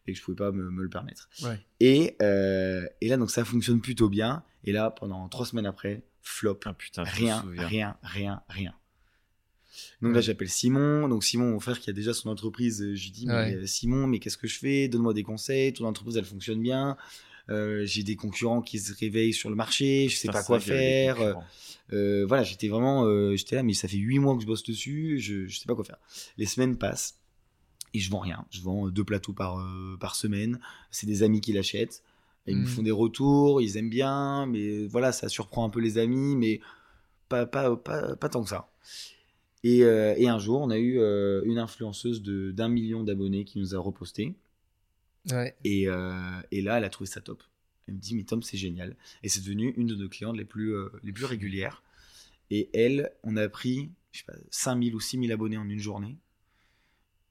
et 0.08 0.12
que 0.12 0.18
je 0.20 0.24
pouvais 0.26 0.36
pas 0.36 0.52
me, 0.52 0.70
me 0.72 0.84
le 0.84 0.90
permettre. 0.90 1.30
Ouais. 1.42 1.58
Et, 1.80 2.18
euh, 2.22 2.86
et 3.00 3.08
là 3.08 3.16
donc 3.16 3.32
ça 3.32 3.46
fonctionne 3.46 3.80
plutôt 3.80 4.10
bien. 4.10 4.44
Et 4.66 4.74
là 4.74 4.90
pendant 4.92 5.30
trois 5.30 5.46
semaines 5.46 5.66
après, 5.66 6.04
flop, 6.22 6.60
Ah 6.66 6.74
putain, 6.74 7.04
rien, 7.04 7.46
rien, 7.58 7.96
rien, 8.04 8.42
rien. 8.50 8.74
Donc 10.02 10.14
là 10.14 10.20
j'appelle 10.20 10.50
Simon, 10.50 11.08
donc 11.08 11.24
Simon 11.24 11.52
mon 11.52 11.60
frère 11.62 11.80
qui 11.80 11.90
a 11.90 11.94
déjà 11.94 12.14
son 12.14 12.28
entreprise, 12.28 12.80
je 12.94 13.04
lui 13.04 13.12
dis 13.12 13.26
mais 13.26 13.56
Ouais. 13.56 13.68
Simon 13.68 14.06
mais 14.06 14.20
qu'est-ce 14.20 14.38
que 14.38 14.48
je 14.48 14.60
fais? 14.60 14.90
Donne-moi 14.90 15.14
des 15.14 15.24
conseils, 15.24 15.72
ton 15.72 15.86
entreprise 15.86 16.18
elle 16.18 16.26
fonctionne 16.26 16.62
bien. 16.62 16.98
Euh, 17.52 17.86
j'ai 17.86 18.04
des 18.04 18.16
concurrents 18.16 18.62
qui 18.62 18.80
se 18.80 18.94
réveillent 18.98 19.34
sur 19.34 19.50
le 19.50 19.56
marché, 19.56 20.08
je 20.10 20.16
sais 20.16 20.28
pas 20.30 20.44
quoi 20.44 20.60
faire. 20.60 21.16
concurrents. 21.18 21.44
Euh, 21.94 22.26
voilà, 22.26 22.44
j'étais 22.44 22.70
vraiment, 22.70 23.04
euh, 23.06 23.36
j'étais 23.36 23.58
là, 23.58 23.64
mais 23.64 23.74
ça 23.74 23.88
fait 23.88 23.98
huit 23.98 24.20
mois 24.20 24.36
que 24.36 24.42
je 24.42 24.48
bosse 24.48 24.64
dessus, 24.64 25.20
je, 25.20 25.46
je 25.48 25.60
sais 25.60 25.66
pas 25.66 25.76
quoi 25.76 25.84
faire. 25.84 25.98
Les 26.38 26.46
semaines 26.46 26.78
passent 26.78 27.18
et 27.94 28.00
je 28.00 28.10
vends 28.10 28.20
rien. 28.20 28.46
Je 28.52 28.62
vends 28.62 28.88
deux 28.90 29.04
plateaux 29.04 29.34
par, 29.34 29.60
euh, 29.60 29.98
par 30.00 30.16
semaine. 30.16 30.60
C'est 30.92 31.08
des 31.08 31.24
amis 31.24 31.42
qui 31.42 31.52
l'achètent. 31.52 32.02
Ils 32.48 32.56
me 32.58 32.64
Mm. 32.64 32.68
font 32.68 32.82
des 32.84 32.92
retours, 32.92 33.62
ils 33.62 33.76
aiment 33.78 33.90
bien, 33.90 34.46
mais 34.48 34.86
voilà, 34.88 35.12
ça 35.12 35.28
surprend 35.30 35.66
un 35.66 35.70
peu 35.70 35.80
les 35.82 35.98
amis, 35.98 36.36
mais 36.38 36.60
pas, 37.30 37.46
pas, 37.46 37.76
pas, 37.76 38.16
pas 38.16 38.30
tant 38.30 38.44
que 38.44 38.50
ça. 38.50 38.70
Et, 39.64 39.84
euh, 39.84 40.16
et 40.18 40.28
un 40.28 40.40
jour, 40.40 40.60
on 40.62 40.70
a 40.72 40.78
eu 40.80 41.00
euh, 41.00 41.42
une 41.46 41.60
influenceuse 41.60 42.22
de- 42.24 42.52
d'un 42.52 42.68
million 42.70 43.04
d'abonnés 43.04 43.44
qui 43.46 43.60
nous 43.60 43.76
a 43.76 43.80
reposté. 43.80 44.34
Ouais. 45.30 45.56
Et, 45.64 45.88
euh, 45.88 46.42
et 46.52 46.62
là, 46.62 46.78
elle 46.78 46.84
a 46.84 46.90
trouvé 46.90 47.08
ça 47.10 47.22
top. 47.22 47.44
Elle 47.88 47.96
me 47.96 48.00
dit, 48.00 48.16
mais 48.16 48.24
Tom, 48.24 48.42
c'est 48.42 48.58
génial. 48.58 48.96
Et 49.24 49.30
c'est 49.30 49.42
devenu 49.42 49.74
une 49.78 49.88
de 49.88 49.96
nos 49.96 50.10
clientes 50.10 50.38
les 50.38 50.46
plus, 50.46 50.74
euh, 50.74 50.90
les 51.04 51.12
plus 51.12 51.26
régulières. 51.26 51.84
Et 52.50 52.70
elle, 52.74 53.12
on 53.24 53.38
a 53.38 53.48
pris, 53.50 53.92
je 54.12 54.20
sais 54.20 54.26
pas, 54.26 54.34
5000 54.50 54.96
ou 54.96 55.00
6000 55.00 55.32
abonnés 55.32 55.58
en 55.58 55.70
une 55.70 55.80
journée. 55.80 56.18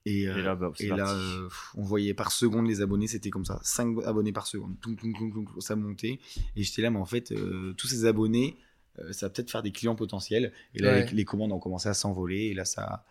Et, 0.05 0.27
euh, 0.27 0.37
Et 0.37 0.41
là, 0.41 0.55
bah, 0.55 0.71
et 0.79 0.87
là, 0.87 1.11
euh, 1.13 1.47
on 1.75 1.83
voyait 1.83 2.13
par 2.15 2.31
seconde 2.31 2.67
les 2.67 2.81
abonnés, 2.81 3.07
c'était 3.07 3.29
comme 3.29 3.45
ça. 3.45 3.59
5 3.63 4.03
abonnés 4.05 4.31
par 4.33 4.47
seconde. 4.47 4.79
Toum, 4.81 4.95
toum, 4.95 5.13
toum, 5.15 5.31
toum, 5.31 5.61
ça 5.61 5.75
montait. 5.75 6.19
Et 6.55 6.63
j'étais 6.63 6.81
là, 6.81 6.89
mais 6.89 6.97
en 6.99 7.05
fait, 7.05 7.31
euh, 7.31 7.73
tous 7.77 7.85
ces 7.87 8.05
abonnés, 8.05 8.57
euh, 8.99 9.13
ça 9.13 9.27
va 9.27 9.29
peut-être 9.29 9.51
faire 9.51 9.61
des 9.61 9.71
clients 9.71 9.95
potentiels. 9.95 10.53
Et 10.73 10.79
là, 10.79 10.93
Ouais. 10.93 11.05
les, 11.05 11.11
les 11.17 11.25
commandes 11.25 11.51
ont 11.51 11.59
commencé 11.59 11.87
à 11.87 11.93
s'envoler. 11.93 12.45
Et 12.45 12.53
là, 12.55 12.65
ça, 12.65 13.05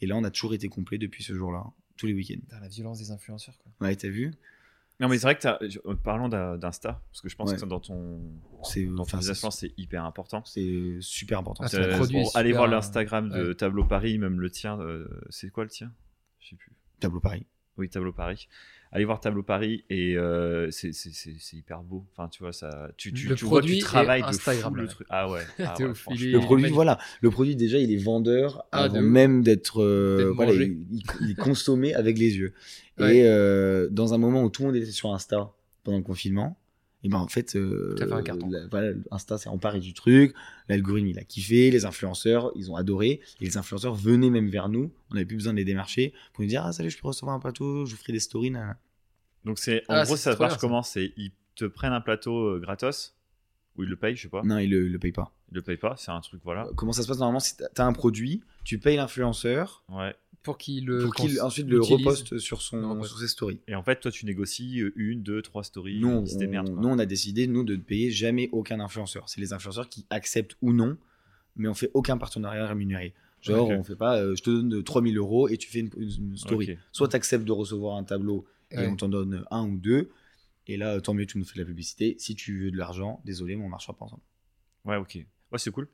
et 0.00 0.06
là, 0.06 0.16
on 0.16 0.22
a 0.22 0.30
toujours 0.30 0.54
été 0.54 0.68
complet 0.68 0.98
depuis 0.98 1.24
ce 1.24 1.34
jour-là, 1.34 1.64
tous 1.96 2.06
les 2.06 2.14
week-ends. 2.14 2.40
La 2.60 2.68
violence 2.68 2.98
des 2.98 3.10
influenceurs, 3.10 3.56
quoi. 3.58 3.72
Ouais, 3.86 3.94
t'as 3.96 4.08
vu 4.08 4.32
Non, 5.00 5.08
mais 5.08 5.18
c'est 5.18 5.26
vrai 5.26 5.36
que 5.36 5.92
parlons 5.94 6.28
d'Insta, 6.28 7.02
parce 7.10 7.20
que 7.20 7.28
je 7.28 7.36
pense 7.36 7.50
Ouais. 7.50 7.56
que 7.58 7.64
dans 7.66 7.80
ton, 7.80 8.20
C'est 8.64 8.86
dans 8.86 9.02
enfin, 9.02 9.18
ton 9.18 9.50
c'est- 9.50 9.72
hyper 9.76 10.04
important. 10.06 10.42
c'est 10.46 10.96
super 11.00 11.38
important. 11.40 11.64
Ah, 11.70 11.76
Euh, 11.76 11.96
produit 11.96 12.22
bon, 12.22 12.30
allez 12.34 12.52
voir 12.52 12.64
euh, 12.64 12.68
l'Instagram 12.68 13.28
de 13.28 13.48
ouais. 13.48 13.54
Tableau 13.54 13.84
Paris, 13.84 14.16
même 14.18 14.40
le 14.40 14.50
tien. 14.50 14.80
euh, 14.80 15.06
c'est 15.28 15.50
quoi 15.50 15.64
le 15.64 15.70
tien? 15.70 15.92
Je 16.40 16.48
sais 16.48 16.56
plus. 16.56 16.72
Tableau 17.00 17.20
Paris. 17.20 17.44
Oui, 17.76 17.90
Tableau 17.90 18.12
Paris. 18.12 18.48
Allez 18.96 19.04
voir 19.04 19.20
Tableau 19.20 19.42
Paris 19.42 19.84
et 19.90 20.16
euh, 20.16 20.70
c'est- 20.70 20.92
c'est 20.94 21.12
c'est- 21.12 21.36
c'est 21.38 21.56
hyper 21.58 21.82
beau. 21.82 22.06
Enfin, 22.12 22.30
tu 22.30 22.42
vois, 22.42 22.54
ça, 22.54 22.90
tu, 22.96 23.12
tu, 23.12 23.28
Le 23.28 23.34
tu 23.34 23.44
vois 23.44 23.60
tu 23.60 23.76
travailles 23.78 24.22
de 24.22 24.34
fou 24.34 24.74
le 24.74 24.86
truc. 24.88 25.06
Ah 25.10 25.30
ouais. 25.30 25.42
ah 25.58 25.74
ouais, 25.78 25.92
Le 26.32 26.40
produit, 26.40 26.70
voilà. 26.70 26.98
Le 27.20 27.30
produit, 27.30 27.56
déjà, 27.56 27.76
il 27.78 27.92
est 27.92 28.02
vendeur 28.02 28.64
Ah, 28.72 28.84
avant 28.84 29.02
même 29.02 29.42
d'être. 29.42 29.82
euh, 29.82 30.32
voilà, 30.34 30.52
il, 30.54 31.30
est 31.30 31.34
consommé 31.34 31.92
avec 31.92 32.18
les 32.18 32.38
yeux. 32.38 32.54
Ouais. 32.98 33.18
Et 33.18 33.28
euh, 33.28 33.88
dans 33.90 34.14
un 34.14 34.18
moment 34.18 34.42
où 34.42 34.48
tout 34.48 34.62
le 34.62 34.68
monde 34.68 34.76
était 34.76 34.90
sur 34.90 35.12
Insta 35.12 35.52
pendant 35.84 35.98
le 35.98 36.02
confinement, 36.02 36.58
et 37.04 37.08
ben 37.10 37.18
en 37.18 37.28
fait, 37.28 37.54
euh, 37.54 37.94
fait 37.98 38.10
un 38.10 38.22
carton. 38.22 38.48
la- 38.48 38.66
voilà, 38.68 38.92
Insta 39.10 39.36
s'est 39.36 39.50
emparé 39.50 39.78
du 39.78 39.92
truc. 39.92 40.34
L'algorithme, 40.70 41.08
il 41.08 41.18
a 41.18 41.24
kiffé. 41.24 41.70
Les 41.70 41.84
influenceurs, 41.84 42.50
ils 42.56 42.70
ont 42.70 42.76
adoré. 42.76 43.20
Et 43.40 43.44
les 43.44 43.58
influenceurs 43.58 43.94
venaient 43.94 44.30
même 44.30 44.48
vers 44.48 44.70
nous. 44.70 44.90
On 45.10 45.14
n'avait 45.14 45.26
plus 45.26 45.36
besoin 45.36 45.52
de 45.52 45.58
les 45.58 45.64
démarcher 45.66 46.14
pour 46.32 46.42
nous 46.42 46.48
dire 46.48 46.64
Ah, 46.64 46.72
salut, 46.72 46.88
je 46.90 46.98
peux 46.98 47.06
recevoir 47.06 47.36
un 47.36 47.40
plateau, 47.40 47.84
je 47.84 47.92
vous 47.92 47.96
ferai 48.00 48.14
des 48.14 48.18
stories. 48.20 48.50
Donc, 49.46 49.58
c'est 49.58 49.82
en 49.88 49.94
Ah, 49.94 50.04
gros, 50.04 50.16
ça 50.16 50.36
marche 50.36 50.58
comment? 50.58 50.82
C'est 50.82 51.12
ils 51.16 51.32
te 51.54 51.64
prennent 51.64 51.94
un 51.94 52.00
plateau 52.02 52.56
euh, 52.56 52.60
gratos? 52.60 53.14
Ou 53.76 53.84
ils 53.84 53.88
le 53.88 53.96
payent, 53.96 54.16
je 54.16 54.22
sais 54.22 54.28
pas. 54.28 54.42
Non, 54.42 54.58
ils 54.58 54.68
le, 54.70 54.86
ils 54.86 54.92
le 54.92 54.98
payent 54.98 55.12
pas. 55.12 55.32
Ils 55.50 55.54
le 55.54 55.62
payent 55.62 55.76
pas, 55.76 55.94
c'est 55.96 56.10
un 56.10 56.20
truc, 56.20 56.40
voilà. 56.44 56.66
Comment 56.76 56.92
ça 56.92 57.02
se 57.02 57.08
passe 57.08 57.18
normalement? 57.18 57.40
Si 57.40 57.56
tu 57.56 57.62
as 57.76 57.86
un 57.86 57.92
produit, 57.92 58.42
tu 58.64 58.78
payes 58.78 58.96
l'influenceur 58.96 59.84
Ouais. 59.90 60.14
Pour 60.42 60.58
qu'il 60.58 60.86
pour 60.86 61.12
ensuite 61.44 61.66
le 61.66 61.78
utilise. 61.78 61.98
reposte 62.06 62.38
sur, 62.38 62.62
son, 62.62 63.02
sur 63.02 63.18
ses 63.18 63.26
stories. 63.28 63.60
Et 63.66 63.74
en 63.74 63.82
fait, 63.82 63.98
toi, 64.00 64.10
tu 64.12 64.26
négocies 64.26 64.80
euh, 64.80 64.92
une, 64.96 65.22
deux, 65.22 65.42
trois 65.42 65.64
stories. 65.64 65.98
Nous, 66.00 66.08
on, 66.08 66.22
nous, 66.22 66.88
on 66.88 66.98
a 66.98 67.06
décidé, 67.06 67.46
nous, 67.48 67.64
de 67.64 67.74
ne 67.74 67.80
payer 67.80 68.10
jamais 68.12 68.48
aucun 68.52 68.78
influenceur. 68.80 69.28
C'est 69.28 69.40
les 69.40 69.52
influenceurs 69.52 69.88
qui 69.88 70.06
acceptent 70.08 70.56
ou 70.62 70.72
non, 70.72 70.96
mais 71.56 71.68
on 71.68 71.74
fait 71.74 71.90
aucun 71.94 72.16
partenariat 72.16 72.66
rémunéré. 72.66 73.12
Genre, 73.42 73.68
Ok. 73.68 73.74
on 73.78 73.82
fait 73.84 73.96
pas, 73.96 74.18
euh, 74.20 74.34
je 74.36 74.42
te 74.42 74.50
donne 74.50 74.68
de 74.68 74.80
3000 74.80 75.18
euros 75.18 75.48
et 75.48 75.56
tu 75.56 75.68
fais 75.68 75.80
une, 75.80 76.36
story. 76.36 76.78
Soit 76.92 77.08
tu 77.08 77.16
acceptes 77.16 77.44
de 77.44 77.52
recevoir 77.52 77.96
un 77.96 78.04
tableau 78.04 78.46
et 78.70 78.78
Ouais. 78.78 78.86
on 78.86 78.96
t'en 78.96 79.08
donne 79.08 79.44
un 79.50 79.66
ou 79.68 79.76
deux. 79.76 80.10
Et 80.66 80.76
là, 80.76 81.00
tant 81.00 81.14
mieux, 81.14 81.26
tu 81.26 81.38
nous 81.38 81.44
fais 81.44 81.54
de 81.54 81.60
la 81.60 81.66
publicité. 81.66 82.16
Si 82.18 82.34
tu 82.34 82.58
veux 82.64 82.70
de 82.72 82.76
l'argent, 82.76 83.20
désolé, 83.24 83.54
mais 83.56 83.64
on 83.64 83.68
marchera 83.68 83.92
pas 83.96 84.04
ensemble. 84.06 84.22
Ouais, 84.84 84.96
ok. 84.96 85.14
Ouais, 85.52 85.58
c'est 85.58 85.70
cool. 85.70 85.84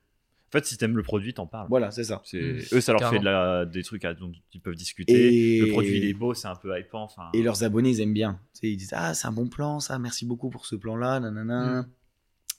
En 0.49 0.53
fait, 0.53 0.67
si 0.67 0.77
t'aimes 0.77 0.97
le 0.97 1.03
produit, 1.03 1.33
t'en 1.35 1.47
parles. 1.47 1.67
Voilà, 1.71 1.91
c'est 1.91 2.05
ça. 2.05 2.21
C'est... 2.25 2.41
Mm. 2.41 2.59
Eux, 2.75 2.81
ça 2.81 2.93
leur 2.93 3.01
Carrément. 3.01 3.21
fait 3.21 3.21
de 3.21 3.25
la... 3.31 3.65
des 3.67 3.83
trucs 3.83 4.05
à... 4.05 4.13
dont 4.15 4.33
ils 4.53 4.61
peuvent 4.61 4.75
discuter. 4.75 5.57
Et- 5.57 5.61
Le 5.61 5.69
produit, 5.73 5.97
il 5.99 6.05
est 6.05 6.13
beau, 6.15 6.35
c'est 6.35 6.49
un 6.49 6.57
peu 6.57 6.79
hypant. 6.79 7.03
Enfin... 7.05 7.31
Et 7.35 7.43
leurs 7.43 7.65
abonnés, 7.65 7.91
ils 7.91 8.01
aiment 8.01 8.13
bien. 8.15 8.39
Tu 8.55 8.61
sais, 8.61 8.71
ils 8.73 8.77
disent 8.77 8.93
Ah, 8.95 9.15
c'est 9.15 9.27
un 9.27 9.33
bon 9.33 9.49
plan, 9.49 9.81
ça, 9.81 9.99
merci 9.99 10.25
beaucoup 10.27 10.51
pour 10.51 10.67
ce 10.67 10.77
plan-là, 10.77 11.21
nanana. 11.21 11.83
Mm. 11.83 11.89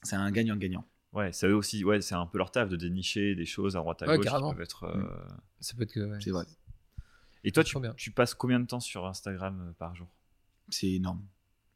C'est 0.03 0.15
un 0.15 0.31
gagnant-gagnant. 0.31 0.85
Ouais, 1.13 1.31
c'est 1.33 1.47
eux 1.47 1.55
aussi. 1.55 1.83
Ouais, 1.83 2.01
c'est 2.01 2.15
un 2.15 2.25
peu 2.25 2.39
leur 2.39 2.49
taf 2.51 2.67
de 2.69 2.75
dénicher 2.75 3.35
des 3.35 3.45
choses 3.45 3.75
à 3.75 3.79
droite 3.79 4.01
à 4.01 4.07
Ouais, 4.07 4.15
gauche 4.17 4.25
qui 4.25 4.31
carrément. 4.31 4.51
peuvent 4.53 4.61
être. 4.61 4.83
euh. 4.85 5.03
Ça 5.59 5.75
peut 5.77 5.83
être 5.83 5.93
que. 5.93 5.99
ouais. 5.99 6.17
C'est 6.19 6.31
vrai. 6.31 6.45
Et 7.43 7.51
toi, 7.51 7.63
tu, 7.63 7.75
tu 7.97 8.11
passes 8.11 8.33
combien 8.33 8.59
de 8.59 8.65
temps 8.65 8.79
sur 8.79 9.05
Instagram 9.05 9.65
euh, 9.69 9.73
par 9.77 9.95
jour? 9.95 10.07
C'est 10.69 10.91
énorme. 10.91 11.21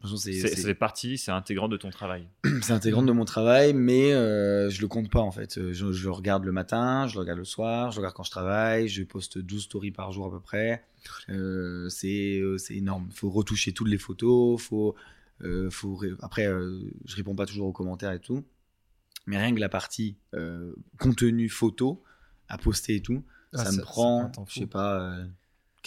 C'est- 0.03 0.31
C'est 0.33 0.47
c'est- 0.49 0.61
c'est 0.61 0.75
parti, 0.75 1.17
c'est 1.17 1.31
intégrant 1.31 1.67
de 1.67 1.75
ton 1.75 1.89
travail. 1.89 2.27
c'est 2.61 2.71
intégrant 2.71 3.01
de 3.03 3.11
mon 3.11 3.25
travail, 3.25 3.73
mais 3.73 4.13
euh, 4.13 4.69
je 4.69 4.79
le 4.81 4.87
compte 4.87 5.09
pas 5.09 5.19
en 5.21 5.31
fait. 5.31 5.57
Euh, 5.57 5.73
Je, 5.73 5.91
je 5.91 6.03
le 6.05 6.11
regarde 6.11 6.43
le 6.45 6.51
matin, 6.51 7.07
je 7.07 7.15
le 7.15 7.21
regarde 7.21 7.39
le 7.39 7.45
soir, 7.45 7.91
je 7.91 7.97
le 7.97 8.01
regarde 8.01 8.15
quand 8.15 8.23
je 8.23 8.31
travaille, 8.31 8.87
je 8.87 9.03
poste 9.03 9.39
12 9.39 9.63
stories 9.63 9.91
par 9.91 10.11
jour 10.11 10.27
à 10.27 10.31
peu 10.31 10.39
près. 10.39 10.85
Euh, 11.29 11.89
c'est 11.89 12.41
c'est 12.57 12.75
énorme. 12.75 13.09
faut 13.11 13.29
retoucher 13.29 13.73
toutes 13.73 13.87
les 13.89 13.97
photos, 13.97 14.61
faut, 14.61 14.95
euh, 15.41 15.69
faut 15.71 15.95
ré- 15.95 16.11
après 16.21 16.45
euh, 16.47 16.79
je 17.05 17.15
réponds 17.15 17.35
pas 17.35 17.45
toujours 17.47 17.67
aux 17.67 17.73
commentaires 17.73 18.11
et 18.11 18.19
tout, 18.19 18.43
mais 19.25 19.37
rien 19.37 19.53
que 19.53 19.59
la 19.59 19.69
partie 19.69 20.15
euh, 20.35 20.73
contenu 20.99 21.49
photo 21.49 22.03
à 22.49 22.57
poster 22.59 22.95
et 22.95 23.01
tout, 23.01 23.23
Ah, 23.53 23.57
ça, 23.65 23.71
me 23.71 23.81
prend, 23.81 24.31
je 24.47 24.53
sais 24.53 24.67
pas, 24.67 24.99
euh, 25.01 25.25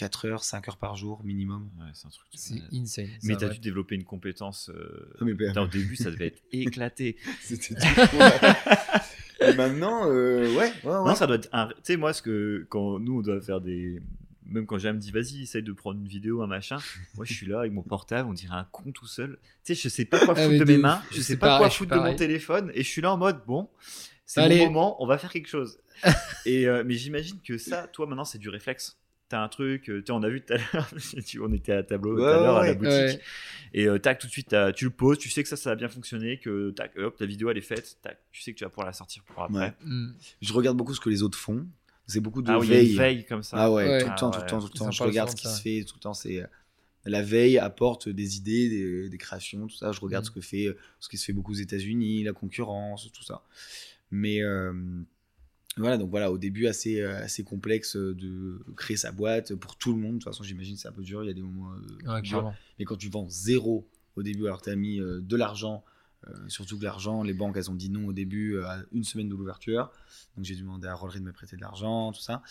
4 0.01 0.25
heures, 0.27 0.43
5 0.43 0.67
heures 0.67 0.77
par 0.77 0.95
jour 0.95 1.23
minimum. 1.23 1.69
Ouais, 1.79 1.85
c'est 1.93 2.07
un 2.07 2.09
truc. 2.09 2.25
de 2.33 2.37
C'est 2.37 2.55
malade. 2.55 2.69
insane. 2.73 3.07
Mais 3.23 3.35
t'as 3.37 3.49
dû 3.49 3.59
développer 3.59 3.93
une 3.95 4.03
compétence. 4.03 4.69
euh, 4.73 5.13
Ah, 5.19 5.25
mais- 5.25 5.35
putain, 5.35 5.61
Au 5.61 5.67
début, 5.67 5.95
ça 5.95 6.09
devait 6.09 6.27
être 6.27 6.41
éclaté. 6.51 7.17
C'était 7.39 7.75
Et 9.41 9.53
maintenant, 9.55 10.05
euh, 10.09 10.47
ouais, 10.55 10.55
ouais, 10.55 10.69
ouais. 10.83 10.91
Non, 11.05 11.15
ça 11.15 11.27
doit 11.27 11.35
être 11.35 11.49
un. 11.53 11.67
Tu 11.67 11.73
sais, 11.83 11.97
moi, 11.97 12.13
ce 12.13 12.21
que 12.23 12.65
quand 12.69 12.97
nous, 12.99 13.19
on 13.19 13.21
doit 13.21 13.39
faire 13.41 13.61
des. 13.61 14.01
Même 14.45 14.65
quand 14.65 14.77
Jam 14.79 14.95
me 14.95 14.99
dit, 15.01 15.11
vas-y, 15.11 15.43
essaye 15.43 15.63
de 15.63 15.71
prendre 15.71 15.99
une 15.99 16.07
vidéo, 16.07 16.41
un 16.41 16.47
machin. 16.47 16.77
Moi, 17.15 17.25
je 17.25 17.33
suis 17.33 17.45
là 17.45 17.59
avec 17.59 17.71
mon 17.71 17.83
portable, 17.83 18.27
on 18.27 18.33
dirait 18.33 18.55
un 18.55 18.65
con 18.71 18.91
tout 18.91 19.07
seul. 19.07 19.37
Tu 19.63 19.75
sais, 19.75 19.81
je 19.83 19.87
sais 19.87 20.03
pas 20.05 20.19
quoi 20.25 20.33
Ah, 20.35 20.43
foutre 20.45 20.57
de 20.59 20.63
mes 20.65 20.75
ouf. 20.77 20.81
mains, 20.81 21.01
je 21.11 21.21
sais 21.21 21.37
pas 21.37 21.47
pareil, 21.47 21.59
quoi 21.61 21.69
foutre 21.69 21.91
de 21.95 21.99
mon 21.99 22.15
téléphone, 22.15 22.69
et 22.73 22.83
je 22.83 22.89
suis 22.89 23.01
là 23.01 23.13
en 23.13 23.17
mode, 23.17 23.39
bon, 23.47 23.69
c'est 24.25 24.41
mon 24.49 24.65
moment, 24.65 25.01
on 25.01 25.05
va 25.07 25.17
faire 25.17 25.31
quelque 25.31 25.47
chose. 25.47 25.79
et 26.45 26.67
euh, 26.67 26.83
mais 26.85 26.95
j'imagine 26.95 27.39
que 27.41 27.57
ça, 27.57 27.87
toi, 27.87 28.07
maintenant, 28.07 28.25
c'est 28.25 28.39
du 28.39 28.49
réflexe. 28.49 28.97
T'as 29.31 29.41
un 29.41 29.47
truc, 29.47 29.89
euh, 29.89 30.03
tu 30.03 30.11
on 30.11 30.21
a 30.23 30.29
vu 30.29 30.41
tout 30.41 30.53
à 30.53 30.57
l'heure, 30.57 30.89
on 31.41 31.53
était 31.53 31.71
à 31.71 31.83
tableau 31.83 32.15
tout 32.17 32.21
Ouais, 32.21 32.27
à 32.29 32.33
l'heure 32.37 32.57
à 32.57 32.67
la 32.67 32.73
boutique, 32.73 32.91
ouais. 32.91 33.21
et 33.73 33.87
euh, 33.87 33.97
tac, 33.97 34.19
tout 34.19 34.27
de 34.27 34.31
suite, 34.31 34.53
tu 34.75 34.83
le 34.85 34.91
poses, 34.91 35.17
tu 35.19 35.29
sais 35.29 35.41
que 35.41 35.47
ça, 35.47 35.55
ça 35.55 35.71
a 35.71 35.75
bien 35.75 35.87
fonctionné, 35.87 36.37
que 36.37 36.71
tac, 36.71 36.91
hop, 36.97 37.15
ta 37.17 37.25
vidéo 37.25 37.49
elle 37.49 37.57
est 37.57 37.61
faite, 37.61 37.97
tac, 38.01 38.19
tu 38.31 38.41
sais 38.41 38.51
que 38.53 38.57
tu 38.57 38.63
vas 38.65 38.69
pouvoir 38.69 38.87
la 38.87 38.93
sortir 38.93 39.23
pour 39.23 39.41
après. 39.41 39.57
Ouais. 39.57 39.73
Mm. 39.85 40.13
Je 40.41 40.53
regarde 40.53 40.75
beaucoup 40.77 40.93
ce 40.93 40.99
que 40.99 41.09
les 41.09 41.23
autres 41.23 41.37
font. 41.37 41.65
C'est 42.07 42.19
beaucoup 42.19 42.41
de 42.41 42.51
Ah 42.51 42.59
veille. 42.59 43.25
comme 43.25 43.41
ça. 43.41 43.55
Ah 43.57 43.71
ouais, 43.71 43.87
Ouais. 43.87 43.99
tout 44.01 44.07
le 44.07 44.11
Ah 44.11 44.15
temps, 44.19 44.31
tout 44.31 44.37
ouais. 44.39 44.43
le 44.43 44.49
temps, 44.49 44.59
tout 44.59 44.69
le 44.73 44.77
temps. 44.79 44.91
Je 44.91 45.03
regarde 45.03 45.29
ce 45.29 45.35
qui 45.37 45.47
se 45.47 45.61
fait 45.61 45.85
tout 45.85 45.95
le 45.95 46.01
temps. 46.01 46.13
C'est 46.13 46.41
euh, 46.41 46.47
la 47.05 47.21
veille 47.21 47.57
apporte 47.57 48.09
des 48.09 48.35
idées, 48.35 48.67
des, 48.67 49.09
des 49.09 49.17
créations, 49.17 49.65
tout 49.67 49.77
ça. 49.77 49.93
Je 49.93 50.01
regarde 50.01 50.25
Mhm. 50.25 50.29
ce 50.29 50.31
que 50.31 50.41
fait, 50.41 50.75
ce 50.99 51.07
qui 51.07 51.17
se 51.17 51.23
fait 51.25 51.31
beaucoup 51.31 51.51
aux 51.51 51.55
États-Unis, 51.55 52.23
la 52.23 52.33
concurrence, 52.33 53.09
tout 53.13 53.23
ça. 53.23 53.43
Mais 54.09 54.41
euh, 54.41 54.73
voilà, 55.77 55.97
donc 55.97 56.09
voilà, 56.09 56.31
au 56.31 56.37
début 56.37 56.67
assez 56.67 56.99
euh, 57.01 57.23
assez 57.23 57.43
complexe 57.43 57.95
de 57.95 58.63
créer 58.75 58.97
sa 58.97 59.11
boîte 59.11 59.55
pour 59.55 59.77
tout 59.77 59.93
le 59.93 59.99
monde. 59.99 60.13
De 60.15 60.17
toute 60.19 60.25
façon, 60.25 60.43
j'imagine 60.43 60.75
que 60.75 60.81
c'est 60.81 60.87
un 60.89 60.93
peu 60.93 61.03
dur. 61.03 61.23
Il 61.23 61.27
y 61.27 61.29
a 61.29 61.33
des 61.33 61.41
moments 61.41 61.71
euh, 61.73 62.13
Ouais, 62.15 62.21
durs. 62.21 62.53
Mais 62.77 62.85
quand 62.85 62.97
tu 62.97 63.09
vends 63.09 63.27
zéro 63.29 63.87
au 64.15 64.23
début, 64.23 64.45
alors 64.45 64.59
que 64.59 64.65
tu 64.65 64.69
as 64.69 64.75
mis 64.75 64.99
euh, 64.99 65.21
de 65.21 65.35
l'argent, 65.37 65.83
euh, 66.27 66.33
surtout 66.49 66.77
que 66.77 66.83
l'argent, 66.83 67.23
les 67.23 67.33
banques, 67.33 67.55
elles 67.57 67.71
ont 67.71 67.75
dit 67.75 67.89
non 67.89 68.05
au 68.07 68.13
début, 68.13 68.55
euh, 68.55 68.65
à 68.67 68.79
une 68.91 69.05
semaine 69.05 69.29
de 69.29 69.35
l'ouverture. 69.35 69.89
Donc 70.35 70.45
j'ai 70.45 70.55
demandé 70.55 70.87
à 70.87 70.93
Rollery 70.93 71.19
de 71.21 71.25
me 71.25 71.31
prêter 71.31 71.55
de 71.55 71.61
l'argent, 71.61 72.11
tout 72.11 72.21
ça. 72.21 72.43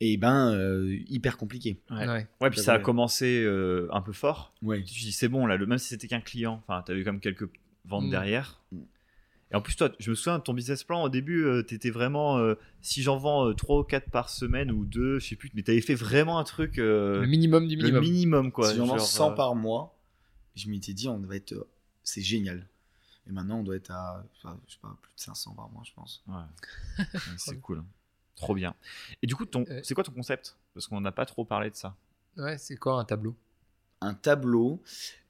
Et 0.00 0.16
ben, 0.16 0.52
euh, 0.54 0.96
hyper 1.08 1.36
compliqué. 1.36 1.80
Ouais. 1.90 2.06
Ouais. 2.06 2.28
Ouais, 2.40 2.50
puis 2.50 2.60
ça 2.60 2.74
a 2.74 2.78
commencé 2.78 3.42
euh, 3.44 3.88
un 3.90 4.00
peu 4.00 4.12
fort. 4.12 4.54
Ouais. 4.62 4.80
Tu 4.84 4.94
te 4.94 4.98
dis, 5.00 5.10
c'est 5.12 5.26
bon, 5.28 5.44
là, 5.44 5.56
le, 5.56 5.66
même 5.66 5.78
si 5.78 5.88
c'était 5.88 6.06
qu'un 6.06 6.20
client, 6.20 6.62
enfin, 6.68 6.84
t'as 6.86 6.94
eu 6.94 7.02
comme 7.02 7.18
quelques 7.18 7.50
ventes 7.84 8.06
Mm. 8.06 8.10
derrière. 8.10 8.62
Mm. 8.70 8.78
Et 9.50 9.56
en 9.56 9.62
plus, 9.62 9.76
toi, 9.76 9.90
je 9.98 10.10
me 10.10 10.14
souviens 10.14 10.38
de 10.38 10.42
ton 10.42 10.52
business 10.52 10.84
plan 10.84 11.02
au 11.02 11.08
début, 11.08 11.44
euh, 11.44 11.62
t'étais 11.62 11.90
vraiment. 11.90 12.36
euh, 12.38 12.54
si 12.82 13.02
j'en 13.02 13.16
vends 13.16 13.52
3 13.54 13.78
ou 13.80 13.82
4 13.84 14.10
par 14.10 14.28
semaine 14.28 14.70
ou 14.70 14.84
2, 14.84 15.18
je 15.18 15.26
sais 15.28 15.36
plus, 15.36 15.50
mais 15.54 15.62
t'avais 15.62 15.80
fait 15.80 15.94
vraiment 15.94 16.38
un 16.38 16.44
truc. 16.44 16.78
euh, 16.78 17.20
Le 17.22 17.26
minimum 17.26 17.66
du 17.66 17.76
le 17.76 17.82
minimum. 17.82 18.02
minimum, 18.02 18.52
quoi. 18.52 18.68
si 18.70 18.76
j'en 18.76 18.84
vends 18.86 18.98
genre, 18.98 19.06
100 19.06 19.30
euh, 19.30 19.34
par 19.34 19.54
mois, 19.54 19.96
je 20.54 20.68
m'étais 20.68 20.92
dit, 20.92 21.08
on 21.08 21.18
va 21.18 21.36
être. 21.36 21.52
euh, 21.52 21.66
C'est 22.02 22.20
génial. 22.22 22.66
Et 23.26 23.32
maintenant, 23.32 23.58
on 23.60 23.62
doit 23.62 23.76
être 23.76 23.90
à, 23.90 24.22
enfin, 24.36 24.58
je 24.66 24.72
sais 24.74 24.78
pas, 24.82 24.96
plus 25.02 25.12
de 25.14 25.20
500 25.20 25.54
par 25.54 25.68
mois, 25.70 25.82
je 25.86 25.92
pense. 25.94 26.22
Ouais. 26.28 26.34
Ouais, 26.98 27.04
c'est 27.38 27.60
cool. 27.60 27.82
Trop 28.36 28.54
bien. 28.54 28.74
Et 29.22 29.26
du 29.26 29.34
coup, 29.34 29.44
ton, 29.46 29.64
Euh. 29.68 29.80
c'est 29.82 29.94
quoi 29.94 30.04
ton 30.04 30.12
concept? 30.12 30.56
Parce 30.74 30.86
qu'on 30.86 31.00
n'a 31.00 31.10
pas 31.12 31.24
trop 31.26 31.44
parlé 31.44 31.70
de 31.70 31.74
ça. 31.74 31.96
Ouais, 32.36 32.56
c'est 32.58 32.76
quoi 32.76 33.00
un 33.00 33.04
tableau? 33.04 33.34
Un 34.00 34.14
tableau, 34.14 34.80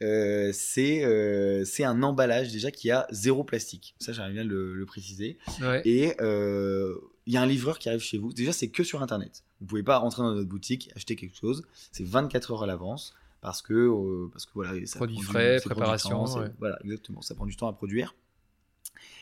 euh, 0.02 0.50
c'est 0.52 1.02
euh, 1.04 1.64
c'est 1.64 1.84
un 1.84 2.02
emballage 2.02 2.52
déjà 2.52 2.70
qui 2.70 2.90
a 2.90 3.06
zéro 3.10 3.42
plastique. 3.44 3.94
Ça, 3.98 4.12
j'aimerais 4.12 4.32
bien 4.32 4.44
le, 4.44 4.74
le 4.74 4.86
préciser. 4.86 5.38
Ouais. 5.62 5.80
Et 5.86 6.14
euh, 6.20 6.94
il 7.26 7.32
y 7.32 7.36
a 7.38 7.42
un 7.42 7.46
livreur 7.46 7.78
qui 7.78 7.88
arrive 7.88 8.00
chez 8.02 8.18
vous. 8.18 8.32
Déjà, 8.32 8.52
c'est 8.52 8.68
que 8.68 8.82
sur 8.84 9.02
Internet. 9.02 9.42
Vous 9.60 9.66
pouvez 9.66 9.82
pas 9.82 9.96
rentrer 9.98 10.22
dans 10.22 10.34
notre 10.34 10.48
boutique, 10.48 10.90
acheter 10.94 11.16
quelque 11.16 11.36
chose. 11.36 11.64
C'est 11.92 12.04
24 12.04 12.52
heures 12.52 12.62
à 12.62 12.66
l'avance 12.66 13.14
parce 13.40 13.62
que, 13.62 14.28
parce 14.32 14.44
que 14.46 14.50
voilà, 14.54 14.72
ça 14.86 14.98
du- 15.06 15.22
frais, 15.22 15.56
du 15.56 15.62
préparation, 15.62 16.10
temps, 16.10 16.26
c'est- 16.26 16.38
ouais. 16.40 16.50
Voilà, 16.58 16.78
exactement. 16.84 17.22
Ça 17.22 17.34
prend 17.34 17.46
du 17.46 17.56
temps 17.56 17.68
à 17.68 17.72
produire. 17.72 18.14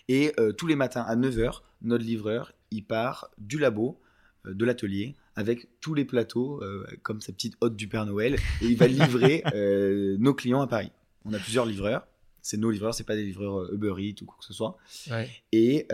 Et 0.09 0.33
tous 0.59 0.67
les 0.67 0.77
matins 0.77 1.03
à 1.03 1.15
9h, 1.17 1.63
notre 1.83 2.05
livreur, 2.05 2.53
il 2.71 2.85
part 2.85 3.31
du 3.39 3.59
labo, 3.59 4.01
de 4.45 4.65
l'atelier, 4.65 5.15
avec 5.37 5.69
tous 5.81 5.95
les 5.95 6.05
plateaux, 6.05 6.63
euh, 6.63 6.85
comme 7.03 7.21
sa 7.21 7.33
petite 7.33 7.55
hôte 7.61 7.77
du 7.77 7.89
Père 7.89 8.07
Noël, 8.07 8.35
et 8.63 8.67
il 8.67 8.77
va 8.77 8.87
livrer 8.89 9.43
euh, 9.55 10.17
nos 10.19 10.35
clients 10.35 10.61
à 10.63 10.67
Paris. 10.67 10.91
On 11.25 11.33
a 11.33 11.39
plusieurs 11.39 11.67
livreurs. 11.67 12.07
C'est 12.43 12.57
nos 12.57 12.71
livreurs, 12.71 12.95
c'est 12.95 13.05
pas 13.05 13.17
des 13.17 13.25
livreurs 13.25 13.59
euh, 13.63 13.75
Uber 13.75 13.95
Eats 13.99 14.23
ou 14.23 14.25
quoi 14.27 14.37
que 14.39 14.45
ce 14.47 14.53
soit 14.55 14.77
Ouais. 15.11 15.29
et, 15.53 15.87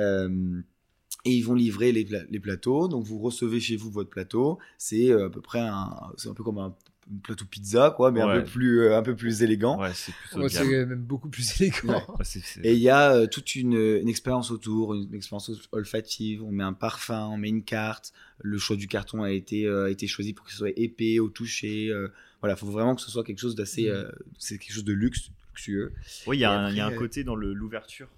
et 1.25 1.31
ils 1.31 1.43
vont 1.43 1.55
livrer 1.55 1.93
les, 1.93 2.05
pla- 2.05 2.25
les 2.29 2.41
plateaux. 2.41 2.89
Donc 2.89 3.05
vous 3.05 3.19
recevez 3.19 3.61
chez 3.61 3.77
vous 3.77 3.91
votre 3.91 4.11
plateau. 4.11 4.59
C'est 4.79 5.13
à 5.13 5.29
peu 5.31 5.41
près 5.41 5.61
un, 5.61 5.91
c'est 6.17 6.29
un 6.29 6.35
peu 6.35 6.43
comme 6.45 6.59
un 6.59 6.75
plateau 7.23 7.45
pizza, 7.45 7.93
quoi, 7.97 8.11
mais 8.13 8.21
un 8.21 8.41
peu 8.41 8.45
plus, 8.45 8.81
euh, 8.83 8.97
un 8.97 9.03
peu 9.03 9.17
plus 9.17 9.43
élégant. 9.43 9.81
Ouais, 9.81 9.93
c'est 9.95 10.13
plutôt 10.15 10.41
Ouais, 10.41 10.87
même 10.87 11.03
beaucoup 11.03 11.29
plus 11.29 11.61
élégant. 11.61 12.17
Et 12.63 12.75
il 12.75 12.79
y 12.81 12.89
a 12.89 13.13
euh, 13.13 13.27
toute 13.27 13.55
une, 13.55 13.75
une 13.75 14.09
expérience 14.09 14.51
autour, 14.51 14.95
une 14.95 15.13
expérience 15.15 15.51
olfactive. 15.73 16.43
On 16.45 16.53
met 16.53 16.65
un 16.65 16.73
parfum, 16.73 17.27
on 17.27 17.37
met 17.37 17.49
une 17.49 17.65
carte. 17.65 18.13
Le 18.39 18.59
choix 18.59 18.77
du 18.77 18.89
carton 18.89 19.23
a 19.23 19.31
été, 19.31 19.67
euh, 19.67 19.87
a 19.87 19.91
été 19.91 20.07
choisi 20.07 20.33
pour 20.33 20.45
que 20.47 20.53
ce 20.53 20.59
soit 20.59 20.71
épais 20.77 21.19
au 21.19 21.29
toucher. 21.29 21.89
euh, 21.91 22.09
voilà, 22.41 22.55
il 22.55 22.59
faut 22.59 22.67
vraiment 22.67 22.95
que 22.95 23.03
ce 23.03 23.11
soit 23.11 23.25
quelque 23.25 23.39
chose 23.41 23.55
d'assez, 23.55 23.89
euh, 23.89 24.11
c'est 24.39 24.59
quelque 24.59 24.73
chose 24.75 24.85
de 24.85 24.93
luxe, 24.93 25.31
luxueux. 25.55 25.93
Oui, 26.27 26.39
il 26.39 26.41
y, 26.41 26.45
a 26.45 26.53
un- 26.53 26.71
il 26.71 26.77
y 26.77 26.81
a 26.81 26.85
un 26.85 26.89
après, 26.89 26.99
côté 26.99 27.25
dans 27.25 27.35
l'ouverture 27.37 28.09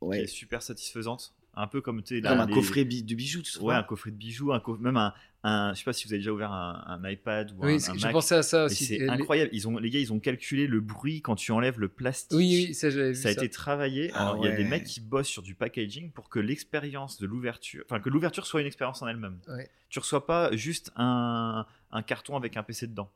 qui 0.00 0.18
est 0.18 0.26
super 0.26 0.62
satisfaisante. 0.62 1.34
Un 1.54 1.66
peu 1.66 1.80
comme 1.80 2.02
tu 2.02 2.20
sais, 2.20 2.26
un 2.26 2.46
les- 2.46 2.52
coffret 2.54 2.84
bi- 2.84 3.02
de 3.02 3.14
bijoux, 3.14 3.42
tu 3.42 3.58
Ouais, 3.58 3.74
un 3.74 3.82
coffret 3.82 4.12
de 4.12 4.16
bijoux, 4.16 4.52
un 4.52 4.60
co- 4.60 4.78
même 4.78 4.96
un, 4.96 5.12
un. 5.42 5.72
Je 5.74 5.78
sais 5.78 5.84
pas 5.84 5.92
si 5.92 6.06
vous 6.06 6.12
avez 6.12 6.18
déjà 6.18 6.32
ouvert 6.32 6.52
un, 6.52 6.82
un 6.86 7.08
iPad 7.10 7.50
ou 7.52 7.64
un, 7.64 7.66
Oui, 7.74 7.82
un 7.88 7.94
Mac. 7.94 8.12
pensé 8.12 8.34
à 8.34 8.42
ça 8.42 8.64
aussi. 8.66 8.84
c'est 8.84 9.08
incroyable. 9.08 9.50
Ils 9.52 9.66
ont, 9.68 9.78
les 9.78 9.90
gars, 9.90 9.98
ils 9.98 10.12
ont 10.12 10.20
calculé 10.20 10.66
le 10.66 10.80
bruit 10.80 11.22
quand 11.22 11.36
tu 11.36 11.52
enlèves 11.52 11.80
le 11.80 11.88
plastique. 11.88 12.36
Oui, 12.38 12.66
oui, 12.68 12.74
ça 12.74 12.90
j'avais 12.90 13.10
vu 13.10 13.14
ça 13.16 13.28
a 13.30 13.32
ça. 13.34 13.42
été 13.42 13.50
travaillé. 13.50 14.10
Ah 14.14 14.30
Alors, 14.30 14.44
il 14.44 14.48
y 14.50 14.52
a 14.52 14.56
des 14.56 14.64
mecs 14.64 14.84
qui 14.84 15.00
bossent 15.00 15.28
sur 15.28 15.42
du 15.42 15.54
packaging 15.54 16.10
pour 16.12 16.28
que 16.28 16.38
l'expérience 16.38 17.18
de 17.18 17.26
l'ouverture, 17.26 17.84
enfin 17.86 18.00
que 18.00 18.08
l'ouverture 18.08 18.46
soit 18.46 18.60
une 18.60 18.66
expérience 18.66 19.02
en 19.02 19.08
elle-même. 19.08 19.38
Ouais. 19.48 19.68
Tu 19.88 19.98
reçois 19.98 20.26
pas 20.26 20.54
juste 20.56 20.92
un, 20.96 21.66
un 21.90 22.02
carton 22.02 22.36
avec 22.36 22.56
un 22.56 22.62
PC 22.62 22.86
dedans. 22.86 23.10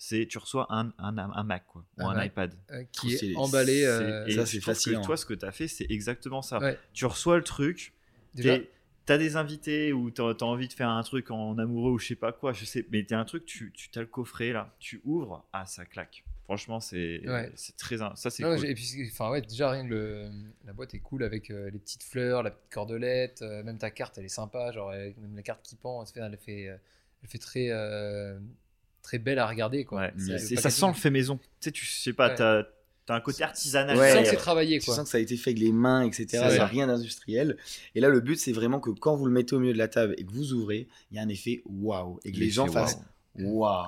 C'est 0.00 0.26
tu 0.28 0.38
reçois 0.38 0.66
un, 0.72 0.92
un, 0.98 1.18
un 1.18 1.42
Mac 1.42 1.66
quoi, 1.66 1.84
ou 1.98 2.02
Un 2.06 2.10
un 2.10 2.14
Mac. 2.14 2.26
iPad. 2.28 2.54
Euh, 2.70 2.84
qui 2.92 3.14
est 3.14 3.34
emballé. 3.36 3.82
Euh, 3.84 4.24
et 4.26 4.32
ça, 4.32 4.44
je 4.44 4.50
c'est 4.52 4.60
fascinant. 4.60 5.00
Que 5.00 5.06
toi, 5.06 5.16
ce 5.16 5.26
que 5.26 5.34
tu 5.34 5.44
as 5.44 5.50
fait, 5.50 5.66
c'est 5.66 5.86
exactement 5.90 6.40
ça. 6.40 6.58
Ouais. 6.60 6.78
Tu 6.92 7.04
reçois 7.04 7.36
le 7.36 7.42
truc, 7.42 7.92
Déjà, 8.34 8.58
t'as 9.08 9.16
des 9.18 9.36
invités 9.36 9.92
ou 9.92 10.10
t'as 10.10 10.30
as 10.38 10.42
envie 10.44 10.68
de 10.68 10.72
faire 10.74 10.90
un 10.90 11.02
truc 11.02 11.30
en 11.30 11.56
amoureux 11.56 11.92
ou 11.92 11.98
je 11.98 12.08
sais 12.08 12.14
pas 12.14 12.30
quoi, 12.32 12.52
je 12.52 12.64
sais, 12.66 12.84
mais 12.92 13.04
t'as 13.04 13.18
un 13.18 13.24
truc, 13.24 13.46
tu 13.46 13.72
tu 13.72 13.88
t'as 13.88 14.00
le 14.00 14.06
coffret 14.06 14.52
là, 14.52 14.74
tu 14.78 15.00
ouvres, 15.04 15.46
ah 15.54 15.64
ça 15.64 15.84
claque. 15.86 16.24
Franchement, 16.44 16.80
c'est 16.80 17.22
Ouais. 17.28 17.50
c'est 17.56 17.76
très 17.76 17.96
ça 17.98 18.12
c'est 18.16 18.42
Non, 18.42 18.54
cool. 18.56 18.66
et 18.66 18.74
puis, 18.74 19.08
enfin, 19.10 19.30
ouais, 19.30 19.40
déjà, 19.42 19.70
rien 19.70 19.84
que 19.84 19.90
le, 19.90 20.30
la 20.66 20.72
boîte 20.72 20.92
est 20.94 20.98
cool 20.98 21.22
avec 21.22 21.50
euh, 21.50 21.70
les 21.70 21.78
petites 21.78 22.02
fleurs, 22.02 22.42
la 22.42 22.50
petite 22.50 22.70
cordelette, 22.72 23.40
euh, 23.42 23.62
même 23.62 23.78
ta 23.78 23.90
carte, 23.90 24.16
elle 24.18 24.24
est 24.26 24.28
sympa, 24.28 24.70
genre, 24.72 24.90
même 24.90 25.36
la 25.36 25.42
carte 25.42 25.62
qui 25.62 25.74
pend, 25.76 26.02
elle 26.02 26.08
fait, 26.08 26.20
elle 26.20 26.36
fait, 26.38 26.68
euh, 26.68 26.76
elle 27.22 27.28
fait 27.28 27.38
très, 27.38 27.68
euh, 27.70 28.38
très 29.02 29.18
belle 29.18 29.38
à 29.38 29.46
regarder, 29.46 29.84
quoi. 29.84 30.00
Ouais, 30.00 30.12
C'est- 30.18 30.32
le 30.32 30.38
c'est- 30.38 30.56
ça 30.56 30.70
sent 30.70 30.86
le 30.86 30.92
fait 30.94 31.10
maison. 31.10 31.36
Tu 31.38 31.44
sais, 31.60 31.72
tu 31.72 31.84
sais 31.86 32.12
pas, 32.14 32.28
Ouais. 32.28 32.34
t'as 32.34 32.62
as 33.12 33.14
un 33.14 33.20
côté 33.20 33.42
artisanal. 33.44 33.94
Tu 33.96 34.00
Ouais, 34.00 34.12
sens 34.12 34.22
que 34.24 34.28
c'est 34.30 34.36
travaillé, 34.36 34.78
Tu 34.78 34.86
quoi. 34.86 34.94
sens 34.96 35.04
que 35.04 35.10
ça 35.10 35.18
a 35.18 35.20
été 35.20 35.36
fait 35.36 35.50
avec 35.50 35.60
les 35.62 35.72
mains, 35.72 36.02
etc. 36.02 36.26
C'est 36.30 36.36
Il 36.36 36.40
n'y 36.40 36.46
a 36.46 36.56
ça. 36.56 36.66
rien 36.66 36.86
d'industriel. 36.86 37.56
Et 37.94 38.00
là, 38.00 38.08
le 38.08 38.20
but, 38.20 38.36
c'est 38.38 38.52
vraiment 38.52 38.80
que 38.80 38.90
quand 38.90 39.16
vous 39.16 39.26
le 39.26 39.32
mettez 39.32 39.54
au 39.54 39.60
milieu 39.60 39.72
de 39.72 39.78
la 39.78 39.88
table 39.88 40.14
et 40.18 40.24
que 40.24 40.30
vous 40.32 40.52
ouvrez, 40.52 40.88
il 41.10 41.16
y 41.16 41.20
a 41.20 41.22
un 41.22 41.28
effet 41.28 41.62
waouh. 41.66 42.18
Et 42.24 42.32
que 42.32 42.38
les 42.38 42.50
gens 42.50 42.66
fassent 42.66 42.98
waouh. 43.38 43.86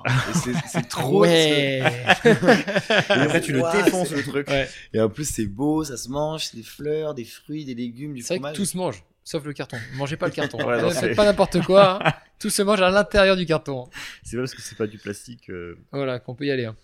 C'est- 0.71 0.87
trop. 0.87 1.21
Ouais. 1.21 1.81
Et 2.25 3.11
après, 3.11 3.41
tu 3.41 3.53
le 3.53 3.61
défonces 3.83 4.11
le 4.11 4.23
truc. 4.23 4.47
Ouais. 4.49 4.67
Et 4.93 4.99
en 5.01 5.09
plus, 5.09 5.25
c'est 5.25 5.45
beau, 5.45 5.83
ça 5.83 5.97
se 5.97 6.09
mange, 6.09 6.45
c'est 6.45 6.57
des 6.57 6.63
fleurs, 6.63 7.13
des 7.13 7.25
fruits, 7.25 7.65
des 7.65 7.75
légumes, 7.75 8.13
du 8.13 8.21
C'est 8.21 8.35
vrai 8.35 8.37
que 8.37 8.41
fromage. 8.41 8.55
tout 8.57 8.65
se 8.65 8.77
mange, 8.77 9.03
sauf 9.23 9.43
le 9.45 9.53
carton. 9.53 9.77
Ne 9.93 9.97
mangez 9.97 10.17
pas 10.17 10.27
le 10.27 10.31
carton. 10.33 10.57
Ouais, 10.67 10.81
non, 10.81 10.89
faites 10.91 11.15
pas 11.15 11.25
n'importe 11.25 11.61
quoi. 11.63 11.99
hein. 12.07 12.13
Tout 12.39 12.49
se 12.49 12.61
mange 12.63 12.81
à 12.81 12.89
l'intérieur 12.89 13.35
du 13.37 13.45
carton. 13.45 13.87
C'est 14.23 14.35
parce 14.37 14.55
que 14.55 14.61
c'est 14.63 14.75
pas 14.77 14.87
du 14.87 14.97
plastique. 14.97 15.49
euh, 15.51 15.77
Voilà, 15.91 16.19
qu'on 16.19 16.33
peut 16.33 16.45
y 16.45 16.51
aller. 16.51 16.65
hein. 16.65 16.75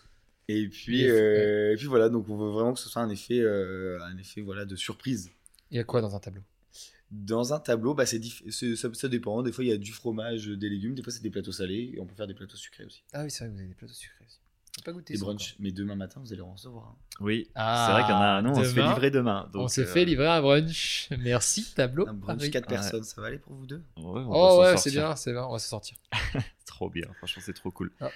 Et 0.49 0.67
puis, 0.69 1.09
euh, 1.09 1.73
et 1.73 1.75
puis 1.75 1.87
voilà, 1.87 2.07
donc 2.09 2.29
on 2.29 2.37
veut 2.37 2.49
vraiment 2.49 2.73
que 2.73 2.79
ce 2.79 2.87
soit 2.89 3.01
un 3.01 3.09
effet, 3.09 3.39
euh, 3.39 3.99
un 4.03 4.17
effet 4.17 4.41
voilà, 4.41 4.65
de 4.65 4.75
surprise. 4.75 5.29
Il 5.71 5.77
y 5.77 5.79
a 5.79 5.83
quoi 5.83 5.99
dans 6.01 6.15
un 6.15 6.19
tableau? 6.19 6.41
Dans 7.11 7.53
un 7.53 7.59
tableau, 7.59 7.93
bah, 7.93 8.05
c'est 8.05 8.21
ça, 8.75 8.87
ça 8.93 9.07
dépend. 9.07 9.41
Des 9.41 9.51
fois, 9.51 9.63
il 9.63 9.67
y 9.67 9.73
a 9.73 9.77
du 9.77 9.91
fromage, 9.93 10.47
des 10.47 10.69
légumes. 10.69 10.93
Des 10.95 11.03
fois, 11.03 11.11
c'est 11.11 11.21
des 11.23 11.29
plateaux 11.29 11.51
salés. 11.53 11.91
Et 11.95 11.99
on 12.01 12.05
peut 12.05 12.15
faire 12.15 12.27
des 12.27 12.33
plateaux 12.33 12.57
sucrés 12.57 12.83
aussi. 12.85 13.03
Ah 13.13 13.23
oui, 13.23 13.31
c'est 13.31 13.39
vrai 13.39 13.47
que 13.49 13.53
vous 13.53 13.59
avez 13.59 13.69
des 13.69 13.75
plateaux 13.75 13.93
sucrés 13.93 14.23
aussi. 14.25 14.39
J'ai 14.77 14.83
pas 14.83 14.91
goûté 14.91 15.13
Des 15.13 15.19
brunchs. 15.19 15.55
Mais 15.59 15.71
demain 15.71 15.95
matin, 15.95 16.19
vous 16.23 16.31
allez 16.33 16.41
en 16.41 16.51
recevoir. 16.53 16.85
hein. 16.87 16.95
Oui, 17.21 17.49
Ah, 17.55 17.85
c'est 17.87 17.93
vrai 17.93 18.01
qu'il 18.03 18.11
y 18.11 18.13
en 18.17 18.21
a. 18.21 18.41
Nous, 18.41 18.49
on 18.51 18.63
se 18.63 18.69
fait 18.73 18.87
livrer 18.87 19.11
demain. 19.11 19.49
on 19.53 19.57
donc, 19.59 19.71
s'est 19.71 19.81
euh, 19.81 19.85
fait 19.85 20.05
livrer 20.05 20.27
un 20.27 20.41
brunch. 20.41 21.07
Merci, 21.19 21.73
tableau. 21.75 22.07
Un 22.07 22.13
brunch 22.13 22.37
Paris. 22.39 22.51
4 22.51 22.63
Ouais. 22.63 22.75
personnes, 22.75 23.03
ça 23.03 23.19
va 23.21 23.27
aller 23.27 23.39
pour 23.39 23.53
vous 23.55 23.65
deux? 23.65 23.83
Ouais, 23.97 24.03
on 24.03 24.29
Oh 24.29 24.61
ouais, 24.61 24.77
c'est 24.77 24.91
bien, 24.91 25.15
c'est 25.15 25.31
bien, 25.31 25.45
on 25.45 25.53
va 25.53 25.59
se 25.59 25.67
sortir. 25.69 25.97
Trop 26.65 26.89
bien, 26.89 27.07
franchement, 27.17 27.41
c'est 27.45 27.53
trop 27.53 27.71
cool. 27.71 27.91
Ah. 28.01 28.11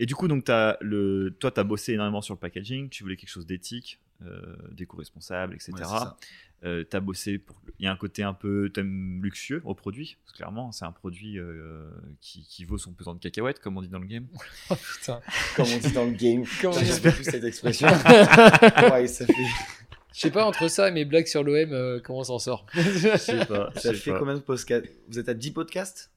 Et 0.00 0.06
du 0.06 0.14
coup, 0.14 0.28
donc, 0.28 0.48
as 0.48 0.78
le... 0.80 1.36
toi, 1.38 1.50
tu 1.50 1.60
as 1.60 1.64
bossé 1.64 1.92
énormément 1.92 2.22
sur 2.22 2.32
le 2.34 2.40
packaging, 2.40 2.88
tu 2.88 3.02
voulais 3.02 3.16
quelque 3.16 3.28
chose 3.28 3.46
d'éthique, 3.46 4.00
euh, 4.22 4.56
d'éco-responsable, 4.72 5.54
etc. 5.54 5.72
Ouais, 5.74 5.84
ça. 5.84 6.16
Euh, 6.64 6.84
t'as 6.84 7.00
bossé 7.00 7.38
pour. 7.38 7.60
Il 7.78 7.84
y 7.84 7.86
a 7.86 7.92
un 7.92 7.96
côté 7.96 8.22
un 8.22 8.32
peu 8.32 8.70
thème 8.72 9.20
luxueux 9.22 9.60
au 9.64 9.74
produit, 9.74 10.16
parce 10.22 10.32
que 10.32 10.38
clairement, 10.38 10.72
c'est 10.72 10.86
un 10.86 10.92
produit 10.92 11.38
euh, 11.38 11.88
qui, 12.20 12.42
qui 12.42 12.64
vaut 12.64 12.78
son 12.78 12.92
pesant 12.92 13.14
de 13.14 13.18
cacahuètes, 13.18 13.60
comme 13.60 13.76
on 13.76 13.82
dit 13.82 13.88
dans 13.88 13.98
le 13.98 14.06
game. 14.06 14.26
Oh 14.70 14.74
putain. 14.74 15.20
Comme 15.56 15.66
on 15.66 15.78
dit 15.78 15.92
dans 15.92 16.06
le 16.06 16.12
game. 16.12 16.44
J'espère 16.78 17.14
plus 17.14 17.24
cette 17.24 17.44
expression. 17.44 17.88
ouais, 17.88 19.06
ça 19.06 19.26
fait, 19.26 19.32
Je 20.14 20.20
sais 20.20 20.30
pas, 20.30 20.46
entre 20.46 20.68
ça 20.68 20.88
et 20.88 20.92
mes 20.92 21.04
blagues 21.04 21.26
sur 21.26 21.42
l'OM, 21.42 21.72
euh, 21.72 22.00
comment 22.02 22.20
on 22.20 22.24
s'en 22.24 22.38
sort? 22.38 22.66
Je 22.74 23.16
sais 23.18 23.44
pas. 23.44 23.70
ça 23.76 23.92
fait 23.92 24.12
pas. 24.12 24.18
combien 24.18 24.34
de 24.34 24.40
podcasts 24.40 24.86
Vous 25.08 25.18
êtes 25.18 25.28
à 25.28 25.34
10 25.34 25.50
podcasts? 25.52 26.10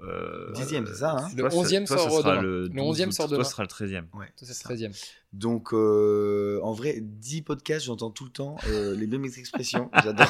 Euh, 0.00 0.52
Dixième, 0.54 0.86
c'est 0.86 0.94
ça, 0.96 1.16
hein 1.18 1.28
Le 1.36 1.48
toi, 1.48 1.62
11e 1.64 1.86
toi, 1.86 1.96
sort 1.98 2.10
sera 2.10 2.30
demain. 2.32 2.42
Le, 2.42 2.62
Le 2.62 2.68
12 2.70 2.76
11e 3.00 3.06
août. 3.08 3.12
sort 3.12 3.28
Toi, 3.28 3.36
demain. 3.36 3.44
ce 3.44 3.50
sera 3.52 3.62
le 3.62 3.68
13e. 3.68 4.04
Ouais. 4.18 4.26
Ça, 4.36 4.46
c'est 4.46 4.54
ça. 4.54 4.64
13 4.64 4.82
e 4.84 4.88
Donc, 5.32 5.72
euh, 5.72 6.60
en 6.62 6.72
vrai, 6.72 6.98
10 7.00 7.42
podcasts, 7.42 7.86
j'entends 7.86 8.10
tout 8.10 8.24
le 8.24 8.30
temps 8.30 8.56
euh, 8.68 8.94
les 8.96 9.06
mêmes 9.06 9.24
expressions. 9.24 9.90
J'adore. 10.02 10.26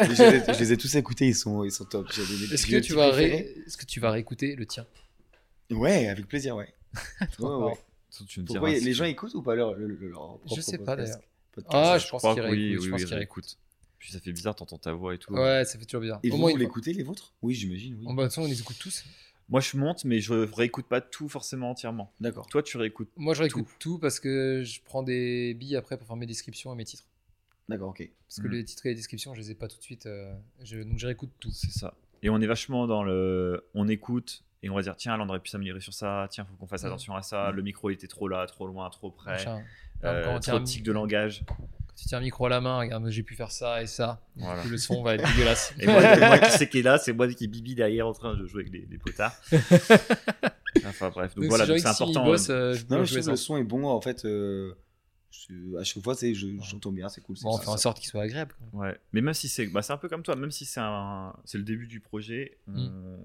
Je, 0.00 0.08
les 0.08 0.22
ai- 0.22 0.54
je 0.54 0.58
les 0.58 0.72
ai 0.72 0.76
tous 0.76 0.94
écoutés, 0.96 1.26
ils 1.28 1.34
sont, 1.34 1.64
ils 1.64 1.72
sont 1.72 1.84
top. 1.84 2.08
Est-ce 2.10 2.66
que, 2.66 2.78
tu 2.80 2.94
vas 2.94 3.10
ré... 3.10 3.54
Est-ce 3.66 3.76
que 3.76 3.86
tu 3.86 4.00
vas 4.00 4.10
réécouter 4.10 4.56
le 4.56 4.66
tien? 4.66 4.86
Ouais, 5.70 6.08
avec 6.08 6.26
plaisir, 6.26 6.56
ouais. 6.56 6.72
Ouais, 7.38 7.46
ouais. 7.48 7.72
Tu 8.26 8.40
me 8.40 8.46
Pourquoi 8.46 8.70
diras 8.70 8.84
les 8.84 8.92
gens 8.92 9.04
écoutent 9.04 9.34
ou 9.34 9.42
pas 9.42 9.54
leur, 9.54 9.74
leur, 9.74 9.88
leur 10.00 10.38
propre 10.38 10.56
Je 10.56 10.60
sais 10.60 10.78
pas 10.78 10.96
podcast 10.96 11.12
d'ailleurs. 11.12 11.28
Podcast? 11.52 11.74
Ah, 11.76 11.98
je 11.98 12.04
je 12.06 12.10
pense 12.10 12.20
crois 12.22 12.34
qu'il 12.34 12.42
Puis 14.00 14.10
ça 14.12 14.18
fait 14.18 14.32
bizarre, 14.32 14.56
t'entends 14.56 14.78
ta 14.78 14.92
voix 14.92 15.14
et 15.14 15.18
tout. 15.18 15.32
Ouais, 15.32 15.64
ça 15.64 15.78
fait 15.78 15.84
toujours 15.84 16.00
bizarre. 16.00 16.18
Et 16.24 16.30
Au 16.30 16.34
vous, 16.34 16.40
moins 16.40 16.50
vous 16.50 16.56
l'écoutez 16.56 16.92
les 16.92 17.02
vôtres? 17.04 17.34
Oui, 17.42 17.54
j'imagine, 17.54 17.94
oui. 18.00 18.06
En 18.08 18.14
bonne 18.14 18.30
son, 18.30 18.42
on 18.42 18.46
les 18.46 18.58
écoute 18.60 18.78
tous. 18.80 19.04
Moi, 19.50 19.60
je 19.60 19.76
monte, 19.76 20.04
mais 20.04 20.20
je 20.20 20.32
réécoute 20.32 20.86
pas 20.86 21.00
tout 21.00 21.28
forcément 21.28 21.70
entièrement. 21.70 22.12
D'accord. 22.18 22.46
Toi, 22.46 22.62
tu 22.62 22.76
réécoutes. 22.78 23.10
Moi, 23.16 23.34
je 23.34 23.42
réécoute 23.42 23.66
tout. 23.78 23.98
parce 23.98 24.18
que 24.18 24.62
je 24.64 24.80
prends 24.82 25.02
des 25.02 25.54
billes 25.54 25.76
après 25.76 25.98
pour 25.98 26.06
faire 26.06 26.16
mes 26.16 26.26
descriptions 26.26 26.72
et 26.72 26.76
mes 26.76 26.84
titres. 26.84 27.04
D'accord, 27.68 27.90
ok. 27.90 28.08
Parce 28.26 28.40
que 28.40 28.46
Mhm. 28.48 28.52
les 28.54 28.64
titres 28.64 28.86
et 28.86 28.88
les 28.90 28.94
descriptions, 28.94 29.34
je 29.34 29.40
les 29.40 29.50
ai 29.50 29.54
pas 29.54 29.68
tout 29.68 29.76
de 29.76 29.82
suite. 29.82 30.06
euh, 30.06 30.32
je- 30.62 30.78
Donc, 30.82 30.98
je 30.98 31.06
réécoute 31.06 31.30
tout. 31.38 31.50
C'est 31.52 31.70
ça. 31.72 31.94
Et 32.22 32.30
on 32.30 32.40
est 32.40 32.46
vachement 32.46 32.86
dans 32.86 33.02
le. 33.02 33.64
On 33.74 33.86
écoute 33.88 34.44
et 34.62 34.70
on 34.70 34.74
va 34.74 34.82
dire 34.82 34.96
tiens, 34.96 35.16
là, 35.16 35.24
on 35.24 35.28
aurait 35.28 35.40
pu 35.40 35.50
s'améliorer 35.50 35.80
sur 35.80 35.92
ça. 35.94 36.26
Tiens, 36.30 36.44
faut 36.46 36.54
qu'on 36.54 36.66
fasse 36.66 36.84
Mm. 36.84 36.86
attention 36.86 37.14
à 37.16 37.22
ça. 37.22 37.50
Mm. 37.52 37.56
Le 37.56 37.62
micro 37.62 37.90
était 37.90 38.08
trop 38.08 38.28
là, 38.28 38.46
trop 38.46 38.66
loin, 38.66 38.88
trop 38.90 39.10
près. 39.10 39.32
Machin. 39.32 39.62
Euh, 40.04 40.24
Quand 40.24 40.34
on 40.36 40.40
trop 40.40 40.56
un 40.56 40.60
de 40.60 40.82
de 40.82 40.92
langage. 40.92 41.42
Quand 41.46 41.94
tu 41.96 42.06
tiens 42.06 42.18
un 42.18 42.22
micro 42.22 42.46
à 42.46 42.48
la 42.48 42.60
main, 42.60 42.78
regarde, 42.78 43.08
j'ai 43.10 43.22
pu 43.22 43.34
faire 43.34 43.50
ça 43.50 43.82
et 43.82 43.86
ça. 43.86 44.20
Voilà. 44.36 44.64
le 44.64 44.78
son 44.78 45.02
va 45.02 45.14
être 45.16 45.26
dégueulasse. 45.32 45.74
Et 45.78 45.86
moi, 45.86 46.00
moi 46.18 46.38
qui 46.38 46.50
sais 46.52 46.68
qui 46.68 46.78
est 46.78 46.82
là, 46.82 46.96
c'est 46.98 47.12
moi 47.12 47.28
qui 47.28 47.44
est 47.44 47.48
bibi 47.48 47.74
derrière 47.74 48.06
en 48.06 48.12
train 48.12 48.34
de 48.34 48.46
jouer 48.46 48.62
avec 48.62 48.72
les, 48.72 48.86
les 48.90 48.98
potards. 48.98 49.34
enfin 50.86 51.10
bref, 51.10 51.34
donc 51.34 51.44
Donc, 51.44 51.50
voilà, 51.50 51.66
si 51.66 51.72
c'est 51.72 51.78
s'il 51.78 51.88
important. 51.88 52.24
bosse, 52.24 52.48
euh, 52.50 52.54
euh, 52.54 52.74
je 52.74 52.84
Non, 52.88 53.04
je 53.04 53.14
trouve 53.18 53.30
le 53.30 53.36
son 53.36 53.56
est 53.56 53.64
bon, 53.64 53.86
en 53.86 54.00
fait. 54.00 54.24
euh, 54.24 54.74
C'est- 55.30 55.52
À 55.78 55.84
chaque 55.84 56.02
fois, 56.02 56.14
c'est, 56.14 56.34
je, 56.34 56.46
j'entends 56.62 56.92
bien, 56.92 57.08
c'est 57.08 57.20
cool. 57.20 57.36
Bon, 57.42 57.50
on 57.50 57.56
ça, 57.56 57.62
fait 57.62 57.68
en 57.68 57.76
sorte 57.76 57.98
qu'il 57.98 58.08
soit 58.08 58.22
agréable. 58.22 58.54
Ouais, 58.72 58.96
mais 59.12 59.20
même 59.20 59.34
si 59.34 59.48
c'est 59.48 59.66
bah, 59.66 59.82
c'est 59.82 59.92
un 59.92 59.96
peu 59.96 60.08
comme 60.08 60.22
toi, 60.22 60.36
même 60.36 60.50
si 60.50 60.64
c'est 60.64 60.80
un 60.80 61.34
c'est 61.44 61.58
le 61.58 61.64
début 61.64 61.86
du 61.86 62.00
projet, 62.00 62.58
on, 62.68 62.72
Mm. 62.72 63.18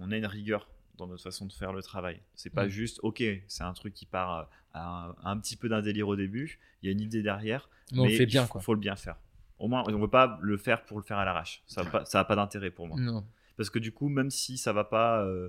on 0.00 0.10
a 0.10 0.16
une 0.16 0.26
rigueur 0.26 0.68
dans 0.96 1.06
notre 1.06 1.22
façon 1.22 1.46
de 1.46 1.52
faire 1.52 1.72
le 1.72 1.82
travail. 1.82 2.20
C'est 2.34 2.50
pas 2.50 2.66
Mm. 2.66 2.70
juste 2.70 3.00
OK, 3.02 3.22
c'est 3.48 3.62
un 3.64 3.72
truc 3.72 3.94
qui 3.94 4.06
part 4.06 4.48
à 4.72 5.06
un, 5.06 5.14
un 5.24 5.36
petit 5.38 5.56
peu 5.56 5.68
d'un 5.68 5.82
délire 5.82 6.08
au 6.08 6.16
début, 6.16 6.58
il 6.82 6.86
y 6.86 6.88
a 6.88 6.92
une 6.92 7.00
idée 7.00 7.22
derrière, 7.22 7.68
Mais 7.92 8.00
on 8.00 8.04
fait 8.06 8.22
il 8.24 8.26
bien, 8.26 8.44
faut, 8.46 8.52
quoi. 8.52 8.60
faut 8.60 8.74
le 8.74 8.80
bien 8.80 8.96
faire. 8.96 9.16
Au 9.58 9.68
moins, 9.68 9.84
on 9.86 9.98
veut 9.98 10.08
pas 10.10 10.38
le 10.42 10.56
faire 10.56 10.84
pour 10.84 10.98
le 10.98 11.04
faire 11.04 11.18
à 11.18 11.24
l'arrache. 11.24 11.62
Ça 11.66 11.84
n'a 11.84 11.90
pas, 11.90 12.04
ça 12.04 12.20
a 12.20 12.24
pas 12.24 12.34
d'intérêt 12.36 12.70
pour 12.70 12.86
moi. 12.88 12.98
Non. 13.00 13.24
Parce 13.56 13.70
que 13.70 13.78
du 13.78 13.92
coup, 13.92 14.08
même 14.08 14.30
si 14.30 14.58
ça 14.58 14.72
va 14.72 14.82
pas, 14.84 15.22
euh, 15.22 15.48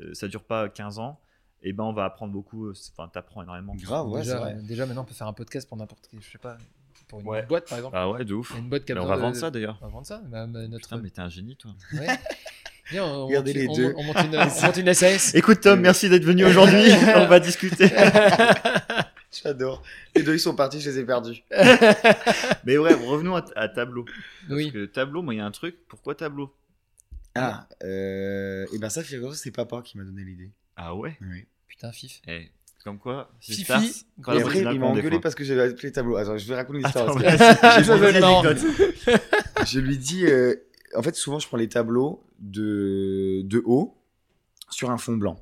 euh, 0.00 0.14
ça 0.14 0.28
dure 0.28 0.44
pas 0.44 0.68
15 0.70 0.98
ans, 0.98 1.20
et 1.62 1.72
ben 1.74 1.84
on 1.84 1.92
va 1.92 2.04
apprendre 2.04 2.32
beaucoup. 2.32 2.66
euh, 2.66 2.74
Enfin, 2.92 3.08
t'apprends 3.08 3.42
énormément. 3.42 3.74
Grave, 3.76 4.08
ouais, 4.08 4.20
déjà, 4.22 4.38
vrai. 4.38 4.54
euh, 4.54 4.62
déjà, 4.62 4.86
maintenant, 4.86 5.02
on 5.02 5.04
peut 5.06 5.14
faire 5.14 5.26
un 5.26 5.32
podcast 5.34 5.68
pour 5.68 5.76
n'importe 5.78 6.06
qui. 6.08 6.18
Je 6.20 6.30
sais 6.30 6.38
pas. 6.38 6.56
Pour 7.08 7.20
une 7.20 7.26
Ouais. 7.28 7.44
boîte, 7.44 7.68
par 7.68 7.78
exemple. 7.78 7.96
Ah 7.98 8.10
ouais, 8.10 8.24
de 8.24 8.32
ouf. 8.34 8.52
Il 8.54 8.60
une 8.62 8.68
boîte 8.70 8.90
on 8.90 9.04
va 9.06 9.16
de- 9.16 9.20
vendre 9.20 9.36
ça 9.36 9.50
d'ailleurs. 9.50 9.78
On 9.82 9.86
va 9.86 9.92
vendre 9.92 10.06
ça. 10.06 10.22
Bah, 10.24 10.46
bah, 10.46 10.66
notre... 10.68 10.88
Putain, 10.88 11.02
mais 11.02 11.10
t'es 11.10 11.20
un 11.20 11.28
génie, 11.28 11.56
toi. 11.56 11.72
Ouais. 11.92 12.06
Viens, 12.90 13.04
on, 13.04 13.26
Regardez 13.26 13.52
monte, 13.54 13.62
les 13.62 13.68
on- 13.68 13.74
deux. 13.74 13.94
On, 13.96 14.02
monte 14.04 14.16
une, 14.18 14.36
on 14.36 14.66
monte 14.66 14.76
une 14.76 14.94
SAS. 14.94 15.34
Écoute, 15.34 15.60
Tom, 15.60 15.80
merci 15.80 16.08
d'être 16.08 16.24
venu 16.24 16.44
aujourd'hui. 16.44 16.90
on 17.16 17.26
va 17.26 17.40
discuter. 17.40 17.88
J'adore. 19.42 19.82
Les 20.14 20.22
deux, 20.22 20.34
ils 20.34 20.40
sont 20.40 20.54
partis, 20.54 20.80
je 20.80 20.90
les 20.90 20.98
ai 21.00 21.04
perdus. 21.04 21.42
Mais 22.64 22.78
ouais, 22.78 22.94
revenons 22.94 23.34
à, 23.36 23.44
à 23.56 23.68
Tableau. 23.68 24.04
Parce 24.48 24.60
oui. 24.60 24.70
que 24.72 24.84
Tableau, 24.86 25.22
moi, 25.22 25.34
il 25.34 25.38
y 25.38 25.40
a 25.40 25.44
un 25.46 25.50
truc. 25.50 25.76
Pourquoi 25.88 26.14
Tableau? 26.14 26.54
Ah, 27.34 27.66
euh, 27.82 28.64
et 28.72 28.78
ben 28.78 28.88
ça, 28.90 29.02
figure 29.02 29.34
c'est 29.34 29.50
papa 29.50 29.82
qui 29.84 29.98
m'a 29.98 30.04
donné 30.04 30.22
l'idée. 30.22 30.50
Ah 30.76 30.94
ouais? 30.94 31.16
Oui. 31.20 31.46
Putain, 31.66 31.90
fif. 31.90 32.20
Eh, 32.28 32.48
Comme 32.84 32.98
quoi, 33.00 33.28
Fifi, 33.40 34.06
quand 34.22 34.34
Et 34.34 34.40
après, 34.40 34.60
il 34.60 34.78
m'a 34.78 34.86
engueulé 34.86 35.18
parce 35.18 35.34
que 35.34 35.42
j'avais 35.42 35.62
appelé 35.70 35.90
tableau. 35.90 36.16
Attends, 36.16 36.38
je 36.38 36.46
vais 36.46 36.54
raconter 36.54 36.78
l'histoire. 36.78 37.16
Marrant. 38.20 38.44
je 39.66 39.80
lui 39.80 39.98
dis, 39.98 40.26
euh, 40.26 40.54
en 40.96 41.02
fait, 41.02 41.14
souvent, 41.14 41.38
je 41.38 41.46
prends 41.48 41.56
les 41.56 41.68
tableaux 41.68 42.22
de, 42.38 43.42
de 43.44 43.62
haut 43.64 43.96
sur 44.70 44.90
un 44.90 44.98
fond 44.98 45.16
blanc. 45.16 45.36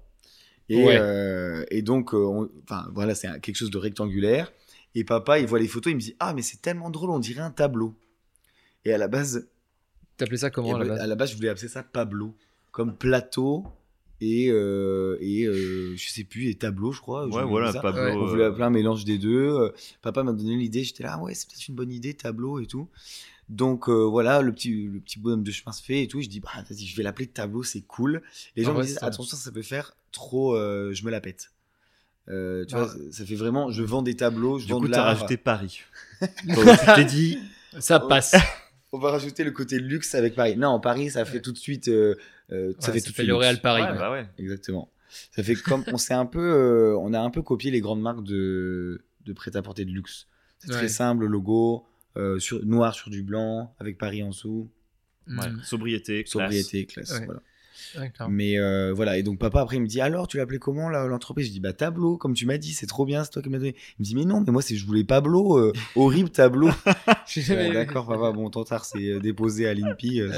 Et, 0.69 0.85
Ouais. 0.85 0.97
euh, 0.99 1.65
et 1.71 1.83
donc, 1.83 2.15
euh, 2.15 2.19
on- 2.19 2.51
enfin, 2.65 2.87
voilà, 2.95 3.15
c'est 3.15 3.29
quelque 3.41 3.57
chose 3.57 3.71
de 3.71 3.79
rectangulaire. 3.79 4.53
Et 4.95 5.05
papa, 5.05 5.39
il 5.39 5.47
voit 5.47 5.59
les 5.59 5.69
photos, 5.69 5.91
il 5.91 5.97
me 5.97 6.01
dit, 6.01 6.15
ah, 6.21 6.35
mais 6.35 6.43
c'est 6.43 6.61
tellement 6.63 6.91
drôle, 6.91 7.11
on 7.11 7.19
dirait 7.19 7.41
un 7.43 7.51
tableau. 7.51 7.95
Et 8.85 8.93
à 8.93 8.99
la 8.99 9.09
base, 9.09 9.49
T'appelais 10.19 10.37
ça 10.37 10.51
comment 10.51 10.75
à 10.77 10.79
la 10.85 10.85
à 10.85 10.97
base 10.99 11.09
la 11.09 11.15
base, 11.17 11.31
je 11.33 11.37
voulais 11.37 11.49
appeler 11.49 11.69
ça 11.69 11.83
Pablo, 11.83 12.35
comme 12.71 12.95
plateau 12.97 13.65
et, 14.21 14.51
euh, 14.51 15.17
et 15.21 15.45
euh, 15.47 15.95
je 15.97 16.09
sais 16.11 16.23
plus, 16.25 16.49
et 16.49 16.55
tableau, 16.55 16.93
je 16.93 17.01
crois. 17.01 17.27
Ouais, 17.27 17.43
voilà. 17.45 17.73
Pablo. 17.73 18.03
Ouais. 18.03 18.13
On 18.13 18.27
voulait 18.27 18.45
appeler 18.45 18.65
un 18.65 18.71
mélange 18.71 19.05
des 19.05 19.19
deux. 19.19 19.73
Papa 20.03 20.23
m'a 20.23 20.33
donné 20.33 20.57
l'idée, 20.57 20.85
j'étais 20.85 21.03
là, 21.03 21.15
ah 21.19 21.23
ouais, 21.23 21.35
c'est 21.35 21.49
peut-être 21.49 21.67
une 21.69 21.75
bonne 21.75 21.91
idée, 21.91 22.15
tableau 22.15 22.61
et 22.61 22.67
tout. 22.67 22.89
Donc 23.53 23.89
euh, 23.89 23.93
voilà, 24.05 24.41
le 24.41 24.51
petit, 24.53 24.85
le 24.87 24.99
petit 24.99 25.19
bonhomme 25.21 25.43
de 25.45 25.51
chemin 25.53 25.73
se 25.73 25.83
fait 25.83 26.03
et 26.03 26.09
tout. 26.09 26.21
Je 26.23 26.29
dis, 26.29 26.41
bah 26.41 26.49
vas-y, 26.69 26.87
je 26.87 26.97
vais 26.97 27.03
l'appeler 27.03 27.27
tableau, 27.27 27.63
c'est 27.63 27.83
cool. 27.83 28.23
Les 28.57 28.63
Ah 28.65 28.67
gens 28.67 28.73
ouais, 28.73 28.81
me 28.81 28.85
disent, 28.87 28.99
attention, 29.03 29.37
ça 29.37 29.53
peut 29.53 29.61
faire 29.63 29.95
trop, 30.11 30.57
euh, 30.57 30.93
je 30.95 31.05
me 31.05 31.11
la 31.11 31.21
pète. 31.21 31.53
Euh, 32.29 32.65
tu 32.65 32.75
Ah. 32.75 32.85
vois, 32.85 32.95
ça- 33.11 33.27
fait 33.27 33.35
vraiment, 33.35 33.71
je 33.71 33.83
vends 33.83 34.01
des 34.03 34.17
tableaux, 34.17 34.59
je 34.59 34.67
Du 34.67 34.73
vends 34.73 34.81
coup, 34.81 34.87
de 34.87 34.93
l'art. 34.93 35.05
rajouté 35.07 35.37
Paris. 35.37 35.81
Tu 36.21 36.95
t'es 36.95 37.05
dit, 37.05 37.39
Ça 37.79 38.01
passe. 38.01 38.35
On 38.95 38.99
va 38.99 39.11
rajouter 39.11 39.43
le 39.45 39.51
côté 39.53 39.79
luxe 39.79 40.15
avec 40.15 40.35
Paris. 40.35 40.57
Non, 40.57 40.79
Paris, 40.81 41.11
ça 41.11 41.25
fait 41.25 41.35
Ouais. 41.35 41.41
tout 41.43 41.53
de 41.53 41.59
suite. 41.59 41.87
ça 41.87 41.91
Ouais, 41.91 42.17
fait 42.49 42.75
ça 42.81 42.87
tout 42.93 42.93
de 42.93 43.01
fait 43.03 43.11
suite 43.13 43.27
L'Oréal. 43.29 43.61
Paris. 43.61 43.83
bah 43.99 44.11
ouais. 44.13 44.27
Exactement. 44.39 44.91
Ça 45.35 45.43
fait 45.43 45.55
comme 45.57 45.83
on 45.93 45.97
s'est 45.99 46.15
un 46.15 46.27
peu, 46.27 46.41
euh, 46.41 46.97
on 46.99 47.13
a 47.15 47.21
un 47.21 47.31
peu 47.31 47.43
copié 47.43 47.71
les 47.71 47.81
grandes 47.81 48.01
marques 48.03 48.23
de, 48.25 49.03
de 49.27 49.33
prêt-à-porter 49.33 49.85
de 49.85 49.91
luxe. 49.91 50.27
C'est 50.59 50.71
Ouais. 50.71 50.77
très 50.77 50.89
simple, 50.89 51.23
le 51.23 51.27
logo 51.29 51.85
euh, 52.17 52.39
sur, 52.39 52.65
noir 52.65 52.95
sur 52.95 53.11
du 53.11 53.23
blanc 53.23 53.75
avec 53.79 53.99
Paris 53.99 54.23
en 54.23 54.29
dessous, 54.31 54.71
Ouais. 55.29 55.51
Mm. 55.51 55.61
Sobriété, 55.63 56.25
classe. 56.25 56.33
sobriété, 56.33 56.87
classe. 56.87 57.13
Ouais. 57.13 57.27
Voilà. 57.27 57.41
Mais 58.29 58.59
euh, 58.59 58.93
voilà, 58.93 59.19
et 59.19 59.23
donc 59.23 59.39
papa 59.39 59.61
après 59.61 59.77
il 59.77 59.83
me 59.83 59.87
dit 59.87 60.01
alors 60.01 60.27
tu 60.29 60.37
l'as 60.37 60.43
appelé 60.45 60.59
comment 60.59 60.89
là, 60.89 61.07
l'entreprise? 61.07 61.47
Je 61.47 61.53
dis 61.53 61.61
bah 61.61 61.73
tableau, 61.73 62.17
comme 62.17 62.35
tu 62.35 62.47
m'as 62.47 62.59
dit, 62.59 62.73
c'est 62.73 62.87
trop 62.87 63.05
bien, 63.05 63.25
c'est 63.25 63.31
toi 63.31 63.43
qui 63.43 63.49
m'as 63.49 63.59
donné. 63.59 63.75
Il 63.99 64.03
me 64.03 64.05
dit 64.05 64.15
mais 64.15 64.25
non, 64.25 64.43
mais 64.47 64.53
moi 64.53 64.63
c'est 64.63 64.77
je 64.77 64.87
voulais 64.87 65.05
Pablo, 65.05 65.59
euh, 65.59 65.73
horrible 65.97 66.31
tableau. 66.31 66.71
Euh, 67.49 67.73
D'accord 67.73 68.07
papa, 68.07 68.31
bon 68.33 68.51
ton 68.51 68.63
tard 68.63 68.85
c'est 68.85 69.09
euh, 69.09 69.19
déposé 69.19 69.67
à 69.67 69.73
l'INPI. 69.73 70.21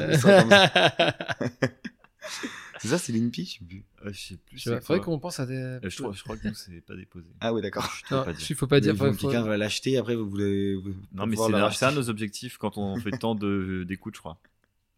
c'est 2.85 2.89
ça, 2.89 2.99
ça. 2.99 3.05
c'est 3.05 3.13
ça, 3.13 3.19
l'INPI, 3.19 3.45
je 3.45 3.53
sais 3.59 3.65
plus. 3.65 3.85
Euh, 4.05 4.13
je 4.13 4.21
sais 4.21 4.37
plus. 4.37 4.59
Faudrait 4.61 4.81
quoi. 4.81 4.99
qu'on 5.01 5.19
pense 5.19 5.41
à 5.41 5.47
des. 5.47 5.55
Euh, 5.57 5.81
Je, 5.83 5.97
crois, 6.03 6.13
je 6.13 6.23
crois 6.23 6.37
que 6.37 6.47
nous, 6.49 6.55
c'est 6.55 6.81
pas 6.81 6.95
déposé. 6.95 7.31
Ah 7.41 7.53
oui 7.53 7.61
d'accord. 7.63 7.89
Pas 8.09 8.33
dire. 8.33 8.47
il 8.51 8.57
faut 8.57 8.67
pas 8.67 8.81
dire. 8.81 8.95
Quelqu'un 8.97 9.43
va 9.43 9.57
l'acheter, 9.57 9.99
après 9.99 10.15
vous 10.15 10.29
voulez. 10.29 10.75
vous- 10.77 10.95
Non, 11.13 11.27
mais 11.27 11.37
c'est 11.37 11.43
racheter. 11.53 11.87
de 11.91 11.95
nos 11.97 12.09
objectifs 12.11 12.57
quand 12.59 12.79
on 12.79 12.97
fait 13.01 13.11
tant 13.13 13.35
de- 13.35 13.85
d'écoutes, 13.87 14.15
je 14.15 14.21
crois. 14.21 14.39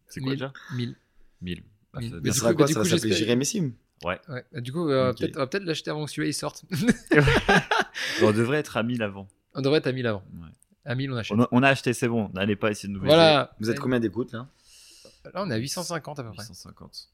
C'est 0.07 0.21
quoi 0.21 0.31
déjà 0.33 0.53
1000. 0.75 0.95
1000. 1.41 1.63
Bah, 1.93 1.99
Mille. 1.99 2.11
ça- 2.11 2.17
Mais 2.23 2.31
Ça 2.31 2.37
sera 2.39 2.51
coup- 2.51 2.57
quoi 2.57 2.67
Ça 2.67 2.73
va 2.79 2.83
s'appeler 2.85 2.99
j'espère- 3.01 3.17
Jérémissime. 3.17 3.73
Ouais. 4.03 4.19
Bah, 4.27 4.61
Du 4.61 4.71
coup, 4.71 4.89
euh, 4.89 5.11
peut-être- 5.13 5.35
on 5.35 5.39
va 5.39 5.47
peut-être 5.47 5.63
l'acheter 5.63 5.89
avant 5.91 6.05
que 6.05 6.11
celui-là 6.11 6.29
il 6.29 6.33
sorte. 6.33 6.63
on 8.21 8.31
devrait 8.31 8.57
être 8.59 8.77
à 8.77 8.83
1000 8.83 9.01
avant. 9.03 9.27
on 9.55 9.61
devrait 9.61 9.79
être 9.79 9.87
à 9.87 9.91
1000 9.91 10.05
avant. 10.07 10.23
Ouais. 10.35 10.47
À 10.85 10.95
1000, 10.95 11.11
on 11.11 11.17
achète. 11.17 11.37
On 11.37 11.41
a, 11.41 11.47
on 11.51 11.63
a 11.63 11.67
acheté, 11.69 11.93
c'est 11.93 12.07
bon. 12.07 12.29
N'allez 12.33 12.55
pas 12.55 12.71
essayer 12.71 12.87
de 12.87 12.93
nous. 12.97 13.03
Voilà. 13.03 13.53
Vous 13.59 13.69
êtes 13.69 13.79
combien 13.79 13.99
d'écoutes 13.99 14.31
là? 14.31 14.47
Là, 15.33 15.43
on 15.43 15.49
est 15.51 15.53
à 15.53 15.57
850 15.57 16.19
à 16.19 16.23
peu 16.23 16.29
près. 16.31 16.43
850. 16.43 17.09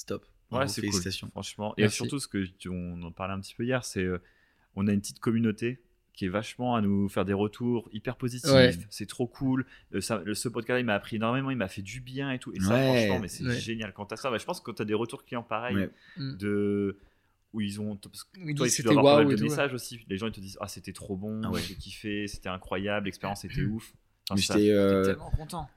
Stop. 0.00 0.24
Ouais, 0.50 0.66
c'est 0.66 0.80
félicitations. 0.80 1.26
cool. 1.28 1.32
Franchement. 1.32 1.74
Et 1.76 1.82
Merci. 1.82 1.96
surtout, 1.96 2.18
ce 2.18 2.26
que 2.26 2.44
tu- 2.44 2.68
on 2.68 3.02
en 3.02 3.12
parlait 3.12 3.34
un 3.34 3.40
petit 3.40 3.54
peu 3.54 3.64
hier, 3.64 3.84
c'est 3.84 4.02
euh, 4.02 4.18
on 4.76 4.88
a 4.88 4.92
une 4.92 5.00
petite 5.00 5.20
communauté 5.20 5.80
qui 6.14 6.24
est 6.24 6.28
vachement 6.28 6.74
à 6.74 6.80
nous 6.80 7.08
faire 7.08 7.24
des 7.24 7.32
retours 7.32 7.88
hyper 7.92 8.16
positifs. 8.16 8.50
Ouais. 8.50 8.72
C'est 8.90 9.06
trop 9.06 9.26
cool. 9.26 9.64
Euh, 9.94 10.00
ça- 10.00 10.22
le- 10.24 10.34
ce 10.34 10.48
podcast, 10.48 10.80
il 10.80 10.84
m'a 10.86 10.94
appris 10.94 11.16
énormément, 11.16 11.50
il 11.50 11.56
m'a 11.56 11.68
fait 11.68 11.82
du 11.82 12.00
bien 12.00 12.32
et 12.32 12.38
tout. 12.38 12.52
Et 12.52 12.60
ça, 12.60 12.74
Ouais. 12.74 12.96
franchement, 13.06 13.18
mais 13.20 13.28
c'est 13.28 13.44
Ouais. 13.44 13.56
génial. 13.60 13.92
Quand 13.92 14.06
t'as 14.06 14.16
ça, 14.16 14.30
bah, 14.30 14.38
je 14.38 14.44
pense 14.44 14.60
que 14.60 14.64
quand 14.64 14.74
t'as 14.74 14.84
des 14.84 14.94
retours 14.94 15.24
clients 15.24 15.42
pareils, 15.44 15.76
Ouais. 15.76 15.90
Mm. 16.16 16.36
de 16.38 16.98
où 17.52 17.60
ils 17.60 17.80
ont. 17.80 17.96
parce 17.96 18.24
que 18.24 18.40
Ils 18.40 18.54
toi, 18.54 18.68
c'était 18.68 18.88
dois 18.94 18.98
avoir 19.00 19.24
messages 19.26 19.72
aussi. 19.74 20.00
Les 20.08 20.16
gens, 20.18 20.26
ils 20.26 20.32
te 20.32 20.40
disent 20.40 20.58
Ah, 20.60 20.68
c'était 20.68 20.92
trop 20.92 21.16
bon, 21.16 21.42
Ah 21.44 21.50
ouais. 21.50 21.60
j'ai 21.60 21.74
kiffé, 21.74 22.26
c'était 22.26 22.48
incroyable, 22.48 23.06
l'expérience 23.06 23.44
était 23.44 23.62
ouf. 23.62 23.92
Enfin, 24.30 24.40
j'étais, 24.40 24.70
euh, 24.70 25.04
tellement 25.04 25.30
content. 25.30 25.68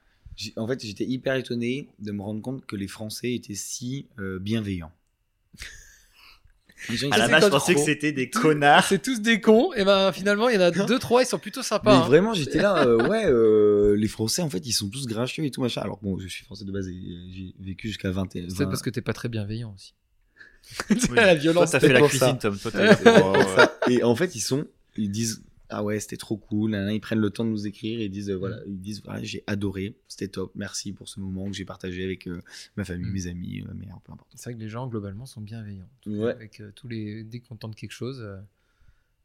En 0.56 0.68
fait, 0.68 0.84
j'étais 0.84 1.06
hyper 1.06 1.36
étonné 1.36 1.90
de 2.00 2.12
me 2.12 2.22
rendre 2.22 2.42
compte 2.42 2.66
que 2.66 2.76
les 2.76 2.88
Français 2.88 3.34
étaient 3.34 3.56
si 3.56 4.08
euh, 4.20 4.40
bienveillants. 4.40 4.92
Les 6.90 6.98
gens, 6.98 7.08
ils 7.08 7.14
À 7.14 7.18
la 7.18 7.28
base, 7.30 7.46
je 7.46 7.50
pensais 7.50 7.76
que 7.76 7.80
c'était 7.80 8.12
des 8.12 8.30
connards. 8.30 8.84
C'est 8.84 9.02
tous 9.02 9.22
des 9.22 9.40
cons. 9.40 9.72
Et 9.74 9.86
ben 9.86 10.12
finalement, 10.12 10.50
il 10.50 10.56
y 10.56 10.58
en 10.58 10.62
a 10.62 10.72
deux, 10.72 11.00
trois, 11.00 11.22
ils 11.22 11.26
sont 11.26 11.40
plutôt 11.40 11.64
sympas. 11.64 11.98
Mais 11.98 12.04
hein. 12.04 12.08
vraiment, 12.08 12.34
j'étais 12.34 12.60
là, 12.60 12.86
euh, 12.86 13.08
ouais, 13.08 13.26
euh, 13.26 13.96
les 13.96 14.08
Français, 14.08 14.42
en 14.42 14.50
fait, 14.50 14.66
ils 14.66 14.74
sont 14.74 14.90
tous 14.90 15.08
gracieux 15.08 15.46
et 15.46 15.52
tout, 15.52 15.62
machin. 15.62 15.82
Alors, 15.82 16.00
bon, 16.02 16.20
je 16.20 16.28
suis 16.28 16.44
français 16.44 16.66
de 16.66 16.72
base 16.72 16.88
et 16.90 16.94
j'ai 17.32 17.56
vécu 17.60 17.88
jusqu'à 17.88 18.12
20 18.12 18.36
et 18.36 18.50
C'est 18.50 18.64
20. 18.64 18.70
parce 18.70 18.82
que 18.82 18.90
t'es 18.90 19.02
pas 19.02 19.14
très 19.14 19.30
bienveillant 19.30 19.74
aussi. 19.74 19.94
Oui. 20.90 20.98
la 21.16 21.36
violence. 21.36 21.72
Toi, 21.72 21.80
t'as 21.80 21.80
fait 21.80 21.88
c'est 21.88 21.94
la 21.94 22.00
pour 22.00 22.10
cuisine, 22.10 22.28
ça. 22.28 22.50
Tom. 22.50 22.58
Toi. 22.58 23.74
Et 23.90 24.04
en 24.04 24.16
fait, 24.16 24.36
ils 24.36 24.42
sont, 24.42 24.66
ils 24.98 25.12
disent, 25.12 25.42
ah 25.74 25.84
ouais, 25.84 26.00
c'était 26.00 26.18
trop 26.18 26.38
cool. 26.38 26.76
Ils 26.92 27.00
prennent 27.02 27.20
le 27.20 27.30
temps 27.30 27.44
de 27.46 27.50
nous 27.50 27.68
écrire 27.68 28.00
et 28.00 28.06
ils 28.06 28.10
disent, 28.12 28.30
euh, 28.30 28.36
voilà, 28.38 28.60
ils 28.68 28.80
disent, 28.80 29.02
voilà, 29.04 29.24
j'ai 29.24 29.44
adoré, 29.48 29.96
c'était 30.08 30.28
top, 30.28 30.52
merci 30.56 30.94
pour 30.94 31.08
ce 31.10 31.20
moment 31.20 31.46
que 31.48 31.54
j'ai 31.54 31.66
partagé 31.66 32.04
avec 32.04 32.28
euh, 32.28 32.42
ma 32.78 32.84
famille, 32.86 33.10
Mm. 33.10 33.14
mes 33.14 33.28
amis, 33.28 33.62
euh, 33.62 33.66
ma 33.68 33.74
mère, 33.74 34.00
peu 34.04 34.12
importe. 34.14 34.32
C'est 34.36 34.44
vrai 34.50 34.54
que 34.56 34.60
les 34.60 34.70
gens 34.70 34.88
globalement 34.88 35.26
sont 35.26 35.42
bienveillants. 35.42 35.90
Ouais. 36.06 36.32
Avec 36.32 36.60
euh, 36.62 36.72
tous 36.76 36.88
les 36.88 37.24
dès 37.24 37.40
qu'on 37.40 37.56
tente 37.56 37.76
quelque 37.76 37.92
chose, 37.92 38.22
euh, 38.22 38.38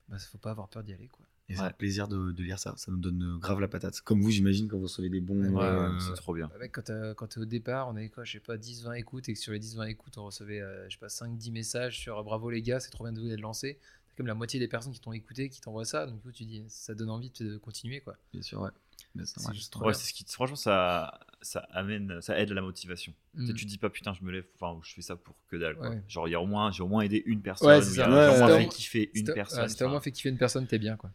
bah, 0.08 0.18
faut 0.18 0.38
pas 0.38 0.50
avoir 0.50 0.68
peur 0.68 0.82
d'y 0.82 0.92
aller 0.92 1.08
quoi. 1.08 1.24
Et 1.50 1.54
c'est 1.54 1.62
Ouais. 1.62 1.68
un 1.68 1.72
plaisir 1.72 2.08
de, 2.08 2.30
de 2.30 2.42
lire 2.42 2.58
ça, 2.58 2.74
ça 2.76 2.90
nous 2.92 2.98
donne 2.98 3.38
grave 3.40 3.58
la 3.58 3.68
patate. 3.68 4.02
Comme 4.02 4.20
vous, 4.20 4.30
j'imagine, 4.30 4.68
quand 4.68 4.76
vous 4.76 4.82
recevez 4.82 5.08
des 5.08 5.22
bons. 5.22 5.48
Ouais, 5.54 5.64
euh, 5.64 5.98
c'est 5.98 6.12
trop 6.12 6.34
bien. 6.34 6.48
Bah, 6.48 6.58
mec, 6.60 6.72
quand 6.72 7.26
t'es 7.26 7.38
au 7.40 7.46
départ, 7.46 7.88
on 7.88 7.96
avait 7.96 8.10
quoi, 8.10 8.22
je 8.24 8.32
sais 8.32 8.38
pas, 8.40 8.58
10-20 8.58 8.92
écoutes 8.98 9.30
et 9.30 9.32
que 9.32 9.38
sur 9.38 9.52
les 9.54 9.58
10-20 9.58 9.88
écoutes, 9.88 10.18
on 10.18 10.24
recevait, 10.26 10.60
euh, 10.60 10.84
je 10.90 10.96
sais 10.96 11.00
pas, 11.00 11.08
5-10 11.08 11.50
messages 11.50 11.98
sur 11.98 12.22
bravo 12.22 12.50
les 12.50 12.60
gars, 12.60 12.80
c'est 12.80 12.90
trop 12.90 13.04
bien 13.04 13.14
de 13.14 13.20
vous 13.20 13.30
être 13.30 13.40
lancé. 13.40 13.78
Comme 14.18 14.26
la 14.26 14.34
moitié 14.34 14.58
des 14.58 14.66
personnes 14.68 14.92
qui 14.92 14.98
t'ont 15.00 15.12
écouté, 15.12 15.48
qui 15.48 15.60
t'envoient 15.60 15.84
ça, 15.84 16.04
donc 16.04 16.16
du 16.16 16.22
coup, 16.22 16.32
tu 16.32 16.44
dis, 16.44 16.64
ça 16.68 16.92
donne 16.94 17.08
envie 17.08 17.30
de 17.38 17.56
continuer 17.56 18.00
quoi. 18.00 18.16
Bien 18.32 18.42
sûr, 18.42 18.60
ouais. 18.60 18.70
Mais 19.14 19.24
c'est 19.24 19.54
juste 19.54 19.72
trop 19.72 19.84
Ouais, 19.84 19.92
bien. 19.92 19.98
c'est 19.98 20.08
ce 20.08 20.12
qui, 20.12 20.24
franchement, 20.24 20.56
ça, 20.56 21.20
ça 21.40 21.60
amène, 21.70 22.20
ça 22.20 22.36
aide 22.38 22.50
à 22.50 22.54
la 22.54 22.60
motivation. 22.62 23.14
Tu 23.36 23.42
Mm. 23.42 23.54
Tu 23.54 23.64
te 23.64 23.70
dis 23.70 23.78
pas 23.78 23.88
putain, 23.90 24.12
je 24.14 24.24
me 24.24 24.32
lève, 24.32 24.44
enfin, 24.60 24.78
je 24.82 24.92
fais 24.92 25.02
ça 25.02 25.14
pour 25.14 25.36
que 25.48 25.54
dalle. 25.56 25.76
Quoi. 25.76 25.90
Ouais. 25.90 26.02
Genre, 26.08 26.26
il 26.26 26.32
y 26.32 26.34
a 26.34 26.40
au 26.40 26.46
moins, 26.46 26.72
j'ai 26.72 26.82
au 26.82 26.88
moins 26.88 27.02
aidé 27.02 27.22
une 27.26 27.40
personne, 27.42 27.68
Ouais, 27.68 27.80
j'ai 27.80 28.02
Ouais, 28.02 28.28
au 28.34 28.38
moins 28.38 28.48
fait 28.58 28.68
kiffer 28.68 29.10
une 29.14 29.32
personne. 29.32 29.68
si 29.68 29.76
t'as 29.76 29.86
au 29.86 29.88
moins 29.88 30.00
fait 30.00 30.10
kiffer 30.10 30.30
une 30.30 30.36
personne, 30.36 30.66
t'es 30.66 30.80
bien 30.80 30.96
quoi. 30.96 31.12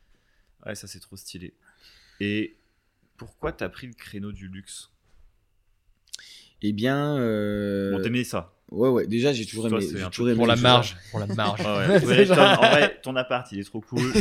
Ouais, 0.66 0.74
ça 0.76 0.88
c'est 0.88 1.02
trop 1.02 1.18
stylé. 1.18 1.54
Et 2.22 2.56
pourquoi 3.18 3.52
t'as 3.52 3.68
pris 3.68 3.86
le 3.88 3.94
créneau 3.94 4.32
du 4.32 4.48
luxe? 4.48 4.90
Eh 6.62 6.72
bien. 6.72 7.18
euh, 7.18 7.92
Bon, 7.92 8.02
t'aimais 8.02 8.24
ça. 8.24 8.53
Ouais, 8.72 8.90
ouais. 8.90 9.06
Déjà, 9.08 9.32
j'ai 9.34 9.46
toujours 9.46 9.70
Toi, 9.70 9.80
aimé. 9.82 10.02
toujours 10.12 10.30
aimé 10.30 10.38
Pour 10.38 10.48
la 10.48 10.56
marge. 10.56 10.98
Pour 11.12 11.20
la 11.20 11.28
marge. 11.28 11.60
Ah 11.64 11.88
ouais. 11.90 12.26
Tom, 12.26 12.40
en 12.40 12.56
vrai, 12.56 13.00
ton 13.04 13.16
appart, 13.16 13.52
il 13.52 13.60
est 13.60 13.64
trop 13.64 13.82
cool. 13.82 14.12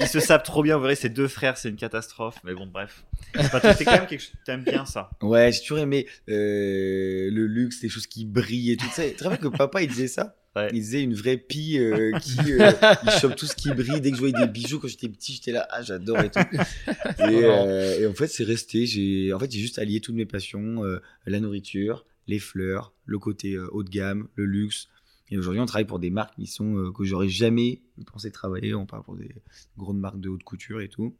Ils 0.00 0.08
se 0.08 0.18
sapent 0.18 0.42
trop 0.42 0.62
bien. 0.62 0.76
Vous 0.76 0.82
verrez, 0.82 0.96
ces 0.96 1.08
deux 1.08 1.28
frères, 1.28 1.56
c'est 1.56 1.68
une 1.68 1.76
catastrophe. 1.76 2.36
Mais 2.42 2.52
bon, 2.54 2.66
bref. 2.66 3.04
C'est 3.36 3.50
pas 3.50 3.60
tout- 3.60 3.68
c'est 3.78 3.84
quand 3.84 3.92
même 3.92 4.06
quelque 4.06 4.20
chose. 4.22 4.32
T'aimes 4.44 4.64
bien 4.64 4.86
ça. 4.86 5.10
Ouais, 5.22 5.52
j'ai 5.52 5.60
toujours 5.60 5.78
aimé 5.78 6.06
euh, 6.28 7.28
le 7.30 7.46
luxe, 7.46 7.80
les 7.82 7.88
choses 7.88 8.06
qui 8.08 8.24
brillent 8.24 8.72
et 8.72 8.76
tout 8.76 8.88
ça. 8.92 9.02
Très 9.16 9.28
bien 9.28 9.36
que 9.38 9.48
papa 9.48 9.82
il 9.82 9.88
disait 9.88 10.08
ça? 10.08 10.34
Ouais. 10.56 10.68
Il 10.72 10.80
disait 10.80 11.02
une 11.02 11.14
vraie 11.14 11.38
pie 11.38 11.78
euh, 11.78 12.12
qui 12.18 12.38
euh, 12.52 12.72
il 13.04 13.10
chope 13.12 13.36
tout 13.36 13.46
ce 13.46 13.54
qui 13.56 13.70
brille. 13.70 14.00
Dès 14.02 14.10
que 14.10 14.16
je 14.16 14.20
voyais 14.20 14.34
des 14.38 14.46
bijoux 14.48 14.78
quand 14.80 14.88
j'étais 14.88 15.08
petit, 15.08 15.32
j'étais 15.34 15.52
là, 15.52 15.66
ah 15.70 15.80
j'adore 15.82 16.20
et 16.20 16.30
tout. 16.30 16.40
Et, 17.20 17.44
euh, 17.44 18.00
et 18.00 18.06
en 18.06 18.12
fait, 18.12 18.26
c'est 18.26 18.44
resté. 18.44 18.84
J'ai 18.84 19.32
en 19.32 19.38
fait 19.38 19.50
j'ai 19.50 19.60
juste 19.60 19.78
allié 19.78 20.00
toutes 20.00 20.14
mes 20.16 20.26
passions 20.26 20.84
euh, 20.84 21.00
la 21.26 21.40
nourriture, 21.40 22.04
les 22.26 22.38
fleurs, 22.38 22.92
le 23.04 23.18
côté 23.18 23.54
euh, 23.54 23.68
haut 23.72 23.82
de 23.82 23.90
gamme, 23.90 24.28
le 24.34 24.44
luxe. 24.46 24.88
Et 25.30 25.38
aujourd'hui, 25.38 25.60
on 25.60 25.66
travaille 25.66 25.86
pour 25.86 25.98
des 25.98 26.10
marques 26.10 26.34
qui 26.36 26.46
sont 26.46 26.76
euh, 26.76 26.92
que 26.92 27.04
j'aurais 27.04 27.28
jamais 27.28 27.80
pensé 28.06 28.30
travailler. 28.30 28.74
On 28.74 28.86
parle 28.86 29.02
pour 29.02 29.16
des 29.16 29.34
grandes 29.78 29.98
marques 29.98 30.20
de 30.20 30.28
haute 30.28 30.42
couture 30.42 30.80
et 30.80 30.88
tout. 30.88 31.16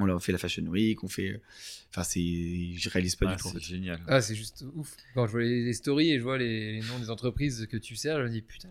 On 0.00 0.06
leur 0.06 0.20
fait 0.20 0.32
la 0.32 0.38
Fashion 0.38 0.64
Week, 0.66 1.04
on 1.04 1.08
fait. 1.08 1.40
Enfin, 1.90 2.02
c'est. 2.02 2.20
Je 2.20 2.88
réalise 2.90 3.14
pas 3.14 3.26
Ah, 3.28 3.36
du 3.36 3.42
tout. 3.42 3.48
c'est 3.52 3.60
génial. 3.60 4.00
Ah, 4.08 4.20
c'est 4.20 4.34
juste 4.34 4.64
ouf. 4.74 4.96
Quand 5.14 5.26
je 5.26 5.30
vois 5.32 5.42
les, 5.42 5.62
les 5.64 5.72
stories 5.72 6.10
et 6.10 6.18
je 6.18 6.22
vois 6.24 6.36
les, 6.36 6.72
les 6.72 6.80
noms 6.88 6.98
des 6.98 7.10
entreprises 7.10 7.68
que 7.70 7.76
tu 7.76 7.94
sers, 7.94 8.18
je 8.18 8.24
me 8.24 8.28
dis 8.30 8.42
putain, 8.42 8.70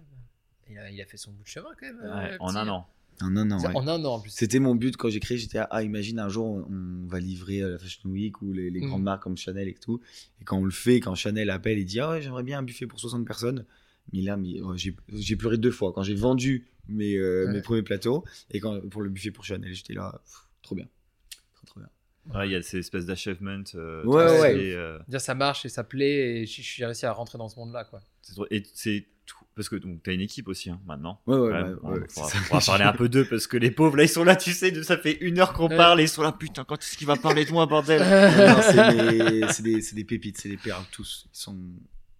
il 0.69 0.77
a, 0.77 0.91
il 0.91 1.01
a 1.01 1.05
fait 1.05 1.15
son 1.15 1.31
bout 1.31 1.43
de 1.43 1.47
chemin 1.47 1.69
quand 1.79 1.85
même. 1.85 1.99
Ouais, 2.01 2.33
euh, 2.33 2.37
en 2.41 2.47
petit. 2.49 2.57
un 2.57 2.67
an. 2.67 2.89
En 3.21 3.35
un 3.37 3.51
an, 3.51 3.59
C'est 3.59 3.67
ouais. 3.67 3.75
En 3.75 3.87
un 3.87 4.03
an 4.03 4.13
en 4.15 4.19
plus. 4.19 4.31
C'était 4.31 4.59
mon 4.59 4.75
but 4.75 4.97
quand 4.97 5.09
j'ai 5.09 5.19
créé. 5.19 5.37
J'étais 5.37 5.57
à, 5.59 5.67
ah, 5.71 5.83
imagine 5.83 6.19
un 6.19 6.29
jour 6.29 6.45
on, 6.45 6.65
on 6.69 7.07
va 7.07 7.19
livrer 7.19 7.61
à 7.61 7.69
la 7.69 7.77
Fashion 7.77 8.09
Week 8.09 8.41
ou 8.41 8.51
les, 8.53 8.69
les 8.69 8.81
Mm. 8.81 8.87
grandes 8.87 9.03
marques 9.03 9.23
comme 9.23 9.37
Chanel 9.37 9.67
et 9.67 9.73
tout. 9.75 9.99
Et 10.41 10.43
quand 10.43 10.57
on 10.57 10.65
le 10.65 10.71
fait, 10.71 10.99
quand 10.99 11.15
Chanel 11.15 11.49
appelle 11.49 11.77
et 11.77 11.85
dit 11.85 11.99
ah 11.99 12.09
ouais, 12.11 12.21
j'aimerais 12.21 12.43
bien 12.43 12.59
un 12.59 12.63
buffet 12.63 12.87
pour 12.87 12.99
60 12.99 13.25
personnes. 13.25 13.65
Mais 14.11 14.21
là, 14.21 14.35
mais, 14.35 14.59
oh, 14.61 14.75
j'ai 14.75 14.95
j'ai 15.13 15.35
pleuré 15.37 15.57
deux 15.57 15.71
fois 15.71 15.93
quand 15.93 16.03
j'ai 16.03 16.15
vendu 16.15 16.65
mes, 16.89 17.15
euh, 17.15 17.45
Ouais. 17.47 17.53
mes 17.53 17.61
premiers 17.61 17.83
plateaux 17.83 18.25
et 18.51 18.59
quand 18.59 18.81
pour 18.89 19.01
le 19.01 19.09
buffet 19.09 19.31
pour 19.31 19.45
Chanel, 19.45 19.73
j'étais 19.73 19.93
là, 19.93 20.19
pff, 20.25 20.47
trop 20.61 20.75
bien, 20.75 20.87
trop 21.55 21.65
trop 21.67 21.79
bien. 21.79 21.89
Ouais, 22.33 22.47
il 22.47 22.51
y 22.51 22.55
a 22.55 22.61
ces 22.61 22.77
espèces 22.79 23.05
d'achievement. 23.05 23.63
euh, 23.75 24.03
Ouais, 24.05 24.39
ouais. 24.41 24.73
euh, 24.75 24.97
Dire 25.07 25.19
ça 25.21 25.35
marche 25.35 25.65
et 25.65 25.69
ça 25.69 25.83
plaît 25.83 26.41
et 26.41 26.45
je, 26.45 26.61
suis 26.61 26.85
réussi 26.85 27.05
à 27.05 27.11
rentrer 27.11 27.37
dans 27.37 27.49
ce 27.49 27.57
monde-là 27.59 27.83
quoi. 27.85 27.99
c'est 28.21 28.33
trop- 28.33 28.47
Et 28.49 28.63
c'est 28.73 29.05
tout. 29.25 29.37
Parce 29.55 29.69
que 29.69 29.75
tu 29.75 30.09
as 30.09 30.13
une 30.13 30.21
équipe 30.21 30.47
aussi 30.47 30.69
hein, 30.69 30.79
maintenant. 30.85 31.19
Ouais 31.27 31.35
ouais, 31.37 31.51
Ouais, 31.51 31.61
ouais, 31.63 31.75
on 31.83 31.91
ouais, 31.93 31.99
pourra, 32.47 32.59
parler 32.65 32.83
un 32.85 32.93
peu 32.93 33.07
d'eux 33.09 33.25
parce 33.25 33.45
que 33.45 33.57
les 33.57 33.71
pauvres 33.71 33.97
là 33.97 34.03
ils 34.03 34.09
sont 34.09 34.23
là, 34.23 34.35
tu 34.35 34.51
sais, 34.51 34.83
ça 34.83 34.97
fait 34.97 35.17
une 35.21 35.37
heure 35.39 35.53
qu'on 35.53 35.69
parle 35.69 35.99
et 35.99 36.03
ils 36.03 36.09
sont 36.09 36.23
là, 36.23 36.31
putain, 36.31 36.63
quand 36.63 36.75
est-ce 36.81 36.97
qu'il 36.97 37.07
va 37.07 37.15
parler 37.17 37.45
de 37.45 37.51
moi, 37.51 37.65
bordel 37.65 37.99
c'est 38.63 38.95
des, 38.95 39.45
c'est 39.49 39.63
des, 39.63 39.81
c'est 39.81 39.95
des 39.95 40.03
pépites, 40.05 40.37
c'est 40.39 40.49
des 40.49 40.57
perles 40.57 40.83
tous. 40.91 41.25
Ils 41.33 41.37
sont 41.37 41.57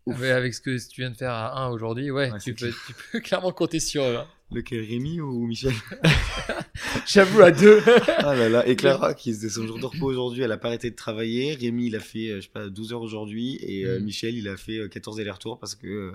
ouf. 0.05 0.19
Ouais, 0.19 0.31
avec 0.31 0.53
ce 0.53 0.61
que 0.61 0.77
tu 0.89 1.01
viens 1.01 1.09
de 1.11 1.15
faire 1.17 1.31
à 1.31 1.61
1 1.63 1.69
aujourd'hui, 1.69 2.11
ouais, 2.11 2.29
Ouais, 2.31 2.37
tu, 2.39 2.53
c'est 2.57 2.67
peux, 2.67 2.73
tu 2.87 2.93
peux 3.11 3.19
clairement 3.21 3.51
compter 3.51 3.79
sur 3.79 4.03
eux. 4.03 4.17
hein. 4.17 4.27
Lequel 4.53 4.81
Rémi 4.85 5.19
ou 5.21 5.45
Michel 5.47 5.73
J'avoue 7.07 7.41
à 7.41 7.51
deux. 7.51 7.81
Ah 8.19 8.35
là 8.35 8.49
là, 8.49 8.67
et 8.67 8.75
Clara, 8.75 9.13
qui 9.13 9.31
était 9.31 9.49
son 9.49 9.65
jour 9.67 9.79
de 9.79 9.85
repos 9.85 10.05
aujourd'hui, 10.07 10.41
elle 10.43 10.51
a 10.51 10.57
pas 10.57 10.67
arrêté 10.69 10.89
de 10.91 10.95
travailler. 10.95 11.53
Rémi, 11.55 11.87
il 11.87 11.95
a 11.95 11.99
fait, 11.99 12.29
euh, 12.29 12.35
je 12.37 12.41
sais 12.41 12.51
pas, 12.51 12.69
12 12.69 12.93
heures 12.93 13.01
aujourd'hui. 13.01 13.57
Et 13.61 13.85
euh, 13.85 13.99
Mm. 13.99 14.03
Michel, 14.03 14.35
il 14.35 14.47
a 14.47 14.57
fait 14.57 14.77
euh, 14.79 14.87
14 14.87 15.19
allers-retours 15.19 15.59
parce 15.59 15.75
que, 15.75 15.87
euh, 15.87 16.11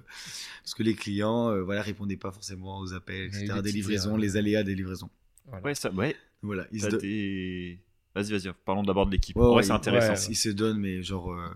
parce 0.62 0.74
que 0.74 0.82
les 0.82 0.94
clients, 0.94 1.50
euh, 1.50 1.62
voilà, 1.62 1.82
répondaient 1.82 2.16
pas 2.16 2.30
forcément 2.32 2.78
aux 2.80 2.92
appels, 2.94 3.26
etc. 3.26 3.46
des 3.56 3.62
Des 3.62 3.72
livraisons, 3.72 4.10
erreurs. 4.10 4.18
les 4.20 4.36
aléas 4.36 4.62
des 4.62 4.74
livraisons. 4.74 5.10
Voilà. 5.46 5.64
Ouais, 5.64 5.74
ça, 5.74 5.90
ouais. 5.92 6.16
Voilà, 6.42 6.66
ils 6.72 6.80
se, 6.80 6.86
t'as 6.86 6.92
don- 6.92 6.98
des- 6.98 7.78
Vas-y, 8.14 8.30
vas-y, 8.32 8.52
parlons 8.64 8.82
d'abord 8.82 9.06
de 9.06 9.12
l'équipe. 9.12 9.36
Ouais, 9.36 9.62
c'est 9.62 9.70
intéressant. 9.70 10.14
ouais. 10.14 10.28
ils 10.32 10.36
se 10.36 10.48
donnent, 10.48 10.78
mais 10.78 11.02
genre, 11.02 11.32
euh, 11.32 11.48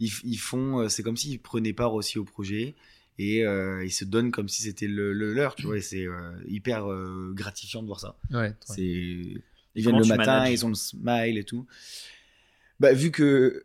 ils, 0.00 0.10
ils 0.24 0.38
font, 0.38 0.80
euh, 0.80 0.88
c'est 0.88 1.02
comme 1.02 1.16
s'ils 1.16 1.38
prenaient 1.40 1.72
part 1.72 1.92
aussi 1.94 2.18
au 2.18 2.24
projet. 2.24 2.74
Et 3.18 3.44
euh, 3.44 3.84
ils 3.84 3.90
se 3.90 4.04
donnent 4.04 4.30
comme 4.30 4.48
si 4.48 4.62
c'était 4.62 4.86
le, 4.86 5.12
le 5.12 5.32
leur, 5.32 5.54
tu 5.56 5.66
vois. 5.66 5.76
Et 5.76 5.80
c'est 5.80 6.06
euh, 6.06 6.30
hyper 6.46 6.86
euh, 6.90 7.32
gratifiant 7.34 7.82
de 7.82 7.86
voir 7.88 7.98
ça. 8.00 8.16
Ouais, 8.30 8.54
C'est 8.64 8.82
ils 8.82 9.42
Comment 9.84 9.98
viennent 10.00 10.10
le 10.10 10.16
matin, 10.16 10.48
ils 10.48 10.64
ont 10.64 10.68
le 10.68 10.74
smile 10.74 11.36
et 11.38 11.44
tout. 11.44 11.66
Bah, 12.80 12.92
vu 12.92 13.10
que 13.10 13.62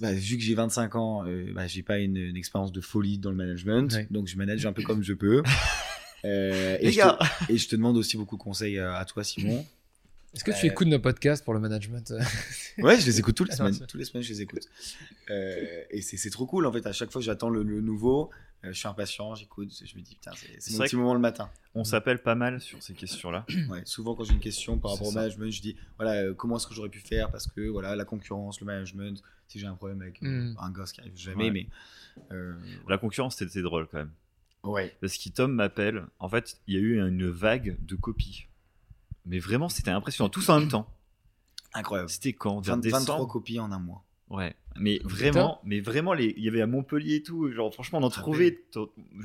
bah, 0.00 0.12
vu 0.12 0.36
que 0.38 0.42
j'ai 0.42 0.54
25 0.54 0.94
ans, 0.96 1.24
bah, 1.54 1.66
j'ai 1.66 1.82
pas 1.82 1.98
une, 1.98 2.16
une 2.16 2.36
expérience 2.36 2.72
de 2.72 2.80
folie 2.80 3.18
dans 3.18 3.30
le 3.30 3.36
management, 3.36 3.92
Ouais. 3.92 4.06
donc 4.10 4.26
je 4.26 4.36
manage 4.38 4.64
un 4.64 4.72
peu 4.72 4.82
comme 4.82 5.02
je 5.02 5.12
peux. 5.12 5.42
Et, 6.26 6.90
je 6.90 7.00
te, 7.00 7.52
et 7.52 7.58
je 7.58 7.68
te 7.68 7.76
demande 7.76 7.98
aussi 7.98 8.16
beaucoup 8.16 8.38
de 8.38 8.42
conseils 8.42 8.78
à, 8.78 8.96
à 8.96 9.04
toi, 9.04 9.22
Simon. 9.22 9.66
Est-ce 10.34 10.44
que 10.44 10.50
tu 10.50 10.66
Euh, 10.66 10.70
écoutes 10.70 10.88
nos 10.88 10.98
podcasts 10.98 11.44
pour 11.44 11.54
le 11.54 11.60
management 11.60 12.12
Ouais, 12.78 12.98
je 13.00 13.06
les 13.06 13.18
écoute 13.20 13.36
toutes 13.36 13.48
les 13.50 13.56
semaines. 13.56 13.78
Toutes 13.78 13.94
les 13.94 14.04
semaines, 14.04 14.22
je 14.24 14.30
les 14.32 14.42
écoute. 14.42 14.68
Euh, 15.30 15.84
et 15.90 16.02
c'est 16.02 16.16
c'est 16.16 16.30
trop 16.30 16.46
cool 16.46 16.66
en 16.66 16.72
fait. 16.72 16.86
À 16.86 16.92
chaque 16.92 17.10
fois, 17.12 17.20
j'attends 17.20 17.48
le, 17.50 17.62
le 17.62 17.80
nouveau. 17.80 18.30
euh, 18.64 18.68
je 18.72 18.78
suis 18.78 18.88
impatient, 18.88 19.34
j'écoute. 19.36 19.70
Je 19.84 19.96
me 19.96 20.02
dis 20.02 20.14
putain, 20.16 20.32
c'est 20.58 20.70
mon 20.72 20.78
vrai 20.78 20.86
petit 20.88 20.96
moment 20.96 21.14
le 21.14 21.20
matin. 21.20 21.50
On 21.74 21.84
s'appelle 21.84 22.20
pas 22.22 22.34
mal 22.34 22.60
sur 22.60 22.82
ces 22.82 22.94
questions-là. 22.94 23.46
Ouais, 23.70 23.82
souvent 23.84 24.14
quand 24.14 24.24
j'ai 24.24 24.32
une 24.34 24.40
question 24.40 24.78
par 24.78 24.92
rapport 24.92 25.06
au 25.08 25.12
management, 25.12 25.50
je 25.50 25.62
dis 25.62 25.76
voilà 25.98 26.14
euh, 26.22 26.34
comment 26.34 26.56
est-ce 26.56 26.66
que 26.66 26.74
j'aurais 26.74 26.88
pu 26.90 27.00
faire 27.00 27.30
parce 27.30 27.46
que 27.46 27.68
voilà 27.68 27.94
la 27.96 28.04
concurrence, 28.04 28.60
le 28.60 28.66
management, 28.66 29.22
si 29.48 29.58
j'ai 29.60 29.66
un 29.66 29.74
problème 29.74 30.02
avec 30.02 30.22
euh, 30.22 30.26
Mm. 30.52 30.56
un 30.58 30.70
gosse 30.70 30.92
qui 30.92 31.00
arrive 31.00 31.16
jamais, 31.16 31.44
Ouais. 31.44 31.50
mais 31.52 31.66
euh, 32.32 32.54
La 32.88 32.98
concurrence, 32.98 33.36
c'était 33.36 33.62
drôle 33.62 33.86
quand 33.86 33.98
même. 33.98 34.10
ouais, 34.64 34.96
Parce 35.00 35.16
que 35.16 35.28
Tom 35.28 35.52
m'appelle. 35.52 36.04
En 36.18 36.28
fait, 36.28 36.58
il 36.66 36.74
y 36.74 36.76
a 36.76 36.80
eu 36.80 36.98
une 37.06 37.28
vague 37.30 37.76
de 37.84 37.94
copies. 37.94 38.46
Mais 39.26 39.38
vraiment, 39.38 39.68
c'était 39.68 39.90
impressionnant. 39.90 40.28
Tous 40.28 40.48
en 40.48 40.60
même 40.60 40.68
temps. 40.68 40.88
incroyable. 41.72 42.10
C'était 42.10 42.32
quand? 42.32 42.60
Vers 42.60 42.76
20 42.76 42.82
23 42.82 43.00
décembre? 43.00 43.26
copies 43.32 43.58
en 43.58 43.72
un 43.72 43.78
mois. 43.78 44.04
Ouais. 44.30 44.54
Mais 44.76 45.00
vraiment, 45.04 45.60
mais 45.64 45.80
vraiment, 45.80 46.12
les... 46.14 46.34
il 46.36 46.42
y 46.44 46.48
avait 46.48 46.60
à 46.62 46.66
Montpellier 46.66 47.16
et 47.16 47.22
tout. 47.22 47.50
Genre, 47.52 47.72
franchement, 47.72 47.98
on 48.00 48.02
en 48.02 48.10
trouvait. 48.10 48.64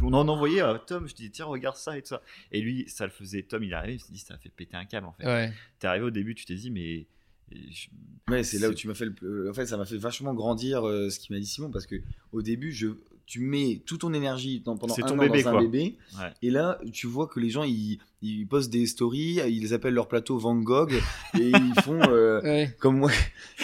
On 0.01 0.13
en 0.13 0.27
envoyait 0.27 0.61
à 0.61 0.77
Tom. 0.77 1.07
Je 1.07 1.15
dis, 1.15 1.31
tiens, 1.31 1.45
regarde 1.45 1.75
ça 1.77 1.97
et 1.97 2.01
tout 2.01 2.09
ça. 2.09 2.21
Et 2.51 2.61
lui, 2.61 2.85
ça 2.87 3.05
le 3.05 3.11
faisait. 3.11 3.43
Tom, 3.43 3.63
il 3.63 3.71
est 3.71 3.75
arrivé. 3.75 3.93
Il 3.95 3.99
s'est 3.99 4.13
dit, 4.13 4.19
ça 4.19 4.35
a 4.35 4.37
fait 4.37 4.49
péter 4.49 4.75
un 4.77 4.85
câble 4.85 5.07
en 5.07 5.13
fait. 5.13 5.25
Ouais. 5.25 5.53
T'es 5.79 5.87
arrivé 5.87 6.05
au 6.05 6.11
début, 6.11 6.35
tu 6.35 6.45
t'es 6.45 6.55
dit, 6.55 6.69
mais. 6.69 7.07
je- 7.51 7.87
Ouais, 8.29 8.43
c'est 8.43 8.59
là 8.59 8.69
où 8.69 8.75
tu 8.75 8.87
m'as 8.87 8.93
fait 8.93 9.05
le 9.05 9.13
plus- 9.13 9.49
en 9.49 9.53
fait 9.55 9.65
ça 9.65 9.75
m'a 9.75 9.85
fait 9.85 9.97
vachement 9.97 10.35
grandir 10.35 10.87
euh, 10.87 11.09
ce 11.09 11.17
qu'il 11.19 11.35
m'a 11.35 11.39
dit 11.39 11.47
Simon 11.47 11.71
parce 11.71 11.87
que 11.87 11.95
au 12.31 12.43
début 12.43 12.71
je 12.71 12.89
tu 13.29 13.41
mets 13.41 13.83
toute 13.85 14.01
ton 14.01 14.13
énergie 14.13 14.59
dans- 14.59 14.75
pendant 14.75 14.95
un 14.95 15.01
ton 15.03 15.13
an 15.13 15.17
bébé, 15.17 15.43
dans 15.43 15.49
un 15.49 15.51
quoi. 15.53 15.61
bébé 15.61 15.97
Ouais. 16.17 16.33
et 16.41 16.49
là 16.49 16.79
tu 16.91 17.05
vois 17.05 17.27
que 17.27 17.39
les 17.39 17.51
gens 17.51 17.63
ils, 17.63 17.99
ils 18.23 18.47
postent 18.47 18.71
des 18.71 18.87
stories 18.87 19.39
ils 19.47 19.73
appellent 19.75 19.93
leur 19.93 20.07
plateau 20.07 20.39
Van 20.39 20.55
Gogh 20.55 20.93
et 21.39 21.51
ils 21.51 21.81
font 21.83 22.01
euh, 22.09 22.41
Ouais. 22.43 22.75
comme 22.79 22.97
moi 22.97 23.11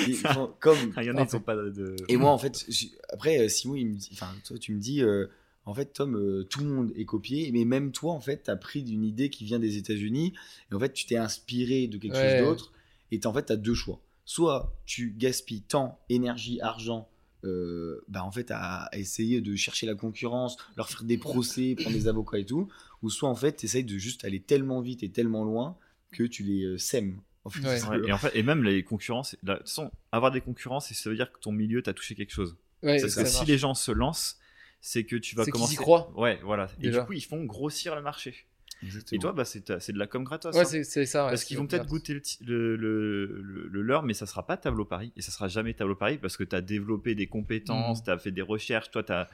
ils 0.08 0.14
font 0.14 0.52
comme 0.60 0.78
Il 0.98 1.04
y 1.06 1.10
en 1.10 1.18
a, 1.18 1.24
ils 1.24 1.30
sont 1.30 1.40
pas 1.40 1.56
de. 1.56 1.96
Et 2.10 2.16
moi, 2.18 2.30
en 2.32 2.38
fait, 2.38 2.64
après, 3.10 3.40
euh, 3.40 3.50
Simon, 3.50 3.74
il 3.76 3.88
me 3.88 3.96
dit, 3.96 4.10
enfin, 4.14 4.28
toi, 4.46 4.58
tu 4.60 4.72
me 4.74 4.80
dis, 4.80 5.02
euh, 5.02 5.26
en 5.66 5.74
fait, 5.74 5.94
Tom, 5.94 6.16
euh, 6.16 6.44
tout 6.44 6.60
le 6.60 6.68
monde 6.68 6.92
est 6.96 7.06
copié, 7.06 7.50
mais 7.52 7.66
même 7.66 7.92
toi, 7.92 8.14
en 8.14 8.20
fait, 8.20 8.44
t'as 8.44 8.56
pris 8.56 8.84
d'une 8.84 9.04
idée 9.04 9.30
qui 9.32 9.46
vient 9.46 9.58
des 9.60 9.78
États-Unis, 9.78 10.34
et 10.72 10.76
en 10.76 10.80
fait, 10.80 10.94
tu 10.94 11.06
t'es 11.08 11.18
inspiré 11.18 11.88
de 11.88 11.98
quelque 11.98 12.14
Ouais. 12.16 12.38
chose 12.40 12.48
d'autre, 12.48 12.72
et 13.12 13.20
en 13.26 13.34
fait, 13.34 13.44
t'as 13.44 13.56
deux 13.56 13.74
choix. 13.74 14.00
Soit 14.26 14.74
tu 14.86 15.16
gaspilles 15.18 15.62
temps, 15.64 16.00
énergie, 16.10 16.60
argent, 16.62 17.08
euh, 17.46 18.04
bah, 18.08 18.24
en 18.24 18.32
fait, 18.32 18.52
à, 18.52 18.84
à 18.86 18.98
essayer 18.98 19.42
de 19.42 19.56
chercher 19.56 19.86
la 19.86 19.96
concurrence, 19.96 20.58
leur 20.78 20.90
faire 20.90 21.04
des 21.04 21.18
procès, 21.18 21.76
prendre 21.76 21.96
des 21.96 22.08
avocats 22.08 22.40
et 22.40 22.46
tout, 22.46 22.68
ou 23.02 23.10
soit, 23.10 23.30
en 23.30 23.36
fait, 23.36 23.54
t'essayes 23.54 23.84
de 23.84 23.98
juste 23.98 24.26
aller 24.26 24.42
tellement 24.42 24.82
vite 24.82 25.04
et 25.04 25.10
tellement 25.12 25.44
loin 25.44 25.78
que 26.12 26.24
tu 26.24 26.44
les 26.44 26.64
euh, 26.64 26.78
sèmes. 26.78 27.22
En 27.44 27.50
fait, 27.50 27.60
Ouais. 27.68 27.78
c'est 27.80 27.88
Ouais, 27.88 27.98
le- 27.98 28.08
et 28.08 28.12
en 28.12 28.18
fait, 28.18 28.32
et 28.36 28.42
même 28.44 28.64
les 28.64 28.84
concurrences, 28.84 29.36
là, 29.44 29.54
de 29.54 29.60
toute 29.60 29.68
façon, 29.70 29.92
avoir 30.12 30.32
des 30.32 30.42
concurrences, 30.42 30.92
ça 30.92 31.10
veut 31.10 31.16
dire 31.16 31.32
que 31.32 31.40
ton 31.40 31.52
milieu 31.52 31.82
t'a 31.82 31.94
touché 31.94 32.16
quelque 32.16 32.32
chose. 32.34 32.58
Ouais, 32.84 33.00
Parce 33.00 33.14
ça 33.14 33.24
que 33.24 33.30
si 33.30 33.46
les 33.46 33.58
gens 33.58 33.74
se 33.74 33.92
lancent, 33.92 34.40
c'est 34.82 35.04
que 35.04 35.16
tu 35.16 35.36
vas 35.36 35.44
C'est 35.46 35.52
qu'ils 35.52 35.60
y 35.60 35.62
commencer. 35.62 35.76
croient. 35.78 36.12
Ouais, 36.16 36.40
voilà. 36.44 36.68
Et 36.82 36.90
du 36.90 37.00
coup, 37.06 37.14
ils 37.14 37.24
font 37.24 37.44
grossir 37.44 37.96
le 37.96 38.02
marché. 38.02 38.46
Exactement. 38.86 39.18
Et 39.18 39.20
toi, 39.22 39.34
bah, 39.34 39.46
c'est 39.46 39.68
de 39.92 39.98
la 40.00 40.08
com 40.08 40.24
gratos. 40.24 40.54
Ouais, 40.56 40.62
hein. 40.62 40.66
c'est 40.66 40.84
c'est 40.84 41.06
ça. 41.06 41.26
ouais, 41.26 41.32
Parce 41.32 41.42
c'est 41.42 41.48
qu'ils 41.48 41.58
vont 41.58 41.68
peut-être 41.68 41.88
gratos. 41.88 42.00
goûter 42.00 42.14
le, 42.46 42.76
le, 42.76 42.76
le, 42.78 43.42
le- 43.42 43.68
le 43.68 43.82
leur, 43.82 44.04
mais 44.04 44.14
ça 44.14 44.26
sera 44.26 44.46
pas 44.46 44.58
tableau 44.58 44.86
Paris. 44.86 45.12
Et 45.16 45.22
ça 45.22 45.32
sera 45.32 45.48
jamais 45.48 45.74
tableau 45.74 45.96
Paris 45.96 46.18
parce 46.18 46.38
que 46.38 46.44
tu 46.44 46.56
as 46.56 46.62
développé 46.62 47.16
des 47.16 47.28
compétences, 47.28 48.02
Mm. 48.02 48.04
tu 48.06 48.10
as 48.12 48.18
fait 48.18 48.32
des 48.32 48.42
recherches, 48.42 48.92
toi, 48.92 49.04
tu 49.04 49.12
as, 49.12 49.30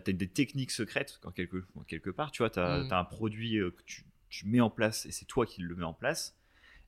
des 0.00 0.28
techniques 0.28 0.70
secrètes, 0.70 1.18
quand 1.22 1.30
quelque, 1.30 1.64
en 1.76 1.82
quelque 1.82 2.10
part. 2.10 2.30
Tu 2.32 2.42
vois, 2.42 2.50
tu 2.50 2.58
as, 2.60 2.84
Mm. 2.84 2.92
un 2.92 3.04
produit 3.04 3.56
euh, 3.58 3.70
que 3.70 3.82
tu, 3.86 4.04
tu 4.28 4.46
mets 4.46 4.60
en 4.60 4.70
place 4.70 5.06
et 5.06 5.12
c'est 5.12 5.24
toi 5.24 5.46
qui 5.46 5.62
le 5.62 5.74
mets 5.74 5.84
en 5.84 5.94
place. 5.94 6.36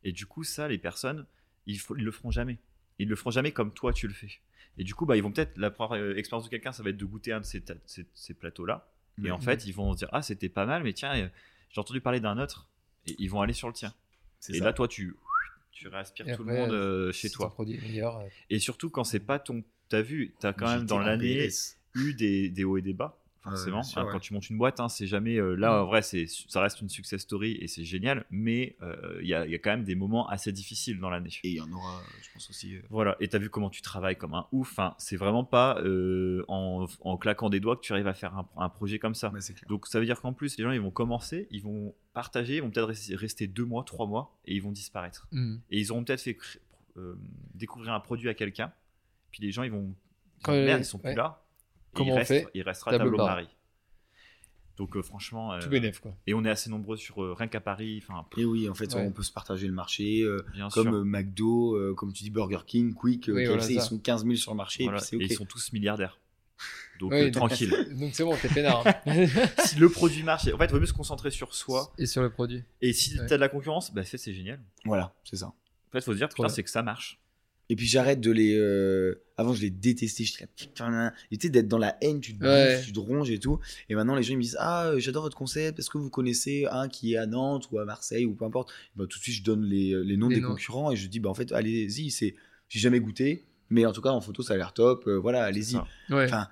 Et 0.05 0.13
du 0.13 0.27
coup, 0.27 0.45
ça, 0.45 0.69
les 0.69 0.79
personnes, 0.79 1.27
ils, 1.67 1.79
ils 1.97 2.05
le 2.05 2.11
feront 2.11 2.31
jamais. 2.31 2.59
Ils 2.99 3.09
le 3.09 3.17
feront 3.17 3.31
jamais 3.31 3.53
comme 3.53 3.73
toi, 3.73 3.93
tu 3.93 4.07
le 4.07 4.13
fais. 4.15 4.31
Et 4.79 4.85
du 4.85 4.95
coup, 4.95 5.05
bah, 5.07 5.17
ils 5.17 5.23
vont 5.23 5.33
peut-être, 5.33 5.57
la 5.59 5.71
première 5.71 6.03
euh, 6.03 6.15
expérience 6.17 6.45
de 6.45 6.51
quelqu'un, 6.51 6.73
ça 6.73 6.83
va 6.83 6.91
être 6.91 6.97
de 6.97 7.05
goûter 7.05 7.33
un 7.33 7.41
de 7.41 7.45
ces, 7.45 7.63
ces- 7.87 8.07
ces 8.15 8.35
plateaux-là. 8.35 8.87
Et 9.25 9.31
en 9.31 9.37
Mhm. 9.39 9.43
fait, 9.43 9.67
ils 9.67 9.73
vont 9.73 9.93
se 9.93 9.99
dire, 9.99 10.09
ah, 10.13 10.23
c'était 10.23 10.49
pas 10.49 10.65
mal, 10.65 10.83
mais 10.83 10.93
tiens, 10.95 11.31
j'ai 11.71 11.81
entendu 11.81 12.01
parler 12.01 12.21
d'un 12.21 12.39
autre. 12.39 12.69
Et 13.07 13.17
ils 13.19 13.29
vont 13.29 13.41
aller 13.41 13.53
sur 13.55 13.69
le 13.69 13.75
tien. 13.75 13.95
Et 14.49 14.59
ça. 14.59 14.65
là, 14.65 14.73
toi, 14.73 14.89
tu, 14.89 15.17
tu 15.73 15.89
réaspires 15.89 16.29
Et 16.29 16.35
tout 16.37 16.43
après, 16.43 16.55
le 16.55 16.61
monde 16.61 16.73
euh, 16.73 17.13
chez 17.13 17.31
toi. 17.31 17.51
produit 17.51 17.77
est 17.77 17.81
meilleur. 17.83 18.19
euh, 18.19 18.29
Et 18.51 18.59
surtout, 18.59 18.91
quand 18.91 19.05
c'est 19.05 19.21
pas 19.21 19.39
ton. 19.39 19.65
T'as 19.89 20.03
vu, 20.03 20.35
t'as 20.39 20.53
quand 20.53 20.69
même 20.69 20.87
dans 20.87 20.99
l'année 20.99 21.49
eu 21.95 22.15
des, 22.15 22.49
des 22.49 22.65
hauts 22.65 22.77
et 22.77 22.83
des 22.83 22.93
bas. 22.95 23.20
Forcément. 23.43 23.83
sûr, 23.83 24.01
Hein, 24.01 24.05
ouais. 24.07 24.13
Quand 24.13 24.19
tu 24.21 24.35
montes 24.35 24.49
une 24.51 24.59
boîte, 24.59 24.81
hein, 24.81 24.89
c'est 24.89 25.07
jamais. 25.07 25.37
euh, 25.37 25.55
là, 25.55 25.71
Mm. 25.79 25.83
en 25.83 25.87
vrai, 25.87 26.03
ça 26.03 26.61
reste 26.61 26.81
une 26.81 26.89
success 26.89 27.23
story 27.23 27.53
et 27.61 27.67
c'est 27.69 27.85
génial, 27.85 28.25
mais 28.31 28.77
euh, 28.83 29.19
il 29.23 29.29
y, 29.29 29.35
a, 29.35 29.45
il 29.47 29.51
y 29.53 29.55
a 29.55 29.59
quand 29.59 29.71
même 29.71 29.85
des 29.85 29.95
moments 29.95 30.29
assez 30.29 30.53
difficiles 30.53 30.99
dans 31.01 31.11
l'année. 31.11 31.31
Et 31.45 31.51
il 31.51 31.57
y 31.57 31.61
en 31.61 31.71
aura, 31.73 32.01
je 32.23 32.29
pense 32.33 32.51
aussi. 32.51 32.77
euh, 32.77 32.83
Voilà, 32.91 33.17
et 33.21 33.29
t'as 33.29 33.39
vu 33.39 33.49
comment 33.51 33.71
tu 33.71 33.83
travailles 33.83 34.17
comme 34.17 34.35
un 34.35 34.47
ouf. 34.53 34.71
Enfin, 34.73 34.95
c'est 34.99 35.17
vraiment 35.17 35.45
pas 35.45 35.79
euh, 35.83 36.45
en, 36.49 36.87
en 37.01 37.17
claquant 37.17 37.51
des 37.51 37.61
doigts 37.61 37.77
que 37.77 37.83
tu 37.83 37.93
arrives 37.93 38.07
à 38.09 38.15
faire 38.15 38.37
un, 38.37 38.49
un 38.57 38.69
projet 38.69 38.99
comme 38.99 39.15
ça. 39.15 39.33
Donc 39.69 39.87
ça 39.87 39.99
veut 40.01 40.07
dire 40.07 40.21
qu'en 40.21 40.33
plus, 40.33 40.57
les 40.59 40.65
gens 40.65 40.71
ils 40.73 40.81
vont 40.81 40.91
commencer, 40.91 41.49
ils 41.51 41.63
vont 41.63 41.95
partager, 42.13 42.57
ils 42.57 42.63
vont 42.63 42.71
peut-être 42.71 43.17
rester- 43.17 43.47
deux 43.47 43.65
mois, 43.65 43.85
trois 43.85 44.07
mois, 44.07 44.37
et 44.45 44.55
ils 44.55 44.63
vont 44.63 44.73
disparaître. 44.73 45.29
Mhm. 45.33 45.61
Et 45.71 45.79
ils 45.79 45.91
auront 45.93 46.05
peut-être 46.05 46.21
fait 46.21 46.37
euh, 46.97 47.15
découvrir 47.55 47.93
un 47.95 48.01
produit 48.01 48.29
à 48.29 48.35
quelqu'un, 48.35 48.73
puis 49.31 49.43
les 49.43 49.53
gens 49.53 49.63
ils 49.63 49.71
vont, 49.71 49.95
les- 50.49 50.65
merde, 50.67 50.81
ils 50.81 50.85
sont 50.85 50.99
ouais. 50.99 51.13
plus 51.13 51.17
là. 51.17 51.43
Comment 51.95 52.11
il, 52.11 52.13
on 52.13 52.17
reste, 52.17 52.29
fait 52.33 52.47
il 52.55 52.63
restera 52.63 52.91
Tableau 52.93 53.11
tableau, 53.11 53.17
Paris. 53.19 53.45
Paris. 53.45 53.57
Donc 54.77 54.97
euh, 54.97 55.03
franchement, 55.03 55.53
euh, 55.53 55.61
Tout 55.61 55.69
bénef, 55.69 55.99
quoi. 56.01 56.15
et 56.27 56.33
on 56.33 56.43
est 56.45 56.49
assez 56.51 56.71
nombreux 56.71 56.97
sur 56.97 57.23
euh, 57.23 57.35
rien 57.35 57.49
qu'à 57.49 57.61
Paris, 57.61 58.03
enfin 58.03 58.25
Et 58.39 58.45
oui, 58.47 58.67
en 58.69 58.75
fait, 58.75 58.95
Ouais. 58.95 59.03
on 59.03 59.13
peut 59.13 59.23
se 59.23 59.33
partager 59.33 59.67
le 59.67 59.75
marché. 59.75 60.23
euh, 60.23 60.43
comme 60.73 60.95
euh, 60.95 61.05
McDo, 61.05 61.75
euh, 61.77 61.95
comme 61.95 62.13
tu 62.15 62.23
dis 62.23 62.31
Burger 62.31 62.61
King, 62.67 62.95
Quick, 62.95 63.29
euh, 63.29 63.33
Oui, 63.35 63.45
KFC, 63.45 63.57
voilà, 63.57 63.71
ils 63.73 63.81
sont 63.83 63.99
15 63.99 64.25
000 64.25 64.37
sur 64.37 64.53
le 64.53 64.57
marché 64.57 64.85
Voilà, 64.85 64.99
et 65.13 65.17
puis 65.19 65.27
ils 65.27 65.35
sont 65.35 65.45
tous 65.45 65.73
milliardaires. 65.75 66.19
Donc 66.99 67.13
Oui, 67.13 67.25
euh, 67.25 67.31
tranquille. 67.31 67.71
Donc 67.99 68.15
c'est 68.15 68.25
bon, 68.25 68.35
t'es 68.41 68.49
peinard. 68.49 68.87
hein. 68.87 69.27
si 69.67 69.77
le 69.77 69.89
produit 69.91 70.23
marche, 70.23 70.49
en 70.53 70.57
fait, 70.57 70.65
il 70.67 70.71
vaut 70.71 70.81
mieux 70.81 70.87
se 70.87 70.93
concentrer 70.95 71.31
sur 71.31 71.55
soi. 71.55 71.93
Et 71.99 72.07
sur 72.07 72.23
le 72.23 72.31
produit. 72.31 72.63
Et 72.81 72.93
si 72.95 73.19
Ouais. 73.19 73.27
t'as 73.27 73.37
de 73.37 73.41
la 73.41 73.49
concurrence, 73.51 73.93
bah, 73.93 74.05
c'est 74.05 74.17
c'est 74.19 74.33
génial. 74.35 74.61
Voilà, 74.87 75.15
c'est 75.25 75.37
ça. 75.37 75.47
En 75.49 75.53
fait, 75.93 75.99
il 75.99 76.03
faut 76.03 76.13
se 76.13 76.17
dire, 76.19 76.29
putain, 76.31 76.49
c'est 76.49 76.63
que 76.63 76.71
ça 76.71 76.83
marche. 76.83 77.19
Et 77.71 77.77
puis 77.77 77.87
j'arrête 77.87 78.21
de 78.21 78.31
les. 78.31 78.55
euh, 78.59 79.23
Avant, 79.39 79.55
je 79.55 79.63
les 79.63 79.71
détestais. 79.71 80.25
J'étais 80.25 80.47
tu 80.57 80.67
sais, 81.41 81.49
d'être 81.49 81.69
dans 81.69 81.79
la 81.79 81.97
haine, 82.03 82.21
tu 82.21 82.37
te 82.37 82.45
Ouais. 82.45 82.75
bouffes, 82.77 82.85
tu 82.87 82.93
te 82.93 82.99
ronges 83.01 83.31
et 83.31 83.39
tout. 83.39 83.59
Et 83.89 83.95
maintenant, 83.95 84.15
les 84.15 84.23
gens 84.23 84.33
ils 84.35 84.37
me 84.37 84.43
disent 84.43 84.57
Ah, 84.61 84.89
euh, 84.89 84.99
j'adore 84.99 85.23
votre 85.23 85.37
concept. 85.37 85.79
Est-ce 85.79 85.89
que 85.89 85.97
vous 85.99 86.11
connaissez 86.11 86.67
un 86.71 86.89
qui 86.89 87.15
est 87.15 87.17
à 87.17 87.27
Nantes 87.27 87.69
ou 87.71 87.79
à 87.79 87.85
Marseille 87.87 88.27
ou 88.27 88.35
peu 88.35 88.45
importe? 88.45 88.71
Bah, 88.97 89.05
Tout 89.09 89.19
de 89.19 89.23
suite, 89.23 89.37
je 89.37 89.43
donne 89.45 89.65
les, 89.65 89.95
les 90.05 90.17
noms 90.19 90.29
Les 90.29 90.35
des 90.37 90.41
noms. 90.43 90.49
concurrents 90.51 90.91
et 90.93 90.97
je 90.97 91.07
dis 91.09 91.21
Bah, 91.21 91.31
en 91.31 91.35
fait, 91.35 91.53
allez-y. 91.53 92.11
c'est 92.11 92.35
J'ai 92.69 92.81
jamais 92.81 93.01
goûté, 93.01 93.47
mais 93.71 93.87
en 93.87 93.93
tout 93.93 94.03
cas, 94.03 94.11
en 94.11 94.21
photo, 94.21 94.43
ça 94.43 94.55
a 94.55 94.57
l'air 94.57 94.73
top. 94.75 95.07
euh, 95.07 95.17
voilà, 95.17 95.45
allez-y. 95.45 95.73
ça. 95.75 95.87
Ouais. 96.11 96.25
Enfin, 96.25 96.49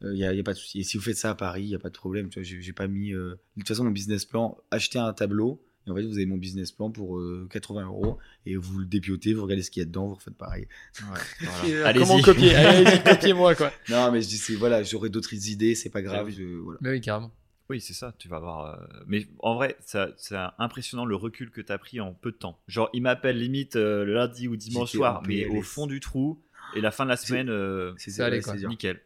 il 0.00 0.10
n'y 0.14 0.24
a, 0.24 0.32
y 0.34 0.40
a 0.40 0.42
pas 0.42 0.52
de 0.54 0.58
souci. 0.58 0.80
Et 0.80 0.82
si 0.82 0.96
vous 0.96 1.02
faites 1.02 1.16
ça 1.16 1.30
à 1.30 1.34
Paris, 1.34 1.62
il 1.62 1.68
n'y 1.68 1.74
a 1.74 1.78
pas 1.78 1.88
de 1.90 1.94
problème. 1.94 2.28
Tu 2.30 2.38
vois, 2.40 2.42
j'ai 2.42 2.60
j'ai 2.60 2.72
pas 2.72 2.88
mis. 2.88 3.12
euh, 3.12 3.34
De 3.56 3.60
toute 3.60 3.68
façon, 3.68 3.84
mon 3.84 3.90
business 3.90 4.24
plan, 4.24 4.56
achetez 4.70 4.98
un 4.98 5.12
tableau. 5.12 5.62
Et 5.86 5.90
en 5.90 5.94
fait, 5.94 6.02
vous 6.02 6.14
avez 6.14 6.26
mon 6.26 6.36
business 6.38 6.72
plan 6.72 6.90
pour 6.90 7.18
euh, 7.18 7.46
80 7.50 7.84
euros. 7.86 8.18
Et 8.46 8.56
vous 8.56 8.78
le 8.78 8.86
dépiotez, 8.86 9.34
vous 9.34 9.42
regardez 9.42 9.62
ce 9.62 9.70
qu'il 9.70 9.80
y 9.80 9.84
a 9.84 9.86
dedans, 9.86 10.06
vous 10.08 10.14
refaites 10.14 10.34
pareil. 10.36 10.66
Et, 11.00 11.02
Voilà. 11.44 11.64
euh, 11.74 11.84
Allez-y. 11.86 12.02
Comment 12.06 12.22
copier 12.22 12.54
Allez-y, 12.54 13.02
copiez-moi, 13.02 13.54
quoi. 13.54 13.70
Non, 13.90 14.10
mais 14.12 14.22
je 14.22 14.28
dis, 14.28 14.38
c'est- 14.38 14.54
voilà, 14.56 14.82
j'aurai 14.82 15.08
d'autres 15.10 15.34
idées, 15.48 15.74
c'est 15.74 15.90
pas 15.90 16.02
grave. 16.02 16.30
je- 16.30 16.42
voilà. 16.58 16.78
Mais 16.82 16.90
oui, 16.90 17.00
carrément. 17.00 17.30
Oui, 17.70 17.80
c'est 17.80 17.94
ça, 17.94 18.14
tu 18.18 18.28
vas 18.28 18.38
voir. 18.40 18.66
euh, 18.78 18.86
Mais 19.06 19.26
en 19.38 19.54
vrai, 19.54 19.76
c'est 19.86 20.36
impressionnant 20.58 21.06
le 21.06 21.16
recul 21.16 21.50
que 21.50 21.62
tu 21.62 21.72
as 21.72 21.78
pris 21.78 21.98
en 21.98 22.12
peu 22.12 22.30
de 22.30 22.36
temps. 22.36 22.58
Genre, 22.68 22.90
il 22.92 23.00
m'appelle 23.02 23.38
limite 23.38 23.76
euh, 23.76 24.04
le 24.04 24.12
lundi 24.14 24.48
ou 24.48 24.56
dimanche 24.56 24.92
soir, 24.92 25.22
mais 25.26 25.46
au 25.46 25.62
fond 25.62 25.86
du 25.86 25.98
trou, 26.00 26.42
et 26.76 26.80
la 26.82 26.90
fin 26.90 27.04
de 27.04 27.10
la 27.10 27.16
semaine, 27.16 27.48
euh, 27.48 27.92
C'est 27.96 28.20
ouais, 28.22 28.40
dur. 28.58 28.68
nickel. 28.68 29.00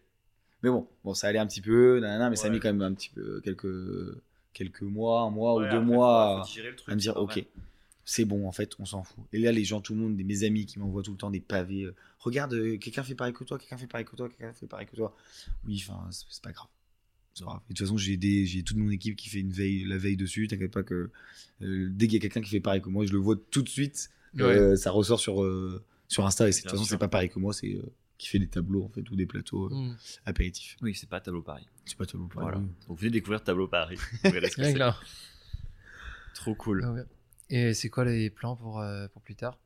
Mais 0.65 0.71
bon, 0.71 0.89
bon, 1.05 1.15
ça 1.15 1.29
allait 1.29 1.39
un 1.39 1.47
petit 1.47 1.61
peu, 1.61 2.01
nanana, 2.01 2.31
mais 2.31 2.37
ça 2.37 2.47
a 2.47 2.51
Ouais. 2.51 2.55
mis 2.57 2.61
quand 2.61 2.69
même 2.73 2.83
un 2.83 2.93
petit 2.95 3.11
peu 3.11 3.41
quelques, 3.43 3.69
quelques 4.59 4.82
mois, 4.82 5.22
un 5.22 5.30
mois 5.30 5.55
Ouais, 5.55 5.66
ou 5.66 5.70
deux 5.70 5.76
après, 5.76 5.86
mois. 5.86 6.36
faut- 6.39 6.43
faut 6.43 6.48
digérer 6.48 6.70
le 6.70 6.76
truc, 6.76 6.93
à 6.93 6.94
me 6.97 7.01
dire 7.01 7.16
ok 7.16 7.44
c'est 8.10 8.24
bon 8.24 8.48
en 8.48 8.52
fait 8.52 8.72
on 8.78 8.86
s'en 8.86 9.02
fout. 9.05 9.22
Et 9.35 9.39
là 9.39 9.52
les 9.52 9.64
gens 9.64 9.80
tout 9.82 9.94
le 9.94 10.01
monde 10.01 10.16
mes 10.16 10.43
amis 10.44 10.64
qui 10.66 10.78
m'envoient 10.78 11.02
tout 11.02 11.12
le 11.12 11.18
temps 11.18 11.30
des 11.30 11.40
pavés 11.40 11.85
euh, 11.85 11.94
regarde 12.18 12.55
euh, 12.55 12.78
quelqu'un 12.78 13.02
fait 13.02 13.14
pareil 13.14 13.35
que 13.35 13.44
toi 13.44 13.59
quelqu'un 13.59 13.76
fait 13.76 13.86
pareil 13.86 14.06
que 14.06 14.16
toi 14.16 14.28
quelqu'un 14.30 14.52
fait 14.55 14.66
pareil 14.66 14.86
que 14.86 14.97
toi 14.97 15.14
oui 15.66 15.82
enfin 15.86 16.09
c'est 16.10 16.43
pas 16.43 16.52
grave. 16.52 16.68
Et 17.39 17.43
de 17.44 17.48
toute 17.68 17.78
façon 17.78 17.97
j'ai 17.98 18.16
des 18.16 18.47
j'ai 18.47 18.62
toute 18.64 18.76
mon 18.78 18.90
équipe 18.90 19.14
qui 19.14 19.28
fait 19.28 19.40
une 19.40 19.52
veille 19.52 19.85
la 19.85 19.97
veille 19.98 20.16
dessus. 20.16 20.48
T'inquiète 20.48 20.72
pas 20.72 20.82
que 20.82 21.10
euh, 21.62 21.89
dès 21.90 22.06
qu'il 22.06 22.14
y 22.14 22.16
a 22.16 22.20
quelqu'un 22.20 22.40
qui 22.40 22.51
fait 22.51 22.60
pareil 22.60 22.80
que 22.82 22.89
moi 22.89 23.05
je 23.06 23.12
le 23.12 23.18
vois 23.18 23.36
tout 23.51 23.62
de 23.62 23.68
suite. 23.68 24.10
Ça 24.36 24.90
ressort 24.90 25.20
sur 25.20 25.36
sur 26.09 26.24
Insta 26.26 26.48
et 26.48 26.51
de 26.51 26.56
toute 26.56 26.70
façon 26.70 26.85
c'est 26.85 26.98
pas 26.98 27.09
pareil 27.09 27.28
que 27.28 27.39
moi 27.39 27.52
c'est 27.52 27.78
qui 28.19 28.28
fait 28.28 28.39
des 28.40 28.49
tableaux 28.49 28.85
en 28.85 28.89
fait 28.89 29.09
ou 29.11 29.16
des 29.16 29.27
plateaux 29.27 29.66
euh, 29.66 29.74
Mm. 29.74 29.97
apéritifs 30.27 30.77
Oui, 30.82 30.95
c'est 30.95 31.09
pas 31.09 31.20
Tableau 31.20 31.43
Paris. 31.43 31.66
c'est 31.85 31.97
pas 31.97 32.05
tableau 32.07 32.27
pareil 32.27 32.43
Voilà. 32.51 32.59
Donc, 32.89 32.99
venez 32.99 33.11
découvrir 33.11 33.43
Tableau 33.43 33.69
Paris. 33.69 33.97
Vous 34.24 34.31
ce. 34.32 35.01
Trop 36.35 36.55
cool. 36.55 36.82
Ah 36.85 36.93
ouais. 36.93 37.05
Et 37.51 37.74
c'est 37.74 37.89
quoi 37.89 38.05
les 38.05 38.31
plans 38.31 38.57
pour, 38.57 38.81
euh, 38.81 39.09
pour 39.09 39.23
plus 39.23 39.35
tard? 39.35 39.59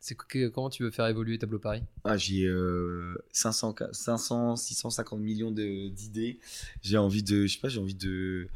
C'est 0.00 0.16
que- 0.16 0.48
comment 0.48 0.70
tu 0.70 0.82
veux 0.84 0.90
faire 0.90 1.06
évoluer 1.06 1.38
Tableau 1.38 1.58
Paris? 1.58 1.82
Ah, 2.04 2.16
j'ai 2.16 2.44
euh, 2.44 3.16
500, 3.32 3.74
500, 3.92 4.56
650 4.56 5.18
millions 5.20 5.50
de- 5.50 5.88
d'idées. 5.88 6.38
J'ai 6.82 6.98
envie 6.98 7.22
de, 7.22 7.46
je 7.46 7.54
sais 7.54 7.60
pas, 7.60 7.68
j'ai 7.68 7.80
envie 7.80 7.94
de, 7.94 8.48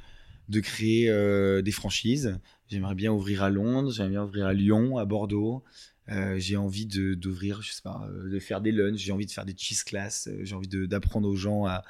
de 0.48 0.60
créer 0.60 1.08
euh, 1.10 1.62
des 1.62 1.72
franchises. 1.72 2.38
J'aimerais 2.68 2.94
bien 2.94 3.10
ouvrir 3.12 3.42
à 3.42 3.50
Londres, 3.50 3.90
j'aimerais 3.90 4.10
bien 4.10 4.24
ouvrir 4.24 4.46
à 4.46 4.52
Lyon, 4.52 4.98
à 4.98 5.04
Bordeaux. 5.06 5.64
Euh, 6.10 6.38
j'ai 6.38 6.56
envie 6.56 6.86
de 6.86 7.14
d'ouvrir, 7.14 7.62
je 7.62 7.72
sais 7.72 7.82
pas, 7.82 8.06
euh, 8.10 8.30
de 8.30 8.38
faire 8.40 8.60
des 8.60 8.72
lunchs. 8.72 8.98
J'ai 8.98 9.12
envie 9.12 9.26
de 9.26 9.30
faire 9.30 9.44
des 9.44 9.54
cheese 9.56 9.84
class. 9.84 10.26
euh, 10.28 10.40
J'ai 10.44 10.54
envie 10.56 10.66
de- 10.68 10.86
d'apprendre 10.86 11.28
aux 11.28 11.36
gens 11.36 11.66
à, 11.66 11.84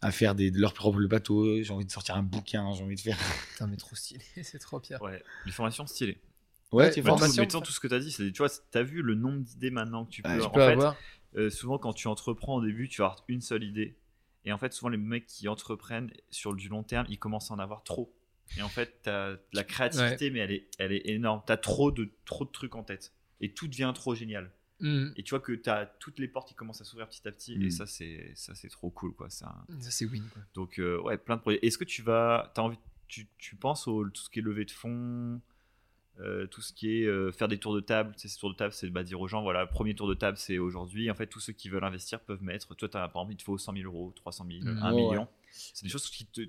à 0.00 0.10
faire 0.10 0.34
des, 0.34 0.50
de 0.50 0.58
leur 0.58 0.72
propre 0.72 1.00
bateau. 1.04 1.62
J'ai 1.62 1.72
envie 1.72 1.84
de 1.84 1.90
sortir 1.90 2.16
un 2.16 2.22
bouquin. 2.22 2.72
J'ai 2.72 2.82
envie 2.82 2.96
de 2.96 3.00
faire. 3.00 3.18
Putain, 3.52 3.66
mais 3.66 3.76
trop 3.76 3.94
stylé, 3.94 4.24
c'est 4.42 4.58
trop 4.58 4.80
bien. 4.80 4.98
Ouais, 5.00 5.22
les 5.44 5.52
formations 5.52 5.86
stylées. 5.86 6.18
Ouais, 6.72 6.84
Ouais, 6.86 6.90
tu 6.90 7.00
Mais 7.00 7.10
vois. 7.10 7.12
tout, 7.12 7.18
Formation. 7.18 7.42
mais 7.42 7.48
tout, 7.48 7.60
tout 7.60 7.72
ce 7.72 7.80
que 7.80 7.88
tu 7.88 7.94
as 7.94 7.98
dit, 7.98 8.10
c'est, 8.10 8.32
tu 8.32 8.38
vois, 8.38 8.48
t'as 8.70 8.82
vu 8.82 9.02
le 9.02 9.14
nombre 9.14 9.40
d'idées 9.42 9.70
maintenant 9.70 10.06
que 10.06 10.10
tu 10.10 10.22
peux. 10.22 10.30
Ouais, 10.30 10.38
tu 10.38 10.44
en 10.44 10.50
Tu 10.50 10.54
peux 10.54 10.64
fait, 10.64 10.72
avoir. 10.72 10.96
euh, 11.36 11.50
souvent 11.50 11.76
quand 11.78 11.92
tu 11.92 12.08
entreprends 12.08 12.56
au 12.56 12.64
début, 12.64 12.88
tu 12.88 13.02
vas 13.02 13.08
avoir 13.08 13.24
une 13.28 13.42
seule 13.42 13.64
idée. 13.64 13.96
Et 14.46 14.52
en 14.52 14.58
fait, 14.58 14.72
souvent 14.72 14.88
les 14.88 14.96
mecs 14.96 15.26
qui 15.26 15.46
entreprennent 15.46 16.10
sur 16.30 16.54
du 16.54 16.68
long 16.68 16.82
terme, 16.82 17.06
ils 17.10 17.18
commencent 17.18 17.50
à 17.50 17.54
en 17.54 17.58
avoir 17.58 17.84
trop. 17.84 18.12
Et 18.56 18.62
en 18.62 18.68
fait, 18.68 19.00
t'as 19.02 19.36
la 19.52 19.64
créativité, 19.64 20.30
mais 20.30 20.38
elle 20.40 20.50
est, 20.52 20.68
elle 20.78 20.92
est 20.92 21.06
énorme. 21.10 21.42
T'as 21.46 21.58
trop 21.58 21.90
de, 21.92 22.10
trop 22.24 22.44
de 22.46 22.50
trucs 22.50 22.74
en 22.74 22.82
tête. 22.82 23.12
Et 23.42 23.52
tout 23.52 23.68
devient 23.68 23.92
trop 23.94 24.14
génial. 24.14 24.50
Mm. 24.80 25.08
Et 25.16 25.22
tu 25.22 25.30
vois 25.30 25.40
que 25.40 25.52
t'as 25.52 25.86
toutes 25.86 26.18
les 26.18 26.28
portes 26.28 26.48
qui 26.48 26.54
commencent 26.54 26.80
à 26.80 26.84
s'ouvrir 26.84 27.08
petit 27.08 27.26
à 27.28 27.32
petit. 27.32 27.56
Mm. 27.56 27.62
Et 27.62 27.70
ça, 27.70 27.86
c'est, 27.86 28.32
ça, 28.34 28.54
c'est 28.54 28.68
trop 28.68 28.90
cool, 28.90 29.14
quoi. 29.14 29.28
Ça, 29.28 29.54
c'est 29.80 30.06
win, 30.06 30.24
quoi. 30.32 30.42
Donc, 30.54 30.78
euh, 30.78 31.00
ouais, 31.02 31.18
plein 31.18 31.36
de 31.36 31.40
projets. 31.42 31.58
Est-ce 31.62 31.78
que 31.78 31.84
tu 31.84 32.02
vas. 32.02 32.52
As 32.56 32.60
envie, 32.62 32.78
tu, 33.08 33.28
tu 33.38 33.56
penses 33.56 33.86
au 33.86 34.08
tout 34.08 34.22
ce 34.22 34.30
qui 34.30 34.38
est 34.38 34.42
levée 34.42 34.64
de 34.64 34.70
fonds 34.70 35.40
euh, 36.20 36.46
tout 36.46 36.60
ce 36.60 36.74
qui 36.74 36.98
est 36.98 37.06
euh, 37.06 37.32
faire 37.32 37.48
des 37.48 37.56
tours 37.58 37.74
de 37.74 37.80
table, 37.80 38.12
tu 38.14 38.20
sais, 38.20 38.28
ces 38.28 38.38
tours 38.38 38.50
de 38.50 38.54
table, 38.54 38.72
c'est 38.74 38.88
bah, 38.90 39.02
dire 39.02 39.18
aux 39.20 39.28
gens, 39.28 39.42
voilà, 39.42 39.66
premier 39.66 39.94
tour 39.94 40.06
de 40.06 40.14
table, 40.14 40.36
c'est 40.36 40.58
aujourd'hui. 40.58 41.10
En 41.10 41.14
fait, 41.14 41.26
tous 41.26 41.40
ceux 41.40 41.54
qui 41.54 41.70
veulent 41.70 41.84
investir 41.84 42.20
peuvent 42.20 42.42
mettre. 42.42 42.74
Toi, 42.74 42.88
as, 42.94 43.08
par 43.08 43.22
exemple, 43.22 43.32
il 43.32 43.36
te 43.38 43.42
faut 43.44 43.56
100 43.56 43.72
000 43.72 43.84
euros, 43.86 44.12
300 44.16 44.46
000, 44.46 44.60
Mhm. 44.64 44.78
1 44.82 44.92
Ouais, 44.92 45.02
million. 45.02 45.28
C'est 45.50 45.84
des 45.84 45.90
choses 45.90 46.08
qui 46.10 46.26
te. 46.26 46.42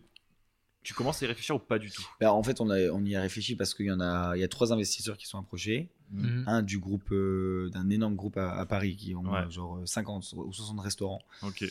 Tu 0.83 0.93
commences 0.93 1.21
à 1.21 1.25
y 1.25 1.27
réfléchir 1.29 1.55
ou 1.55 1.59
pas 1.59 1.79
du 1.79 1.89
tout? 1.89 2.05
Bah, 2.19 2.33
en 2.33 2.43
fait, 2.43 2.59
on, 2.61 2.69
a, 2.69 2.89
on 2.91 3.03
y 3.05 3.15
a 3.15 3.21
réfléchi 3.21 3.55
parce 3.55 3.73
qu'il 3.73 3.85
y 3.85 3.91
en 3.91 3.99
a, 4.01 4.35
il 4.35 4.41
y 4.41 4.43
a 4.43 4.47
trois 4.47 4.73
investisseurs 4.73 5.17
qui 5.17 5.27
sont 5.27 5.39
approchés. 5.39 5.89
Mhm. 6.11 6.43
un 6.45 6.61
du 6.61 6.77
groupe 6.77 7.11
euh, 7.11 7.69
d'un 7.73 7.89
énorme 7.89 8.15
groupe 8.15 8.37
à, 8.37 8.51
à 8.59 8.65
Paris 8.67 8.95
qui 8.95 9.15
ont 9.15 9.23
Ouais. 9.23 9.39
euh, 9.39 9.49
genre 9.49 9.77
euh, 9.77 9.85
50 9.87 10.33
ou 10.37 10.53
60 10.53 10.79
restaurants. 10.81 11.21
Ok. 11.41 11.63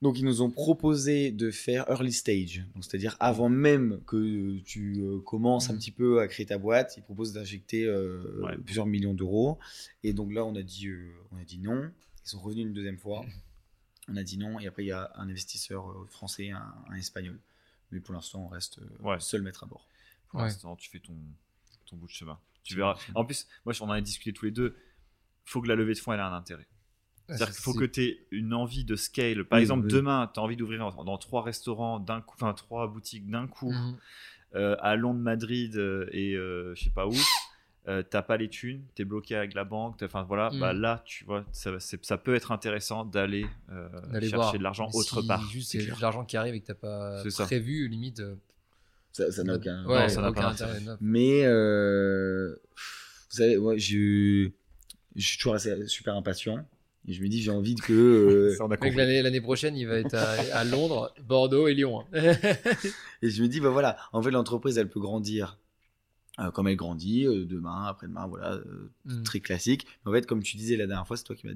Donc 0.00 0.18
ils 0.18 0.24
nous 0.24 0.42
ont 0.42 0.50
proposé 0.50 1.30
de 1.30 1.52
faire 1.52 1.84
early 1.88 2.12
stage, 2.12 2.64
donc 2.74 2.82
c'est-à-dire 2.84 3.16
avant 3.20 3.48
même 3.48 4.00
que 4.04 4.58
tu 4.64 4.96
euh, 5.00 5.20
commences 5.20 5.70
un 5.70 5.74
Mhm. 5.74 5.78
petit 5.78 5.90
peu 5.92 6.20
à 6.20 6.26
créer 6.26 6.46
ta 6.46 6.58
boîte, 6.58 6.94
ils 6.96 7.04
proposent 7.04 7.32
d'injecter 7.32 7.84
euh, 7.84 8.40
Ouais. 8.42 8.56
plusieurs 8.58 8.86
millions 8.86 9.14
d'euros. 9.14 9.58
Et 10.02 10.12
donc 10.12 10.32
là 10.32 10.44
on 10.44 10.56
a 10.56 10.62
dit 10.62 10.88
euh, 10.88 11.12
on 11.30 11.36
a 11.36 11.44
dit 11.44 11.58
non. 11.58 11.88
Ils 12.24 12.28
sont 12.28 12.40
revenus 12.40 12.66
une 12.66 12.72
deuxième 12.72 12.98
fois. 12.98 13.24
On 14.08 14.16
a 14.16 14.24
dit 14.24 14.38
non 14.38 14.58
et 14.58 14.66
après 14.66 14.82
il 14.82 14.88
y 14.88 14.92
a 14.92 15.12
un 15.14 15.28
investisseur 15.28 15.88
euh, 15.88 16.04
français, 16.10 16.50
un, 16.50 16.74
un 16.90 16.96
espagnol. 16.96 17.38
Mais 17.92 18.00
pour 18.00 18.14
l'instant 18.14 18.40
on 18.44 18.48
reste 18.48 18.78
euh, 18.80 18.88
Ouais. 19.00 19.20
seul 19.20 19.42
maître 19.42 19.62
à 19.62 19.66
bord. 19.66 19.86
Pour 20.28 20.40
Ouais. 20.40 20.46
l'instant, 20.46 20.74
tu 20.76 20.88
fais 20.90 20.98
ton, 20.98 21.14
ton 21.86 21.96
bout 21.96 22.06
de 22.06 22.12
chemin. 22.12 22.38
Tu 22.64 22.74
verras. 22.74 22.96
En 23.14 23.24
plus, 23.24 23.46
moi, 23.66 23.74
on 23.80 23.84
en 23.84 23.90
a 23.90 24.00
discuté 24.00 24.32
tous 24.32 24.44
les 24.46 24.50
deux. 24.50 24.76
faut 25.44 25.60
que 25.60 25.68
la 25.68 25.74
levée 25.74 25.92
de 25.94 25.98
fonds 25.98 26.12
elle 26.12 26.20
ait 26.20 26.22
un 26.22 26.32
intérêt. 26.32 26.66
C'est-à-dire 27.26 27.46
qu'il 27.54 27.56
faut 27.62 27.74
que 27.74 27.84
tu 27.84 28.02
aies 28.02 28.26
une 28.30 28.54
envie 28.54 28.84
de 28.84 28.94
scale. 28.96 29.44
Par 29.44 29.56
Oui, 29.58 29.62
exemple, 29.62 29.86
oui. 29.86 29.92
demain, 29.92 30.30
tu 30.32 30.38
as 30.40 30.42
envie 30.42 30.56
d'ouvrir 30.56 30.78
dans, 30.78 31.04
dans 31.04 31.18
trois 31.18 31.42
restaurants 31.42 31.98
d'un 32.00 32.20
coup, 32.20 32.34
enfin 32.36 32.52
trois 32.54 32.86
boutiques 32.88 33.28
d'un 33.30 33.46
coup, 33.48 33.72
Mhm. 33.72 33.96
euh, 34.54 34.76
à 34.80 34.96
Londres, 34.96 35.20
Madrid 35.20 35.76
euh, 35.76 36.08
et 36.12 36.34
euh, 36.34 36.74
je 36.76 36.84
sais 36.84 36.90
pas 36.90 37.06
où. 37.06 37.12
Euh, 37.88 38.04
t'as 38.08 38.22
pas 38.22 38.36
les 38.36 38.48
thunes, 38.48 38.84
t'es 38.94 39.04
bloqué 39.04 39.34
avec 39.34 39.54
la 39.54 39.64
banque, 39.64 39.96
enfin 40.04 40.22
voilà, 40.22 40.50
bah 40.60 40.72
là 40.72 41.02
tu 41.04 41.24
vois, 41.24 41.44
ça, 41.50 42.16
peut 42.16 42.36
être 42.36 42.52
intéressant 42.52 43.04
d'aller 43.04 43.44
euh, 43.72 43.88
chercher 44.12 44.36
voir. 44.36 44.52
de 44.52 44.62
l'argent 44.62 44.88
autre 44.94 45.20
si 45.20 45.26
part. 45.26 45.42
Juste 45.50 45.76
de 45.76 46.00
l'argent 46.00 46.24
qui 46.24 46.36
arrive 46.36 46.54
et 46.54 46.60
que 46.60 46.66
t'as 46.66 46.74
pas 46.74 47.24
prévu, 47.40 47.88
limite. 47.88 48.20
euh, 48.20 48.36
Ça 49.10 49.32
ça 49.32 49.42
n'a 49.42 49.56
aucun. 49.56 49.84
Ouais, 49.86 50.08
ça 50.08 50.22
n'a 50.22 50.30
aucun 50.30 50.42
pas 50.42 50.48
intérêt. 50.50 50.78
Mais 51.00 51.42
euh, 51.44 52.54
vous 53.32 53.36
savez, 53.36 53.56
moi, 53.56 53.76
je, 53.76 54.50
je 55.16 55.26
suis 55.26 55.38
toujours 55.38 55.54
assez, 55.54 55.86
super 55.88 56.14
impatient. 56.14 56.64
Et 57.08 57.14
je 57.14 57.20
me 57.20 57.26
dis, 57.26 57.42
j'ai 57.42 57.50
envie 57.50 57.74
que. 57.74 58.54
euh, 58.60 59.22
l'année 59.22 59.40
prochaine, 59.40 59.76
il 59.76 59.88
va 59.88 59.96
être 59.96 60.14
à, 60.14 60.34
à 60.56 60.64
Londres, 60.64 61.12
Bordeaux 61.26 61.66
et 61.66 61.74
Lyon. 61.74 62.04
et 62.12 63.28
je 63.28 63.42
me 63.42 63.48
dis, 63.48 63.58
bah 63.58 63.70
voilà, 63.70 63.96
en 64.12 64.22
fait, 64.22 64.30
l'entreprise, 64.30 64.78
elle 64.78 64.88
peut 64.88 65.00
grandir 65.00 65.58
euh, 66.38 66.50
comme 66.50 66.66
elle 66.68 66.76
grandit, 66.76 67.26
euh, 67.26 67.44
demain, 67.44 67.84
après-demain, 67.84 68.26
voilà, 68.26 68.54
euh, 68.54 68.90
Mm. 69.04 69.22
très 69.22 69.40
classique. 69.40 69.86
Mais 70.04 70.10
en 70.10 70.14
fait, 70.14 70.26
comme 70.26 70.42
tu 70.42 70.56
disais 70.56 70.76
la 70.76 70.86
dernière 70.86 71.06
fois, 71.06 71.16
c'est 71.16 71.24
toi 71.24 71.36
qui 71.36 71.46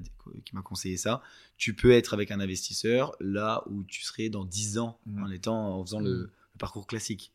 m'as 0.53 0.61
conseillé 0.61 0.97
ça. 0.97 1.21
Tu 1.57 1.73
peux 1.73 1.91
être 1.91 2.13
avec 2.13 2.29
un 2.31 2.39
investisseur 2.39 3.15
là 3.19 3.63
où 3.67 3.83
tu 3.83 4.03
serais 4.03 4.29
dans 4.29 4.45
10 4.45 4.77
ans 4.77 4.99
Mm. 5.07 5.23
en 5.23 5.29
étant 5.31 5.79
en 5.79 5.83
faisant 5.83 5.99
le, 5.99 6.09
Mm. 6.13 6.21
le 6.21 6.57
parcours 6.59 6.85
classique. 6.87 7.31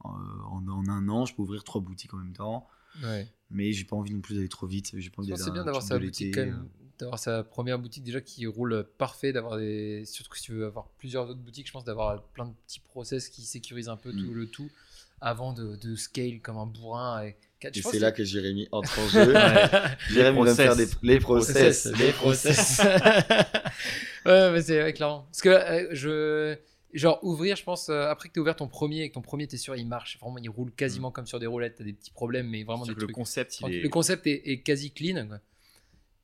En, 0.00 0.62
un 0.88 1.08
an, 1.08 1.24
je 1.26 1.34
peux 1.34 1.42
ouvrir 1.42 1.64
trois 1.64 1.80
boutiques 1.80 2.14
en 2.14 2.18
même 2.18 2.32
temps, 2.32 2.68
Ouais. 3.02 3.26
mais 3.50 3.72
j'ai 3.72 3.84
pas 3.84 3.96
envie 3.96 4.14
non 4.14 4.20
plus 4.20 4.34
d'aller 4.36 4.48
trop 4.48 4.66
vite. 4.66 4.92
J'ai 4.96 5.10
pas 5.10 5.22
envie 5.22 5.32
c'est 5.36 5.50
bien 5.50 5.64
d'avoir 5.64 5.82
sa 5.82 5.98
de 5.98 6.04
boutique 6.04 6.26
l'été, 6.28 6.40
quand 6.40 6.46
même, 6.46 6.68
d'avoir 7.00 7.18
sa 7.18 7.42
première 7.42 7.78
boutique 7.80 8.04
déjà 8.04 8.20
qui 8.20 8.46
roule 8.46 8.86
parfait, 8.98 9.32
d'avoir 9.32 9.56
des 9.56 10.04
surtout 10.04 10.30
que 10.30 10.36
si 10.38 10.44
tu 10.44 10.52
veux 10.52 10.66
avoir 10.66 10.88
plusieurs 10.98 11.28
autres 11.28 11.40
boutiques, 11.40 11.66
je 11.66 11.72
pense 11.72 11.84
d'avoir 11.84 12.22
plein 12.28 12.46
de 12.46 12.52
petits 12.66 12.80
process 12.80 13.28
qui 13.28 13.42
sécurisent 13.42 13.88
un 13.88 13.96
peu 13.96 14.12
tout 14.12 14.32
le 14.32 14.46
tout 14.46 14.70
avant 15.20 15.52
de, 15.52 15.76
de 15.76 15.94
scale 15.96 16.40
comme 16.40 16.56
un 16.58 16.66
bourrin. 16.66 17.24
Et, 17.24 17.36
je 17.62 17.68
Et 17.68 17.82
pense 17.82 17.92
c'est 17.92 17.98
que- 17.98 18.02
là 18.02 18.12
que 18.12 18.24
Jérémy 18.24 18.68
entre 18.72 18.98
en 19.00 19.08
jeu. 19.08 19.34
Jérémy 20.10 20.38
va 20.38 20.44
me 20.50 20.54
faire 20.54 20.76
des, 20.76 20.86
process. 20.86 21.02
les 21.02 21.18
process. 21.20 21.86
les 21.98 22.12
process. 22.12 22.80
ouais, 24.26 24.50
mais 24.52 24.62
c'est 24.62 24.82
ouais, 24.82 24.92
clairement. 24.92 25.22
Parce 25.30 25.40
que 25.40 25.48
euh, 25.48 25.88
je. 25.92 26.56
Genre, 26.94 27.18
ouvrir, 27.22 27.54
je 27.54 27.64
pense, 27.64 27.90
euh, 27.90 28.08
après 28.08 28.28
que 28.30 28.32
tu 28.34 28.40
ouvert 28.40 28.56
ton 28.56 28.66
premier 28.66 29.02
et 29.02 29.08
que 29.10 29.14
ton 29.14 29.20
premier, 29.20 29.46
t'es 29.46 29.58
sûr, 29.58 29.76
il 29.76 29.86
marche. 29.86 30.18
Vraiment, 30.20 30.38
il 30.38 30.48
roule 30.48 30.72
quasiment 30.72 31.10
comme 31.10 31.26
sur 31.26 31.38
des 31.38 31.46
roulettes. 31.46 31.74
T'as 31.76 31.84
des 31.84 31.92
petits 31.92 32.10
problèmes, 32.10 32.48
mais 32.48 32.64
vraiment 32.64 32.86
des 32.86 32.94
que 32.94 33.00
le 33.00 33.06
trucs. 33.06 33.14
concept, 33.14 33.60
il 33.60 33.74
est. 33.74 33.80
Le 33.82 33.88
concept 33.90 34.26
est, 34.26 34.42
est 34.48 34.60
quasi 34.62 34.90
clean. 34.90 35.26
quoi. 35.26 35.38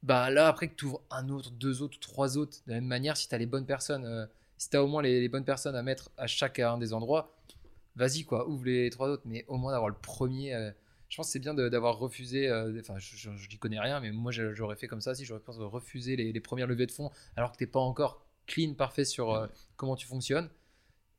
Bah 0.02 0.30
là, 0.30 0.48
après 0.48 0.68
que 0.68 0.74
tu 0.74 0.86
ouvres 0.86 1.02
un 1.10 1.28
autre, 1.28 1.50
deux 1.50 1.82
autres, 1.82 1.98
trois 2.00 2.38
autres, 2.38 2.58
de 2.66 2.72
la 2.72 2.76
même 2.76 2.86
manière, 2.86 3.16
si 3.16 3.28
tu 3.28 3.34
as 3.34 3.38
les 3.38 3.46
bonnes 3.46 3.66
personnes, 3.66 4.04
euh, 4.06 4.24
si 4.56 4.70
tu 4.70 4.76
as 4.76 4.82
au 4.82 4.86
moins 4.86 5.02
les, 5.02 5.20
les 5.20 5.28
bonnes 5.28 5.44
personnes 5.44 5.76
à 5.76 5.82
mettre 5.82 6.10
à 6.16 6.26
chacun 6.26 6.78
des 6.78 6.94
endroits, 6.94 7.33
vas-y, 7.96 8.24
quoi, 8.24 8.48
ouvre 8.48 8.64
les 8.66 8.90
trois 8.90 9.08
autres. 9.08 9.22
Mais 9.26 9.44
au 9.48 9.56
moins 9.56 9.72
d'avoir 9.72 9.88
le 9.90 9.96
premier. 9.96 10.54
euh, 10.54 10.70
je 11.10 11.16
pense 11.16 11.26
que 11.28 11.32
c'est 11.32 11.38
bien 11.38 11.54
d'avoir 11.54 11.98
refusé. 11.98 12.48
euh, 12.48 12.76
Enfin, 12.80 12.98
je, 12.98 13.16
je, 13.16 13.30
n'y 13.48 13.58
connais 13.58 13.78
rien, 13.78 14.00
mais 14.00 14.10
moi 14.10 14.32
j'aurais 14.32 14.74
fait 14.76 14.88
comme 14.88 15.00
ça 15.00 15.14
si 15.14 15.24
j'aurais 15.24 15.40
pensé 15.40 15.60
refuser 15.60 16.16
les, 16.16 16.32
les 16.32 16.40
premières 16.40 16.66
levées 16.66 16.86
de 16.86 16.92
fonds 16.92 17.10
alors 17.36 17.52
que 17.52 17.56
t'es 17.56 17.66
pas 17.68 17.78
encore 17.80 18.26
clean, 18.46 18.74
parfait 18.74 19.04
sur 19.04 19.32
euh, 19.32 19.46
comment 19.76 19.94
tu 19.96 20.06
fonctionnes. 20.06 20.50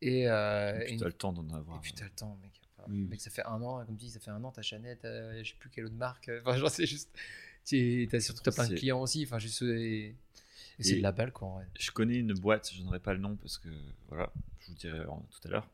Et, 0.01 0.27
euh, 0.29 0.77
Et 0.77 0.81
et 0.81 0.85
puis 0.85 0.93
une- 0.95 0.99
t'as 0.99 1.05
le 1.07 1.13
temps 1.13 1.31
d'en 1.33 1.47
et 1.49 1.53
avoir. 1.57 1.79
puis 1.81 1.93
t'as 1.93 2.03
le 2.05 2.11
temps, 2.11 2.37
mec. 2.41 2.51
Enfin, 2.77 2.91
Oui. 2.91 3.05
mec, 3.09 3.21
ça 3.21 3.29
fait 3.31 3.45
un 3.45 3.61
an, 3.61 3.85
comme 3.85 3.95
tu 3.95 4.05
dis, 4.05 4.11
ça 4.11 4.19
fait 4.19 4.31
un 4.31 4.43
an, 4.43 4.51
t'as 4.51 4.61
euh, 5.05 5.41
je 5.43 5.49
sais 5.51 5.55
plus 5.57 5.69
quelle 5.69 5.85
autre 5.85 5.95
marque. 5.95 6.27
euh, 6.27 6.41
Enfin, 6.41 6.57
genre, 6.57 6.69
c'est 6.69 6.85
juste. 6.85 7.09
tu- 7.65 8.07
T'as 8.11 8.19
surtout 8.19 8.41
t'as 8.43 8.51
plein 8.51 8.67
de 8.67 8.75
clients 8.75 9.01
aussi. 9.01 9.23
Enfin, 9.23 9.39
juste. 9.39 9.61
Et, 9.61 10.07
et 10.07 10.83
c'est 10.83 10.95
Et- 10.95 10.97
de 10.97 11.03
la 11.03 11.13
balle, 11.13 11.31
quoi, 11.31 11.47
en 11.47 11.53
vrai. 11.55 11.67
Je 11.79 11.89
connais 11.91 12.17
une 12.17 12.33
boîte, 12.33 12.69
je 12.73 12.83
n'aurai 12.83 12.99
pas 12.99 13.13
le 13.13 13.19
nom 13.19 13.37
parce 13.37 13.57
que 13.57 13.69
voilà, 14.09 14.31
je 14.59 14.65
vous 14.67 14.73
le 14.73 14.77
dirai 14.77 14.99
tout 15.05 15.47
à 15.47 15.51
l'heure. 15.51 15.69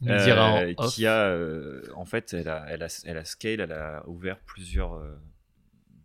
Il 0.00 0.08
nous 0.08 0.12
Euh, 0.12 0.24
dira 0.24 0.52
en 0.54 0.72
off. 0.76 0.94
qui 0.94 1.06
a, 1.06 1.26
euh, 1.28 1.82
en 1.94 2.04
fait, 2.04 2.32
elle 2.34 2.48
a, 2.48 2.64
elle 2.68 2.82
a, 2.82 3.02
elle 3.04 3.16
a 3.18 3.24
scale, 3.24 3.60
elle 3.60 3.72
a 3.72 4.06
ouvert 4.08 4.38
plusieurs 4.40 4.94
euh, 4.94 5.16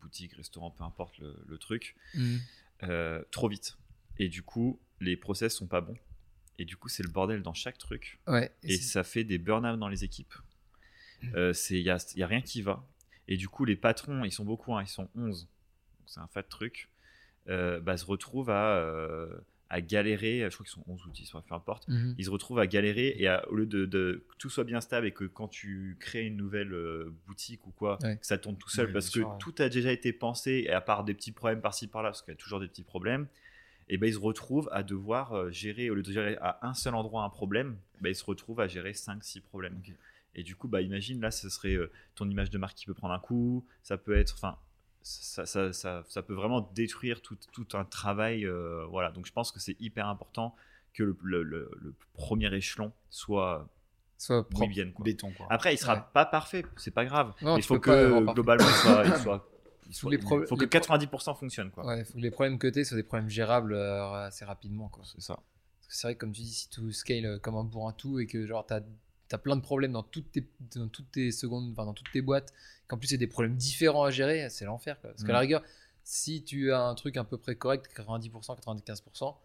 boutiques, 0.02 0.34
restaurants, 0.34 0.72
peu 0.72 0.84
importe 0.84 1.18
le, 1.20 1.36
le 1.48 1.58
truc, 1.58 1.96
euh, 2.84 3.24
trop 3.32 3.48
vite. 3.50 3.78
Et 4.18 4.30
du 4.30 4.44
coup, 4.44 4.80
les 5.00 5.16
process 5.18 5.56
sont 5.56 5.68
pas 5.68 5.82
bons. 5.82 5.98
Et 6.60 6.66
du 6.66 6.78
coup, 6.78 6.88
c'est 6.90 7.04
le 7.04 7.10
bordel 7.10 7.42
dans 7.42 7.54
chaque 7.54 7.78
truc. 7.78 8.20
Ouais. 8.28 8.52
Et 8.64 8.78
ça 8.78 9.04
fait 9.04 9.24
des 9.24 9.38
burn-out 9.40 9.80
dans 9.80 9.88
les 9.90 10.04
équipes. 10.04 10.34
Mm. 11.24 11.36
Euh, 11.36 11.54
Il 11.72 11.84
n'y 11.84 11.90
a, 11.90 11.98
y 12.16 12.24
a 12.24 12.28
rien 12.28 12.42
qui 12.42 12.62
va. 12.62 12.86
Et 13.28 13.38
du 13.38 13.48
coup, 13.50 13.66
les 13.66 13.76
patrons, 13.76 14.24
ils 14.24 14.32
sont 14.32 14.46
beaucoup, 14.46 14.76
hein, 14.76 14.84
ils 14.84 14.88
sont 14.88 15.10
11. 15.16 15.42
Donc, 15.44 15.50
C'est 16.06 16.20
un 16.20 16.28
fat 16.28 16.44
truc. 16.44 16.90
Euh, 17.50 17.80
bah, 17.80 17.98
se 17.98 18.06
retrouvent 18.06 18.50
à, 18.52 18.78
euh, 18.78 19.28
à 19.70 19.82
galérer. 19.82 20.40
Je 20.50 20.54
crois 20.56 20.66
qu'ils 20.66 20.74
sont 20.74 20.84
11 20.88 21.06
ou 21.06 21.10
10, 21.10 21.32
bref, 21.32 21.44
peu 21.48 21.56
importe. 21.56 21.88
Mhm. 21.88 22.16
Ils 22.18 22.26
se 22.26 22.30
retrouvent 22.30 22.60
à 22.60 22.68
galérer 22.68 23.16
et 23.18 23.28
à- 23.28 23.48
au 23.50 23.56
lieu 23.56 23.66
de, 23.66 23.86
de- 23.86 24.24
que 24.30 24.36
tout 24.38 24.50
soit 24.50 24.64
bien 24.66 24.82
stable 24.82 25.08
et 25.08 25.12
que 25.12 25.24
quand 25.26 25.48
tu 25.48 25.98
crées 26.00 26.26
une 26.26 26.38
nouvelle 26.38 26.74
euh, 26.74 27.14
boutique 27.28 27.66
ou 27.66 27.72
quoi, 27.72 27.98
Ouais. 28.04 28.18
que 28.18 28.26
ça 28.26 28.38
tourne 28.38 28.58
tout 28.58 28.70
seul 28.70 28.92
parce 28.94 29.10
que 29.10 29.20
bien 29.20 29.24
sûr, 29.26 29.32
ouais. 29.32 29.38
tout 29.40 29.56
a 29.60 29.70
déjà 29.70 29.92
été 29.92 30.14
pensé 30.14 30.66
et 30.68 30.72
à 30.72 30.82
part 30.82 31.04
des 31.04 31.14
petits 31.14 31.32
problèmes 31.32 31.62
par-ci 31.62 31.88
par-là, 31.88 32.10
parce 32.10 32.22
qu'il 32.22 32.32
y 32.34 32.38
a 32.38 32.40
toujours 32.40 32.60
des 32.60 32.68
petits 32.68 32.84
problèmes, 32.84 33.28
et 33.90 33.98
ben 33.98 34.08
ils 34.08 34.14
se 34.14 34.20
retrouvent 34.20 34.70
à 34.72 34.84
devoir 34.84 35.34
euh, 35.34 35.52
gérer, 35.52 35.90
au 35.90 35.96
lieu 35.96 36.04
de 36.04 36.12
gérer 36.12 36.38
à 36.42 36.60
un 36.66 36.74
seul 36.74 36.96
endroit 36.96 37.24
un 37.24 37.30
problème, 37.30 37.76
ben, 38.02 38.10
ils 38.10 38.16
se 38.16 38.24
retrouvent 38.26 38.60
à 38.62 38.68
gérer 38.68 38.92
5-6 38.94 39.42
problèmes. 39.42 39.82
Et 40.36 40.44
du 40.44 40.56
coup, 40.56 40.68
bah, 40.68 40.82
imagine 40.82 41.20
là, 41.22 41.32
ce 41.32 41.50
serait 41.50 41.76
euh, 41.76 41.92
ton 42.16 42.30
image 42.30 42.50
de 42.50 42.58
marque 42.58 42.76
qui 42.78 42.86
peut 42.86 42.94
prendre 42.94 43.14
un 43.14 43.20
coup, 43.20 43.66
ça 43.82 43.98
peut 43.98 44.16
être, 44.16 44.34
enfin, 44.36 44.58
ça, 45.04 45.46
ça, 45.46 45.74
ça, 45.74 46.04
ça 46.08 46.22
peut 46.24 46.34
vraiment 46.34 46.62
détruire 46.74 47.22
tout, 47.22 47.38
tout 47.52 47.68
un 47.78 47.86
travail. 47.86 48.46
euh, 48.46 48.86
voilà, 48.90 49.12
donc 49.12 49.26
je 49.26 49.32
pense 49.34 49.52
que 49.52 49.60
c'est 49.60 49.76
hyper 49.80 50.08
important 50.08 50.56
que 50.94 51.04
le, 51.04 51.18
le- 51.24 51.44
le- 51.44 51.72
le 51.82 51.94
premier 52.14 52.54
échelon 52.56 52.92
soit 53.10 53.68
Soit 54.18 54.48
propre. 54.48 54.70
bien. 54.70 54.92
Quoi. 54.92 55.04
Béton, 55.04 55.32
quoi. 55.36 55.48
Après, 55.50 55.74
il 55.74 55.78
sera 55.78 55.96
Ouais. 55.96 56.02
pas 56.14 56.26
parfait, 56.26 56.64
c'est 56.78 56.92
pas 56.92 57.04
grave. 57.06 57.34
Non, 57.42 57.58
il 57.58 57.62
tu 57.62 57.68
faut 57.68 57.80
que 57.80 58.32
globalement, 58.34 58.66
il 58.68 58.74
soit, 58.76 59.04
il 59.06 59.16
soit, 59.18 59.50
il 59.90 59.94
soit- 59.96 60.12
les 60.12 60.18
il 60.18 60.24
pro- 60.24 60.46
faut 60.46 60.56
que 60.56 60.62
les 60.62 60.68
pro- 60.68 60.80
90% 60.80 61.36
fonctionne. 61.36 61.72
Quoi. 61.72 61.86
Ouais, 61.86 62.06
faut 62.06 62.14
que 62.14 62.20
les 62.20 62.32
problèmes 62.32 62.58
que 62.58 62.68
t'aies 62.68 62.84
soient 62.86 62.96
des 62.98 63.04
problèmes 63.04 63.30
gérables 63.30 63.74
euh, 63.74 64.26
assez 64.28 64.46
rapidement. 64.46 64.90
C'est 65.04 65.22
ça. 65.22 65.40
Vrai 66.04 66.16
que 66.16 66.20
comme 66.22 66.32
tu 66.32 66.42
dis, 66.42 66.54
si 66.54 66.70
tu 66.70 66.92
scales 66.94 67.26
euh, 67.26 67.40
comme 67.40 67.56
un 67.56 67.64
bourrin 67.66 67.92
tout 67.94 68.20
et 68.20 68.26
que 68.26 68.46
genre 68.48 68.66
t'as 68.66 68.78
as 68.78 68.84
plein 69.42 69.56
de 69.56 69.62
problèmes 69.62 69.92
dans 69.94 70.04
toutes 70.04 70.32
tes, 70.32 70.48
dans 70.76 70.88
toutes 70.88 71.12
tes 71.12 71.32
secondes, 71.32 71.72
enfin 71.72 71.86
dans 71.86 71.94
toutes 71.94 72.12
tes 72.12 72.22
boîtes, 72.22 72.54
qu'en 72.88 72.98
plus 72.98 73.08
c'est 73.08 73.18
des 73.18 73.28
problèmes 73.28 73.56
différents 73.56 74.04
à 74.04 74.12
gérer, 74.12 74.48
c'est 74.50 74.66
l'enfer. 74.66 74.98
Parce 75.02 75.24
qu'à 75.24 75.30
Mm. 75.30 75.34
la 75.34 75.40
rigueur, 75.40 75.64
si 76.04 76.44
tu 76.44 76.72
as 76.72 76.82
un 76.82 76.94
truc 76.96 77.18
à 77.18 77.24
peu 77.24 77.38
près 77.38 77.56
correct, 77.56 77.88
90%, 77.96 78.56
95%, 78.56 79.36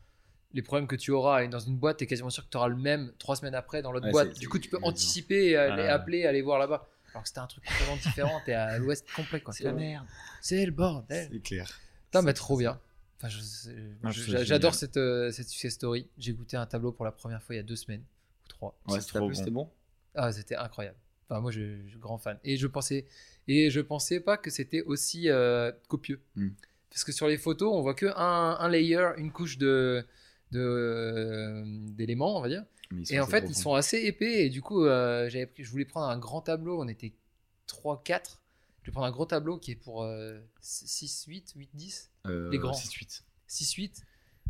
les 0.55 0.62
problèmes 0.62 0.86
que 0.88 0.96
tu 0.96 1.10
auras 1.10 1.46
dans 1.46 1.59
une 1.60 1.76
boîte, 1.76 1.98
tu 1.98 2.05
es 2.05 2.06
quasiment 2.06 2.30
sûr 2.30 2.44
que 2.44 2.50
tu 2.50 2.56
auras 2.56 2.68
le 2.68 2.76
même 2.76 3.12
trois 3.18 3.36
semaines 3.36 3.55
après 3.55 3.80
dans 3.82 3.92
l'autre 3.92 4.06
Ouais, 4.06 4.12
boîte. 4.12 4.34
c'est- 4.34 4.40
Du 4.40 4.48
coup, 4.48 4.59
tu 4.59 4.68
peux 4.68 4.78
anticiper 4.82 5.48
et 5.50 5.56
aller 5.56 5.84
appeler, 5.86 6.26
aller 6.26 6.42
voir 6.42 6.59
là-bas. 6.59 6.88
Alors 7.12 7.22
que 7.22 7.28
c'était 7.28 7.40
un 7.40 7.46
truc 7.46 7.64
complètement 7.64 7.96
différent, 7.96 8.40
t'es 8.44 8.52
à 8.52 8.76
l'ouest 8.78 9.06
complet. 9.14 9.40
quoi. 9.40 9.55
merde. 9.72 10.06
C'est 10.42 10.64
le 10.66 10.72
bordel. 10.72 11.28
C'est 11.32 11.40
clair. 11.40 11.66
Putain, 12.06 12.20
C'est- 12.20 12.26
mais 12.26 12.32
trop 12.34 12.56
bien. 12.59 12.78
Enfin, 13.22 13.28
c'est- 13.42 13.74
Ah, 14.05 14.10
c'est 14.12 14.44
J'adore 14.44 14.74
cette, 14.74 14.96
euh, 14.96 15.30
cette 15.32 15.48
success 15.48 15.74
story. 15.74 16.06
J'ai 16.18 16.32
goûté 16.34 16.56
un 16.56 16.66
tableau 16.66 16.92
pour 16.92 17.05
la 17.05 17.12
première 17.12 17.42
fois 17.42 17.55
il 17.55 17.59
y 17.59 17.60
a 17.60 17.64
deux 17.64 17.76
semaines 17.76 18.02
ou 18.49 18.57
trois. 18.57 18.79
Ouais, 18.89 18.99
plu, 19.01 19.20
bon. 19.20 19.35
c'était 19.35 19.51
bon? 19.51 19.70
Ah, 20.15 20.33
c'était 20.33 20.57
incroyable. 20.57 20.97
Enfin, 21.29 21.41
moi, 21.41 21.51
je, 21.51 21.83
je 21.85 21.91
suis 21.91 21.99
grand 21.99 22.19
fan. 22.19 22.39
Et 22.45 22.57
je 22.57 22.66
pensais, 22.66 23.07
et 23.47 23.70
je 23.70 23.81
pensais 23.81 24.20
pas 24.20 24.37
que 24.37 24.51
c'était 24.51 24.83
aussi 24.83 25.29
euh, 25.29 25.70
copieux. 25.89 26.20
Hmm. 26.37 26.51
Parce 26.91 27.05
que 27.05 27.12
sur 27.12 27.29
les 27.29 27.37
photos, 27.37 27.73
on 27.75 27.83
voit 27.83 27.95
que 27.95 28.07
un, 28.16 28.57
un 28.59 28.69
layer, 28.69 29.11
une 29.19 29.31
couche 29.31 29.59
de 29.59 30.05
de, 30.51 30.61
euh, 30.61 31.62
d'éléments, 31.91 32.39
on 32.39 32.41
va 32.41 32.49
dire. 32.49 32.65
Et 33.11 33.20
en 33.20 33.27
fait, 33.27 33.45
ils 33.49 33.55
sont 33.55 33.75
assez 33.75 33.99
épais. 33.99 34.47
Et 34.47 34.49
du 34.49 34.62
coup, 34.62 34.85
euh, 34.85 35.29
j'avais 35.29 35.47
pris, 35.47 35.62
je 35.62 35.70
voulais 35.70 35.85
prendre 35.85 36.07
un 36.07 36.19
grand 36.19 36.41
tableau. 36.41 36.81
On 36.81 36.89
était 36.89 37.12
3-4. 37.69 38.39
Je 38.83 38.91
vais 38.91 38.93
prendre 38.93 39.07
un 39.07 39.11
gros 39.11 39.27
tableau 39.27 39.59
qui 39.59 39.73
est 39.73 39.77
pour 39.77 40.03
euh, 40.03 40.41
6, 40.61 41.27
8, 41.29 41.53
8, 41.57 41.70
10. 41.75 42.11
Euh, 42.27 42.51
les 42.51 42.59
grands. 42.59 42.73
6-8. 42.73 43.23
6-8. 43.49 44.03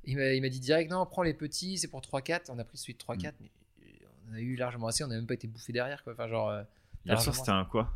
Il 0.04 0.16
m'a 0.16 0.32
il 0.32 0.40
m'a 0.40 0.48
dit 0.48 0.60
direct, 0.60 0.90
non, 0.90 1.04
prends 1.06 1.22
les 1.22 1.34
petits, 1.34 1.78
c'est 1.78 1.88
pour 1.88 2.00
3-4. 2.00 2.44
On 2.50 2.58
a 2.58 2.64
pris 2.64 2.78
celui 2.78 2.94
de 2.94 2.98
3-4, 2.98 3.32
mais 3.40 3.50
on 4.30 4.34
a 4.34 4.40
eu 4.40 4.56
largement 4.56 4.86
assez, 4.88 5.04
on 5.04 5.08
n'a 5.08 5.16
même 5.16 5.26
pas 5.26 5.34
été 5.34 5.46
bouffé 5.48 5.72
derrière. 5.72 6.02
Quoi. 6.04 6.12
Enfin, 6.14 6.28
genre, 6.28 6.48
euh, 6.50 6.62
Hier 7.04 7.20
soir, 7.20 7.26
largement. 7.26 7.32
c'était 7.34 7.50
un 7.50 7.64
quoi? 7.64 7.92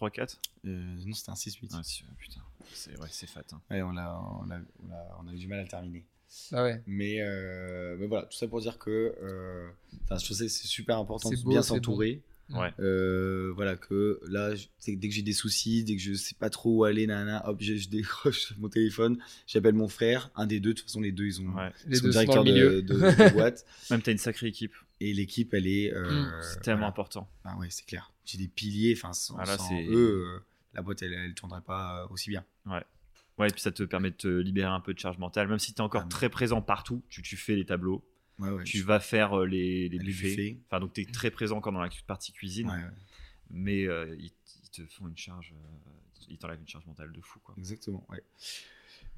3-4 0.00 0.36
Euh, 0.66 0.68
non, 1.06 1.14
c'était 1.14 1.30
un 1.30 1.34
6-8. 1.34 1.70
ah, 1.74 1.80
si, 1.82 2.04
Putain, 2.18 2.40
c'est 2.72 2.98
ouais, 2.98 3.08
c'est 3.10 3.26
fat. 3.28 3.42
hein. 3.52 3.60
Ouais, 3.70 3.82
on 3.82 3.96
a, 3.96 4.08
on, 4.42 4.50
a, 4.50 4.58
on, 4.86 4.92
a, 4.92 5.18
on 5.22 5.28
a 5.28 5.32
eu 5.32 5.36
du 5.38 5.48
mal 5.48 5.60
à 5.60 5.62
le 5.62 5.68
terminer. 5.68 6.04
ah 6.52 6.62
ouais. 6.64 6.82
Mais, 6.86 7.20
euh, 7.20 7.96
mais 7.98 8.06
voilà, 8.06 8.26
tout 8.26 8.36
ça 8.36 8.46
pour 8.48 8.60
dire 8.60 8.78
que 8.78 8.90
euh, 9.22 9.68
enfin, 10.04 10.16
je 10.18 10.24
trouve 10.24 10.38
que 10.38 10.48
c'est 10.48 10.66
super 10.66 10.98
important 10.98 11.30
de 11.30 11.36
beau, 11.36 11.50
bien 11.50 11.62
s'entourer. 11.62 12.20
Ouais. 12.50 12.72
Euh, 12.78 13.52
voilà, 13.56 13.76
que 13.76 14.20
là, 14.28 14.54
je- 14.54 14.66
dès 14.86 15.08
que 15.08 15.14
j'ai 15.14 15.22
des 15.22 15.32
soucis, 15.32 15.82
dès 15.82 15.96
que 15.96 16.02
je 16.02 16.14
sais 16.14 16.36
pas 16.38 16.48
trop 16.48 16.76
où 16.78 16.84
aller, 16.84 17.06
nanana, 17.06 17.48
hop, 17.48 17.56
je, 17.60 17.74
je 17.74 17.88
décroche 17.88 18.54
mon 18.58 18.68
téléphone, 18.68 19.18
j'appelle 19.48 19.74
mon 19.74 19.88
frère, 19.88 20.30
un 20.36 20.46
des 20.46 20.60
deux, 20.60 20.70
de 20.74 20.78
toute 20.78 20.86
façon, 20.88 21.00
les 21.00 21.10
deux, 21.12 21.26
ils 21.26 21.40
ont 21.40 21.48
Ouais. 21.54 21.72
ils 21.86 21.90
Les 21.90 21.96
sont 21.96 22.04
deux 22.04 22.10
directeurs 22.12 22.44
de, 22.44 22.52
de- 22.52 22.80
de 22.80 23.32
boîte. 23.32 23.64
Même 23.90 24.00
t'as 24.02 24.12
une 24.12 24.18
sacrée 24.18 24.46
équipe. 24.48 24.72
Et 25.00 25.12
l'équipe, 25.12 25.52
elle 25.54 25.66
est. 25.66 25.92
euh, 25.92 26.08
Mm, 26.24 26.42
C'est 26.42 26.60
tellement 26.62 26.78
voilà. 26.78 26.88
important. 26.88 27.28
Ah 27.44 27.56
ouais, 27.58 27.66
c'est 27.70 27.84
clair. 27.84 28.12
J'ai 28.24 28.38
des 28.38 28.48
piliers, 28.48 28.94
enfin, 28.96 29.12
sans, 29.12 29.34
Voilà, 29.34 29.58
sans 29.58 29.68
c'est- 29.68 29.86
eux, 29.88 30.36
euh, 30.36 30.38
la 30.74 30.82
boîte, 30.82 31.02
elle, 31.02 31.12
elle 31.14 31.34
tournerait 31.34 31.60
pas 31.60 32.06
aussi 32.10 32.30
bien. 32.30 32.44
Ouais, 33.38 33.48
et 33.48 33.50
puis 33.52 33.60
ça 33.60 33.70
te 33.72 33.82
permet 33.82 34.10
de 34.10 34.16
te 34.16 34.28
libérer 34.28 34.70
un 34.70 34.80
peu 34.80 34.94
de 34.94 34.98
charge 34.98 35.18
mentale. 35.18 35.48
Même 35.48 35.58
si 35.58 35.74
tu 35.74 35.78
es 35.78 35.82
encore 35.82 36.02
Ah, 36.06 36.08
très 36.08 36.30
présent 36.30 36.62
partout, 36.62 37.02
tu, 37.10 37.20
tu 37.20 37.36
fais 37.36 37.54
les 37.56 37.66
tableaux, 37.66 38.02
Ouais, 38.38 38.50
ouais. 38.50 38.64
tu 38.64 38.82
vas 38.82 39.00
faire 39.00 39.32
euh, 39.40 39.46
les, 39.46 39.88
les 39.88 39.98
Les 39.98 40.04
buffets. 40.04 40.28
buffets. 40.28 40.56
Enfin, 40.66 40.80
donc 40.80 40.92
tu 40.92 41.00
es 41.00 41.04
très 41.06 41.30
présent 41.30 41.60
quand 41.60 41.72
dans 41.72 41.80
la 41.80 41.88
partie 42.06 42.32
cuisine, 42.32 42.68
Ouais, 42.68 42.74
ouais, 42.74 42.80
mais 43.50 43.86
euh, 43.86 44.14
ils, 44.18 44.30
ils 44.64 44.70
te 44.70 44.82
font 44.92 45.08
une 45.08 45.16
charge, 45.16 45.54
euh, 45.54 45.90
ils 46.28 46.36
t'enlèvent 46.38 46.60
une 46.60 46.68
charge 46.68 46.84
mentale 46.86 47.12
de 47.12 47.20
fou. 47.22 47.38
Quoi. 47.42 47.54
exactement, 47.58 48.04
ouais. 48.10 48.22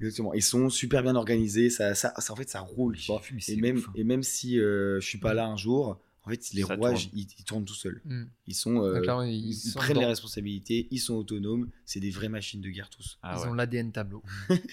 Exactement. 0.01 0.33
Ils 0.33 0.41
sont 0.43 0.69
super 0.69 1.03
bien 1.03 1.15
organisés. 1.15 1.69
Ça, 1.69 1.93
ça, 1.95 2.13
ça- 2.17 2.31
en 2.31 2.35
fait, 2.37 2.49
ça 2.49 2.61
roule. 2.61 2.95
tu 2.97 3.07
vois. 3.11 3.19
vu, 3.19 3.37
Et 3.49 3.55
même, 3.57 3.77
ouf, 3.77 3.89
hein. 3.89 3.93
et 3.95 4.03
même 4.05 4.23
si 4.23 4.57
euh, 4.57 5.01
je 5.01 5.05
suis 5.05 5.17
pas 5.17 5.33
là 5.33 5.45
un 5.45 5.57
jour, 5.57 5.99
en 6.23 6.29
fait, 6.29 6.51
les 6.53 6.61
Ça 6.61 6.75
rouages, 6.75 7.07
tourne. 7.09 7.19
ils, 7.19 7.27
ils 7.39 7.43
tournent 7.43 7.65
tout 7.65 7.73
seuls. 7.73 7.99
Mm. 8.05 8.23
Ils 8.47 8.53
sont, 8.55 8.81
euh, 8.85 9.01
clairement, 9.01 9.23
ils, 9.23 9.33
ils, 9.33 9.49
ils 9.49 9.53
sont 9.55 9.79
prennent 9.79 9.89
dedans. 9.89 10.01
les 10.01 10.05
responsabilités. 10.07 10.87
Ils 10.91 10.99
sont 10.99 11.15
autonomes. 11.15 11.69
C'est 11.85 11.99
des 11.99 12.11
vraies 12.11 12.29
machines 12.29 12.61
de 12.61 12.69
guerre 12.69 12.89
tous. 12.89 13.19
Ah 13.23 13.35
Ils 13.37 13.41
ouais. 13.41 13.47
ont 13.49 13.53
l'ADN 13.55 13.91
tableau. 13.91 14.23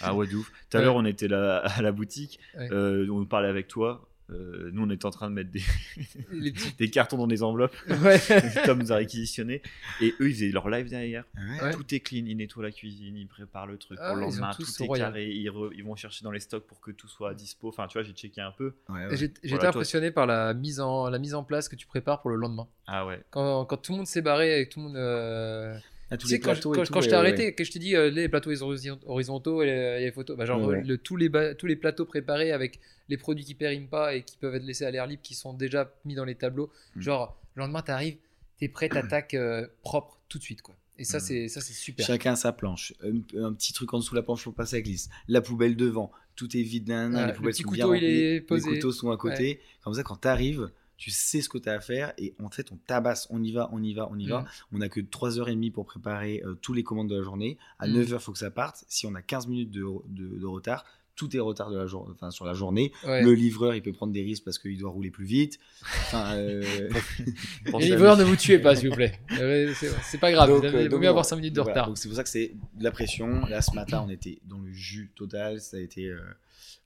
Ah 0.01 0.15
ouais, 0.15 0.29
de 0.29 0.37
ouf. 0.37 0.53
Tout 0.71 0.77
à 0.77 0.81
l'heure, 0.83 0.95
on 0.95 1.05
était 1.05 1.27
là 1.29 1.57
à 1.59 1.83
la 1.83 1.91
boutique, 1.91 2.39
Ouais. 2.57 2.71
euh, 2.71 3.09
on 3.11 3.25
parlait 3.27 3.49
avec 3.49 3.67
toi. 3.67 4.09
Euh, 4.31 4.71
nous, 4.73 4.83
on 4.83 4.91
était 4.91 5.07
en 5.07 5.11
train 5.11 5.29
de 5.31 5.35
mettre 5.35 5.51
des, 5.51 5.63
Les 6.33 6.51
petits- 6.53 6.75
des 6.77 6.91
cartons 6.91 7.17
dans 7.17 7.27
des 7.37 7.43
enveloppes. 7.43 7.75
Ouais. 7.89 8.19
Tom 8.65 8.79
nous 8.81 8.93
a 8.93 8.97
réquisitionné. 8.97 9.63
Et 10.01 10.15
eux, 10.21 10.29
ils 10.29 10.35
faisaient 10.35 10.49
leur 10.51 10.69
live 10.69 10.89
derrière. 10.89 11.25
Ouais. 11.37 11.63
Ouais. 11.63 11.71
Tout 11.73 11.95
est 11.95 12.01
clean, 12.01 12.25
ils 12.27 12.37
nettoient 12.37 12.63
la 12.65 12.73
cuisine, 12.73 13.17
ils 13.17 13.29
préparent 13.29 13.67
le 13.67 13.79
truc 13.79 13.99
Ah, 14.03 14.09
pour 14.09 14.17
le 14.17 14.23
lendemain, 14.23 14.51
tout 14.57 14.65
tout 14.65 14.83
est 14.83 14.87
royal. 14.87 15.09
carré, 15.09 15.29
ils, 15.31 15.49
re- 15.49 15.71
ils 15.77 15.85
vont 15.85 15.95
chercher 15.97 16.25
dans 16.25 16.33
les 16.33 16.41
stocks 16.41 16.67
pour 16.67 16.81
que 16.81 16.91
tout 16.91 17.09
soit 17.09 17.31
à 17.31 17.35
dispo. 17.35 17.69
Enfin, 17.69 17.87
tu 17.87 17.95
vois, 17.99 18.03
j'ai 18.03 18.13
checké 18.13 18.41
un 18.41 18.51
peu. 18.53 18.75
Ouais, 18.89 19.09
J'étais 19.17 19.47
Voilà, 19.49 19.61
toi- 19.61 19.69
impressionné 19.71 20.11
par 20.11 20.27
la 20.27 20.55
mise, 20.55 20.81
en, 20.81 21.09
la 21.09 21.19
mise 21.19 21.35
en 21.35 21.45
place 21.45 21.69
que 21.69 21.77
tu 21.77 21.87
prépares 21.87 22.21
pour 22.21 22.31
le 22.31 22.37
lendemain. 22.37 22.67
Ah 22.89 23.07
ouais. 23.07 23.23
Quand, 23.31 23.65
quand 23.65 23.77
tout 23.77 23.93
le 23.93 23.99
monde 23.99 24.07
s'est 24.07 24.23
barré 24.23 24.61
et 24.61 24.67
que 24.69 24.73
tout 24.75 24.81
le 24.81 24.87
monde. 24.87 24.97
euh, 24.97 25.77
Tous 26.11 26.17
Tu 26.19 26.27
sais, 26.29 26.35
les 26.35 26.41
quand, 26.41 26.51
je- 26.51 26.55
plateaux 26.61 26.75
et 26.75 26.77
quand, 26.77 26.85
tout, 26.85 26.93
quand 26.93 27.01
je 27.01 27.05
ouais, 27.07 27.11
t'ai 27.11 27.15
ouais. 27.17 27.19
arrêté, 27.21 27.55
que 27.55 27.65
je 27.65 27.73
t'ai 27.73 27.79
dit 27.81 27.97
euh, 27.97 28.11
les 28.11 28.29
plateaux 28.29 28.51
horizon- 28.63 29.01
horizontaux 29.07 29.63
et 29.63 29.67
les, 29.67 30.13
photos, 30.13 30.37
bah, 30.37 30.45
genre 30.45 30.65
Ouais, 30.65 30.83
le- 30.85 30.99
tous, 30.99 31.17
les 31.17 31.29
tous 31.59 31.67
les 31.67 31.75
plateaux 31.77 32.05
préparés 32.05 32.53
avec 32.53 32.79
les 33.09 33.17
produits 33.17 33.45
qui 33.45 33.55
périment 33.55 33.89
pas 33.89 34.15
et 34.15 34.23
qui 34.23 34.37
peuvent 34.37 34.55
être 34.55 34.65
laissés 34.65 34.85
à 34.85 34.91
l'air 34.93 35.07
libre, 35.07 35.23
qui 35.23 35.35
sont 35.35 35.53
déjà 35.53 35.93
mis 36.05 36.15
dans 36.15 36.25
les 36.25 36.37
tableaux. 36.37 36.71
Mm. 36.95 37.01
Genre, 37.01 37.41
le 37.57 37.61
lendemain, 37.63 37.83
t'arrives, 37.83 38.17
t'es 38.59 38.69
prêt, 38.69 38.89
t'attaques 38.89 39.35
euh, 39.35 39.67
propre 39.83 40.21
tout 40.29 40.39
de 40.39 40.43
suite. 40.45 40.63
quoi. 40.63 40.77
Et 40.99 41.05
ça, 41.05 41.19
Mm. 41.19 41.21
c'est 41.21 41.49
ça 41.49 41.61
c'est 41.61 41.73
super. 41.75 42.07
Chacun 42.07 42.37
sa 42.37 42.53
planche, 42.53 42.95
un, 43.03 43.43
un 43.45 43.53
petit 43.53 43.73
truc 43.73 43.93
en 43.93 43.99
dessous 43.99 44.15
de 44.15 44.21
la 44.21 44.23
planche 44.23 44.45
pour 44.45 44.55
passer 44.55 44.77
la 44.77 44.83
glisse, 44.83 45.09
la 45.27 45.41
poubelle 45.41 45.75
devant, 45.77 46.13
tout 46.37 46.57
est 46.57 46.63
vide, 46.63 46.87
nanana, 46.89 47.17
Ouais, 47.19 47.23
les 47.27 47.33
le 47.33 47.37
poubelles 47.37 47.53
petit 47.53 47.63
sont 47.65 47.69
couteau, 47.69 47.91
bien 47.93 48.01
il 48.01 48.05
est 48.05 48.33
remplies, 48.39 48.47
posé. 48.47 48.71
les 48.71 48.77
couteaux 48.77 48.93
sont 48.93 49.11
à 49.11 49.17
côté. 49.17 49.61
Comme 49.83 49.95
ça, 49.95 50.03
quand 50.05 50.21
tu 50.21 50.29
arrives, 50.29 50.71
tu 50.97 51.11
sais 51.11 51.43
ce 51.43 51.49
que 51.49 51.59
tu 51.59 51.69
as 51.69 51.73
à 51.75 51.81
faire 51.81 52.13
et 52.19 52.35
en 52.43 52.49
fait, 52.51 52.73
on 52.73 52.77
tabasse, 52.77 53.27
on 53.31 53.43
y 53.43 53.53
va, 53.53 53.69
on 53.73 53.83
y 53.83 53.93
va, 53.95 54.09
on 54.11 54.19
y 54.19 54.27
va. 54.27 54.41
Mm. 54.41 54.47
On 54.73 54.79
n'a 54.79 54.89
que 54.89 55.01
3h30 55.01 55.71
pour 55.73 55.85
préparer 55.87 56.43
euh, 56.45 56.55
tous 56.55 56.73
les 56.73 56.83
commandes 56.83 57.09
de 57.11 57.17
la 57.17 57.23
journée. 57.23 57.59
À 57.79 57.87
Mm. 57.87 57.93
9h, 58.03 58.13
il 58.15 58.19
faut 58.19 58.33
que 58.33 58.39
ça 58.39 58.51
parte. 58.51 58.85
Si 58.89 59.07
on 59.07 59.15
a 59.15 59.23
15 59.23 59.47
minutes 59.47 59.71
de, 59.71 59.85
de- 60.09 60.39
de 60.39 60.47
retard, 60.47 60.85
tout 61.17 61.35
est 61.37 61.41
retard 61.41 61.71
de 61.71 61.77
la 61.79 61.87
jour- 61.87 62.09
enfin, 62.13 62.31
sur 62.31 62.45
la 62.45 62.55
journée. 62.55 62.93
Ouais. 63.05 63.23
Le 63.23 63.33
livreur, 63.35 63.75
il 63.75 63.83
peut 63.83 63.93
prendre 63.93 64.13
des 64.13 64.23
risques 64.23 64.45
parce 64.45 64.59
qu'il 64.59 64.79
doit 64.79 64.91
rouler 64.91 65.11
plus 65.11 65.25
vite. 65.25 65.59
Enfin, 65.83 66.35
euh, 66.37 66.63
Les 67.81 67.87
livreurs, 67.87 68.17
ne 68.17 68.23
vous 68.25 68.37
tuez 68.37 68.59
pas, 68.59 68.77
s'il 68.77 68.91
vous 68.91 68.95
plaît. 68.95 69.19
Euh, 69.41 69.73
c'est 70.03 70.19
pas 70.19 70.31
grave, 70.31 70.49
Donc, 70.49 70.61
vous 70.61 70.67
avez- 70.67 70.77
euh, 70.79 70.81
il 70.83 70.85
vaut 70.85 70.91
donc, 70.93 71.01
mieux 71.03 71.09
avoir 71.09 71.25
voilà. 71.25 71.29
5 71.31 71.37
minutes 71.37 71.55
de 71.55 71.61
Voilà. 71.61 71.73
retard. 71.75 71.87
Donc 71.89 71.99
c'est 71.99 72.09
pour 72.09 72.17
ça 72.17 72.23
que 72.23 72.29
c'est 72.29 72.53
de 72.79 72.85
la 72.85 72.91
pression. 72.91 73.45
Là, 73.47 73.61
ce 73.63 73.75
matin, 73.75 74.05
on 74.07 74.11
était 74.11 74.39
dans 74.49 74.59
le 74.59 74.73
jus 74.73 75.11
total. 75.17 75.61
Ça 75.61 75.77
a 75.79 75.81
été. 75.81 76.07
euh, 76.07 76.19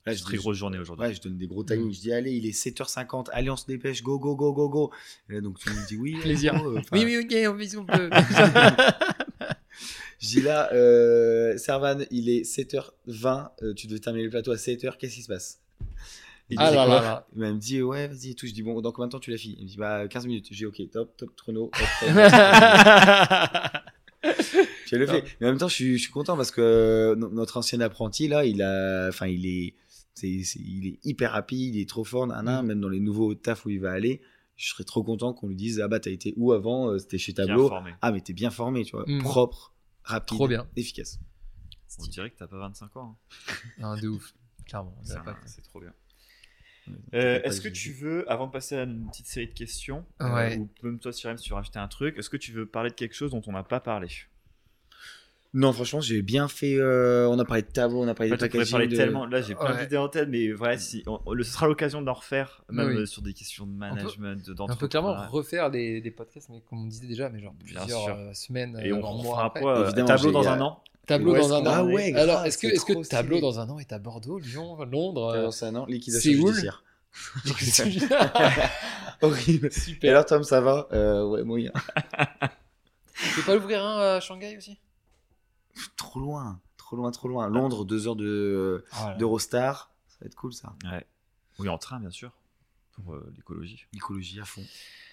Là, 0.07 0.15
je 0.15 0.23
Très 0.23 0.33
dis- 0.33 0.39
grosse 0.39 0.57
journée 0.57 0.79
aujourd'hui. 0.79 1.07
Ouais, 1.09 1.13
je 1.15 1.21
donne 1.21 1.37
des 1.37 1.47
gros 1.47 1.63
timings. 1.63 1.89
Mm. 1.91 1.93
Je 1.93 2.01
dis, 2.01 2.13
allez, 2.13 2.33
il 2.33 2.47
est 2.47 2.53
7h50. 2.59 3.27
Allez, 3.33 3.51
on 3.51 3.57
se 3.57 3.67
dépêche. 3.67 4.03
Go, 4.03 4.19
go, 4.19 4.35
go, 4.35 4.53
go, 4.55 4.69
go. 4.71 4.91
Et 5.29 5.35
là, 5.35 5.41
donc, 5.43 5.59
tout 5.59 5.69
le 5.69 5.75
monde 5.75 5.85
dit 5.89 5.97
oui. 5.99 6.17
Plaisir. 6.23 6.55
go, 6.61 6.77
euh, 6.79 6.81
Oui, 6.93 7.05
oui, 7.05 7.19
ok, 7.19 7.37
on 7.53 7.55
vit 7.55 7.77
on 7.77 7.85
peut. 7.85 8.09
Je 10.19 10.27
dis 10.29 10.41
là, 10.43 10.73
euh, 10.73 11.57
Servan, 11.57 11.99
il 12.11 12.29
est 12.29 12.43
7h20. 12.43 13.51
euh, 13.63 13.75
tu 13.75 13.87
devais 13.87 14.01
terminer 14.01 14.25
le 14.25 14.31
plateau 14.31 14.53
à 14.53 14.57
7h. 14.57 14.97
Qu'est-ce 14.99 15.15
qui 15.15 15.23
se 15.23 15.29
passe? 15.29 15.61
Il 16.53 16.57
ah 16.59 16.71
là 16.73 16.85
quoi 16.85 16.95
là 16.97 17.01
là. 17.03 17.27
Il 17.37 17.41
me 17.43 17.53
dit, 17.59 17.81
ouais, 17.81 18.09
vas-y 18.09 18.31
et 18.31 18.35
tout. 18.35 18.47
Je 18.47 18.53
dis, 18.53 18.63
bon, 18.63 18.81
dans 18.81 18.91
combien 18.91 19.07
de 19.07 19.13
temps 19.13 19.21
tu 19.21 19.31
l'as 19.31 19.37
fini? 19.39 19.55
Il 19.59 19.65
me 19.65 19.69
dit, 19.69 19.77
bah, 19.77 20.09
15 20.09 20.27
minutes. 20.27 20.49
Je 20.51 20.57
dis, 20.57 20.67
ok, 20.67 20.83
top, 20.91 21.17
top, 21.17 21.31
chrono. 21.37 21.71
elle 22.03 22.15
le 24.93 25.07
fait. 25.07 25.25
Mais 25.41 25.47
en 25.47 25.51
même 25.51 25.59
temps, 25.59 25.69
je 25.69 25.75
suis, 25.75 25.97
je 25.97 26.03
suis 26.03 26.13
content 26.13 26.37
parce 26.37 26.51
que 26.51 26.61
euh, 26.61 27.15
no- 27.15 27.31
notre 27.31 27.57
ancien 27.57 27.81
apprenti, 27.81 28.27
là, 28.29 28.45
il 28.45 28.63
a, 28.63 29.07
enfin, 29.09 29.29
il 29.29 29.47
est, 29.47 29.75
il 30.23 30.87
est 30.89 30.99
hyper 31.05 31.31
rapide, 31.33 31.77
il 31.77 31.81
est 31.81 31.89
trop 31.89 32.05
fort, 32.05 32.27
nana, 32.27 32.63
Mm. 32.63 32.67
même 32.67 32.81
dans 32.81 32.89
les 32.89 33.01
nouveaux 33.01 33.35
tafs 33.35 33.65
où 33.65 33.71
il 33.71 33.81
va 33.81 33.93
aller. 33.93 34.21
Je 34.61 34.69
serais 34.69 34.85
trop 34.85 35.03
content 35.03 35.33
qu'on 35.33 35.49
lui 35.49 35.57
dise, 35.57 35.81
ah 35.81 35.89
bah, 35.89 36.01
t'as 36.01 36.11
été 36.11 36.35
où 36.37 36.53
avant 36.53 36.91
Euh, 36.91 36.99
C'était 36.99 37.17
chez 37.17 37.33
Bien 37.33 37.47
Tableau. 37.47 37.69
formé. 37.69 37.95
Ah, 38.03 38.13
mais 38.13 38.21
t'es 38.21 38.35
bien 38.35 38.51
formé, 38.51 38.85
tu 38.85 38.93
vois. 38.95 39.05
Mm. 39.07 39.23
Propre, 39.23 39.73
rapide, 40.05 40.37
Trop 40.37 40.49
bien. 40.49 40.69
efficace. 40.77 41.19
On 41.99 42.05
dirait 42.07 42.31
que 42.31 42.37
t'as 42.37 42.47
pas 42.47 42.59
25 42.59 42.95
ans. 42.99 43.17
hein. 43.49 43.55
Non, 43.79 43.97
de 43.97 44.09
ouf. 44.09 44.35
Clairement. 44.67 44.95
C'est 45.47 45.63
trop 45.63 45.81
bien. 45.81 45.95
Euh, 47.15 47.41
Est-ce 47.43 47.63
que 47.63 47.69
tu 47.69 47.93
veux, 47.93 48.31
avant 48.31 48.49
de 48.49 48.53
passer 48.53 48.77
à 48.77 48.83
une 48.83 49.09
petite 49.09 49.27
série 49.27 49.47
de 49.49 49.55
questions, 49.55 50.05
euh, 50.21 50.35
Ouais. 50.35 50.59
ou 50.59 50.69
même 50.83 50.99
toi, 50.99 51.13
Sirem, 51.13 51.39
si 51.39 51.45
tu 51.45 51.51
veux 51.51 51.57
rajouter 51.57 51.79
un 51.79 51.89
truc, 51.89 52.19
est-ce 52.19 52.29
que 52.29 52.37
tu 52.37 52.53
veux 52.53 52.67
parler 52.67 52.91
de 52.91 52.95
quelque 52.95 53.15
chose 53.15 53.31
dont 53.31 53.43
on 53.47 53.53
n'a 53.53 53.63
pas 53.63 53.81
parlé? 53.81 54.09
Non, 55.53 55.73
franchement, 55.73 56.01
j'ai 56.01 56.23
bien 56.23 56.47
fait. 56.47 56.77
euh, 56.77 57.27
on 57.29 57.37
a 57.41 57.45
parlé 57.45 57.63
de 57.63 57.67
tableau, 57.69 58.03
on 58.03 58.07
a 58.09 58.15
parlé 58.15 58.31
En 58.31 58.37
de 58.37 58.41
on 58.41 58.47
packaging. 58.47 58.71
parler 58.71 58.87
de- 58.87 58.97
tellement. 58.97 59.27
Là, 59.27 59.43
j'ai 59.43 59.57
plein 59.57 59.75
Ouais. 59.75 59.83
d'idées 59.83 59.97
en 59.97 60.09
tête, 60.09 60.29
mais 60.29 60.53
voilà, 60.53 60.79
si, 60.79 61.03
on- 61.09 61.19
on- 61.27 61.37
ce 61.39 61.43
sera 61.43 61.67
l'occasion 61.67 62.03
d'en 62.03 62.13
refaire, 62.13 62.63
même 62.71 62.87
Oui. 62.89 62.97
euh, 62.99 63.07
sur 63.07 63.21
des 63.23 63.33
questions 63.33 63.67
de 63.67 63.73
management, 63.73 64.47
de 64.47 64.55
On 64.61 64.77
peut 64.77 64.87
clairement 64.87 65.27
refaire 65.29 65.71
des, 65.73 66.01
des 66.01 66.11
podcasts, 66.13 66.49
mais 66.51 66.63
comme 66.69 66.85
on 66.85 66.87
disait 66.87 67.09
déjà, 67.09 67.29
mais 67.31 67.41
genre 67.41 67.55
plusieurs 67.59 68.09
euh, 68.17 68.33
semaines, 68.33 68.79
Et 68.85 68.93
on 68.93 69.01
voire 69.01 69.15
mois 69.15 69.25
fera 69.35 69.47
après. 69.47 69.61
quoi 69.61 69.79
euh, 69.89 70.05
Tableau 70.05 70.31
dans 70.31 70.47
un 70.49 70.61
an 70.61 70.83
Tableau 71.07 71.33
Ouais, 71.33 71.41
dans 71.41 71.53
un 71.55 71.67
ah 71.67 71.83
an. 71.83 71.87
ouais, 71.91 72.15
Alors, 72.15 72.45
est-ce 72.45 72.57
que, 72.57 72.69
est-ce 72.69 72.85
que 72.85 73.09
tableau 73.09 73.41
dans 73.41 73.59
un 73.59 73.69
an 73.71 73.81
est 73.81 73.93
à 73.93 73.99
Bordeaux, 73.99 74.39
Lyon, 74.39 74.77
Londres 74.85 75.31
euh, 75.35 75.39
Alors, 75.41 75.53
ça, 75.53 75.73
non, 75.73 75.85
liquidation 75.87 76.31
judiciaire. 76.31 76.85
Super. 77.59 78.71
Horrible. 79.21 79.71
Et 80.03 80.09
alors, 80.09 80.25
Tom, 80.27 80.45
ça 80.45 80.61
va? 80.61 80.87
Euh, 80.93 81.25
Ouais, 81.27 81.43
moyen. 81.43 81.73
Tu 83.15 83.35
peux 83.41 83.43
pas 83.47 83.55
l'ouvrir 83.57 83.85
un 83.85 83.99
à 84.17 84.21
Shanghai 84.21 84.57
aussi? 84.57 84.79
Trop 85.97 86.21
loin, 86.21 86.61
trop 86.77 86.97
loin, 86.97 87.11
trop 87.11 87.29
loin. 87.29 87.49
Londres, 87.49 87.85
deux 87.85 88.07
heures 88.09 88.17
de 88.17 88.85
d'Eurostar. 89.19 89.93
Ça 90.09 90.17
va 90.23 90.27
être 90.27 90.35
cool, 90.35 90.53
ça. 90.53 90.75
Ouais. 90.85 91.07
Oui, 91.59 91.69
en 91.69 91.79
train, 91.79 92.01
bien 92.01 92.11
sûr, 92.11 92.33
pour 92.93 93.15
euh, 93.15 93.33
l'écologie. 93.37 93.87
Écologie 93.95 94.41
à 94.41 94.45
fond. 94.45 94.65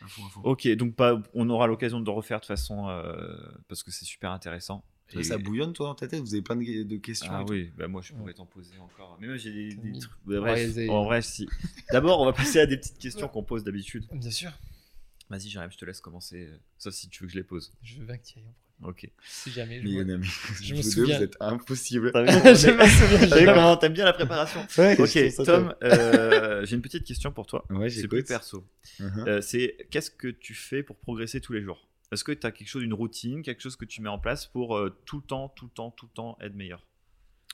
À 0.01 0.07
fond, 0.07 0.25
à 0.25 0.29
fond. 0.29 0.41
Ok, 0.43 0.67
donc 0.75 0.95
pas, 0.95 1.21
on 1.33 1.49
aura 1.49 1.67
l'occasion 1.67 1.99
de 1.99 2.09
refaire 2.09 2.37
de 2.39 2.41
toute 2.43 2.47
façon, 2.47 2.87
euh, 2.89 3.35
parce 3.67 3.83
que 3.83 3.91
c'est 3.91 4.05
super 4.05 4.31
intéressant. 4.31 4.83
Ça, 5.13 5.19
Et- 5.19 5.23
Ça 5.23 5.37
bouillonne, 5.37 5.71
toi, 5.71 5.87
dans 5.87 5.95
ta 5.95 6.07
tête 6.07 6.19
Vous 6.21 6.33
avez 6.33 6.41
plein 6.41 6.55
de, 6.57 6.83
de 6.83 6.97
questions 6.97 7.31
Ah 7.31 7.43
oui, 7.47 7.71
bah 7.77 7.87
moi 7.87 8.01
je 8.01 8.11
pourrais 8.13 8.33
t'en 8.33 8.45
poser 8.45 8.77
encore. 8.79 9.17
Mais 9.21 9.27
moi 9.27 9.37
j'ai 9.37 9.73
des, 9.73 9.97
trucs. 9.99 10.11
bah, 10.25 10.39
Ouais, 10.41 10.67
bref, 10.67 10.89
en 10.89 11.03
vrai, 11.05 11.21
si. 11.21 11.47
D'abord, 11.91 12.19
on 12.19 12.25
va 12.25 12.33
passer 12.33 12.59
à 12.59 12.65
des 12.65 12.75
petites 12.77 12.97
questions 12.97 13.29
qu'on 13.29 13.43
pose 13.43 13.63
d'habitude. 13.63 14.05
Bien 14.11 14.31
sûr. 14.31 14.51
Vas-y, 15.29 15.47
Jérémy, 15.49 15.71
je 15.73 15.77
te 15.77 15.85
laisse 15.85 16.01
commencer. 16.01 16.47
euh, 16.47 16.57
Sauf 16.77 16.93
si 16.93 17.07
tu 17.09 17.23
veux 17.23 17.27
que 17.27 17.33
je 17.33 17.37
les 17.37 17.43
pose. 17.45 17.73
Je 17.83 17.99
veux 17.99 18.05
bien 18.05 18.17
que 18.17 18.25
tu 18.25 18.35
y 18.37 18.41
ailles 18.41 18.47
en 18.47 18.51
premier. 18.53 18.66
Ok. 18.83 19.09
Si 19.27 19.49
jamais 19.51 19.79
je 19.81 19.87
Mais, 19.87 20.03
vois. 20.03 20.21
Je 20.61 20.73
vous 20.73 20.79
me 20.79 20.83
deux, 20.83 20.89
souviens. 20.89 21.17
Vous 21.17 21.23
êtes 21.23 21.37
impossible. 21.39 22.11
Vu 22.15 22.31
Je 22.55 22.69
me 22.71 22.85
souviens. 22.87 23.27
T'as 23.27 23.45
comment 23.45 23.75
t'aimes 23.77 23.93
bien 23.93 24.05
la 24.05 24.13
préparation 24.13 24.65
Ouais, 24.77 24.99
Ok, 24.99 25.17
Tom, 25.45 25.73
euh, 25.83 26.65
j'ai 26.65 26.75
une 26.75 26.81
petite 26.83 27.03
question 27.03 27.31
pour 27.31 27.47
toi. 27.47 27.65
Ouais, 27.71 27.89
C'est 27.89 28.07
plus 28.07 28.23
perso. 28.23 28.63
Mhm. 28.99 29.25
Euh, 29.27 29.41
c'est 29.41 29.77
qu'est-ce 29.89 30.11
que 30.11 30.27
tu 30.27 30.53
fais 30.53 30.83
pour 30.83 30.95
progresser 30.97 31.41
tous 31.41 31.53
les 31.53 31.61
jours? 31.63 31.87
Est-ce 32.11 32.23
que 32.23 32.31
tu 32.31 32.45
as 32.45 32.51
quelque 32.51 32.69
chose, 32.69 32.83
une 32.83 32.93
routine, 32.93 33.41
quelque 33.41 33.61
chose 33.61 33.75
que 33.75 33.83
tu 33.85 34.01
mets 34.01 34.09
en 34.09 34.19
place 34.19 34.45
pour 34.45 34.77
euh, 34.77 34.95
tout 35.05 35.17
le 35.17 35.23
temps, 35.23 35.49
tout 35.49 35.65
le 35.65 35.71
temps, 35.71 35.91
tout 35.91 36.05
le 36.05 36.15
temps 36.15 36.37
être 36.41 36.53
meilleur? 36.55 36.85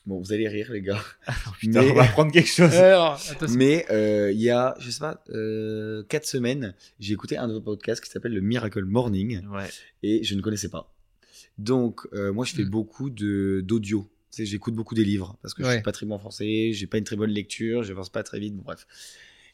Bon, 0.05 0.19
vous 0.19 0.33
allez 0.33 0.49
rire, 0.49 0.69
les 0.73 0.81
gars. 0.81 1.01
Putain, 1.59 1.81
Mais- 1.83 1.91
on 1.91 1.95
va 1.95 2.03
prendre 2.03 2.31
quelque 2.33 2.49
chose. 2.49 2.75
Alors. 2.75 3.17
Mais 3.51 3.85
euh, 3.89 4.31
il 4.33 4.41
y 4.41 4.49
a, 4.49 4.75
je 4.79 4.91
sais 4.91 4.99
pas, 4.99 5.23
euh, 5.29 6.03
4 6.09 6.25
semaines, 6.25 6.75
j'ai 6.99 7.13
écouté 7.13 7.37
un 7.37 7.47
de 7.47 7.53
vos 7.53 7.61
podcasts 7.61 8.03
qui 8.03 8.09
s'appelle 8.11 8.33
le 8.33 8.41
Miracle 8.41 8.83
Morning 8.83 9.47
Ouais. 9.47 9.69
et 10.03 10.21
je 10.25 10.35
ne 10.35 10.41
connaissais 10.41 10.67
pas. 10.69 10.92
Donc, 11.57 12.01
euh, 12.13 12.31
moi, 12.33 12.45
je 12.45 12.53
fais 12.53 12.63
Mm. 12.65 12.69
beaucoup 12.69 13.09
d'audio. 13.09 14.09
J'écoute 14.35 14.73
beaucoup 14.73 14.95
des 14.95 15.03
livres 15.05 15.37
parce 15.43 15.53
que 15.53 15.61
je 15.63 15.67
Ouais. 15.67 15.73
suis 15.75 15.83
pas 15.83 15.91
très 15.91 16.05
bon 16.07 16.15
en 16.15 16.19
français, 16.19 16.71
j'ai 16.73 16.87
pas 16.87 16.97
une 16.97 17.03
très 17.03 17.15
bonne 17.15 17.29
lecture, 17.29 17.83
je 17.83 17.93
pense 17.93 18.09
pas 18.09 18.23
très 18.23 18.39
vite, 18.39 18.55
bon, 18.55 18.63
bref. 18.63 18.87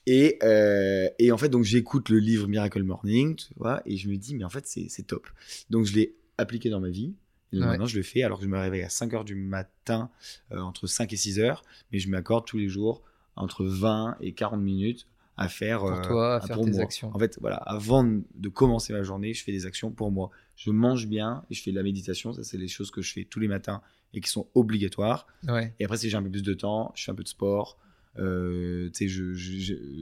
Et, 0.05 0.39
euh, 0.43 1.09
et 1.19 1.31
en 1.33 1.37
fait, 1.37 1.49
donc 1.49 1.65
j'écoute 1.65 2.07
le 2.09 2.19
livre 2.19 2.47
Miracle 2.47 2.83
Morning, 2.83 3.35
tu 3.35 3.53
vois, 3.57 3.81
et 3.85 3.97
je 3.97 4.07
me 4.07 4.15
dis, 4.15 4.35
mais 4.35 4.45
en 4.45 4.49
fait, 4.49 4.65
c'est 4.65 5.03
top. 5.05 5.27
Donc, 5.69 5.85
je 5.85 5.93
l'ai 5.95 6.15
appliqué 6.37 6.69
dans 6.69 6.79
ma 6.79 6.89
vie. 6.89 7.13
Et 7.51 7.57
donc 7.57 7.65
Ouais. 7.65 7.71
maintenant, 7.71 7.87
je 7.87 7.97
le 7.97 8.03
fais 8.03 8.23
alors 8.23 8.37
que 8.39 8.45
je 8.45 8.49
me 8.49 8.57
réveille 8.57 8.83
à 8.83 8.89
5 8.89 9.13
heures 9.13 9.25
du 9.25 9.35
matin, 9.35 10.09
euh, 10.53 10.59
entre 10.59 10.87
5 10.87 11.11
et 11.11 11.17
6 11.17 11.39
heures, 11.39 11.63
mais 11.91 11.99
je 11.99 12.07
m'accorde 12.09 12.45
tous 12.45 12.57
les 12.57 12.69
jours 12.69 13.01
entre 13.35 13.65
20 13.65 14.15
et 14.21 14.31
40 14.33 14.61
minutes 14.61 15.07
à 15.35 15.49
faire 15.49 15.79
Pour 15.81 16.01
toi, 16.01 16.35
à 16.35 16.41
faire 16.41 16.55
pour 16.55 16.65
tes 16.65 16.71
moi. 16.71 16.83
actions. 16.83 17.11
En 17.13 17.19
fait, 17.19 17.37
voilà, 17.41 17.55
avant 17.57 18.03
de 18.03 18.49
commencer 18.49 18.93
ma 18.93 19.03
journée, 19.03 19.33
je 19.33 19.43
fais 19.43 19.51
des 19.51 19.65
actions 19.65 19.91
pour 19.91 20.11
moi. 20.11 20.29
Je 20.61 20.71
mange 20.71 21.07
bien 21.07 21.43
et 21.49 21.53
je 21.53 21.61
fais 21.63 21.71
de 21.71 21.77
la 21.77 21.83
méditation. 21.83 22.33
Ça, 22.33 22.43
c'est 22.43 22.57
les 22.57 22.67
choses 22.67 22.91
que 22.91 23.01
je 23.01 23.13
fais 23.13 23.23
tous 23.23 23.39
les 23.39 23.47
matins 23.47 23.81
et 24.13 24.19
qui 24.19 24.29
sont 24.29 24.47
obligatoires. 24.55 25.25
Ouais. 25.47 25.73
Et 25.79 25.85
après, 25.85 25.95
si 25.97 26.09
j'ai 26.09 26.17
un 26.17 26.21
peu 26.23 26.29
plus 26.29 26.43
de 26.43 26.53
temps, 26.53 26.91
je 26.95 27.03
fais 27.05 27.11
un 27.11 27.15
peu 27.15 27.23
de 27.23 27.29
sport. 27.29 27.79
Euh, 28.17 28.89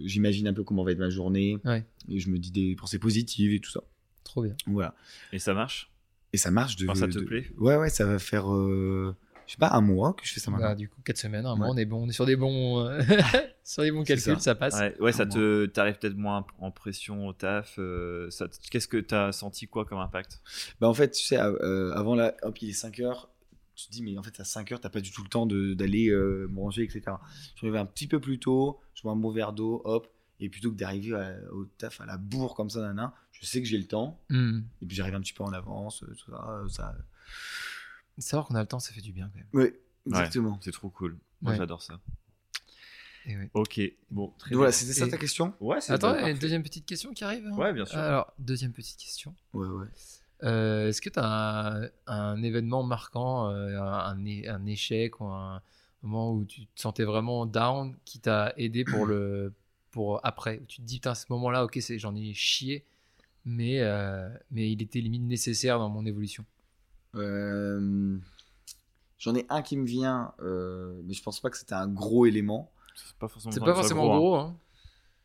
j'imagine 0.05 0.47
un 0.47 0.53
peu 0.53 0.63
comment 0.63 0.83
va 0.83 0.91
être 0.93 0.97
ma 0.99 1.09
journée 1.09 1.59
Ouais. 1.65 1.85
et 2.09 2.19
je 2.19 2.29
me 2.29 2.39
dis 2.39 2.51
des 2.51 2.75
pensées 2.75 2.99
positives 2.99 3.53
et 3.53 3.59
tout 3.59 3.69
ça. 3.69 3.83
Trop 4.23 4.41
bien. 4.43 4.55
Voilà. 4.65 4.95
Et 5.31 5.39
ça 5.39 5.53
marche? 5.53 5.91
Et 6.33 6.37
ça 6.37 6.49
marche 6.51 6.75
de. 6.75 6.85
Enfin, 6.87 6.99
ça 7.01 7.07
te 7.07 7.19
de- 7.19 7.23
plaît? 7.23 7.45
Ouais, 7.57 7.77
ouais, 7.77 7.89
ça 7.89 8.05
va 8.05 8.17
faire, 8.19 8.51
euh, 8.53 9.15
je 9.47 9.53
sais 9.53 9.57
pas, 9.57 9.71
un 9.71 9.81
mois 9.81 10.13
que 10.13 10.25
je 10.27 10.33
fais 10.33 10.39
ça 10.39 10.51
maintenant. 10.51 10.67
Bah, 10.67 10.75
du 10.75 10.89
coup, 10.89 11.01
4 11.03 11.17
semaines, 11.17 11.45
un 11.45 11.55
mois, 11.55 11.69
on 11.69 11.77
est 11.77 11.85
bon, 11.85 12.03
on 12.05 12.09
est 12.09 12.11
sur 12.13 12.25
des 12.25 12.35
bons, 12.35 12.79
euh, 12.85 13.01
sur 13.63 13.81
des 13.83 13.91
bons 13.91 14.03
calculs, 14.03 14.35
ça. 14.35 14.39
ça, 14.39 14.55
passe. 14.55 14.75
Ouais, 14.79 14.95
ouais, 14.99 15.11
ça 15.11 15.25
te 15.25 15.65
t'arrive 15.65 15.97
peut-être 15.97 16.15
moins 16.17 16.45
en 16.59 16.69
pression 16.71 17.25
au 17.27 17.33
taf. 17.33 17.75
euh, 17.79 18.29
ça 18.29 18.47
Qu'est-ce 18.69 18.87
que 18.87 18.97
t'as 18.97 19.31
senti 19.31 19.67
quoi 19.67 19.85
comme 19.85 19.99
impact? 19.99 20.41
Bah 20.79 20.87
en 20.87 20.93
fait, 20.93 21.11
tu 21.11 21.23
sais, 21.25 21.37
euh, 21.39 21.91
avant 21.93 22.13
là, 22.15 22.35
hop, 22.43 22.61
il 22.61 22.69
est 22.69 22.73
5 22.73 22.99
heures. 22.99 23.29
Tu 23.75 23.85
te 23.87 23.91
dis, 23.91 24.01
mais 24.01 24.17
en 24.17 24.23
fait, 24.23 24.39
à 24.39 24.43
5 24.43 24.71
heures, 24.71 24.79
t'as 24.81 24.89
pas 24.89 25.01
du 25.01 25.11
tout 25.11 25.21
le 25.21 25.29
temps 25.29 25.45
de- 25.45 25.75
d'aller 25.75 26.09
euh, 26.09 26.47
manger, 26.49 26.81
etc. 26.83 27.01
Je 27.55 27.65
me 27.65 27.69
réveille 27.71 27.81
un 27.81 27.85
petit 27.85 28.07
peu 28.07 28.19
plus 28.19 28.39
tôt, 28.39 28.79
je 28.95 29.03
bois 29.03 29.11
un 29.11 29.15
bon 29.15 29.31
verre 29.31 29.53
d'eau, 29.53 29.81
hop. 29.85 30.07
Et 30.39 30.49
plutôt 30.49 30.71
que 30.71 30.75
d'arriver 30.77 31.15
à- 31.15 31.35
au 31.53 31.65
taf 31.65 32.01
à 32.01 32.05
la 32.05 32.17
bourre 32.17 32.55
comme 32.55 32.69
ça, 32.71 32.81
nana, 32.81 33.13
je 33.31 33.45
sais 33.45 33.61
que 33.61 33.67
j'ai 33.67 33.77
le 33.77 33.85
temps. 33.87 34.19
Hmm. 34.29 34.61
Et 34.81 34.85
puis 34.87 34.95
j'arrive 34.95 35.13
un 35.15 35.21
petit 35.21 35.33
peu 35.33 35.43
en 35.43 35.53
avance, 35.53 36.03
tout 36.25 36.31
ça. 36.31 36.63
ça... 36.69 36.95
Savoir 38.17 38.47
qu'on 38.47 38.55
a 38.55 38.61
le 38.61 38.67
temps, 38.67 38.79
ça 38.79 38.93
fait 38.93 39.01
du 39.01 39.11
bien 39.11 39.29
quand 39.29 39.37
même. 39.37 39.47
Ouais, 39.53 39.79
exactement. 40.07 40.59
C'est 40.61 40.71
trop 40.71 40.89
cool. 40.89 41.17
Moi, 41.41 41.51
Ouais. 41.51 41.57
j'adore 41.57 41.81
ça. 41.81 41.99
Et 43.25 43.35
oui. 43.37 43.49
Ok, 43.53 43.79
bon, 44.09 44.33
très 44.37 44.51
Donc 44.51 44.57
voilà, 44.57 44.71
c'était 44.71 44.93
ça 44.93 45.05
Et- 45.05 45.09
ta 45.09 45.17
question? 45.17 45.53
Ouais, 45.59 45.81
c'est 45.81 45.91
Attends, 45.91 46.15
il 46.15 46.21
y 46.21 46.25
a 46.25 46.29
une 46.29 46.37
deuxième 46.37 46.63
petite 46.63 46.85
question 46.85 47.13
qui 47.13 47.23
arrive. 47.25 47.45
hein? 47.45 47.55
Ouais, 47.57 47.73
bien 47.73 47.85
sûr. 47.85 47.97
Alors, 47.97 48.33
deuxième 48.39 48.71
petite 48.71 48.97
question. 48.97 49.35
Ouais, 49.53 49.67
ouais. 49.67 49.87
Euh, 50.43 50.87
Est-ce 50.89 51.01
que 51.01 51.09
tu 51.09 51.19
as 51.19 51.25
un, 51.25 51.89
un 52.07 52.41
événement 52.43 52.83
marquant, 52.83 53.49
euh, 53.49 53.77
un, 53.79 54.65
échec 54.65 55.19
ou 55.19 55.25
un 55.25 55.61
moment 56.03 56.31
où 56.33 56.45
tu 56.45 56.67
te 56.67 56.81
sentais 56.81 57.03
vraiment 57.03 57.45
down 57.45 57.97
qui 58.05 58.19
t'a 58.19 58.53
aidé 58.55 58.85
pour 58.85 59.05
le 59.05 59.53
pour 59.91 60.25
après? 60.25 60.59
Où 60.61 60.65
Tu 60.65 60.77
te 60.77 60.81
dis, 60.83 60.95
putain, 60.97 61.15
ce 61.15 61.25
moment-là, 61.29 61.65
ok, 61.65 61.77
c'est- 61.81 61.99
j'en 61.99 62.15
ai 62.15 62.33
chié, 62.33 62.85
mais, 63.45 63.79
euh, 63.81 64.29
mais 64.51 64.71
il 64.71 64.81
était 64.81 65.01
limite 65.01 65.23
nécessaire 65.23 65.79
dans 65.79 65.89
mon 65.89 66.05
évolution. 66.05 66.45
Euh, 67.17 68.17
J'en 69.19 69.33
ai 69.33 69.45
un 69.49 69.61
qui 69.63 69.77
me 69.77 69.85
vient, 69.85 70.33
euh, 70.41 71.01
mais 71.05 71.13
je 71.13 71.23
pense 71.23 71.39
pas 71.39 71.49
que 71.49 71.57
c'était 71.57 71.73
un 71.73 71.87
gros 71.87 72.25
élément. 72.27 72.71
C'est 72.95 73.15
pas 73.17 73.27
forcément, 73.27 73.65
pas 73.65 73.73
forcément 73.75 74.13
hein. 74.13 74.17
gros. 74.17 74.35
Hein. 74.35 74.55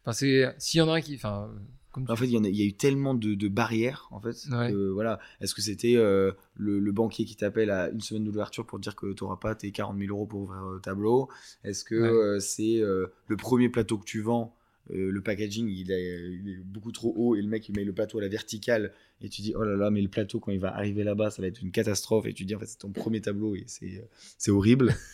Enfin, 0.03 0.13
c'est 0.13 0.55
s'il 0.59 0.79
y 0.79 0.81
en 0.83 0.89
a 0.89 0.95
un 0.95 1.01
qui. 1.03 1.15
Enfin, 1.17 1.51
comme 1.91 2.07
tu- 2.07 2.11
En 2.13 2.17
fait, 2.17 2.25
il 2.25 2.33
y, 2.33 2.39
en 2.39 2.45
a, 2.45 2.49
il 2.49 2.57
y 2.57 2.63
a 2.63 2.65
eu 2.65 2.73
tellement 2.73 3.13
de, 3.15 3.35
de 3.35 3.49
barrières, 3.49 4.09
en 4.11 4.19
fait. 4.21 4.35
Ouais. 4.51 4.71
que, 4.73 4.89
voilà. 4.91 5.21
Est-ce 5.43 5.55
que 5.55 5.61
c'était 5.61 5.97
euh, 5.97 6.33
le, 6.55 6.79
le 6.81 6.93
banquier 6.93 7.27
qui 7.27 7.37
t'appelle 7.37 7.71
à 7.71 7.91
une 7.91 8.01
semaine 8.01 8.25
de 8.25 8.29
l'ouverture 8.31 8.65
pour 8.65 8.79
te 8.79 8.83
dire 8.83 8.97
que 8.97 9.13
tu 9.13 9.25
n'auras 9.25 9.37
pas 9.37 9.55
tes 9.55 9.71
40 9.73 9.99
000 9.99 10.11
euros 10.17 10.25
pour 10.27 10.41
ouvrir 10.41 10.63
le 10.63 10.81
tableau? 10.81 11.29
Est-ce 11.63 11.85
que 11.85 11.95
Ouais. 11.95 12.09
euh, 12.09 12.41
c'est 12.41 12.79
euh, 12.81 13.13
le 13.27 13.37
premier 13.37 13.69
plateau 13.69 13.99
que 13.99 14.05
tu 14.07 14.23
vends 14.23 14.57
euh, 14.91 15.11
le 15.13 15.21
packaging 15.23 15.69
il 15.69 15.93
est, 15.93 16.19
il 16.43 16.49
est 16.51 16.57
beaucoup 16.65 16.91
trop 16.93 17.13
haut 17.17 17.37
et 17.37 17.41
le 17.43 17.47
mec 17.49 17.69
il 17.69 17.77
met 17.77 17.85
le 17.85 17.93
plateau 17.93 18.19
à 18.19 18.23
la 18.23 18.29
verticale 18.29 18.93
et 19.21 19.29
tu 19.29 19.41
dis 19.43 19.55
oh 19.57 19.63
là 19.63 19.77
là 19.77 19.91
mais 19.91 20.01
le 20.03 20.09
plateau 20.09 20.41
quand 20.41 20.51
il 20.51 20.59
va 20.59 20.75
arriver 20.75 21.05
là-bas 21.05 21.31
ça 21.31 21.41
va 21.41 21.49
être 21.49 21.63
une 21.63 21.71
catastrophe. 21.71 22.27
Et 22.27 22.33
tu 22.33 22.45
dis 22.45 22.55
en 22.55 22.59
fait 22.59 22.67
c'est 22.67 22.79
ton 22.79 22.91
premier 22.91 23.21
tableau 23.21 23.55
et 23.55 23.65
c'est 23.67 24.03
euh, 24.49 24.53
horrible. 24.53 24.95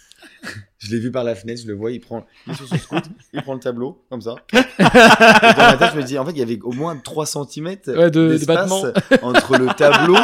Je 0.79 0.91
l'ai 0.91 0.99
vu 0.99 1.13
par 1.13 1.23
la 1.23 1.35
fenêtre 1.37 1.61
je 1.63 1.67
le 1.69 1.75
vois 1.75 1.93
il 1.93 2.01
prend 2.01 2.27
il 2.47 2.53
est 2.53 2.57
sur 2.57 2.67
son 2.67 2.77
scoot 2.77 3.05
il 3.33 3.41
prend 3.43 3.55
le 3.55 3.61
tableau 3.61 4.03
comme 4.11 4.21
ça. 4.21 4.35
Et 4.53 4.57
dans 4.83 5.57
ma 5.59 5.77
tête 5.77 5.91
je 5.93 5.99
me 5.99 6.03
dis 6.03 6.19
en 6.19 6.25
fait 6.25 6.33
il 6.33 6.39
y 6.39 6.43
avait 6.43 6.59
au 6.63 6.73
moins 6.73 6.97
3 6.97 7.27
cm 7.27 7.67
Ouais, 7.89 8.11
de- 8.11 8.37
de 8.37 9.23
entre 9.23 9.59
le 9.59 9.67
tableau 9.77 10.17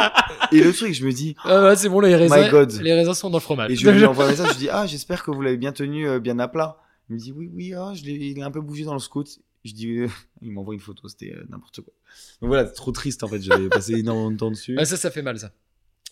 et 0.51 0.61
le 0.61 0.73
truc. 0.73 0.93
Je 0.93 1.05
me 1.05 1.11
dis 1.13 1.35
Ah 1.43 1.63
ouais, 1.63 1.75
c'est 1.75 1.87
bon, 1.89 1.99
les 2.01 2.15
raisins, 2.15 2.33
les 2.81 2.93
raisins 2.93 3.13
sont 3.13 3.29
dans 3.29 3.37
le 3.37 3.41
fromage. 3.41 3.71
et 3.71 3.75
je 3.75 3.89
lui 3.89 4.05
envoie 4.05 4.25
un 4.25 4.29
message, 4.29 4.53
je 4.53 4.57
dis 4.57 4.69
Ah, 4.69 4.85
j'espère 4.85 5.23
que 5.23 5.31
vous 5.31 5.41
l'avez 5.41 5.57
bien 5.57 5.71
tenu, 5.71 6.07
euh, 6.07 6.19
bien 6.19 6.39
à 6.39 6.47
plat. 6.47 6.77
Il 7.09 7.15
me 7.15 7.19
dit 7.19 7.31
Oui, 7.31 7.49
oui, 7.53 7.73
ah, 7.73 7.93
je 7.93 8.03
l'ai- 8.03 8.31
il 8.31 8.41
a 8.41 8.45
un 8.45 8.51
peu 8.51 8.61
bougé 8.61 8.83
dans 8.83 8.93
le 8.93 8.99
scout. 8.99 9.39
Je 9.63 9.73
dis 9.73 9.87
euh, 9.97 10.07
Il 10.41 10.51
m'envoie 10.51 10.73
une 10.73 10.79
photo, 10.79 11.07
c'était 11.07 11.33
euh, 11.33 11.45
n'importe 11.49 11.81
quoi. 11.81 11.93
Donc 12.41 12.49
voilà, 12.49 12.67
c'est 12.67 12.73
trop 12.73 12.91
triste 12.91 13.23
en 13.23 13.27
fait, 13.27 13.41
j'avais 13.41 13.69
passé 13.69 13.93
énormément 13.93 14.31
de 14.31 14.37
temps 14.37 14.51
dessus. 14.51 14.75
Ah, 14.77 14.85
ça, 14.85 14.97
ça 14.97 15.11
fait 15.11 15.21
mal, 15.21 15.39
ça. 15.39 15.51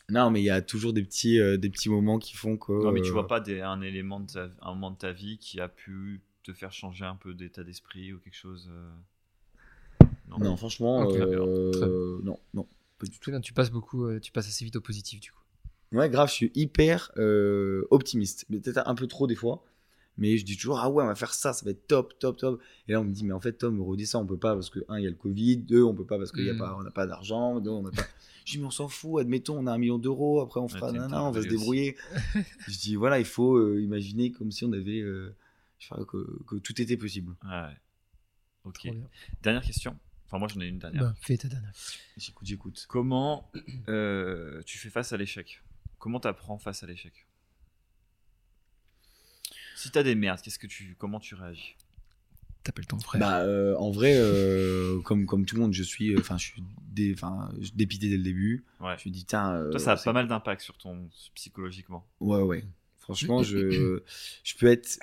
Non, 0.10 0.30
mais 0.32 0.42
il 0.42 0.46
y 0.46 0.50
a 0.50 0.62
toujours 0.62 0.92
des 0.92 1.04
petits, 1.04 1.40
euh, 1.40 1.58
des 1.58 1.70
petits 1.70 1.90
moments 1.90 2.20
qui 2.20 2.36
font 2.36 2.58
que. 2.58 2.72
Non, 2.74 2.92
mais 2.92 3.02
tu 3.02 3.10
euh, 3.10 3.14
vois 3.14 3.28
pas 3.28 3.40
des- 3.40 3.62
un 3.62 3.82
élément 3.82 4.20
de 4.20 4.32
ta, 4.32 4.50
un 4.62 4.74
moment 4.74 4.92
de 4.92 4.98
ta 4.98 5.12
vie 5.12 5.38
qui 5.38 5.60
a 5.62 5.68
pu 5.70 6.22
te 6.44 6.52
faire 6.52 6.74
changer 6.74 7.06
un 7.06 7.16
peu 7.16 7.34
d'état 7.34 7.64
d'esprit 7.64 8.12
ou 8.12 8.20
quelque 8.20 8.36
chose. 8.36 8.70
euh, 8.72 8.90
Non, 10.30 10.58
franchement, 10.58 11.08
euh, 11.12 12.20
non, 12.24 12.40
non, 12.54 12.68
pas 12.98 13.06
du 13.06 13.20
tout. 13.20 13.32
Bien, 13.32 13.40
tu 13.40 13.54
passes 13.54 13.72
beaucoup, 13.72 14.06
euh, 14.08 14.20
tu 14.20 14.32
passes 14.32 14.48
assez 14.48 14.66
vite 14.66 14.76
au 14.76 14.82
positif, 14.82 15.20
du 15.20 15.32
coup. 15.32 15.40
Ouais, 15.92 16.10
grave, 16.10 16.28
je 16.30 16.34
suis 16.34 16.52
hyper 16.56 17.12
euh, 17.18 17.86
optimiste. 17.92 18.46
Mais 18.50 18.60
peut-être 18.60 18.82
un 18.88 18.96
peu 18.96 19.08
trop 19.08 19.28
des 19.28 19.36
fois. 19.36 19.64
Mais 20.18 20.38
je 20.38 20.46
dis 20.46 20.56
toujours, 20.56 20.80
ah 20.80 20.90
ouais, 20.92 21.04
on 21.04 21.08
va 21.08 21.16
faire 21.16 21.34
ça, 21.34 21.54
ça 21.54 21.66
va 21.66 21.72
être 21.72 21.88
top, 21.88 22.18
top, 22.20 22.38
top. 22.38 22.62
Et 22.88 22.92
là, 22.92 23.02
on 23.02 23.04
me 23.04 23.12
dit, 23.12 23.24
mais 23.26 23.34
en 23.34 23.40
fait, 23.40 23.54
Tom, 23.54 23.82
redescends, 23.82 24.22
on 24.22 24.28
peut 24.28 24.38
pas 24.38 24.54
parce 24.54 24.70
que, 24.70 24.80
un, 24.88 25.00
il 25.00 25.04
y 25.04 25.08
a 25.08 25.10
le 25.10 25.16
Covid, 25.16 25.58
deux, 25.58 25.82
on 25.84 25.96
peut 25.96 26.06
pas 26.06 26.18
parce 26.20 26.32
qu'il 26.32 26.46
y 26.46 26.50
a 26.50 26.54
Mm. 26.54 26.58
pas, 26.60 26.76
on 26.78 26.84
n'a 26.84 26.92
pas 26.92 27.08
d'argent, 27.08 27.60
deux, 27.60 27.72
on 27.72 27.82
n'a 27.82 27.90
pas. 27.92 28.04
Je 28.46 28.52
dis, 28.54 28.58
mais 28.60 28.66
on 28.66 28.72
s'en 28.72 28.90
fout, 28.90 29.22
admettons, 29.22 29.58
on 29.58 29.66
a 29.68 29.72
un 29.72 29.78
million 29.78 29.98
d'euros, 29.98 30.42
après 30.42 30.60
on 30.60 30.68
fera, 30.68 30.88
Ouais, 30.88 30.94
nanana, 30.98 31.24
on 31.24 31.32
va 31.32 31.42
se 31.42 31.48
débrouiller. 31.48 31.96
je 32.68 32.78
dis, 32.78 32.96
voilà, 32.96 33.18
il 33.20 33.26
faut 33.26 33.56
euh, 33.56 33.82
imaginer 33.82 34.32
comme 34.32 34.52
si 34.52 34.66
on 34.66 34.72
avait, 34.74 35.00
euh, 35.00 35.34
je 35.80 35.88
sais 35.88 35.96
pas, 35.96 36.04
que, 36.06 36.44
que 36.46 36.58
tout 36.58 36.80
était 36.82 36.98
possible. 36.98 37.36
Ouais. 37.44 37.74
Ok. 38.66 38.88
Dernière 39.42 39.64
question. 39.64 39.98
Enfin, 40.28 40.40
moi 40.40 40.48
j'en 40.48 40.60
ai 40.62 40.68
une 40.68 40.80
dernière. 40.80 41.04
Bah, 41.04 41.16
fais 41.22 41.38
ta 41.38 41.48
dernière. 41.48 41.72
J'écoute, 42.18 42.46
j'écoute. 42.48 42.86
Comment 42.90 43.50
euh, 43.88 44.62
tu 44.66 44.78
fais 44.78 44.90
face 44.90 45.14
à 45.14 45.18
l'échec? 45.18 45.62
Comment 46.00 46.20
tu 46.20 46.28
apprends 46.28 46.58
face 46.58 46.84
à 46.84 46.88
l'échec? 46.88 47.14
Si 49.76 49.92
t'as 49.92 50.04
des 50.04 50.16
merdes, 50.16 50.40
qu'est-ce 50.42 50.60
que 50.60 50.68
tu, 50.68 50.96
comment 50.98 51.20
tu 51.20 51.36
réagis 51.36 51.76
T'appelles 52.64 52.86
ton 52.88 52.98
frère. 53.00 53.20
Bah, 53.20 53.42
euh, 53.42 53.76
en 53.78 53.92
vrai, 53.92 54.14
euh, 54.16 55.02
comme, 55.02 55.26
comme 55.26 55.46
tout 55.46 55.56
le 55.56 55.62
monde, 55.64 55.74
je 55.74 55.84
suis, 55.84 56.14
euh, 56.16 56.20
enfin, 56.20 56.38
je 56.38 56.46
suis 56.46 56.64
dé, 56.94 57.14
enfin, 57.14 57.52
je- 57.60 57.72
dépité 57.76 58.08
dès 58.10 58.16
le 58.16 58.24
début. 58.24 58.64
Ouais. 58.80 58.96
Je 59.04 59.10
me 59.10 59.14
dis, 59.14 59.26
tiens. 59.26 59.52
euh, 59.54 59.70
Toi, 59.72 59.80
ça 59.80 59.92
a 59.94 59.98
pas 59.98 60.14
mal 60.14 60.28
d'impact 60.30 60.62
sur 60.62 60.78
ton 60.78 61.10
psychologiquement. 61.36 62.06
Ouais, 62.22 62.42
ouais. 62.42 62.64
Franchement, 63.00 63.44
je, 63.44 64.00
je 64.46 64.56
peux 64.58 64.68
être. 64.68 64.98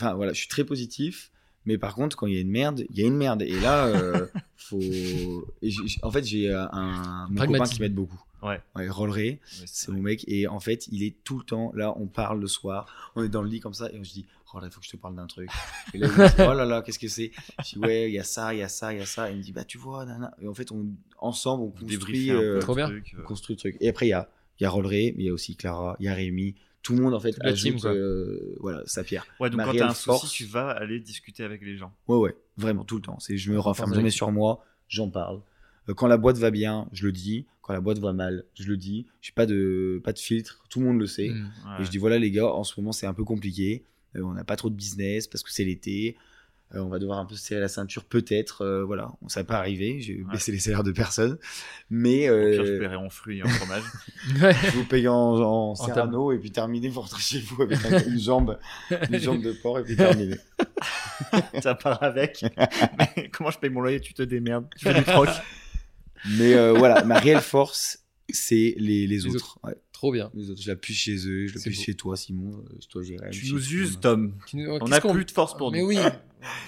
Enfin, 0.00 0.14
voilà, 0.14 0.32
je 0.32 0.38
suis 0.38 0.48
très 0.48 0.64
positif. 0.64 1.30
Mais 1.66 1.78
par 1.78 1.94
contre, 1.94 2.16
quand 2.16 2.26
il 2.26 2.34
y 2.34 2.36
a 2.36 2.40
une 2.40 2.50
merde, 2.50 2.84
il 2.90 2.98
y 2.98 3.04
a 3.04 3.06
une 3.06 3.16
merde. 3.16 3.42
Et 3.42 3.58
là, 3.60 3.86
euh, 3.86 4.26
faut. 4.56 5.46
et 5.62 5.72
en 6.02 6.10
fait, 6.10 6.24
j'ai 6.24 6.52
un 6.52 7.28
mon 7.30 7.46
copain 7.46 7.64
qui 7.64 7.80
m'aide 7.80 7.94
beaucoup. 7.94 8.20
Ouais. 8.44 8.60
Ouais, 9.60 9.66
c'est 9.66 9.90
mon 9.90 10.00
mec. 10.02 10.24
Et 10.28 10.46
en 10.46 10.60
fait, 10.60 10.86
il 10.88 11.02
est 11.02 11.16
tout 11.24 11.38
le 11.38 11.44
temps 11.44 11.72
là. 11.74 11.94
On 11.98 12.06
parle 12.06 12.40
le 12.40 12.46
soir. 12.46 12.86
On 13.16 13.24
est 13.24 13.28
dans 13.28 13.42
le 13.42 13.48
lit 13.48 13.60
comme 13.60 13.74
ça. 13.74 13.90
Et 13.90 13.98
on 13.98 14.04
se 14.04 14.12
dit, 14.12 14.26
oh 14.52 14.60
là, 14.60 14.66
il 14.66 14.70
faut 14.70 14.80
que 14.80 14.86
je 14.86 14.90
te 14.92 14.96
parle 14.96 15.16
d'un 15.16 15.26
truc. 15.26 15.48
Et 15.94 15.98
là, 15.98 16.08
il 16.08 16.12
me 16.22 16.28
dit, 16.28 16.34
oh 16.40 16.52
là 16.54 16.64
là, 16.64 16.82
qu'est-ce 16.82 16.98
que 16.98 17.08
c'est? 17.08 17.32
Je 17.60 17.70
dis, 17.74 17.78
ouais, 17.78 18.10
il 18.10 18.14
y 18.14 18.18
a 18.18 18.24
ça, 18.24 18.54
il 18.54 18.58
y 18.58 18.62
a 18.62 18.68
ça, 18.68 18.92
il 18.92 18.98
y 18.98 19.02
a 19.02 19.06
ça. 19.06 19.30
Et 19.30 19.32
il 19.32 19.38
me 19.38 19.42
dit, 19.42 19.52
bah, 19.52 19.64
tu 19.64 19.78
vois, 19.78 20.04
nana. 20.04 20.34
Et 20.40 20.46
en 20.46 20.54
fait, 20.54 20.70
on, 20.72 20.86
ensemble, 21.18 21.64
on 21.64 21.70
construit. 21.70 22.30
euh, 22.30 22.54
le 22.54 22.60
Trop 22.60 22.74
bien. 22.74 22.86
truc, 22.88 23.14
euh, 23.14 23.20
on 23.22 23.26
construit 23.26 23.54
le 23.56 23.58
truc. 23.60 23.76
Et 23.80 23.88
après, 23.88 24.06
il 24.06 24.10
y 24.10 24.12
a, 24.12 24.28
il 24.60 24.62
y 24.62 24.66
a 24.66 24.70
Rolleray, 24.70 25.14
mais 25.16 25.24
il 25.24 25.26
y 25.26 25.30
a 25.30 25.32
aussi 25.32 25.56
Clara, 25.56 25.96
il 25.98 26.04
y 26.06 26.08
a 26.08 26.14
Rémi. 26.14 26.54
Tout 26.82 26.94
le 26.94 27.02
monde, 27.02 27.14
en 27.14 27.20
fait, 27.20 27.34
la 27.42 27.54
team, 27.54 27.76
ajoute 27.76 27.86
euh, 27.86 28.56
voilà, 28.60 28.82
sa 28.84 29.02
pierre. 29.04 29.26
Ouais, 29.40 29.48
donc 29.48 29.56
ma 29.56 29.64
quand 29.64 29.70
t'as 29.72 29.76
un 29.78 29.80
réelle 29.84 29.94
souci, 29.96 30.04
force- 30.04 30.30
tu 30.32 30.44
vas 30.44 30.68
aller 30.68 31.00
discuter 31.00 31.42
avec 31.42 31.62
les 31.62 31.78
gens. 31.78 31.94
Ouais, 32.08 32.18
ouais, 32.18 32.36
vraiment, 32.58 32.84
tout 32.84 32.96
le 32.96 33.00
temps. 33.02 33.18
C'est, 33.20 33.38
je 33.38 33.50
me 33.50 33.58
renferme 33.58 33.88
Force 33.88 33.96
jamais 33.96 34.10
sur 34.10 34.30
moi, 34.30 34.62
j'en 34.86 35.08
parle. 35.08 35.40
Euh, 35.88 35.94
Quand 35.94 36.06
la 36.06 36.16
boîte 36.16 36.38
va 36.38 36.50
bien, 36.50 36.88
je 36.92 37.06
le 37.06 37.12
dis. 37.12 37.46
Quand 37.62 37.72
la 37.72 37.80
boîte 37.80 37.98
va 37.98 38.12
mal, 38.12 38.44
je 38.54 38.64
le 38.68 38.76
dis. 38.76 39.06
J'ai 39.22 39.32
pas 39.32 39.46
de, 39.46 40.00
pas 40.04 40.12
de 40.12 40.18
filtre, 40.18 40.64
tout 40.68 40.80
le 40.80 40.86
monde 40.86 40.98
le 41.00 41.06
sait. 41.06 41.28
Mm. 41.30 41.42
Ouais. 41.66 41.82
Et 41.82 41.84
je 41.84 41.90
dis 41.90 41.98
voilà, 41.98 42.18
les 42.18 42.30
gars, 42.30 42.46
en 42.46 42.64
ce 42.64 42.78
moment, 42.80 42.92
c'est 42.92 43.06
un 43.06 43.14
peu 43.14 43.24
compliqué. 43.24 43.84
Euh, 44.16 44.22
on 44.22 44.32
n'a 44.32 44.44
pas 44.44 44.56
trop 44.56 44.70
de 44.70 44.74
business 44.76 45.26
parce 45.26 45.42
que 45.42 45.50
c'est 45.50 45.64
l'été. 45.64 46.16
Euh, 46.74 46.80
on 46.80 46.88
va 46.88 46.98
devoir 46.98 47.18
un 47.18 47.26
peu 47.26 47.34
se 47.36 47.42
serrer 47.44 47.60
la 47.60 47.68
ceinture, 47.68 48.04
peut-être. 48.04 48.62
Euh, 48.62 48.84
voilà, 48.84 49.12
ça 49.28 49.40
va 49.40 49.44
pas 49.44 49.58
arriver. 49.58 50.00
J'ai 50.00 50.22
Ouais. 50.22 50.32
baissé 50.32 50.50
les 50.52 50.58
salaires 50.58 50.82
de 50.82 50.92
personne. 50.92 51.38
Mais 51.90 52.28
Au 52.30 52.50
pire, 52.50 52.64
je 52.66 52.78
paierai 52.78 52.96
en 52.96 53.10
fruits 53.10 53.38
et 53.38 53.42
en 53.42 53.48
fromage. 53.48 53.82
Je 54.26 54.70
vous 54.76 54.84
paye 54.84 55.06
en, 55.08 55.14
en 55.14 55.70
En 55.70 55.74
serrano 55.74 56.32
et 56.32 56.38
puis 56.38 56.50
terminé, 56.50 56.88
vous 56.88 57.00
rentrez 57.02 57.20
chez 57.20 57.38
vous 57.40 57.62
avec 57.62 57.78
un- 57.84 58.02
une 58.08 58.18
jambe, 58.18 58.58
une 59.10 59.18
jambe 59.18 59.42
de 59.42 59.52
porc 59.52 59.78
et 59.80 59.84
puis 59.84 59.94
terminé. 59.96 60.36
ça 61.62 61.74
part 61.74 62.02
avec. 62.02 62.44
Mais 62.98 63.28
comment 63.30 63.50
je 63.50 63.58
paye 63.58 63.70
mon 63.70 63.80
loyer? 63.80 64.00
Tu 64.00 64.14
te 64.14 64.22
démerdes. 64.22 64.66
Tu 64.76 64.84
fais 64.86 64.94
du 64.94 65.04
troc. 65.04 65.28
Mais 66.38 66.54
euh, 66.54 66.72
voilà, 66.72 67.04
ma 67.04 67.18
réelle 67.18 67.40
force, 67.40 68.04
c'est 68.30 68.74
les, 68.78 69.06
les, 69.06 69.06
Les 69.06 69.26
autres. 69.26 69.58
Ouais, 69.62 69.74
Trop 69.92 70.12
bien. 70.12 70.30
les 70.34 70.50
autres. 70.50 70.60
Je 70.62 70.68
l'appuie 70.70 70.94
chez 70.94 71.14
eux, 71.28 71.46
je 71.46 71.58
C'est 71.58 71.68
l'appuie 71.70 71.82
chez 71.82 71.94
toi, 71.94 72.16
Simon, 72.16 72.58
euh, 72.58 72.76
chez 72.80 72.88
toi, 72.88 73.02
Jérém. 73.02 73.30
Tu 73.30 73.46
chez 73.46 73.52
nous 73.52 73.72
uses. 73.74 74.00
Tom. 74.00 74.34
Tu 74.46 74.56
nous- 74.56 74.70
On 74.80 74.88
n'a 74.88 75.00
plus 75.00 75.24
de 75.24 75.30
force 75.30 75.56
pour 75.56 75.70
Mais 75.70 75.80
nous. 75.80 75.88
oui. 75.88 75.98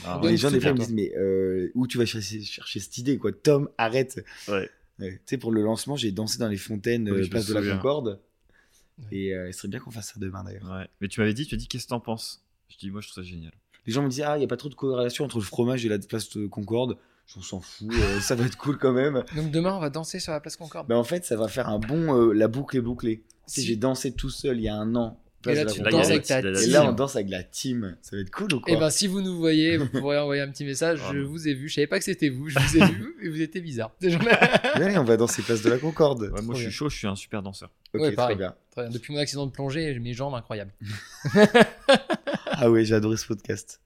Ah, 0.05 0.21
On 0.23 0.27
Les 0.27 0.37
gens, 0.37 0.51
des 0.51 0.61
fois, 0.61 0.73
me 0.73 0.79
disent, 0.79 0.93
mais 0.93 1.13
euh, 1.17 1.71
où 1.75 1.87
tu 1.87 1.99
vas 1.99 2.07
chercher, 2.07 2.41
chercher 2.43 2.81
cette 2.81 2.97
idée, 2.99 3.19
quoi? 3.19 3.33
Tom, 3.33 3.69
arrête 3.79 4.25
Ouais. 4.49 4.71
Ouais. 4.99 5.13
Tu 5.13 5.21
sais, 5.27 5.39
pour 5.39 5.53
le 5.53 5.63
lancement, 5.63 5.97
j'ai 5.97 6.11
dansé 6.13 6.39
dans 6.39 6.49
les 6.49 6.57
fontaines, 6.57 7.11
Oui, 7.11 7.29
place 7.29 7.47
de 7.47 7.55
la. 7.55 7.77
Concorde. 7.77 8.21
Ouais. 8.99 9.05
Et 9.19 9.35
euh, 9.35 9.49
il 9.49 9.53
serait 9.55 9.69
bien 9.69 9.79
qu'on 9.79 9.91
fasse 9.91 10.09
ça 10.15 10.21
demain, 10.21 10.43
d'ailleurs. 10.45 10.71
Ouais. 10.71 10.87
Mais 11.03 11.09
tu 11.09 11.21
m'avais 11.21 11.35
dit, 11.35 11.47
tu 11.47 11.55
as 11.55 11.59
dit, 11.59 11.69
qu'est-ce 11.69 11.85
que 11.85 11.91
t'en 11.91 12.01
penses? 12.01 12.43
Je 12.69 12.79
dis, 12.79 12.91
moi, 12.91 13.01
je 13.03 13.09
trouve 13.09 13.23
ça 13.23 13.29
génial. 13.29 13.53
Les 13.87 13.93
gens 13.93 14.03
me 14.03 14.09
disent, 14.09 14.23
ah, 14.23 14.37
il 14.37 14.39
n'y 14.39 14.45
a 14.45 14.49
pas 14.49 14.57
trop 14.57 14.69
de 14.71 14.75
corrélation 14.75 15.25
entre 15.27 15.37
le 15.39 15.45
fromage 15.45 15.85
et 15.85 15.89
la 15.91 15.99
place 15.99 16.31
de 16.31 16.47
Concorde. 16.47 16.97
Je 17.27 17.41
s'en 17.41 17.61
fous, 17.61 17.89
euh, 17.93 18.21
ça 18.21 18.35
va 18.37 18.45
être 18.47 18.57
cool 18.57 18.79
quand 18.79 18.93
même. 18.93 19.25
Donc 19.37 19.51
demain, 19.51 19.75
on 19.75 19.81
va 19.81 19.91
danser 19.91 20.21
sur 20.21 20.33
la 20.33 20.41
place 20.41 20.57
Concorde. 20.57 20.87
Ben, 20.89 20.97
en 20.97 21.05
fait, 21.05 21.25
ça 21.25 21.37
va 21.37 21.49
faire 21.49 21.69
un 21.69 21.79
bon. 21.79 22.15
euh, 22.15 22.33
la 22.33 22.47
boucle 22.49 22.77
est 22.77 22.81
bouclée. 22.81 23.25
Si 23.47 23.61
Si. 23.63 23.67
j'ai 23.67 23.77
dansé 23.77 24.13
tout 24.13 24.31
seul 24.31 24.59
il 24.59 24.63
y 24.65 24.69
a 24.69 24.75
un 24.77 24.95
an. 24.95 25.21
Et 25.49 25.55
là, 25.55 25.65
tu 25.65 25.81
danses 25.81 26.07
avec 26.11 26.25
ta 26.25 26.41
la 26.41 26.51
Et 26.61 26.65
team. 26.65 26.73
là, 26.73 26.89
on 26.89 26.93
danse 26.93 27.15
avec 27.15 27.29
la 27.31 27.45
team. 27.45 27.97
Ça 28.03 28.17
va 28.17 28.23
être 28.23 28.31
cool 28.31 28.53
ou 28.55 28.61
quoi 28.61 28.73
Et 28.75 28.77
ben, 28.77 28.91
si 28.91 29.07
vous 29.07 29.21
nous 29.21 29.37
voyez, 29.39 29.77
vous 29.77 29.87
pourrez 29.89 30.19
envoyer 30.19 30.43
un 30.43 30.51
petit 30.51 30.65
message. 30.65 31.01
Ah 31.05 31.11
je 31.13 31.19
vous 31.19 31.47
ai 31.47 31.55
vu. 31.55 31.69
Je 31.69 31.75
savais 31.75 31.87
pas 31.87 31.99
que 31.99 32.05
c'était 32.05 32.31
vous. 32.31 32.49
Je 32.49 32.59
vous 32.59 32.77
ai 32.79 32.85
vu 32.87 33.17
et 33.23 33.29
vous 33.29 33.41
étiez 33.41 33.61
bizarre. 33.61 33.93
Allez, 34.75 34.99
on 34.99 35.05
va 35.05 35.17
danser 35.17 35.43
place 35.43 35.63
de 35.63 35.71
la 35.71 35.79
Concorde. 35.79 36.31
Ouais, 36.35 36.43
moi, 36.43 36.55
je 36.57 36.63
suis 36.63 36.71
chaud, 36.73 36.89
je 36.89 36.97
suis 36.97 37.07
un 37.07 37.15
super 37.17 37.43
danseur. 37.43 37.71
Ok, 37.95 38.01
Ouais, 38.03 38.15
très 38.15 38.35
bien. 38.35 38.55
Très. 38.77 38.91
Depuis 38.91 39.13
mon 39.15 39.19
accident 39.19 39.47
de 39.47 39.53
plongée, 39.53 39.95
j'ai 39.95 40.01
mes 40.01 40.13
jambes 40.13 40.35
incroyables. 40.35 40.73
Ah 42.59 42.71
ouais, 42.71 42.87
j'ai 42.87 42.95
adoré 42.95 43.19
ce 43.19 43.27
podcast. 43.27 43.83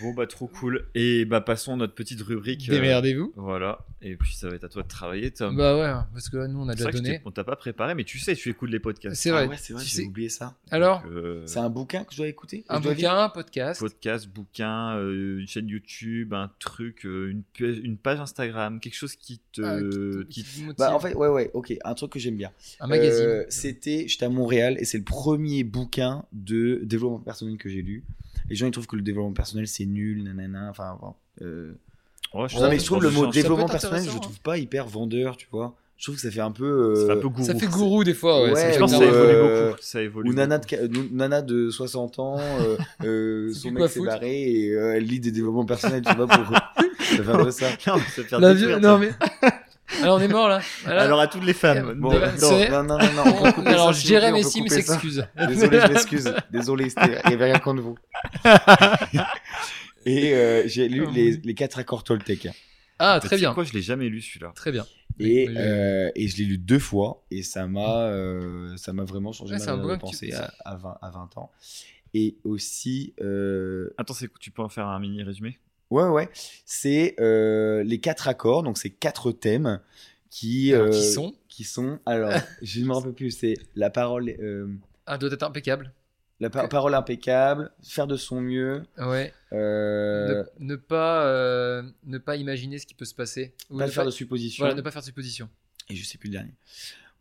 Bon, 0.00 0.12
bah, 0.14 0.28
trop 0.28 0.46
cool. 0.46 0.86
Et 0.94 1.24
bah, 1.24 1.40
passons 1.40 1.72
à 1.72 1.76
notre 1.76 1.94
petite 1.94 2.20
rubrique. 2.20 2.68
euh, 2.68 2.72
Démerdez-vous. 2.72 3.32
Voilà. 3.34 3.84
Et 4.00 4.16
puis, 4.16 4.32
ça 4.34 4.48
va 4.48 4.54
être 4.54 4.62
à 4.64 4.68
toi 4.68 4.82
de 4.84 4.88
travailler, 4.88 5.32
Tom. 5.32 5.56
Bah 5.56 5.76
ouais, 5.76 5.92
parce 6.12 6.28
que 6.28 6.36
là, 6.36 6.46
nous, 6.46 6.60
on 6.60 6.68
a 6.68 6.74
déjà 6.76 6.90
donné. 6.92 7.20
on 7.24 7.32
t'a 7.32 7.42
pas 7.42 7.56
préparé, 7.56 7.94
mais 7.96 8.04
tu 8.04 8.20
sais, 8.20 8.36
tu 8.36 8.48
écoutes 8.50 8.70
les 8.70 8.78
podcasts. 8.78 9.20
C'est 9.20 9.30
vrai. 9.30 9.44
Ah 9.46 9.48
ouais, 9.48 9.56
c'est 9.58 9.72
vrai, 9.72 9.82
Tu 9.82 9.88
j'ai 9.88 9.96
sais- 10.02 10.04
oublié 10.04 10.28
ça. 10.28 10.54
Alors, 10.70 11.02
euh, 11.10 11.42
C'est 11.46 11.58
un 11.58 11.68
bouquin 11.70 12.04
que 12.04 12.12
je 12.12 12.18
dois 12.18 12.28
écouter? 12.28 12.64
Un 12.68 12.78
dois 12.78 12.94
bouquin, 12.94 13.16
un 13.24 13.28
podcast. 13.28 13.80
podcast, 13.80 14.28
bouquin, 14.28 14.96
euh, 14.98 15.40
une 15.40 15.48
chaîne 15.48 15.66
YouTube, 15.68 16.32
un 16.34 16.50
truc, 16.60 17.04
euh, 17.06 17.30
une, 17.30 17.42
pa- 17.42 17.64
une 17.82 17.96
page 17.96 18.20
Instagram, 18.20 18.78
quelque 18.78 18.94
chose 18.94 19.16
qui 19.16 19.40
te. 19.52 19.62
Ah, 19.62 19.78
qui- 20.28 20.42
qui 20.42 20.44
te 20.44 20.60
motive. 20.60 20.74
Bah, 20.78 20.94
en 20.94 21.00
fait, 21.00 21.14
ouais, 21.14 21.28
ouais, 21.28 21.50
ok. 21.54 21.74
Un 21.84 21.94
truc 21.94 22.12
que 22.12 22.18
j'aime 22.20 22.36
bien. 22.36 22.52
un 22.78 22.86
magazine. 22.86 23.46
C'était, 23.48 24.06
j'étais 24.16 24.26
à 24.26 24.30
Montréal 24.30 24.76
et 24.80 24.84
c'est 24.84 24.98
le 24.98 25.04
premier 25.04 25.62
bouquin 25.62 26.24
de 26.32 26.80
développement 26.84 27.18
personnel 27.18 27.56
que 27.58 27.68
j'ai 27.68 27.82
lu. 27.82 28.02
les 28.48 28.56
gens 28.56 28.66
ils 28.66 28.70
trouvent 28.72 28.86
que 28.86 28.96
le 28.96 29.02
développement 29.02 29.32
personnel 29.32 29.66
c'est 29.68 29.84
nul, 29.86 30.22
nanana. 30.24 30.68
Enfin, 30.70 30.96
bon, 31.00 31.14
euh, 31.42 31.72
Ouais, 32.34 32.48
non, 32.60 32.68
mais 32.68 32.78
je 32.78 32.84
trouve 32.84 33.02
le 33.02 33.10
mot 33.10 33.26
développement 33.26 33.66
personnel, 33.68 34.02
je 34.04 34.18
trouve 34.18 34.40
pas 34.40 34.58
hyper 34.58 34.86
vendeur, 34.86 35.36
tu 35.36 35.46
vois. 35.50 35.76
Je 35.96 36.04
trouve 36.04 36.16
que 36.16 36.20
ça 36.20 36.30
fait 36.30 36.40
un 36.40 36.50
peu. 36.50 36.64
euh, 36.66 36.94
Ça 36.94 37.06
fait 37.06 37.12
un 37.12 37.22
peu 37.22 37.28
gourou. 37.28 37.46
Ça 37.46 37.54
fait 37.54 37.66
gourou 37.68 38.04
des 38.04 38.12
fois, 38.14 38.42
ouais. 38.42 38.52
Ouais, 38.52 38.60
ça 38.60 38.72
Je 38.72 38.78
pense 38.78 38.92
que 38.92 39.02
évolue 39.04 39.32
euh, 39.32 39.70
beaucoup. 39.70 39.82
Ça 39.82 40.02
évolue 40.02 40.28
Ou 40.28 40.32
nana 40.34 40.58
de, 40.58 40.66
beaucoup. 40.66 40.76
ca- 40.76 41.00
ou 41.00 41.08
nana 41.16 41.40
de 41.42 41.70
60 41.70 42.18
ans, 42.18 42.36
euh, 42.60 42.76
euh, 43.04 43.52
son 43.54 43.70
mec 43.70 43.88
s'est 43.88 44.00
barré 44.04 44.42
et 44.52 44.70
euh, 44.72 44.94
elle 44.96 45.04
lit 45.04 45.20
des 45.20 45.30
développements 45.30 45.64
personnels, 45.64 46.02
tu 46.02 46.14
vois, 46.14 46.26
pour. 46.26 46.36
ça 47.16 47.22
fait 47.24 47.30
un 47.30 47.44
peu 47.44 47.50
ça. 47.50 47.70
Non, 48.40 48.48
mais 48.54 48.60
ça 48.60 48.66
fait. 48.68 48.80
Non 48.80 48.98
mais. 48.98 49.10
Alors 50.02 50.16
on 50.16 50.20
est 50.20 50.28
mort 50.28 50.48
là. 50.48 50.60
Voilà. 50.84 51.02
Alors 51.02 51.20
à 51.20 51.26
toutes 51.28 51.44
les 51.44 51.52
femmes. 51.54 51.94
Bon, 51.94 52.12
non, 52.12 52.20
non. 52.40 52.68
non, 52.70 52.82
non, 52.84 52.98
non, 52.98 53.12
non, 53.12 53.22
on 53.26 53.42
peut 53.44 53.52
couper 53.52 53.68
Alors 53.68 53.94
ça, 53.94 54.00
plaît, 54.00 54.08
Jérémy 54.08 54.44
Sim 54.44 54.66
s'excuse. 54.68 55.26
Désolé, 55.48 55.80
je 55.80 55.86
m'excuse. 55.92 56.34
Désolé, 56.50 56.88
c'était- 56.90 57.20
il 57.24 57.28
n'y 57.28 57.34
avait 57.34 57.44
rien 57.52 57.58
contre 57.58 57.82
vous. 57.82 57.96
Et 60.04 60.34
euh, 60.34 60.62
j'ai 60.66 60.88
lu 60.88 61.04
Oh, 61.06 61.10
les, 61.12 61.32
les 61.36 61.54
quatre 61.54 61.78
accords 61.78 62.04
Toltec. 62.04 62.48
Ah 62.98 63.20
très 63.22 63.36
bien, 63.36 63.52
Quoi, 63.52 63.64
je 63.64 63.72
l'ai 63.72 63.82
jamais 63.82 64.08
lu 64.08 64.20
celui-là? 64.22 64.52
très 64.54 64.72
bien. 64.72 64.86
Et, 65.18 65.46
Oui, 65.48 65.54
oui. 65.54 65.54
euh, 65.58 66.10
et 66.14 66.28
je 66.28 66.36
l'ai 66.38 66.44
lu 66.44 66.58
deux 66.58 66.78
fois 66.78 67.24
et 67.30 67.42
ça 67.42 67.66
m'a 67.66 68.02
euh, 68.02 68.76
ça 68.76 68.92
m'a 68.92 69.04
vraiment 69.04 69.32
changé 69.32 69.54
Ouais, 69.54 69.58
ma 69.60 69.76
manière 69.76 69.96
de 69.96 70.00
penser 70.00 70.32
à, 70.34 70.52
à 70.64 70.76
20, 70.76 70.98
à 71.02 71.10
20 71.10 71.36
ans. 71.38 71.50
Et 72.14 72.36
aussi, 72.44 73.14
euh, 73.20 73.90
Attends, 73.98 74.14
c'est- 74.14 74.30
tu 74.40 74.50
peux 74.50 74.62
en 74.62 74.68
faire 74.68 74.86
un 74.86 74.98
mini 75.00 75.22
résumé? 75.22 75.58
Ouais, 75.90 76.08
ouais, 76.08 76.28
c'est 76.64 77.14
euh, 77.20 77.82
les 77.84 78.00
quatre 78.00 78.28
accords, 78.28 78.62
donc 78.62 78.78
c'est 78.78 78.90
quatre 78.90 79.32
thèmes 79.32 79.80
qui, 80.30 80.72
Alors, 80.74 80.86
euh, 80.86 80.90
qui 80.90 81.02
sont 81.12 81.34
qui 81.48 81.64
sont, 81.64 81.98
alors, 82.04 82.32
je 82.62 82.80
ne 82.80 82.86
me 82.86 82.92
rappelle 82.92 83.14
plus, 83.14 83.30
c'est 83.30 83.54
la 83.74 83.88
parole, 83.90 84.28
euh, 84.28 84.68
Ah 85.06 85.16
doit 85.16 85.30
être 85.32 85.42
impeccable. 85.42 85.92
la 86.40 86.50
parole 86.50 86.94
impeccable, 86.94 87.70
faire 87.82 88.06
de 88.06 88.16
son 88.16 88.40
mieux, 88.42 88.82
Ouais. 88.98 89.32
euh, 89.54 90.44
Ne, 90.60 90.66
ne 90.66 90.76
pas 90.76 91.24
euh, 91.26 91.82
ne 92.04 92.18
pas 92.18 92.36
imaginer 92.36 92.78
ce 92.78 92.84
qui 92.86 92.92
peut 92.94 93.06
se 93.06 93.14
passer. 93.14 93.54
Ou 93.70 93.78
pas 93.78 93.86
ne 93.86 93.90
faire 93.90 94.04
de 94.04 94.10
suppositions, 94.10 94.62
Voilà, 94.64 94.74
ne 94.74 94.82
pas 94.82 94.90
faire 94.90 95.00
de 95.00 95.06
suppositions. 95.06 95.48
et 95.88 95.96
je 95.96 96.04
sais 96.04 96.18
plus 96.18 96.28
le 96.28 96.32
dernier. 96.34 96.52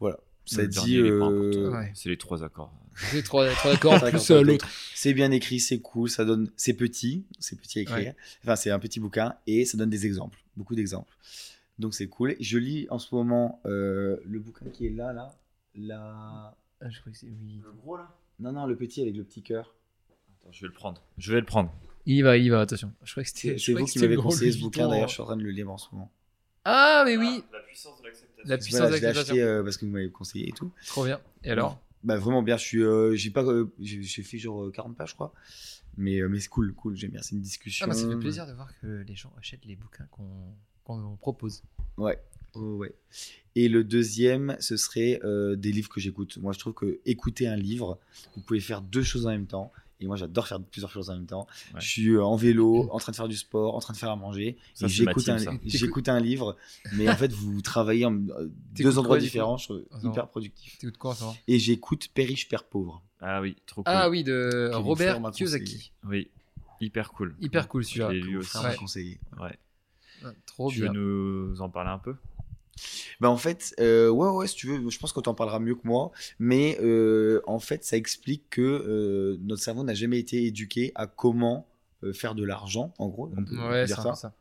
Voilà, 0.01 0.19
ça 0.45 0.61
Le 0.61 0.67
dit, 0.67 0.97
euh. 0.97 1.71
Ouais. 1.71 1.91
C'est 1.93 2.09
les 2.09 2.17
trois 2.17 2.43
accords. 2.43 2.73
C'est 2.95 3.23
trois, 3.23 3.49
trois 3.49 3.71
accords 3.73 3.99
plus 4.09 4.31
euh, 4.31 4.41
l'autre. 4.41 4.67
C'est 4.93 5.13
bien 5.13 5.31
écrit, 5.31 5.59
c'est 5.59 5.79
cool, 5.79 6.09
ça 6.09 6.23
donne, 6.23 6.49
c'est 6.55 6.73
petit, 6.73 7.25
c'est 7.39 7.59
petit 7.59 7.79
à 7.79 7.81
écrire. 7.81 8.13
Enfin, 8.43 8.55
c'est 8.55 8.71
un 8.71 8.79
petit 8.79 8.99
bouquin 8.99 9.35
et 9.47 9.65
ça 9.65 9.77
donne 9.77 9.89
des 9.89 10.05
exemples, 10.05 10.43
beaucoup 10.55 10.75
d'exemples. 10.75 11.13
Donc 11.77 11.93
c'est 11.93 12.07
cool. 12.07 12.35
Je 12.39 12.57
lis 12.57 12.87
en 12.89 12.99
ce 12.99 13.13
moment 13.13 13.61
euh, 13.65 14.17
le 14.23 14.39
bouquin 14.39 14.69
qui 14.69 14.87
est 14.87 14.91
là, 14.91 15.11
là, 15.11 15.35
la. 15.75 16.57
Ah, 16.81 16.89
je 16.89 16.99
crois 16.99 17.11
que 17.11 17.17
c'est 17.17 17.27
oui. 17.27 17.61
Le 17.63 17.71
gros 17.71 17.97
là? 17.97 18.15
Non, 18.39 18.51
non, 18.53 18.65
le 18.65 18.75
petit 18.75 19.01
avec 19.01 19.15
le 19.15 19.23
petit 19.23 19.41
cœur. 19.41 19.75
Attends, 20.39 20.51
je 20.51 20.61
vais 20.61 20.67
le 20.67 20.73
prendre. 20.73 21.01
Je 21.17 21.33
vais 21.33 21.39
le 21.39 21.45
prendre. 21.45 21.73
Il 22.05 22.15
y 22.15 22.21
va, 22.21 22.37
il 22.37 22.45
y 22.45 22.49
va, 22.49 22.61
attention. 22.61 22.93
Je 23.03 23.11
crois 23.11 23.23
que 23.23 23.29
C'est 23.29 23.35
c'était. 23.35 23.57
c'est 23.57 23.73
vous 23.73 23.85
qui 23.85 23.99
m'avez 23.99 24.15
conseillé 24.15 24.51
ce 24.51 24.59
bouquin. 24.59 24.81
Vuitton, 24.83 24.89
D'ailleurs, 24.91 25.05
hein. 25.05 25.07
je 25.07 25.13
suis 25.13 25.21
en 25.21 25.25
train 25.25 25.37
de 25.37 25.43
le 25.43 25.51
lire 25.51 25.69
en 25.69 25.77
ce 25.77 25.87
moment. 25.91 26.11
Ah 26.65 27.03
mais 27.05 27.15
oui, 27.17 27.43
La 27.53 27.59
puissance 27.61 27.99
de 28.01 28.05
l'acceptation. 28.07 28.35
La 28.37 28.43
Voilà, 28.43 28.57
puissance 28.57 28.95
je 28.95 29.01
l'ai 29.01 29.05
acheté 29.05 29.41
euh, 29.43 29.63
parce 29.63 29.77
que 29.77 29.85
vous 29.85 29.91
m'avez 29.91 30.09
conseillé 30.09 30.49
et 30.49 30.51
tout. 30.51 30.71
trop 30.87 31.05
bien. 31.05 31.19
Et 31.43 31.51
alors? 31.51 31.79
Bah 32.03 32.17
vraiment 32.17 32.43
bien. 32.43 32.57
Je 32.57 32.63
suis, 32.63 32.83
euh, 32.83 33.15
j'ai 33.15 33.29
pas, 33.31 33.43
euh, 33.43 33.71
j'ai 33.79 34.23
fait 34.23 34.37
genre 34.37 34.65
euh, 34.65 34.71
40 34.71 34.95
pages, 34.97 35.09
je 35.11 35.15
crois. 35.15 35.33
Mais 35.97 36.19
euh, 36.19 36.27
mais 36.27 36.39
c'est 36.39 36.49
cool, 36.49 36.73
cool. 36.73 36.95
J'aime 36.95 37.11
bien. 37.11 37.21
C'est 37.21 37.35
une 37.35 37.41
discussion. 37.41 37.85
Ah 37.85 37.89
bah 37.89 37.95
ça 37.95 38.07
fait 38.09 38.17
plaisir 38.17 38.45
de 38.47 38.53
voir 38.53 38.69
que 38.81 38.87
les 39.07 39.15
gens 39.15 39.31
achètent 39.39 39.65
les 39.65 39.75
bouquins 39.75 40.05
qu'on 40.11 40.25
qu'on 40.83 41.15
propose. 41.17 41.63
Ouais. 41.97 42.19
Oh, 42.53 42.77
ouais. 42.77 42.93
Et 43.55 43.67
le 43.69 43.83
deuxième, 43.83 44.55
ce 44.59 44.77
serait 44.77 45.19
euh, 45.23 45.55
des 45.55 45.71
livres 45.71 45.89
que 45.89 45.99
j'écoute. 45.99 46.37
Moi, 46.37 46.53
je 46.53 46.59
trouve 46.59 46.73
que 46.73 46.99
écouter 47.05 47.47
un 47.47 47.55
livre, 47.55 47.97
vous 48.35 48.41
pouvez 48.41 48.59
faire 48.59 48.81
deux 48.81 49.03
choses 49.03 49.25
en 49.25 49.31
même 49.31 49.47
temps. 49.47 49.71
Et 50.01 50.07
moi, 50.07 50.17
j'adore 50.17 50.47
faire 50.47 50.61
plusieurs 50.61 50.91
choses 50.91 51.09
en 51.09 51.13
même 51.15 51.25
temps. 51.25 51.47
Ouais. 51.73 51.79
Je 51.79 51.87
suis 51.87 52.09
euh, 52.09 52.23
en 52.23 52.35
vélo, 52.35 52.89
en 52.91 52.99
train 52.99 53.11
de 53.11 53.15
faire 53.15 53.29
du 53.29 53.37
sport, 53.37 53.75
en 53.75 53.79
train 53.79 53.93
de 53.93 53.97
faire 53.97 54.11
à 54.11 54.15
manger. 54.17 54.57
Ça, 54.73 54.87
et 54.87 54.89
j'écoute 54.89 55.29
un, 55.29 55.37
ça. 55.39 55.51
j'écoute 55.63 56.09
un 56.09 56.19
livre. 56.19 56.57
Mais 56.93 57.07
en 57.09 57.15
fait, 57.17 57.31
vous 57.31 57.61
travaillez 57.61 58.05
en 58.05 58.13
euh, 58.13 58.51
deux 58.77 58.99
endroits 58.99 59.17
différents. 59.19 59.57
Je 59.57 59.65
trouve 59.65 59.83
moment 60.01 60.11
hyper 60.13 60.27
productif. 60.27 60.77
T'écoutes 60.79 60.97
quoi 60.97 61.11
en 61.11 61.13
ce 61.15 61.23
moment 61.23 61.37
Et 61.47 61.59
j'écoute 61.59 62.09
Père 62.13 62.27
riche, 62.27 62.49
Père 62.49 62.65
pauvre. 62.65 63.01
Ah 63.21 63.39
oui, 63.41 63.55
trop 63.65 63.83
cool. 63.83 63.93
Ah 63.95 64.09
oui, 64.09 64.23
de 64.25 64.69
Robert 64.73 65.21
Kiyosaki. 65.31 65.93
Oui, 66.03 66.29
hyper 66.81 67.11
cool. 67.13 67.35
Hyper 67.39 67.67
cool 67.69 67.83
Je 67.83 67.87
celui-là. 67.89 68.11
l'ai 68.11 68.19
lu 68.21 68.37
aussi. 68.37 68.57
Ouais. 68.57 68.75
conseillé. 68.75 69.19
Ouais. 69.39 69.57
Ah, 70.23 70.31
Trop 70.45 70.69
tu 70.69 70.81
bien. 70.81 70.91
veux 70.91 70.99
nous 70.99 71.61
en 71.61 71.69
parler 71.69 71.91
un 71.91 71.99
peu? 71.99 72.15
Bah 73.19 73.29
en 73.29 73.37
fait, 73.37 73.73
euh, 73.79 74.09
ouais, 74.09 74.29
ouais, 74.29 74.47
si 74.47 74.55
tu 74.55 74.67
veux, 74.67 74.89
je 74.89 74.99
pense 74.99 75.13
qu'on 75.13 75.21
t'en 75.21 75.33
parlera 75.33 75.59
mieux 75.59 75.75
que 75.75 75.85
moi. 75.87 76.11
Mais 76.39 76.77
euh, 76.81 77.41
en 77.47 77.59
fait, 77.59 77.83
ça 77.83 77.97
explique 77.97 78.49
que 78.49 78.61
euh, 78.61 79.37
notre 79.41 79.61
cerveau 79.61 79.83
n'a 79.83 79.93
jamais 79.93 80.19
été 80.19 80.45
éduqué 80.45 80.91
à 80.95 81.07
comment 81.07 81.67
faire 82.13 82.35
de 82.35 82.43
l'argent, 82.43 82.93
en 82.99 83.07
gros. 83.07 83.31
On 83.35 83.43
peut 83.43 83.55
Ouais, 83.57 83.85
dire 83.85 83.99
ça. 84.01 84.33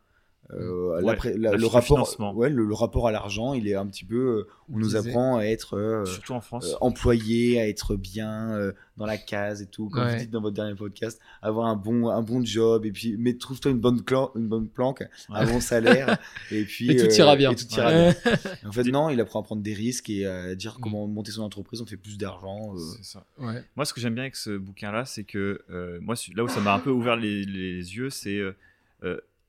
Euh, 0.53 0.97
Ouais, 0.97 1.03
l'après- 1.03 1.37
la- 1.39 1.53
la- 1.53 1.57
le 1.57 1.67
rapport, 1.67 2.37
ouais, 2.37 2.51
le, 2.51 2.65
le 2.67 2.75
rapport 2.75 3.09
à 3.09 3.13
l'argent, 3.13 3.55
il 3.55 3.67
est 3.67 3.75
un 3.75 3.87
petit 3.87 4.05
peu. 4.05 4.15
euh, 4.17 4.47
on 4.73 4.79
nous 4.79 4.89
Disait- 4.89 4.99
apprend 5.09 5.39
à 5.39 5.45
être 5.45 5.77
euh, 5.77 6.05
Surtout 6.05 6.35
en 6.35 6.41
France. 6.43 6.73
euh, 6.73 6.77
employé, 6.83 7.59
à 7.61 7.67
être 7.69 7.97
bien 7.97 8.53
euh, 8.53 8.73
dans 8.99 9.07
la 9.07 9.17
case 9.17 9.63
et 9.63 9.67
tout. 9.67 9.89
Comme 9.89 10.05
Ouais. 10.05 10.13
vous 10.13 10.19
dites 10.21 10.31
dans 10.31 10.43
votre 10.43 10.55
dernier 10.55 10.75
podcast, 10.75 11.19
avoir 11.41 11.67
un 11.67 11.77
bon, 11.77 12.09
un 12.09 12.21
bon 12.23 12.45
job 12.45 12.85
et 12.85 12.93
puis, 12.93 13.17
mais 13.19 13.35
trouve-toi 13.39 13.71
une 13.71 13.81
bonne, 13.81 14.03
une 14.37 14.47
bonne 14.49 14.69
planque, 14.69 15.03
un 15.31 15.47
bon 15.47 15.61
salaire 15.61 16.19
et 16.53 16.65
puis. 16.65 16.91
Et 16.91 16.97
tout 16.97 17.13
ira 17.15 17.37
bien. 17.37 17.51
Et 17.53 17.57
tout 17.57 17.65
ira 17.75 17.89
Ouais. 17.89 18.15
bien. 18.25 18.33
En 18.69 18.73
fait, 18.73 18.85
non, 18.93 19.09
il 19.09 19.21
apprend 19.21 19.41
à 19.41 19.45
prendre 19.45 19.63
des 19.63 19.75
risques 19.75 20.11
et 20.11 20.27
à 20.27 20.55
dire 20.55 20.77
Mm. 20.79 20.83
comment 20.83 21.07
monter 21.07 21.33
son 21.33 21.43
entreprise, 21.43 21.81
on 21.81 21.87
fait 21.87 21.97
plus 21.97 22.19
d'argent. 22.19 22.75
euh. 22.75 22.79
C'est 22.99 23.05
ça. 23.05 23.25
Ouais. 23.39 23.65
Moi, 23.77 23.87
ce 23.87 23.95
que 23.95 24.01
j'aime 24.01 24.15
bien 24.15 24.25
avec 24.25 24.37
ce 24.37 24.57
bouquin-là, 24.59 25.07
c'est 25.07 25.25
que 25.25 25.63
euh, 25.71 25.99
moi, 26.03 26.17
là 26.37 26.45
où 26.45 26.49
ça 26.49 26.61
m'a 26.61 26.75
un 26.75 26.81
peu 26.81 26.91
ouvert 26.91 27.17
les, 27.17 27.45
les 27.45 27.77
yeux, 27.97 28.11
c'est 28.11 28.41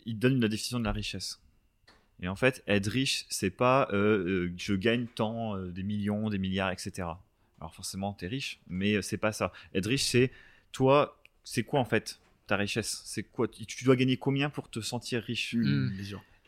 il 0.06 0.20
donne 0.20 0.40
la 0.40 0.48
définition 0.48 0.80
de 0.80 0.86
la 0.86 0.92
richesse. 0.92 1.40
Et 2.22 2.28
en 2.28 2.36
fait, 2.36 2.64
être 2.68 2.88
riche, 2.88 3.26
c'est 3.30 3.50
pas 3.50 3.90
euh, 3.92 4.48
euh, 4.48 4.54
je 4.58 4.74
gagne 4.74 5.06
tant, 5.06 5.58
euh, 5.58 5.68
des 5.68 5.84
millions, 5.84 6.30
des 6.30 6.38
milliards, 6.38 6.72
etc. 6.72 7.08
Alors 7.60 7.74
forcément, 7.74 8.14
tu 8.14 8.26
es 8.26 8.28
riche, 8.28 8.60
mais 8.68 9.02
c'est 9.02 9.18
pas 9.18 9.32
ça. 9.32 9.52
Être 9.74 9.88
riche, 9.88 10.04
c'est 10.04 10.32
toi, 10.72 11.20
c'est 11.44 11.64
quoi 11.64 11.80
en 11.80 11.86
fait 11.86 12.20
ta 12.48 12.56
richesse? 12.58 13.02
C'est 13.06 13.24
quoi 13.24 13.48
Tu 13.48 13.84
dois 13.84 13.96
gagner 13.96 14.18
combien 14.18 14.50
pour 14.50 14.70
te 14.70 14.80
sentir 14.80 15.24
riche? 15.24 15.56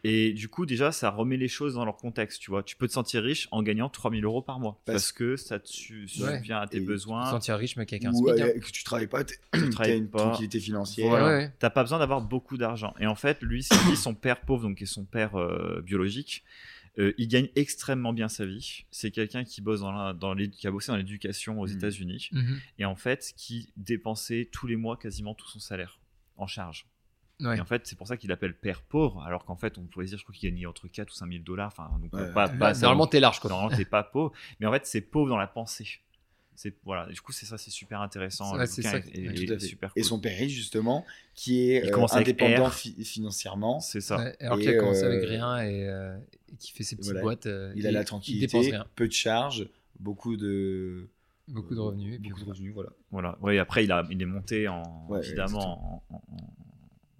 Et 0.10 0.32
du 0.32 0.48
coup, 0.48 0.66
déjà, 0.66 0.92
ça 0.92 1.10
remet 1.10 1.36
les 1.38 1.48
choses 1.50 1.74
dans 1.74 1.84
leur 1.84 1.98
contexte. 1.98 2.40
Tu 2.42 2.50
vois, 2.50 2.64
tu 2.64 2.76
peux 2.78 2.88
te 2.88 2.94
sentir 2.94 3.22
riche 3.24 3.48
en 3.52 3.62
gagnant 3.62 3.90
3000 3.90 4.24
euros 4.24 4.42
par 4.42 4.60
mois 4.60 4.80
Parce- 4.86 4.96
parce 5.04 5.12
que 5.12 5.36
ça 5.36 5.60
te 5.60 5.68
su- 5.68 6.08
Ouais. 6.22 6.36
subvient 6.38 6.54
à 6.54 6.68
tes 6.68 6.78
Et 6.78 6.82
Te 6.82 6.86
besoins. 6.86 7.26
sentir 7.30 7.58
riche 7.58 7.76
mais 7.76 7.82
avec 7.82 8.06
un 8.06 8.14
Ou 8.14 8.28
SMIC. 8.30 8.42
hein. 8.42 8.60
que 8.60 8.72
tu 8.72 8.84
travailles 8.84 9.08
pas, 9.08 9.24
Tu 9.26 9.36
travailles 9.72 9.98
une 9.98 10.10
pas. 10.10 10.20
tranquillité 10.20 10.60
financière. 10.60 11.10
Voilà. 11.10 11.26
Ouais, 11.26 11.32
ouais. 11.46 11.54
T'as 11.60 11.70
pas 11.70 11.84
besoin 11.84 12.00
d'avoir 12.00 12.22
beaucoup 12.22 12.58
d'argent. 12.58 12.94
Et 13.00 13.06
en 13.08 13.16
fait, 13.16 13.42
lui, 13.42 13.68
dit, 13.90 13.96
son 13.98 14.14
père 14.16 14.42
pauvre, 14.42 14.64
donc 14.64 14.78
qui 14.78 14.84
est 14.84 14.88
son 14.88 15.04
père 15.04 15.36
euh, 15.36 15.82
biologique, 15.82 16.44
euh, 17.00 17.14
il 17.18 17.28
gagne 17.28 17.50
extrêmement 17.56 18.14
bien 18.14 18.30
sa 18.30 18.46
vie. 18.46 18.86
C'est 18.92 19.12
quelqu'un 19.12 19.44
qui 19.44 19.62
bosse 19.62 19.82
dans, 19.82 19.92
la- 19.92 20.14
dans 20.14 20.36
qui 20.36 20.68
a 20.68 20.72
bossé 20.72 20.92
dans 20.92 20.98
l'éducation 20.98 21.60
aux 21.60 21.68
Mhm. 21.68 21.76
États-Unis 21.78 22.30
Mhm. 22.32 22.60
et 22.80 22.86
en 22.86 22.96
fait 22.96 23.34
qui 23.36 23.72
dépensait 23.78 24.48
tous 24.52 24.68
les 24.68 24.78
mois 24.78 24.96
quasiment 24.98 25.34
tout 25.36 25.48
son 25.48 25.60
salaire 25.60 26.00
en 26.38 26.48
charge. 26.48 26.86
Ouais. 27.40 27.58
Et 27.58 27.62
en 27.62 27.66
fait, 27.66 27.86
c'est 27.86 27.96
pour 27.96 28.08
ça 28.08 28.18
qu'il 28.18 28.32
appelle 28.32 28.56
père 28.56 28.82
pauvre, 28.82 29.22
alors 29.24 29.46
qu'en 29.46 29.56
fait, 29.56 29.78
on 29.78 29.84
pourrait 29.84 30.06
dire, 30.06 30.18
je 30.18 30.24
crois 30.24 30.34
qu'il 30.34 30.50
gagnait 30.50 30.66
entre 30.66 30.88
4 30.88 31.10
ou 31.12 31.14
5 31.14 31.30
000 31.32 31.44
dollars. 31.44 31.68
Enfin, 31.68 31.90
donc 32.02 32.12
Ouais. 32.14 32.34
pas, 32.34 32.50
pas 32.50 32.74
Normalement 32.74 33.06
t'es 33.06 33.20
large 33.20 33.40
quoi. 33.40 33.50
normalement, 33.52 33.76
t'es 33.78 33.86
pas 33.86 34.04
pauvre, 34.04 34.32
mais 34.60 34.66
en 34.66 34.72
fait, 34.72 34.86
c'est 34.88 35.02
pauvre 35.02 35.30
dans 35.30 35.38
la 35.38 35.46
pensée. 35.48 35.88
C'est 36.56 36.74
voilà. 36.84 37.06
Du 37.06 37.22
coup, 37.22 37.32
c'est 37.32 37.46
ça, 37.46 37.60
c'est 37.60 37.70
super 37.70 38.02
intéressant. 38.02 38.58
Ouais, 38.58 38.66
c'est 38.66 38.82
ça, 38.82 38.98
Et 39.96 40.02
son 40.02 40.20
père 40.20 40.36
riche, 40.36 40.54
justement, 40.54 41.06
qui 41.36 41.70
est 41.70 41.86
euh, 41.94 42.06
indépendant 42.14 42.72
fi- 42.72 42.96
financièrement. 43.06 43.80
C'est 43.80 44.02
ça. 44.02 44.18
Ouais, 44.18 44.36
alors 44.40 44.58
qu'il 44.58 44.70
a 44.70 44.74
commencé 44.80 45.04
euh, 45.04 45.12
avec 45.14 45.30
rien 45.30 45.60
et, 45.62 45.88
euh, 45.88 46.18
et 46.52 46.56
qui 46.56 46.72
fait 46.72 46.82
ses 46.84 46.96
petites 46.96 47.12
voilà. 47.12 47.22
boîtes. 47.22 47.46
euh, 47.46 47.72
Il 47.76 47.86
et 47.86 47.90
a 47.90 47.92
la 47.92 48.00
Il 48.00 48.04
dépense 48.04 48.08
tranquillité, 48.08 48.58
rien. 48.72 48.88
peu 48.96 49.08
de 49.08 49.14
charges, 49.14 49.68
beaucoup 50.00 50.36
de 50.36 51.08
Beaucoup 51.48 51.76
de 51.76 51.80
revenus. 51.80 52.16
et 52.16 52.20
puis 52.20 52.30
beaucoup 52.32 52.44
de 52.46 52.50
revenus, 52.50 52.74
voilà. 52.74 52.90
Voilà. 53.12 53.38
Ouais, 53.42 53.60
après, 53.60 53.84
il, 53.84 53.92
a, 53.92 54.06
il 54.10 54.20
est 54.20 54.26
monté 54.26 54.68
en, 54.68 55.06
Ouais, 55.10 55.20
évidemment 55.24 56.04
en, 56.10 56.16
en, 56.16 56.22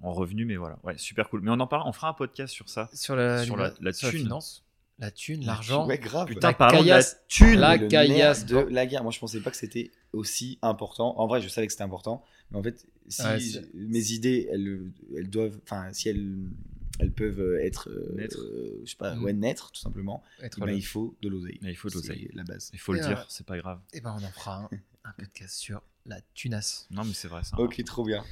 en 0.02 0.14
revenu, 0.14 0.46
mais 0.46 0.56
voilà. 0.56 0.78
Ouais, 0.84 0.98
super 0.98 1.30
cool. 1.30 1.42
Mais 1.42 1.52
on 1.52 1.60
en 1.60 1.68
parle, 1.68 1.84
on 1.88 1.92
fera 1.92 2.10
un 2.10 2.14
podcast 2.14 2.54
sur 2.54 2.70
ça. 2.70 2.90
Sur 2.94 3.16
la, 3.16 3.44
Sur 3.44 3.58
la- 3.58 3.74
la 3.82 3.94
sur 3.94 4.10
thune. 4.10 4.20
finance. 4.22 4.64
La 5.00 5.12
thune, 5.12 5.46
l'argent. 5.46 5.86
Ouais, 5.88 6.00
grave. 6.00 6.28
Putain, 6.28 6.48
La 6.50 6.54
parlons 6.56 6.82
de 6.82 6.88
la 6.88 6.94
caillasse. 6.96 7.18
thune. 7.28 7.60
La 7.60 7.78
caillasse. 7.78 8.46
de 8.48 8.58
la 8.58 8.86
guerre. 8.88 9.04
Moi, 9.04 9.12
je 9.12 9.20
pensais 9.20 9.40
pas 9.42 9.52
que 9.52 9.58
c'était 9.58 9.92
aussi 10.12 10.58
important. 10.64 11.20
En 11.20 11.28
vrai, 11.28 11.40
je 11.42 11.48
savais 11.50 11.68
que 11.68 11.74
c'était 11.74 11.84
important, 11.84 12.24
mais 12.52 12.58
en 12.58 12.64
fait, 12.64 12.84
si 13.08 13.22
Ouais, 13.22 13.40
mes 13.76 14.12
idées, 14.12 14.48
elles, 14.52 14.92
elles 15.16 15.30
doivent, 15.30 15.60
enfin, 15.64 15.94
si 15.94 16.10
elles, 16.10 16.38
elles 17.00 17.12
peuvent 17.12 17.60
être, 17.62 17.90
euh, 17.92 18.16
Naître. 18.16 18.40
euh, 18.40 18.82
je 18.86 18.90
sais 18.90 18.96
pas, 18.98 19.14
Mm. 19.14 19.24
ouais, 19.24 19.34
naître 19.34 19.72
tout 19.72 19.80
simplement. 19.80 20.24
Être 20.42 20.58
eh 20.64 20.66
ben, 20.66 20.72
il 20.76 20.82
faut 20.86 21.16
de 21.22 21.30
l'oseille. 21.30 21.60
Mais 21.62 21.70
il 21.72 21.76
faut 21.76 21.90
de 21.90 21.94
l'oseille. 21.94 22.32
La 22.34 22.44
base. 22.44 22.72
Il 22.74 22.80
faut 22.80 22.94
le 22.94 23.00
Et, 23.00 23.04
dire, 23.04 23.20
euh, 23.20 23.24
c'est 23.30 23.46
pas 23.46 23.58
grave. 23.60 23.80
Eh 23.94 24.02
ben, 24.02 24.16
on 24.20 24.24
en 24.24 24.32
fera 24.32 24.64
un, 24.64 24.70
un 25.04 25.12
podcast 25.12 25.56
sur 25.58 25.84
la 26.08 26.20
tunasse. 26.34 26.88
Non, 26.90 27.04
mais 27.06 27.14
c'est 27.14 27.28
vrai 27.28 27.44
ça. 27.44 27.56
Ok, 27.60 27.84
trop 27.84 28.04
bien. 28.04 28.24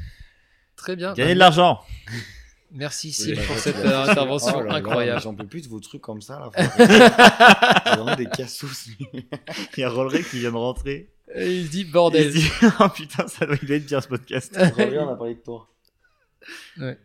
Très 0.76 0.95
bien. 0.95 1.14
Gagner 1.14 1.34
de 1.34 1.39
Bah, 1.39 1.45
l'argent. 1.45 1.81
Merci 2.72 3.07
Oui, 3.07 3.14
Sim 3.14 3.34
bah, 3.35 3.41
pour 3.47 3.57
cette 3.57 3.84
l'as 3.84 4.06
euh, 4.07 4.11
intervention 4.11 4.57
Oh 4.57 4.61
là 4.64 4.73
incroyable. 4.76 5.22
J'en 5.22 5.34
peux 5.34 5.45
plus 5.47 5.61
de 5.61 5.68
vos 5.69 5.80
trucs 5.80 6.02
comme 6.02 6.22
ça. 6.22 6.39
Là. 6.39 6.52
C'est 6.56 7.95
vraiment 7.95 8.15
des 8.15 8.26
cassos. 8.26 8.88
Il 8.99 9.23
y 9.77 9.84
a 9.84 9.89
Rolleray 9.89 10.23
qui 10.23 10.39
vient 10.39 10.52
de 10.52 10.57
rentrer. 10.57 11.10
Et 11.34 11.56
il 11.60 11.69
dit 11.69 11.81
Il 11.81 11.91
bordel. 11.91 12.31
se 12.34 12.38
dit, 12.38 12.49
oh 12.80 12.89
putain, 12.89 13.27
ça 13.27 13.45
doit 13.45 13.56
il 13.61 13.68
doit 13.68 13.77
être 13.77 13.85
bien 13.85 14.02
ce 14.02 14.07
podcast. 14.10 14.56
Reviens, 14.57 15.07
on 15.07 15.14
a 15.14 15.15
parlé 15.15 15.35
de 15.35 15.39
toi. 15.39 15.69
ouais, 16.77 16.97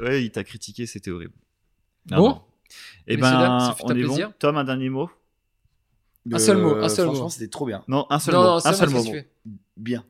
ouais, 0.00 0.24
il 0.24 0.30
t'a 0.30 0.44
critiqué, 0.44 0.86
c'était 0.86 1.10
horrible. 1.10 1.34
Ah 2.10 2.16
Bon. 2.16 2.40
Et 3.06 3.16
Messieurs, 3.16 3.30
dames, 3.36 3.60
ça 3.60 3.66
ben, 3.70 3.76
on 3.84 3.90
est 3.90 3.94
plaisir. 3.94 4.28
bon. 4.28 4.34
Tom, 4.38 4.56
un 4.58 4.64
dernier 4.64 4.88
mot? 4.90 5.10
Un 6.32 6.38
seul 6.38 6.56
mot, 6.58 6.74
un 6.76 6.88
seul 6.88 7.06
Franchement, 7.06 7.24
mot. 7.24 7.30
c'était 7.30 7.48
trop 7.48 7.66
bien. 7.66 7.84
Non, 7.88 8.06
un 8.10 8.18
seul 8.18 8.34
non, 8.34 8.40
mot. 8.42 8.46
non, 8.60 8.66
un 8.66 8.72
seul 8.72 8.90
mot. 8.90 9.04
Bien. 9.76 10.04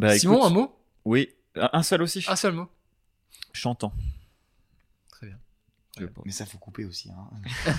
Bah, 0.00 0.14
Simon, 0.18 0.36
écoute, 0.38 0.46
un 0.46 0.50
mot 0.54 0.76
Oui, 1.04 1.28
un 1.56 1.82
seul 1.82 2.02
aussi. 2.02 2.24
Un 2.28 2.36
seul 2.36 2.52
mot. 2.54 2.68
Chantant. 3.52 3.92
Très 5.10 5.26
bien. 5.26 5.38
Mais 6.24 6.30
ça 6.32 6.46
faut 6.46 6.58
couper 6.58 6.84
aussi. 6.84 7.10
Hein. 7.10 7.28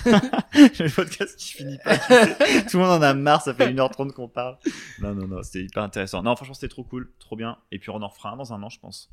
le 0.54 0.94
podcast 0.94 1.36
qui 1.38 1.52
finit 1.54 1.78
pas. 1.82 1.96
Tout 1.98 2.76
le 2.76 2.78
monde 2.78 2.90
en 2.98 3.02
a 3.02 3.14
marre, 3.14 3.42
ça 3.42 3.54
fait 3.54 3.72
1h30 3.72 4.12
qu'on 4.12 4.28
parle. 4.28 4.58
Non, 4.98 5.14
non, 5.14 5.26
non, 5.26 5.42
c'était 5.42 5.64
hyper 5.64 5.82
intéressant. 5.82 6.22
Non, 6.22 6.36
franchement, 6.36 6.54
c'était 6.54 6.68
trop 6.68 6.84
cool, 6.84 7.10
trop 7.18 7.36
bien. 7.36 7.58
Et 7.70 7.78
puis 7.78 7.90
on 7.90 8.02
en 8.02 8.08
refera 8.08 8.32
un 8.32 8.36
dans 8.36 8.52
un 8.52 8.62
an, 8.62 8.68
je 8.68 8.78
pense. 8.78 9.10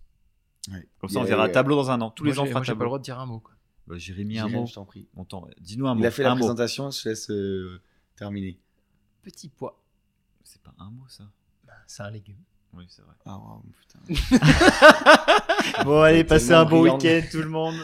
Ouais. 0.71 0.85
Comme 0.99 1.09
ça, 1.09 1.19
on 1.19 1.23
verra 1.23 1.45
un 1.45 1.49
tableau 1.49 1.75
dans 1.77 1.89
un 1.91 2.01
an. 2.01 2.11
Tous 2.11 2.25
Moi, 2.25 2.33
les 2.33 2.39
ans, 2.39 2.43
on 2.43 2.45
fera 2.47 2.55
moi, 2.55 2.61
un 2.61 2.63
j'ai 2.63 2.71
pas 2.71 2.73
le 2.73 2.77
tableau. 2.79 2.87
droit 2.89 2.99
de 2.99 3.03
dire 3.03 3.19
un 3.19 3.25
mot. 3.25 3.39
quoi. 3.39 3.53
Bah, 3.87 3.97
Jérémy, 3.97 4.39
un 4.39 4.49
mot. 4.49 4.65
Je 4.65 4.73
t'en 4.73 4.83
prie. 4.85 5.07
Dis-nous 5.61 5.87
un 5.87 5.95
mot. 5.95 6.01
Il 6.01 6.05
a 6.05 6.11
fait 6.11 6.25
un 6.25 6.29
la 6.29 6.35
mot. 6.35 6.39
présentation, 6.41 6.91
je 6.91 7.03
te 7.03 7.09
laisse 7.09 7.29
euh, 7.29 7.81
terminer. 8.17 8.59
Petit 9.21 9.47
pois. 9.47 9.81
C'est 10.43 10.61
pas 10.61 10.73
un 10.79 10.89
mot, 10.91 11.03
ça. 11.07 11.23
C'est 11.85 12.03
un 12.03 12.11
légume. 12.11 12.35
Oui, 12.75 12.85
c'est 12.89 13.01
vrai. 13.01 13.13
Ah, 13.25 13.37
wow, 13.37 13.63
putain. 13.79 14.35
Bon, 15.83 16.01
allez, 16.01 16.23
passez 16.23 16.51
un 16.53 16.65
bon 16.65 16.81
week-end, 16.83 17.21
tout 17.31 17.39
le 17.41 17.49
monde. 17.49 17.75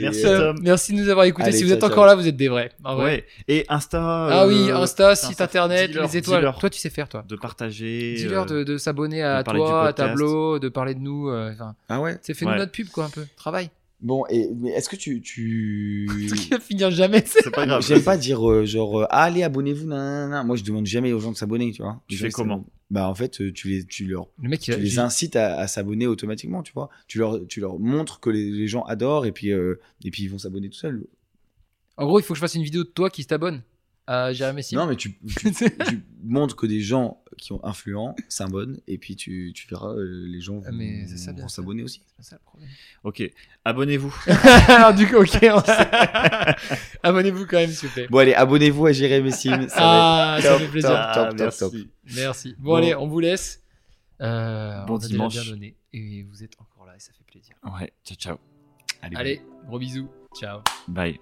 Merci, 0.00 0.24
euh, 0.26 0.52
Tom. 0.52 0.58
Merci 0.62 0.92
de 0.92 0.98
nous 1.02 1.08
avoir 1.08 1.26
écoutés. 1.26 1.48
Allez, 1.48 1.56
si 1.56 1.64
vous 1.64 1.72
êtes 1.72 1.80
ciao. 1.80 1.90
encore 1.90 2.06
là, 2.06 2.14
vous 2.14 2.26
êtes 2.28 2.36
des 2.36 2.48
vrais. 2.48 2.70
En 2.84 2.94
vrai. 2.96 3.04
Ouais. 3.04 3.24
Et 3.48 3.64
Insta. 3.68 4.00
Ah 4.30 4.46
oui, 4.46 4.70
euh, 4.70 4.76
Insta, 4.76 5.14
site 5.16 5.40
internet, 5.40 5.90
les 5.94 6.16
étoiles. 6.16 6.40
dis-leur 6.40 6.58
Toi, 6.58 6.70
tu 6.70 6.78
sais 6.78 6.90
faire, 6.90 7.08
toi. 7.08 7.24
De 7.28 7.36
partager. 7.36 8.14
Dis-leur 8.16 8.44
euh, 8.44 8.58
de, 8.60 8.64
de 8.64 8.78
s'abonner 8.78 9.22
à 9.22 9.42
de 9.42 9.50
toi, 9.50 9.88
à. 9.88 9.92
Tableau, 9.92 10.58
de 10.58 10.68
parler 10.68 10.94
de 10.94 11.00
nous. 11.00 11.28
euh, 11.28 11.52
Ah 11.88 12.00
ouais 12.00 12.16
c'est 12.22 12.34
fais-nous 12.34 12.52
Ouais. 12.52 12.58
notre 12.58 12.72
pub, 12.72 12.88
quoi, 12.88 13.06
un 13.06 13.10
peu. 13.10 13.24
Travail. 13.36 13.70
Bon, 14.00 14.24
et 14.30 14.48
mais 14.56 14.70
est-ce 14.70 14.88
que 14.88 14.94
tu. 14.96 15.20
tu... 15.20 16.08
Qui 16.36 16.50
va 16.50 16.60
finir 16.60 16.90
jamais. 16.92 17.24
c'est- 17.26 17.50
pas 17.50 17.66
grave. 17.66 17.84
J'aime 17.86 18.02
pas 18.02 18.16
dire 18.16 18.48
euh, 18.48 18.64
genre 18.64 19.00
euh, 19.00 19.06
Ah, 19.10 19.24
allez 19.24 19.42
abonnez-vous 19.42 19.88
nanana. 19.88 20.44
moi 20.44 20.54
je 20.54 20.62
demande 20.62 20.86
jamais 20.86 21.12
aux 21.12 21.18
gens 21.18 21.32
de 21.32 21.36
s'abonner 21.36 21.72
tu 21.72 21.82
vois 21.82 22.00
Tu 22.06 22.16
fais 22.16 22.30
comment 22.30 22.58
ça- 22.58 22.77
bah 22.90 23.08
en 23.08 23.14
fait 23.14 23.40
euh, 23.40 23.52
tu 23.52 23.68
les 23.68 23.84
tu 23.84 24.06
leur 24.06 24.28
Le 24.42 24.48
mec, 24.48 24.60
il 24.66 24.72
tu 24.72 24.72
a. 24.72 24.76
les 24.78 24.98
incites 24.98 25.36
à, 25.36 25.58
à 25.58 25.66
s'abonner 25.68 26.06
automatiquement 26.06 26.62
tu 26.62 26.72
vois 26.72 26.88
tu 27.06 27.18
leur 27.18 27.46
tu 27.46 27.60
leur 27.60 27.78
montres 27.78 28.18
que 28.20 28.30
les, 28.30 28.50
les 28.50 28.66
gens 28.66 28.82
adorent 28.84 29.26
et 29.26 29.32
puis 29.32 29.52
euh, 29.52 29.78
et 30.04 30.10
puis 30.10 30.22
ils 30.24 30.28
vont 30.28 30.38
s'abonner 30.38 30.68
tout 30.70 30.78
seuls 30.78 31.04
En 31.98 32.06
gros, 32.06 32.18
il 32.18 32.22
faut 32.22 32.32
que 32.34 32.38
je 32.38 32.40
fasse 32.40 32.54
une 32.54 32.62
vidéo 32.62 32.84
de 32.84 32.88
toi 32.88 33.10
qui 33.10 33.24
t'abonne 33.26 33.62
à 34.06 34.32
Jérémy 34.32 34.62
Sim. 34.62 34.76
non 34.76 34.86
mais 34.86 34.96
tu, 34.96 35.18
tu, 35.36 35.52
tu 35.52 36.02
montres 36.24 36.56
que 36.56 36.66
des 36.66 36.80
gens 36.80 37.22
qui 37.36 37.52
ont 37.52 37.62
influents 37.62 38.16
s'abonnent 38.30 38.80
et 38.88 38.96
puis 38.96 39.16
tu, 39.16 39.52
tu 39.54 39.68
verras 39.68 39.92
euh, 39.92 40.24
les 40.26 40.40
gens 40.40 40.62
Ah, 40.64 40.70
vont, 40.70 40.76
mais 40.78 41.06
ça, 41.08 41.32
ça. 41.36 41.48
s'abonner 41.48 41.82
aussi 41.82 42.00
C'est 42.16 42.30
ça 42.30 42.36
le 42.36 42.42
problème. 42.42 42.68
Ok. 43.04 43.22
Abonnez-vous. 43.66 44.16
Alors, 44.68 44.94
du 44.94 45.06
coup, 45.06 45.16
ok. 45.16 45.38
on- 45.42 45.62
Abonnez-vous 47.02 47.46
quand 47.46 47.58
même, 47.58 47.70
s'il 47.70 47.88
vous 47.88 47.94
plaît. 47.94 48.06
bon 48.10 48.18
allez 48.18 48.34
abonnez-vous 48.34 48.86
à 48.86 48.92
Jérémy 48.92 49.30
Sim 49.30 49.68
ça 49.68 49.76
Ah, 49.78 50.36
va 50.36 50.42
ça 50.42 50.48
être 50.54 50.58
fait 50.58 50.64
top, 50.64 50.72
plaisir. 50.72 50.90
top, 50.90 51.14
top, 51.14 51.28
top, 51.28 51.38
merci. 51.38 51.58
top. 51.58 51.74
Merci. 52.16 52.54
Bon, 52.58 52.70
Bon. 52.70 52.76
allez, 52.76 52.94
on 52.94 53.06
vous 53.06 53.20
laisse. 53.20 53.62
Euh, 54.20 54.84
Bon 54.86 54.94
on 54.94 54.96
a 54.96 55.00
déjà 55.00 55.08
dimanche. 55.12 55.32
bien 55.34 55.44
donné. 55.52 55.76
Et 55.92 56.22
vous 56.24 56.42
êtes 56.42 56.54
encore 56.60 56.86
là 56.86 56.96
et 56.96 57.00
ça 57.00 57.12
fait 57.12 57.24
plaisir. 57.24 57.54
Ouais. 57.64 57.92
Ciao, 58.04 58.16
ciao. 58.16 58.36
Allez, 59.00 59.40
gros 59.66 59.78
bisous. 59.78 60.08
Ciao. 60.34 60.60
Bye. 60.88 61.20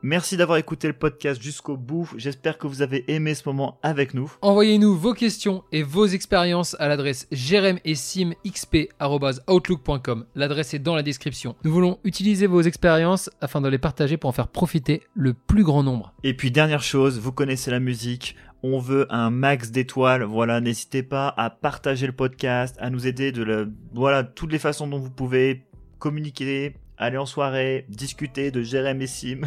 Merci 0.00 0.36
d'avoir 0.36 0.58
écouté 0.58 0.86
le 0.86 0.92
podcast 0.94 1.42
jusqu'au 1.42 1.76
bout. 1.76 2.08
J'espère 2.16 2.56
que 2.56 2.68
vous 2.68 2.82
avez 2.82 3.04
aimé 3.12 3.34
ce 3.34 3.48
moment 3.48 3.80
avec 3.82 4.14
nous. 4.14 4.32
Envoyez-nous 4.42 4.96
vos 4.96 5.12
questions 5.12 5.64
et 5.72 5.82
vos 5.82 6.06
expériences 6.06 6.76
à 6.78 6.86
l'adresse 6.86 7.26
jeremessimxp.outlook.com. 7.32 10.26
L'adresse 10.36 10.72
est 10.74 10.78
dans 10.78 10.94
la 10.94 11.02
description. 11.02 11.56
Nous 11.64 11.72
voulons 11.72 11.98
utiliser 12.04 12.46
vos 12.46 12.60
expériences 12.62 13.28
afin 13.40 13.60
de 13.60 13.68
les 13.68 13.78
partager 13.78 14.16
pour 14.16 14.30
en 14.30 14.32
faire 14.32 14.46
profiter 14.48 15.02
le 15.14 15.34
plus 15.34 15.64
grand 15.64 15.82
nombre. 15.82 16.14
Et 16.22 16.34
puis 16.34 16.52
dernière 16.52 16.82
chose, 16.82 17.18
vous 17.18 17.32
connaissez 17.32 17.72
la 17.72 17.80
musique. 17.80 18.36
On 18.62 18.78
veut 18.78 19.06
un 19.10 19.30
max 19.30 19.70
d'étoiles. 19.70 20.24
Voilà, 20.24 20.60
n'hésitez 20.60 21.02
pas 21.02 21.32
à 21.36 21.50
partager 21.50 22.06
le 22.06 22.12
podcast, 22.12 22.76
à 22.80 22.90
nous 22.90 23.06
aider 23.06 23.30
de 23.32 23.42
la, 23.44 23.64
voilà, 23.92 24.24
toutes 24.24 24.52
les 24.52 24.58
façons 24.58 24.86
dont 24.86 24.98
vous 24.98 25.10
pouvez 25.10 25.64
communiquer, 25.98 26.74
aller 26.96 27.16
en 27.18 27.26
soirée, 27.26 27.86
discuter 27.88 28.50
de 28.50 28.62
Jérém 28.62 29.00
et 29.00 29.06
Sim. 29.06 29.42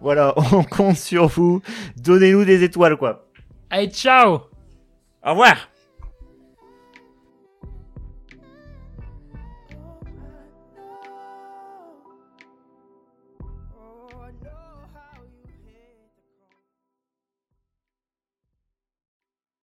voilà, 0.00 0.34
on 0.52 0.62
compte 0.62 0.96
sur 0.96 1.26
vous. 1.26 1.62
Donnez-nous 1.96 2.44
des 2.44 2.62
étoiles, 2.62 2.96
quoi. 2.96 3.28
Allez, 3.70 3.88
ciao 3.90 4.42
Au 5.24 5.30
revoir! 5.30 5.73